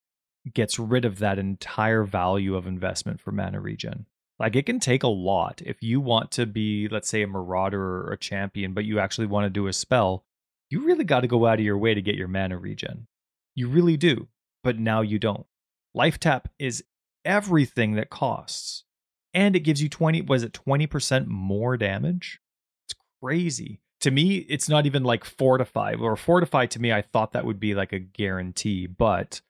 gets 0.53 0.79
rid 0.79 1.05
of 1.05 1.19
that 1.19 1.39
entire 1.39 2.03
value 2.03 2.55
of 2.55 2.67
investment 2.67 3.19
for 3.19 3.31
mana 3.31 3.59
regen. 3.59 4.05
Like 4.39 4.55
it 4.55 4.65
can 4.65 4.79
take 4.79 5.03
a 5.03 5.07
lot 5.07 5.61
if 5.65 5.81
you 5.81 5.99
want 5.99 6.31
to 6.31 6.45
be, 6.45 6.87
let's 6.87 7.09
say, 7.09 7.21
a 7.23 7.27
marauder 7.27 8.07
or 8.07 8.11
a 8.11 8.17
champion, 8.17 8.73
but 8.73 8.85
you 8.85 8.99
actually 8.99 9.27
want 9.27 9.45
to 9.45 9.49
do 9.49 9.67
a 9.67 9.73
spell. 9.73 10.23
You 10.69 10.85
really 10.85 11.03
got 11.03 11.21
to 11.21 11.27
go 11.27 11.45
out 11.45 11.59
of 11.59 11.65
your 11.65 11.77
way 11.77 11.93
to 11.93 12.01
get 12.01 12.15
your 12.15 12.27
mana 12.27 12.57
regen. 12.57 13.07
You 13.55 13.67
really 13.67 13.97
do, 13.97 14.27
but 14.63 14.79
now 14.79 15.01
you 15.01 15.19
don't. 15.19 15.45
Life 15.93 16.19
tap 16.19 16.47
is 16.57 16.83
everything 17.25 17.95
that 17.95 18.09
costs, 18.09 18.85
and 19.33 19.55
it 19.55 19.61
gives 19.61 19.81
you 19.81 19.89
twenty. 19.89 20.21
Was 20.21 20.43
it 20.43 20.53
twenty 20.53 20.87
percent 20.87 21.27
more 21.27 21.75
damage? 21.75 22.39
It's 22.85 22.97
crazy. 23.21 23.81
To 24.01 24.11
me, 24.11 24.37
it's 24.37 24.69
not 24.69 24.85
even 24.85 25.03
like 25.03 25.25
fortify 25.25 25.95
or 25.99 26.15
fortify. 26.15 26.67
To 26.67 26.79
me, 26.79 26.93
I 26.93 27.01
thought 27.01 27.33
that 27.33 27.45
would 27.45 27.59
be 27.59 27.75
like 27.75 27.91
a 27.91 27.99
guarantee, 27.99 28.87
but 28.87 29.41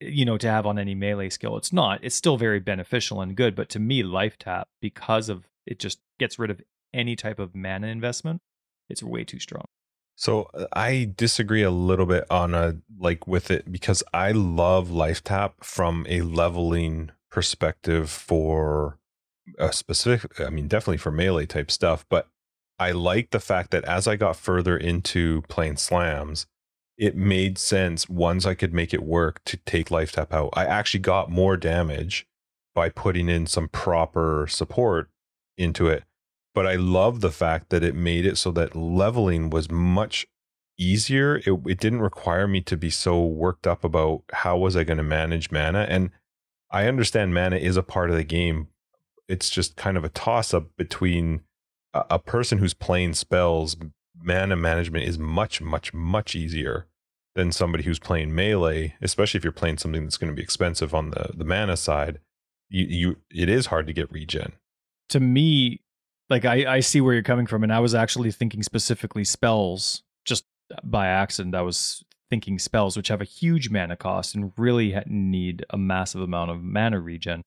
you 0.00 0.24
know, 0.24 0.38
to 0.38 0.50
have 0.50 0.66
on 0.66 0.78
any 0.78 0.94
melee 0.94 1.28
skill. 1.28 1.56
It's 1.56 1.72
not. 1.72 2.00
It's 2.02 2.14
still 2.14 2.36
very 2.36 2.60
beneficial 2.60 3.20
and 3.20 3.36
good, 3.36 3.54
but 3.54 3.68
to 3.70 3.78
me, 3.78 4.02
life 4.02 4.38
tap 4.38 4.68
because 4.80 5.28
of 5.28 5.48
it 5.66 5.78
just 5.78 6.00
gets 6.18 6.38
rid 6.38 6.50
of 6.50 6.60
any 6.94 7.16
type 7.16 7.38
of 7.38 7.54
mana 7.54 7.88
investment. 7.88 8.40
It's 8.88 9.02
way 9.02 9.24
too 9.24 9.38
strong. 9.38 9.66
So 10.16 10.50
uh, 10.54 10.66
I 10.72 11.12
disagree 11.16 11.62
a 11.62 11.70
little 11.70 12.06
bit 12.06 12.24
on 12.30 12.54
a 12.54 12.78
like 12.98 13.26
with 13.26 13.50
it 13.50 13.70
because 13.70 14.02
I 14.12 14.32
love 14.32 14.90
life 14.90 15.22
tap 15.22 15.62
from 15.62 16.06
a 16.08 16.22
leveling 16.22 17.10
perspective 17.30 18.10
for 18.10 18.98
a 19.58 19.72
specific 19.72 20.40
I 20.40 20.50
mean 20.50 20.66
definitely 20.66 20.98
for 20.98 21.12
melee 21.12 21.46
type 21.46 21.70
stuff, 21.70 22.04
but 22.08 22.28
I 22.80 22.92
like 22.92 23.30
the 23.30 23.40
fact 23.40 23.70
that 23.72 23.84
as 23.84 24.06
I 24.06 24.16
got 24.16 24.36
further 24.36 24.76
into 24.76 25.42
playing 25.42 25.76
slams, 25.76 26.46
it 26.98 27.16
made 27.16 27.58
sense 27.58 28.08
once 28.08 28.44
I 28.44 28.54
could 28.54 28.74
make 28.74 28.92
it 28.92 29.02
work 29.02 29.40
to 29.44 29.56
take 29.58 29.90
life 29.90 30.12
tap 30.12 30.34
out. 30.34 30.50
I 30.54 30.64
actually 30.66 31.00
got 31.00 31.30
more 31.30 31.56
damage 31.56 32.26
by 32.74 32.88
putting 32.88 33.28
in 33.28 33.46
some 33.46 33.68
proper 33.68 34.46
support 34.48 35.08
into 35.56 35.86
it. 35.86 36.04
But 36.54 36.66
I 36.66 36.74
love 36.74 37.20
the 37.20 37.30
fact 37.30 37.70
that 37.70 37.84
it 37.84 37.94
made 37.94 38.26
it 38.26 38.36
so 38.36 38.50
that 38.52 38.74
leveling 38.74 39.48
was 39.48 39.70
much 39.70 40.26
easier. 40.76 41.36
It, 41.46 41.60
it 41.66 41.78
didn't 41.78 42.00
require 42.00 42.48
me 42.48 42.60
to 42.62 42.76
be 42.76 42.90
so 42.90 43.24
worked 43.24 43.66
up 43.66 43.84
about 43.84 44.22
how 44.32 44.58
was 44.58 44.76
I 44.76 44.82
going 44.82 44.98
to 44.98 45.04
manage 45.04 45.52
mana. 45.52 45.86
And 45.88 46.10
I 46.70 46.86
understand 46.86 47.32
mana 47.32 47.56
is 47.56 47.76
a 47.76 47.82
part 47.82 48.10
of 48.10 48.16
the 48.16 48.24
game. 48.24 48.68
It's 49.28 49.50
just 49.50 49.76
kind 49.76 49.96
of 49.96 50.04
a 50.04 50.08
toss 50.08 50.52
up 50.52 50.68
between 50.76 51.42
a, 51.94 52.04
a 52.10 52.18
person 52.18 52.58
who's 52.58 52.74
playing 52.74 53.14
spells 53.14 53.76
mana 54.22 54.56
management 54.56 55.04
is 55.04 55.18
much, 55.18 55.60
much, 55.60 55.92
much 55.94 56.34
easier 56.34 56.86
than 57.34 57.52
somebody 57.52 57.84
who's 57.84 57.98
playing 57.98 58.34
melee, 58.34 58.94
especially 59.00 59.38
if 59.38 59.44
you're 59.44 59.52
playing 59.52 59.78
something 59.78 60.02
that's 60.02 60.16
going 60.16 60.30
to 60.30 60.36
be 60.36 60.42
expensive 60.42 60.94
on 60.94 61.10
the, 61.10 61.30
the 61.34 61.44
mana 61.44 61.76
side. 61.76 62.18
You, 62.68 62.84
you 62.86 63.16
it 63.30 63.48
is 63.48 63.66
hard 63.66 63.86
to 63.86 63.92
get 63.92 64.12
regen. 64.12 64.52
To 65.10 65.20
me, 65.20 65.82
like 66.28 66.44
I, 66.44 66.76
I 66.76 66.80
see 66.80 67.00
where 67.00 67.14
you're 67.14 67.22
coming 67.22 67.46
from, 67.46 67.62
and 67.62 67.72
I 67.72 67.80
was 67.80 67.94
actually 67.94 68.30
thinking 68.32 68.62
specifically 68.62 69.24
spells, 69.24 70.02
just 70.24 70.44
by 70.82 71.06
accident. 71.06 71.54
I 71.54 71.62
was 71.62 72.04
thinking 72.28 72.58
spells, 72.58 72.96
which 72.96 73.08
have 73.08 73.22
a 73.22 73.24
huge 73.24 73.70
mana 73.70 73.96
cost 73.96 74.34
and 74.34 74.52
really 74.58 74.94
need 75.06 75.64
a 75.70 75.78
massive 75.78 76.20
amount 76.20 76.50
of 76.50 76.62
mana 76.62 77.00
regen. 77.00 77.42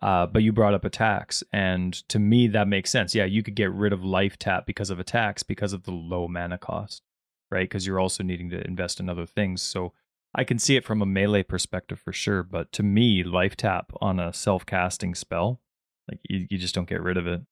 Uh, 0.00 0.26
but 0.26 0.42
you 0.42 0.52
brought 0.52 0.74
up 0.74 0.84
attacks, 0.84 1.42
and 1.52 1.92
to 2.08 2.18
me 2.18 2.46
that 2.48 2.68
makes 2.68 2.90
sense. 2.90 3.14
Yeah, 3.14 3.24
you 3.24 3.42
could 3.42 3.54
get 3.54 3.72
rid 3.72 3.92
of 3.92 4.04
life 4.04 4.38
tap 4.38 4.64
because 4.66 4.88
of 4.88 4.98
attacks 5.00 5.42
because 5.42 5.72
of 5.72 5.82
the 5.82 5.90
low 5.90 6.28
mana 6.28 6.58
cost, 6.58 7.02
right? 7.50 7.68
Because 7.68 7.86
you're 7.86 8.00
also 8.00 8.22
needing 8.22 8.50
to 8.50 8.66
invest 8.66 9.00
in 9.00 9.08
other 9.08 9.26
things. 9.26 9.62
So 9.62 9.92
I 10.34 10.44
can 10.44 10.58
see 10.58 10.76
it 10.76 10.84
from 10.84 11.02
a 11.02 11.06
melee 11.06 11.42
perspective 11.42 11.98
for 11.98 12.12
sure. 12.12 12.42
But 12.42 12.72
to 12.72 12.82
me, 12.82 13.24
life 13.24 13.56
tap 13.56 13.92
on 14.00 14.20
a 14.20 14.32
self 14.32 14.64
casting 14.64 15.14
spell, 15.14 15.60
like 16.08 16.20
you, 16.28 16.46
you 16.48 16.58
just 16.58 16.74
don't 16.74 16.88
get 16.88 17.02
rid 17.02 17.16
of 17.16 17.26
it. 17.26 17.42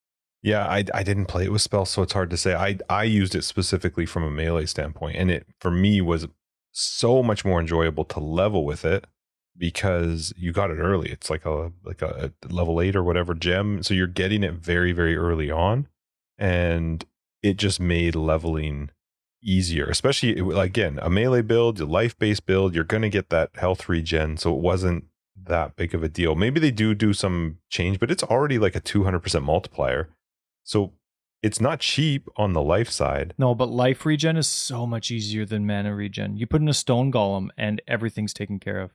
Yeah, 0.41 0.65
I 0.67 0.85
I 0.95 1.03
didn't 1.03 1.27
play 1.27 1.45
it 1.45 1.53
with 1.53 1.63
spells, 1.63 1.91
so 1.91 2.03
it's 2.03 2.13
hard 2.13 2.31
to 2.31 2.37
say. 2.37 2.55
I 2.55 2.79
I 2.89 3.03
used 3.03 3.35
it 3.35 3.43
specifically 3.43 4.07
from 4.07 4.23
a 4.23 4.31
melee 4.31 4.67
standpoint, 4.67 5.17
and 5.17 5.31
it 5.31 5.47
for 5.61 5.71
me 5.71 6.01
was 6.01 6.29
so 6.71 7.23
much 7.23 7.45
more 7.45 7.61
enjoyable 7.61 8.05
to 8.05 8.21
level 8.21 8.65
with 8.65 8.85
it 8.85 9.05
because 9.59 10.33
you 10.37 10.53
got 10.53 10.71
it 10.71 10.79
early. 10.79 11.11
It's 11.11 11.29
like 11.29 11.45
a 11.45 11.73
like 11.85 12.01
a 12.03 12.33
level 12.49 12.81
8 12.81 12.97
or 12.97 13.03
whatever 13.03 13.35
gem. 13.35 13.83
So 13.83 13.93
you're 13.93 14.07
getting 14.07 14.43
it 14.43 14.55
very 14.55 14.93
very 14.93 15.17
early 15.17 15.51
on 15.51 15.89
and 16.39 17.05
it 17.43 17.57
just 17.57 17.81
made 17.81 18.15
leveling 18.15 18.91
easier, 19.43 19.87
especially 19.87 20.39
again, 20.59 20.99
a 21.03 21.11
melee 21.11 21.43
build, 21.43 21.81
a 21.81 21.87
life-based 21.87 22.47
build, 22.47 22.75
you're 22.75 22.85
to 22.85 23.09
get 23.09 23.31
that 23.31 23.51
health 23.55 23.89
regen, 23.89 24.37
so 24.37 24.55
it 24.55 24.61
wasn't 24.61 25.05
that 25.45 25.77
big 25.77 25.95
of 25.95 26.03
a 26.03 26.09
deal. 26.09 26.35
Maybe 26.35 26.61
they 26.61 26.71
do 26.71 26.95
do 26.95 27.13
some 27.13 27.59
change, 27.71 28.01
but 28.01 28.11
it's 28.11 28.23
already 28.23 28.59
like 28.59 28.75
a 28.75 28.81
200% 28.81 29.43
multiplier. 29.43 30.09
So 30.65 30.93
it's 31.43 31.61
not 31.61 31.81
cheap 31.81 32.29
on 32.37 32.53
the 32.53 32.63
life 32.63 32.91
side. 32.91 33.35
No, 33.39 33.55
but 33.55 33.71
life 33.71 34.05
regen 34.05 34.37
is 34.37 34.49
so 34.49 34.87
much 34.87 35.11
easier 35.11 35.45
than 35.45 35.67
mana 35.67 35.95
regen. 35.95 36.37
You 36.37 36.47
put 36.47 36.61
in 36.61 36.69
a 36.69 36.75
stone 36.75 37.13
golem 37.13 37.49
and 37.57 37.81
everything's 37.87 38.35
taken 38.35 38.59
care 38.59 38.81
of. 38.81 38.93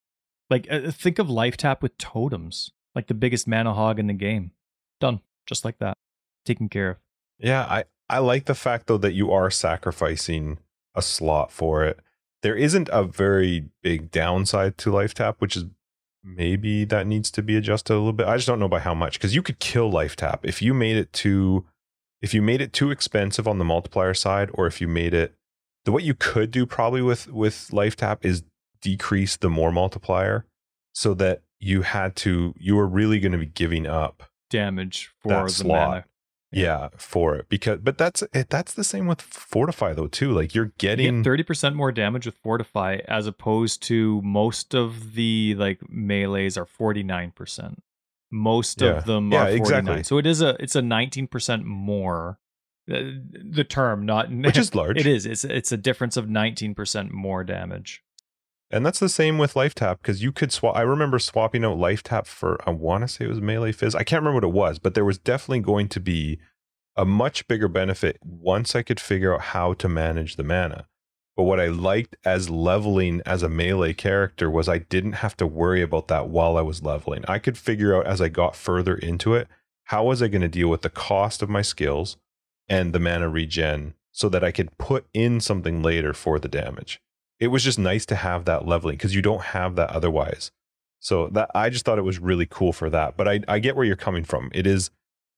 Like 0.49 0.68
uh, 0.70 0.91
think 0.91 1.20
of 1.20 1.30
life 1.30 1.57
tap 1.57 1.82
with 1.82 1.98
totems, 1.98 2.72
like 2.95 3.07
the 3.07 3.14
biggest 3.14 3.48
mana 3.48 3.74
hog 3.74 3.99
in 3.99 4.07
the 4.07 4.14
game. 4.14 4.52
Done, 4.99 5.22
just 5.45 5.65
like 5.65 5.80
that, 5.80 5.98
taken 6.45 6.70
care 6.70 6.91
of. 6.91 6.98
Yeah, 7.40 7.64
I 7.64 7.86
I 8.10 8.20
like 8.20 8.45
the 8.45 8.56
fact 8.56 8.88
though 8.88 8.98
that 8.98 9.14
you 9.14 9.32
are 9.32 9.49
sacrificing 9.49 10.60
a 10.95 11.02
slot 11.02 11.52
for 11.52 11.84
it. 11.84 11.99
There 12.41 12.56
isn't 12.56 12.90
a 12.91 13.03
very 13.03 13.70
big 13.82 14.11
downside 14.11 14.78
to 14.80 14.91
life 14.91 15.14
tap, 15.14 15.38
which 15.40 15.56
is 15.56 15.65
maybe 16.24 16.86
that 16.86 17.07
needs 17.07 17.30
to 17.32 17.41
be 17.41 17.57
adjusted 17.57 17.94
a 17.94 17.95
little 17.95 18.14
bit. 18.14 18.28
I 18.28 18.36
just 18.36 18.48
don't 18.48 18.60
know 18.60 18.70
by 18.70 18.80
how 18.80 18.94
much 18.94 19.14
because 19.14 19.36
you 19.36 19.41
could 19.41 19.60
kill 19.60 19.90
life 19.91 20.15
tap 20.15 20.45
if 20.45 20.61
you 20.61 20.74
made 20.74 20.98
it 20.98 21.11
too 21.14 21.65
if 22.22 22.34
you 22.34 22.41
made 22.41 22.61
it 22.61 22.72
too 22.72 22.90
expensive 22.90 23.48
on 23.48 23.57
the 23.57 23.65
multiplier 23.65 24.14
side 24.14 24.49
or 24.53 24.65
if 24.65 24.80
you 24.80 24.88
made 24.88 25.14
it 25.14 25.36
the 25.84 25.91
what 25.91 26.03
you 26.03 26.14
could 26.14 26.52
do 26.52 26.65
probably 26.65 27.02
with 27.02 27.28
with 27.28 27.72
life 27.74 27.95
tap 27.95 28.26
is 28.26 28.44
decrease 28.84 29.38
the 29.38 29.50
more 29.50 29.72
multiplier 29.72 30.46
so 30.94 31.14
that 31.16 31.42
you 31.60 31.82
had 31.82 32.16
to 32.18 32.54
you 32.60 32.76
were 32.76 32.88
really 32.88 33.20
going 33.20 33.32
to 33.32 33.38
be 33.38 33.48
giving 33.48 33.88
up 33.88 34.24
damage 34.50 35.12
for 35.20 35.44
the 35.44 35.50
slot. 35.50 35.90
mana. 35.90 36.06
Yeah, 36.52 36.90
for 36.98 37.36
it 37.36 37.50
because 37.50 37.80
but 37.82 37.98
that's 37.98 38.22
it, 38.32 38.50
that's 38.50 38.76
the 38.76 38.84
same 38.84 39.08
with 39.08 39.22
fortify 39.22 39.94
though 39.94 40.08
too. 40.08 40.32
Like 40.32 40.54
you're 40.54 40.72
getting 40.78 41.24
thirty 41.24 41.42
percent 41.42 41.76
more 41.76 41.92
damage 41.92 42.28
with 42.28 42.36
fortify 42.36 43.00
as 43.08 43.26
opposed 43.26 43.82
to 43.84 44.22
most 44.22 44.76
of 44.76 45.16
the 45.16 45.56
like 45.56 45.80
melees 45.90 46.56
are 46.56 46.68
forty 46.68 47.02
nine 47.02 47.32
percent. 47.32 47.82
Most 48.30 48.82
yeah. 48.82 48.90
of 48.90 49.06
them 49.06 49.32
yeah, 49.32 49.46
are 49.46 49.58
forty 49.58 49.72
nine. 49.72 49.80
Exactly. 49.80 50.04
So 50.04 50.20
it 50.20 50.28
is 50.28 50.42
a 50.42 50.56
it's 50.60 50.76
a 50.76 50.84
nineteen 50.84 51.26
percent 51.26 51.66
more. 51.66 52.38
Uh, 52.92 53.00
the 53.50 53.64
term 53.64 54.06
not 54.06 54.32
which 54.32 54.58
is 54.58 54.76
large. 54.76 55.00
It 55.00 55.08
is. 55.08 55.26
It's 55.26 55.44
it's 55.44 55.72
a 55.72 55.78
difference 55.78 56.18
of 56.18 56.30
nineteen 56.30 56.76
percent 56.76 57.12
more 57.12 57.44
damage. 57.44 58.03
And 58.74 58.84
that's 58.84 59.00
the 59.00 59.08
same 59.08 59.38
with 59.38 59.54
LifeTap 59.54 60.00
because 60.00 60.24
you 60.24 60.32
could 60.32 60.52
swap. 60.52 60.76
I 60.76 60.82
remember 60.82 61.20
swapping 61.20 61.64
out 61.64 61.78
LifeTap 61.78 62.26
for 62.26 62.60
I 62.66 62.72
want 62.72 63.04
to 63.04 63.08
say 63.08 63.26
it 63.26 63.30
was 63.30 63.40
melee 63.40 63.72
phys. 63.72 63.94
I 63.94 64.04
can't 64.04 64.24
remember 64.24 64.48
what 64.48 64.50
it 64.50 64.60
was, 64.60 64.80
but 64.80 64.95
there 64.95 65.06
was 65.06 65.20
definitely 65.20 65.60
going 65.60 65.88
to 65.90 66.00
be 66.00 66.40
a 66.98 67.06
much 67.06 67.48
bigger 67.48 67.68
benefit 67.68 68.18
once 68.24 68.76
I 68.76 68.82
could 68.82 69.00
figure 69.00 69.32
out 69.32 69.41
how 69.41 69.74
to 69.74 69.88
manage 69.88 70.38
the 70.38 70.44
mana. 70.44 70.88
But 71.38 71.44
what 71.44 71.60
I 71.60 71.68
liked 71.68 72.16
as 72.26 72.50
leveling 72.50 73.22
as 73.28 73.44
a 73.44 73.50
melee 73.50 73.94
character 73.94 74.50
was 74.50 74.68
I 74.68 74.80
didn't 74.80 75.14
have 75.14 75.38
to 75.38 75.45
worry 75.45 75.84
about 75.84 76.08
that 76.08 76.30
while 76.30 76.58
I 76.58 76.62
was 76.62 76.82
leveling. 76.82 77.24
I 77.28 77.38
could 77.38 77.60
figure 77.60 77.95
out 77.95 78.08
as 78.08 78.22
I 78.22 78.30
got 78.30 78.56
further 78.56 78.95
into 78.95 79.36
it 79.36 79.48
how 79.86 80.06
was 80.06 80.24
I 80.24 80.30
going 80.30 80.41
to 80.41 80.48
deal 80.48 80.70
with 80.70 80.82
the 80.82 80.90
cost 80.90 81.44
of 81.44 81.50
my 81.50 81.62
skills 81.62 82.18
and 82.68 82.91
the 82.91 83.00
mana 83.00 83.30
regen 83.30 83.94
so 84.12 84.30
that 84.30 84.44
I 84.44 84.52
could 84.52 84.80
put 84.80 85.06
in 85.14 85.40
something 85.40 85.84
later 85.84 86.14
for 86.14 86.40
the 86.40 86.48
damage. 86.48 87.00
It 87.44 87.48
was 87.48 87.64
just 87.64 87.78
nice 87.78 88.06
to 88.06 88.15
have 88.15 88.45
that 88.45 88.65
leveling 88.65 88.95
because 88.95 89.14
you 89.14 89.22
don't 89.22 89.41
have 89.41 89.76
that 89.76 89.90
otherwise. 89.90 90.52
So 90.99 91.28
that 91.34 91.52
I 91.53 91.70
just 91.70 91.84
thought 91.84 91.98
it 91.98 92.03
was 92.03 92.20
really 92.20 92.48
cool 92.49 92.72
for 92.72 92.90
that. 92.90 93.18
But 93.18 93.28
I, 93.28 93.41
I 93.49 93.60
get 93.60 93.76
where 93.76 93.86
you're 93.86 93.98
coming 93.98 94.24
from. 94.24 94.49
It 94.53 94.65
is 94.65 94.90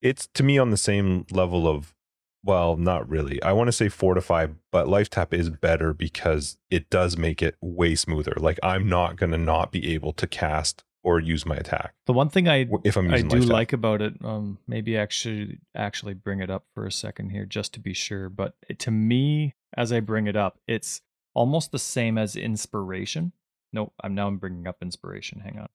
it's 0.01 0.27
to 0.35 0.43
me 0.43 0.59
on 0.59 0.69
the 0.69 0.77
same 0.77 1.25
level 1.31 1.67
of 1.67 1.95
well, 2.43 2.77
not 2.77 3.09
really. 3.09 3.41
I 3.41 3.53
want 3.53 3.69
to 3.69 3.71
say 3.71 3.89
fortify, 3.89 4.45
but 4.71 4.87
life 4.87 5.09
tap 5.09 5.33
is 5.33 5.49
better 5.49 5.95
because 5.95 6.59
it 6.69 6.91
does 6.91 7.17
make 7.17 7.41
it 7.41 7.55
way 7.59 7.95
smoother. 7.95 8.33
Like 8.37 8.59
I'm 8.61 8.87
not 8.87 9.15
gonna 9.15 9.39
not 9.39 9.71
be 9.71 9.95
able 9.95 10.13
to 10.13 10.27
cast 10.27 10.83
or 11.03 11.19
use 11.19 11.45
my 11.45 11.55
attack. 11.55 11.93
The 12.05 12.13
one 12.13 12.29
thing 12.29 12.47
I 12.47 12.67
if 12.83 12.97
I'm 12.97 13.11
I 13.11 13.21
do 13.21 13.39
like 13.39 13.73
about 13.73 14.03
it, 14.03 14.13
um, 14.23 14.59
maybe 14.67 14.95
actually 14.95 15.59
actually 15.73 16.13
bring 16.13 16.39
it 16.39 16.51
up 16.51 16.65
for 16.75 16.85
a 16.85 16.91
second 16.91 17.29
here 17.31 17.45
just 17.45 17.73
to 17.73 17.79
be 17.79 17.93
sure. 17.93 18.29
But 18.29 18.55
it, 18.69 18.77
to 18.79 18.91
me, 18.91 19.55
as 19.75 19.91
I 19.91 19.99
bring 19.99 20.27
it 20.27 20.35
up, 20.35 20.59
it's 20.67 21.01
almost 21.35 21.71
the 21.71 21.79
same 21.79 22.17
as 22.17 22.35
inspiration. 22.35 23.33
No, 23.71 23.91
I'm 24.01 24.15
now 24.15 24.27
I'm 24.27 24.37
bringing 24.37 24.67
up 24.67 24.77
inspiration. 24.81 25.41
Hang 25.41 25.59
on. 25.59 25.67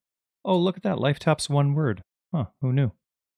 Oh, 0.43 0.57
look 0.57 0.75
at 0.75 0.83
that! 0.83 0.99
Life 0.99 1.19
tap's 1.19 1.49
one 1.49 1.73
word. 1.73 2.01
Huh? 2.33 2.45
Who 2.61 2.73
knew? 2.73 2.91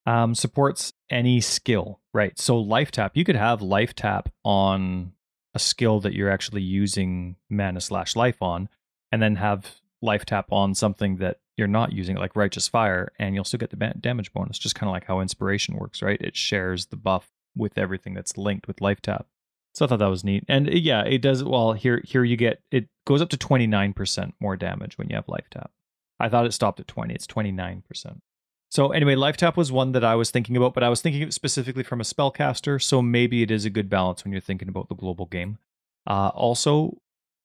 Um, 0.06 0.36
supports 0.36 0.94
any 1.10 1.40
skill, 1.41 2.00
right? 2.14 2.38
So 2.40 2.58
life 2.58 2.91
tap, 2.91 3.12
you 3.16 3.24
could 3.24 3.36
have 3.36 3.62
life 3.62 3.95
tap 3.95 4.30
on 4.44 5.14
a 5.54 5.60
skill 5.60 6.00
that 6.02 6.14
you're 6.14 6.32
actually 6.32 6.62
using 6.62 7.36
mana 7.50 7.80
slash 7.80 8.16
life 8.16 8.41
on, 8.41 8.70
and 9.12 9.22
then 9.22 9.36
have 9.36 9.76
life 10.02 10.26
tap 10.26 10.52
on 10.52 10.74
something 10.76 11.18
that 11.18 11.38
you're 11.58 11.68
not 11.68 11.94
using, 11.94 12.16
like 12.16 12.36
righteous 12.36 12.68
fire, 12.68 13.12
and 13.20 13.36
you'll 13.36 13.44
still 13.44 13.60
get 13.60 13.70
the 13.70 13.94
damage 14.00 14.34
bonus. 14.34 14.58
Just 14.58 14.76
kind 14.76 14.90
of 14.90 14.94
like 14.94 15.06
how 15.06 15.20
inspiration 15.20 15.76
works, 15.76 16.02
right? 16.02 16.20
It 16.20 16.36
shares 16.36 16.88
the 16.88 16.98
buff 16.98 17.30
with 17.56 17.78
everything 17.78 18.14
that's 18.14 18.38
linked 18.38 18.68
with 18.68 18.82
life 18.82 19.02
tap. 19.02 19.28
So 19.74 19.86
I 19.86 19.88
thought 19.88 20.00
that 20.00 20.08
was 20.10 20.24
neat, 20.24 20.44
and 20.48 20.68
uh, 20.68 20.74
yeah, 20.74 21.04
it 21.04 21.22
does. 21.22 21.44
Well, 21.44 21.74
here 21.74 22.02
here 22.06 22.24
you 22.24 22.38
get 22.38 22.62
it 22.72 22.88
goes 23.06 23.22
up 23.22 23.30
to 23.30 23.38
twenty 23.38 23.68
nine 23.68 23.94
percent 23.94 24.36
more 24.40 24.56
damage 24.56 24.98
when 24.98 25.10
you 25.10 25.16
have 25.16 25.28
life 25.28 25.48
tap. 25.50 25.72
I 26.20 26.30
thought 26.30 26.45
it 26.45 26.54
stopped 26.54 26.80
at 26.80 26.88
twenty. 26.88 27.16
It's 27.16 27.28
twenty 27.28 27.52
nine 27.52 27.84
percent. 27.88 28.22
So 28.70 28.91
anyway, 28.91 29.16
life 29.16 29.38
tap 29.38 29.58
was 29.58 29.72
one 29.72 29.91
that 29.91 30.04
I 30.04 30.16
was 30.16 30.32
thinking 30.32 30.58
about, 30.58 30.74
but 30.74 30.84
I 30.84 30.90
was 30.90 31.02
thinking 31.02 31.30
specifically 31.32 31.84
from 31.84 32.02
a 32.02 32.04
spellcaster. 32.04 32.82
So 32.82 33.02
maybe 33.02 33.41
it 33.41 33.52
is 33.52 33.66
a 33.66 33.70
good 33.70 33.90
balance 33.90 34.24
when 34.24 34.32
you're 34.32 34.41
thinking 34.41 34.70
about 34.70 34.90
the 34.90 34.95
global 34.95 35.26
game. 35.26 35.60
Uh, 36.08 36.30
also, 36.30 36.98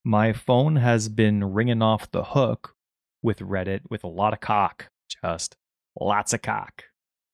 my 0.04 0.32
phone 0.32 0.76
has 0.76 1.08
been 1.08 1.52
ringing 1.52 1.82
off 1.82 2.10
the 2.10 2.24
hook 2.24 2.74
with 3.22 3.40
Reddit 3.40 3.80
with 3.90 4.04
a 4.04 4.08
lot 4.08 4.32
of 4.32 4.40
cock, 4.40 4.88
just 5.22 5.56
lots 6.00 6.32
of 6.32 6.40
cock. 6.40 6.84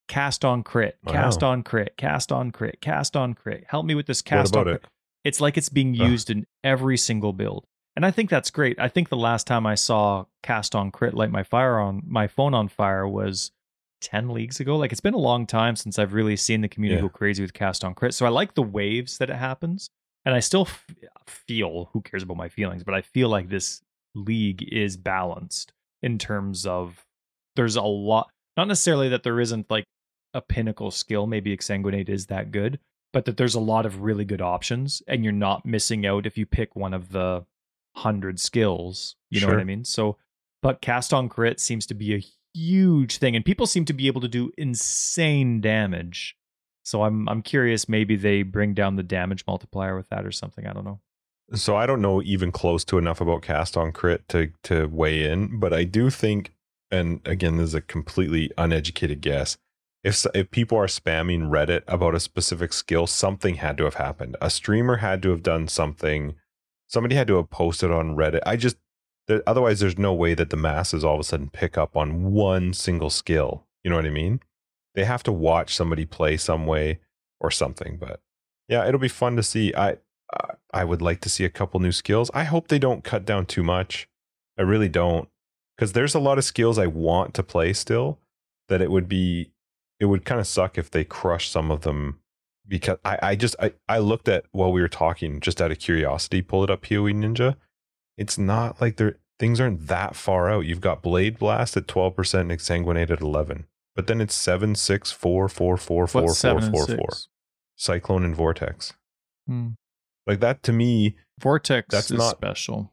Cast 0.07 0.45
on 0.45 0.63
crit, 0.63 0.97
cast 1.07 1.41
Wow. 1.41 1.49
on 1.51 1.63
crit, 1.63 1.97
cast 1.97 2.31
on 2.31 2.51
crit, 2.51 2.79
cast 2.81 3.15
on 3.15 3.33
crit. 3.33 3.65
Help 3.67 3.85
me 3.85 3.95
with 3.95 4.05
this 4.05 4.21
cast 4.21 4.55
on 4.55 4.63
crit. 4.65 4.75
it? 4.83 4.85
It's 5.23 5.41
like 5.41 5.57
it's 5.57 5.69
being 5.69 5.99
Ugh. 5.99 6.09
used 6.09 6.29
in 6.29 6.45
every 6.63 6.97
single 6.97 7.33
build. 7.33 7.65
And 7.95 8.05
I 8.05 8.11
think 8.11 8.29
that's 8.29 8.51
great. 8.51 8.79
I 8.79 8.87
think 8.89 9.09
the 9.09 9.17
last 9.17 9.47
time 9.47 9.65
I 9.65 9.75
saw 9.75 10.25
cast 10.43 10.75
on 10.75 10.91
crit 10.91 11.13
light 11.15 11.31
my 11.31 11.43
fire 11.43 11.79
on 11.79 12.03
my 12.05 12.27
phone 12.27 12.53
on 12.53 12.67
fire 12.67 13.07
was 13.07 13.51
10 14.01 14.29
leagues 14.29 14.59
ago. 14.59 14.75
Like 14.77 14.91
it's 14.91 15.01
been 15.01 15.13
a 15.13 15.17
long 15.17 15.47
time 15.47 15.75
since 15.75 15.97
I've 15.97 16.13
really 16.13 16.35
seen 16.35 16.61
the 16.61 16.67
community 16.67 16.97
Yeah. 17.01 17.07
go 17.07 17.09
crazy 17.09 17.41
with 17.41 17.53
cast 17.53 17.83
on 17.83 17.95
crit. 17.95 18.13
So 18.13 18.25
I 18.25 18.29
like 18.29 18.53
the 18.53 18.61
waves 18.61 19.17
that 19.17 19.29
it 19.29 19.37
happens. 19.37 19.89
And 20.25 20.35
I 20.35 20.39
still 20.39 20.63
f- 20.63 20.85
feel, 21.27 21.89
who 21.93 22.01
cares 22.01 22.21
about 22.23 22.37
my 22.37 22.49
feelings, 22.49 22.83
but 22.83 22.93
I 22.93 23.01
feel 23.01 23.29
like 23.29 23.49
this 23.49 23.81
league 24.13 24.61
is 24.71 24.97
balanced 24.97 25.71
in 26.03 26.17
terms 26.19 26.65
of 26.65 27.05
there's 27.55 27.75
a 27.75 27.81
lot, 27.81 28.29
not 28.57 28.67
necessarily 28.67 29.09
that 29.09 29.23
there 29.23 29.39
isn't 29.39 29.69
like 29.71 29.85
a 30.35 30.41
pinnacle 30.41 30.91
skill, 30.91 31.25
maybe 31.25 31.55
Exsanguinate 31.55 32.09
is 32.09 32.27
that 32.27 32.51
good, 32.51 32.77
but 33.13 33.25
that 33.25 33.37
there's 33.37 33.55
a 33.55 33.59
lot 33.59 33.85
of 33.85 34.01
really 34.01 34.25
good 34.25 34.41
options 34.41 35.01
and 35.07 35.23
you're 35.23 35.33
not 35.33 35.65
missing 35.65 36.05
out 36.05 36.27
if 36.27 36.37
you 36.37 36.45
pick 36.45 36.75
one 36.75 36.93
of 36.93 37.11
the 37.11 37.45
hundred 37.95 38.39
skills. 38.39 39.15
You 39.31 39.41
know 39.41 39.47
what 39.47 39.59
I 39.59 39.63
mean? 39.63 39.85
So, 39.85 40.17
but 40.61 40.81
cast 40.81 41.13
on 41.13 41.29
crit 41.29 41.59
seems 41.59 41.85
to 41.87 41.93
be 41.93 42.13
a 42.13 42.23
huge 42.53 43.17
thing, 43.17 43.35
and 43.35 43.45
people 43.45 43.65
seem 43.65 43.85
to 43.85 43.93
be 43.93 44.07
able 44.07 44.21
to 44.21 44.27
do 44.27 44.51
insane 44.57 45.61
damage. 45.61 46.35
So 46.83 47.03
I'm 47.03 47.27
I'm 47.29 47.41
curious. 47.41 47.89
Maybe 47.89 48.15
they 48.15 48.43
bring 48.43 48.73
down 48.73 48.97
the 48.97 49.03
damage 49.03 49.45
multiplier 49.47 49.95
with 49.95 50.09
that 50.09 50.25
or 50.25 50.31
something. 50.31 50.67
I 50.67 50.73
don't 50.73 50.85
know. 50.85 50.99
So 51.53 51.75
I 51.75 51.85
don't 51.85 52.01
know 52.01 52.21
even 52.21 52.51
close 52.51 52.83
to 52.85 52.97
enough 52.97 53.21
about 53.21 53.41
cast 53.41 53.77
on 53.77 53.91
crit 53.91 54.27
to 54.29 54.51
to 54.63 54.87
weigh 54.87 55.23
in, 55.23 55.59
but 55.59 55.71
I 55.73 55.85
do 55.85 56.09
think, 56.09 56.53
and 56.91 57.21
again, 57.25 57.57
this 57.57 57.69
is 57.69 57.75
a 57.75 57.81
completely 57.81 58.51
uneducated 58.57 59.21
guess. 59.21 59.57
If 60.05 60.23
if 60.35 60.51
people 60.51 60.77
are 60.77 60.85
spamming 60.85 61.49
Reddit 61.49 61.81
about 61.87 62.13
a 62.13 62.19
specific 62.19 62.73
skill, 62.73 63.07
something 63.07 63.55
had 63.55 63.75
to 63.79 63.85
have 63.85 63.95
happened. 63.95 64.37
A 64.39 64.49
streamer 64.51 64.97
had 64.97 65.23
to 65.23 65.31
have 65.31 65.41
done 65.41 65.67
something. 65.67 66.35
Somebody 66.87 67.15
had 67.15 67.27
to 67.27 67.37
have 67.37 67.49
posted 67.49 67.89
on 67.89 68.15
Reddit. 68.15 68.41
I 68.45 68.55
just 68.55 68.77
there, 69.27 69.41
otherwise, 69.47 69.79
there's 69.79 69.97
no 69.97 70.13
way 70.13 70.35
that 70.35 70.51
the 70.51 70.57
masses 70.57 71.03
all 71.03 71.15
of 71.15 71.21
a 71.21 71.23
sudden 71.23 71.49
pick 71.49 71.75
up 71.75 71.97
on 71.97 72.31
one 72.31 72.71
single 72.73 73.09
skill. 73.09 73.65
You 73.83 73.89
know 73.89 73.97
what 73.97 74.05
I 74.05 74.11
mean? 74.11 74.41
They 74.93 75.05
have 75.05 75.23
to 75.23 75.31
watch 75.31 75.73
somebody 75.75 76.05
play 76.05 76.37
some 76.37 76.67
way 76.67 76.99
or 77.41 77.49
something. 77.49 77.97
But 77.99 78.21
yeah, 78.69 78.87
it'll 78.87 78.99
be 78.99 79.07
fun 79.07 79.35
to 79.37 79.43
see. 79.43 79.73
I 79.75 79.97
I- 80.31 80.55
I 80.73 80.83
would 80.83 81.01
like 81.01 81.21
to 81.21 81.29
see 81.29 81.45
a 81.45 81.49
couple 81.49 81.79
new 81.79 81.91
skills. 81.93 82.29
I 82.33 82.43
hope 82.43 82.67
they 82.67 82.79
don't 82.79 83.03
cut 83.03 83.25
down 83.25 83.45
too 83.45 83.63
much. 83.63 84.09
I 84.57 84.61
really 84.63 84.89
don't, 84.89 85.29
because 85.75 85.93
there's 85.93 86.13
a 86.15 86.19
lot 86.19 86.37
of 86.37 86.43
skills 86.43 86.77
I 86.77 86.87
want 86.87 87.33
to 87.35 87.43
play 87.43 87.73
still. 87.73 88.19
That 88.67 88.81
it 88.81 88.91
would 88.91 89.07
be, 89.07 89.51
it 89.99 90.05
would 90.05 90.25
kind 90.25 90.39
of 90.41 90.47
suck 90.47 90.77
if 90.77 90.89
they 90.91 91.03
crush 91.03 91.49
some 91.49 91.71
of 91.71 91.81
them. 91.81 92.19
Because 92.67 92.97
I, 93.05 93.19
I 93.21 93.35
just 93.35 93.55
I, 93.59 93.73
I 93.87 93.99
looked 93.99 94.27
at 94.27 94.45
while 94.51 94.71
we 94.71 94.81
were 94.81 94.87
talking 94.87 95.39
just 95.39 95.61
out 95.61 95.71
of 95.71 95.77
curiosity, 95.79 96.41
pull 96.41 96.63
it 96.63 96.69
up 96.71 96.81
PoE 96.81 97.13
Ninja. 97.13 97.55
It's 98.17 98.37
not 98.37 98.81
like 98.81 98.97
they're 98.97 99.17
things 99.37 99.59
aren't 99.59 99.87
that 99.87 100.15
far 100.15 100.49
out. 100.49 100.65
You've 100.65 100.81
got 100.81 101.03
Blade 101.03 101.37
Blast 101.37 101.77
at 101.77 101.87
twelve 101.87 102.15
percent 102.15 102.49
and 102.49 102.59
Exsanguinate 102.59 103.11
at 103.11 103.21
eleven, 103.21 103.67
but 103.95 104.07
then 104.07 104.19
it's 104.19 104.33
seven, 104.33 104.73
six, 104.73 105.11
four, 105.11 105.47
four, 105.47 105.77
four, 105.77 106.07
four, 106.07 106.23
What's 106.23 106.41
four, 106.41 106.49
seven 106.59 106.63
and 106.63 106.73
four, 106.73 106.87
four. 106.87 107.07
six? 107.11 107.27
Cyclone 107.75 108.25
and 108.25 108.35
Vortex. 108.35 108.93
Hmm. 109.47 109.69
Like 110.25 110.39
that 110.39 110.63
to 110.63 110.71
me, 110.73 111.17
Vortex 111.39 111.87
That's 111.91 112.09
is 112.09 112.17
not- 112.17 112.35
special. 112.37 112.91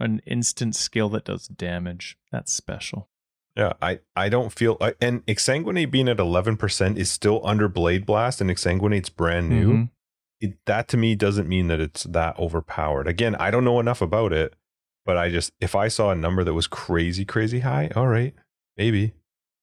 An 0.00 0.20
instant 0.26 0.74
skill 0.74 1.08
that 1.10 1.24
does 1.24 1.46
damage. 1.46 2.18
That's 2.32 2.52
special. 2.52 3.08
Yeah, 3.56 3.74
I, 3.80 4.00
I 4.16 4.28
don't 4.28 4.52
feel 4.52 4.76
I, 4.80 4.94
and 5.00 5.24
Exsanguinate 5.26 5.90
being 5.90 6.08
at 6.08 6.18
eleven 6.18 6.56
percent 6.56 6.98
is 6.98 7.10
still 7.10 7.40
under 7.44 7.68
Blade 7.68 8.04
Blast, 8.04 8.40
and 8.40 8.50
Exsanguinate's 8.50 9.10
brand 9.10 9.48
new. 9.48 9.72
Mhm. 9.72 9.90
It, 10.40 10.58
that 10.66 10.88
to 10.88 10.96
me 10.96 11.14
doesn't 11.14 11.48
mean 11.48 11.68
that 11.68 11.80
it's 11.80 12.02
that 12.04 12.38
overpowered. 12.38 13.06
Again, 13.06 13.34
I 13.36 13.50
don't 13.50 13.64
know 13.64 13.78
enough 13.78 14.02
about 14.02 14.32
it, 14.32 14.54
but 15.06 15.16
I 15.16 15.30
just 15.30 15.52
if 15.60 15.74
I 15.76 15.86
saw 15.88 16.10
a 16.10 16.16
number 16.16 16.42
that 16.42 16.52
was 16.54 16.66
crazy, 16.66 17.24
crazy 17.24 17.60
high, 17.60 17.90
all 17.94 18.08
right, 18.08 18.34
maybe. 18.76 19.12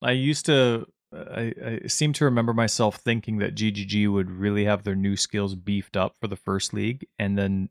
I 0.02 0.12
used 0.12 0.46
to. 0.46 0.88
I, 1.14 1.54
I 1.84 1.88
seem 1.88 2.14
to 2.14 2.24
remember 2.24 2.54
myself 2.54 2.96
thinking 2.96 3.40
that 3.40 3.54
GGG 3.56 4.10
would 4.10 4.32
really 4.32 4.64
have 4.64 4.84
their 4.84 4.96
new 4.96 5.18
skills 5.18 5.56
beefed 5.56 5.98
up 5.98 6.16
for 6.22 6.28
the 6.28 6.38
first 6.38 6.74
league, 6.74 7.06
and 7.20 7.38
then 7.38 7.70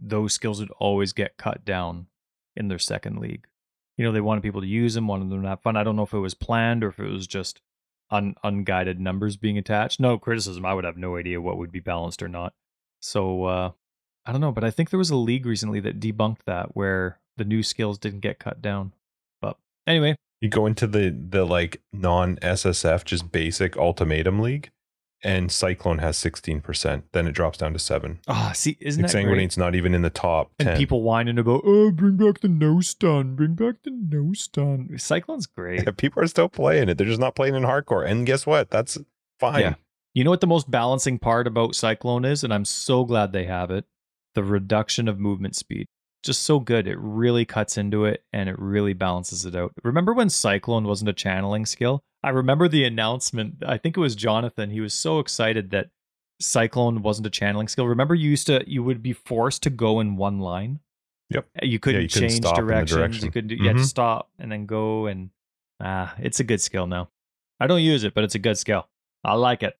those 0.00 0.32
skills 0.32 0.58
would 0.58 0.72
always 0.80 1.12
get 1.12 1.36
cut 1.36 1.64
down 1.64 2.08
in 2.56 2.66
their 2.66 2.80
second 2.80 3.18
league. 3.20 3.46
You 3.96 4.04
know, 4.04 4.12
they 4.12 4.20
wanted 4.20 4.42
people 4.42 4.60
to 4.60 4.66
use 4.66 4.94
them, 4.94 5.06
wanted 5.06 5.28
them 5.30 5.42
to 5.42 5.48
have 5.48 5.60
fun. 5.60 5.76
I 5.76 5.84
don't 5.84 5.96
know 5.96 6.02
if 6.02 6.14
it 6.14 6.18
was 6.18 6.34
planned 6.34 6.82
or 6.82 6.88
if 6.88 6.98
it 6.98 7.10
was 7.10 7.26
just 7.26 7.60
un, 8.10 8.34
unguided 8.42 9.00
numbers 9.00 9.36
being 9.36 9.58
attached. 9.58 10.00
No 10.00 10.18
criticism. 10.18 10.64
I 10.64 10.74
would 10.74 10.84
have 10.84 10.96
no 10.96 11.16
idea 11.16 11.40
what 11.40 11.58
would 11.58 11.72
be 11.72 11.80
balanced 11.80 12.22
or 12.22 12.28
not. 12.28 12.54
So 13.00 13.44
uh, 13.44 13.70
I 14.24 14.32
don't 14.32 14.40
know, 14.40 14.52
but 14.52 14.64
I 14.64 14.70
think 14.70 14.90
there 14.90 14.98
was 14.98 15.10
a 15.10 15.16
league 15.16 15.46
recently 15.46 15.80
that 15.80 16.00
debunked 16.00 16.44
that 16.46 16.74
where 16.76 17.18
the 17.36 17.44
new 17.44 17.62
skills 17.62 17.98
didn't 17.98 18.20
get 18.20 18.38
cut 18.38 18.62
down. 18.62 18.92
But 19.40 19.56
anyway, 19.86 20.16
You 20.40 20.48
go 20.48 20.66
into 20.66 20.86
the 20.86 21.10
the 21.10 21.44
like 21.44 21.80
non 21.92 22.36
SSF, 22.36 23.04
just 23.04 23.32
basic 23.32 23.76
ultimatum 23.76 24.40
league, 24.40 24.70
and 25.22 25.50
Cyclone 25.52 25.98
has 25.98 26.16
sixteen 26.16 26.60
percent. 26.60 27.04
Then 27.12 27.26
it 27.26 27.32
drops 27.32 27.58
down 27.58 27.72
to 27.72 27.78
seven. 27.78 28.20
ah, 28.28 28.52
see, 28.54 28.76
isn't 28.80 29.02
that 29.02 29.12
great? 29.12 29.24
Exsanguinate's 29.26 29.56
not 29.56 29.74
even 29.74 29.94
in 29.94 30.02
the 30.02 30.10
top 30.10 30.50
And 30.58 30.68
ten. 30.68 30.76
people 30.76 31.02
whining 31.02 31.38
about, 31.38 31.62
oh, 31.64 31.90
bring 31.90 32.16
back 32.16 32.40
the 32.40 32.48
no 32.48 32.80
stun, 32.80 33.34
bring 33.34 33.54
back 33.54 33.76
the 33.84 33.90
no 33.90 34.32
stun. 34.32 34.88
Cyclone's 34.98 35.46
great. 35.46 35.96
people 35.96 36.22
are 36.22 36.26
still 36.26 36.48
playing 36.48 36.88
it. 36.88 36.98
They're 36.98 37.06
just 37.06 37.20
not 37.20 37.34
playing 37.34 37.54
in 37.54 37.62
hardcore. 37.62 38.06
And 38.08 38.26
guess 38.26 38.46
what? 38.46 38.70
That's 38.70 38.98
fine. 39.38 39.60
Yeah. 39.60 39.74
You 40.14 40.24
know 40.24 40.30
what 40.30 40.40
the 40.42 40.46
most 40.46 40.70
balancing 40.70 41.18
part 41.18 41.46
about 41.46 41.74
Cyclone 41.74 42.24
is? 42.24 42.44
And 42.44 42.52
I'm 42.52 42.64
so 42.66 43.04
glad 43.04 43.32
they 43.32 43.44
have 43.44 43.70
it 43.70 43.86
the 44.34 44.42
reduction 44.44 45.08
of 45.08 45.18
movement 45.18 45.54
speed. 45.54 45.86
Just 46.22 46.42
so 46.42 46.60
good. 46.60 46.86
It 46.86 46.98
really 46.98 47.44
cuts 47.44 47.76
into 47.76 48.04
it 48.04 48.24
and 48.32 48.48
it 48.48 48.58
really 48.58 48.92
balances 48.92 49.44
it 49.44 49.54
out. 49.56 49.72
Remember 49.82 50.12
when 50.12 50.30
Cyclone 50.30 50.84
wasn't 50.84 51.10
a 51.10 51.12
channeling 51.12 51.66
skill? 51.66 52.02
I 52.22 52.30
remember 52.30 52.68
the 52.68 52.84
announcement. 52.84 53.56
I 53.66 53.78
think 53.78 53.96
it 53.96 54.00
was 54.00 54.14
Jonathan. 54.14 54.70
He 54.70 54.80
was 54.80 54.94
so 54.94 55.18
excited 55.18 55.70
that 55.70 55.88
Cyclone 56.40 57.02
wasn't 57.02 57.26
a 57.26 57.30
channeling 57.30 57.68
skill. 57.68 57.86
Remember 57.86 58.14
you 58.14 58.30
used 58.30 58.46
to 58.46 58.64
you 58.66 58.82
would 58.82 59.02
be 59.02 59.12
forced 59.12 59.62
to 59.64 59.70
go 59.70 60.00
in 60.00 60.16
one 60.16 60.38
line. 60.40 60.80
Yep. 61.30 61.46
You 61.62 61.78
couldn't 61.78 62.02
you 62.02 62.08
couldn't 62.08 62.28
change 62.30 62.40
the 62.42 62.52
directions. 62.52 62.90
direction. 62.96 63.24
You 63.26 63.30
could 63.32 63.48
do, 63.48 63.54
you 63.56 63.66
had 63.68 63.76
to 63.76 63.82
Mhm. 63.82 63.86
stop 63.86 64.30
and 64.38 64.50
then 64.52 64.66
go 64.66 65.06
and 65.06 65.30
ah, 65.80 66.14
it's 66.20 66.40
a 66.40 66.44
good 66.44 66.60
skill 66.60 66.86
now. 66.86 67.08
I 67.60 67.66
don't 67.66 67.82
use 67.82 68.04
it, 68.04 68.12
but 68.14 68.24
it's 68.24 68.34
a 68.34 68.38
good 68.40 68.58
skill. 68.58 68.88
I 69.24 69.34
like 69.34 69.62
it. 69.62 69.76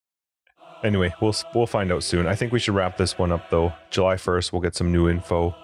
Anyway, 0.84 1.14
we'll 1.20 1.34
we'll 1.54 1.66
find 1.66 1.92
out 1.92 2.02
soon. 2.02 2.26
I 2.26 2.34
think 2.34 2.52
we 2.52 2.58
should 2.58 2.74
wrap 2.74 2.96
this 2.96 3.18
one 3.18 3.30
up 3.32 3.50
though. 3.50 3.72
July 3.90 4.16
1st, 4.16 4.52
we'll 4.52 4.62
get 4.62 4.74
some 4.74 4.90
new 4.92 5.08
info. 5.08 5.54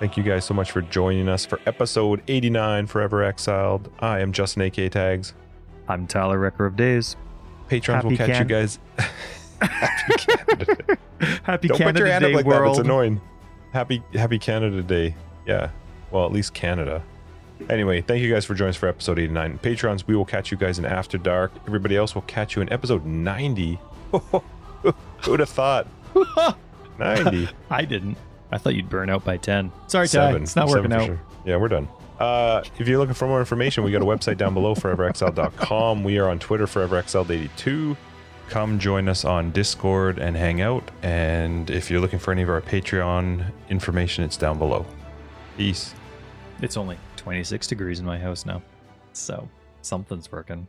Thank 0.00 0.16
you 0.16 0.22
guys 0.22 0.46
so 0.46 0.54
much 0.54 0.70
for 0.70 0.80
joining 0.80 1.28
us 1.28 1.44
for 1.44 1.60
episode 1.66 2.22
89 2.26 2.86
Forever 2.86 3.22
Exiled. 3.22 3.92
I 3.98 4.20
am 4.20 4.32
Justin 4.32 4.62
AK 4.62 4.90
Tags. 4.90 5.34
I'm 5.88 6.06
Tyler 6.06 6.38
Recker 6.38 6.66
of 6.66 6.74
Days. 6.74 7.16
Patrons 7.68 8.04
will 8.04 8.16
catch 8.16 8.38
you 8.38 8.46
guys. 8.46 8.78
Happy 9.60 10.14
Canada 10.16 10.64
Day. 10.64 10.96
Happy 11.42 11.68
Don't 11.68 11.76
Canada 11.78 11.92
put 11.92 11.98
your 11.98 12.08
hand 12.08 12.24
Day 12.24 12.30
up 12.30 12.36
like 12.36 12.46
world. 12.46 12.76
that. 12.76 12.80
It's 12.80 12.86
annoying. 12.86 13.20
Happy 13.74 14.02
Happy 14.14 14.38
Canada 14.38 14.82
Day. 14.82 15.14
Yeah. 15.46 15.68
Well, 16.10 16.24
at 16.24 16.32
least 16.32 16.54
Canada. 16.54 17.02
Anyway, 17.68 18.00
thank 18.00 18.22
you 18.22 18.32
guys 18.32 18.46
for 18.46 18.54
joining 18.54 18.70
us 18.70 18.76
for 18.76 18.88
episode 18.88 19.18
89. 19.18 19.58
Patrons, 19.58 20.06
we 20.06 20.16
will 20.16 20.24
catch 20.24 20.50
you 20.50 20.56
guys 20.56 20.78
in 20.78 20.86
After 20.86 21.18
Dark. 21.18 21.52
Everybody 21.66 21.94
else 21.98 22.14
will 22.14 22.22
catch 22.22 22.56
you 22.56 22.62
in 22.62 22.72
episode 22.72 23.04
90. 23.04 23.78
Who 24.12 24.42
would 25.28 25.40
have 25.40 25.50
thought? 25.50 25.86
90. 26.98 27.50
I 27.68 27.84
didn't. 27.84 28.16
I 28.52 28.58
thought 28.58 28.74
you'd 28.74 28.88
burn 28.88 29.10
out 29.10 29.24
by 29.24 29.36
10. 29.36 29.70
Sorry, 29.86 30.08
Ty. 30.08 30.34
It's 30.36 30.56
not 30.56 30.68
Seven 30.68 30.90
working 30.90 30.92
out. 30.92 31.06
sure. 31.06 31.20
Yeah, 31.44 31.56
we're 31.56 31.68
done. 31.68 31.88
Uh, 32.18 32.62
if 32.78 32.86
you're 32.86 32.98
looking 32.98 33.14
for 33.14 33.26
more 33.26 33.38
information, 33.40 33.82
we 33.84 33.90
got 33.92 34.02
a 34.02 34.04
website 34.04 34.36
down 34.36 34.52
below, 34.54 34.74
foreverxl.com. 34.74 36.04
We 36.04 36.18
are 36.18 36.28
on 36.28 36.38
Twitter, 36.38 36.66
foreverxl82. 36.66 37.96
Come 38.48 38.78
join 38.78 39.08
us 39.08 39.24
on 39.24 39.52
Discord 39.52 40.18
and 40.18 40.36
hang 40.36 40.60
out. 40.60 40.90
And 41.02 41.70
if 41.70 41.90
you're 41.90 42.00
looking 42.00 42.18
for 42.18 42.32
any 42.32 42.42
of 42.42 42.50
our 42.50 42.60
Patreon 42.60 43.50
information, 43.70 44.24
it's 44.24 44.36
down 44.36 44.58
below. 44.58 44.84
Peace. 45.56 45.94
It's 46.60 46.76
only 46.76 46.98
26 47.16 47.66
degrees 47.68 48.00
in 48.00 48.06
my 48.06 48.18
house 48.18 48.44
now. 48.44 48.60
So 49.12 49.48
something's 49.82 50.30
working. 50.30 50.66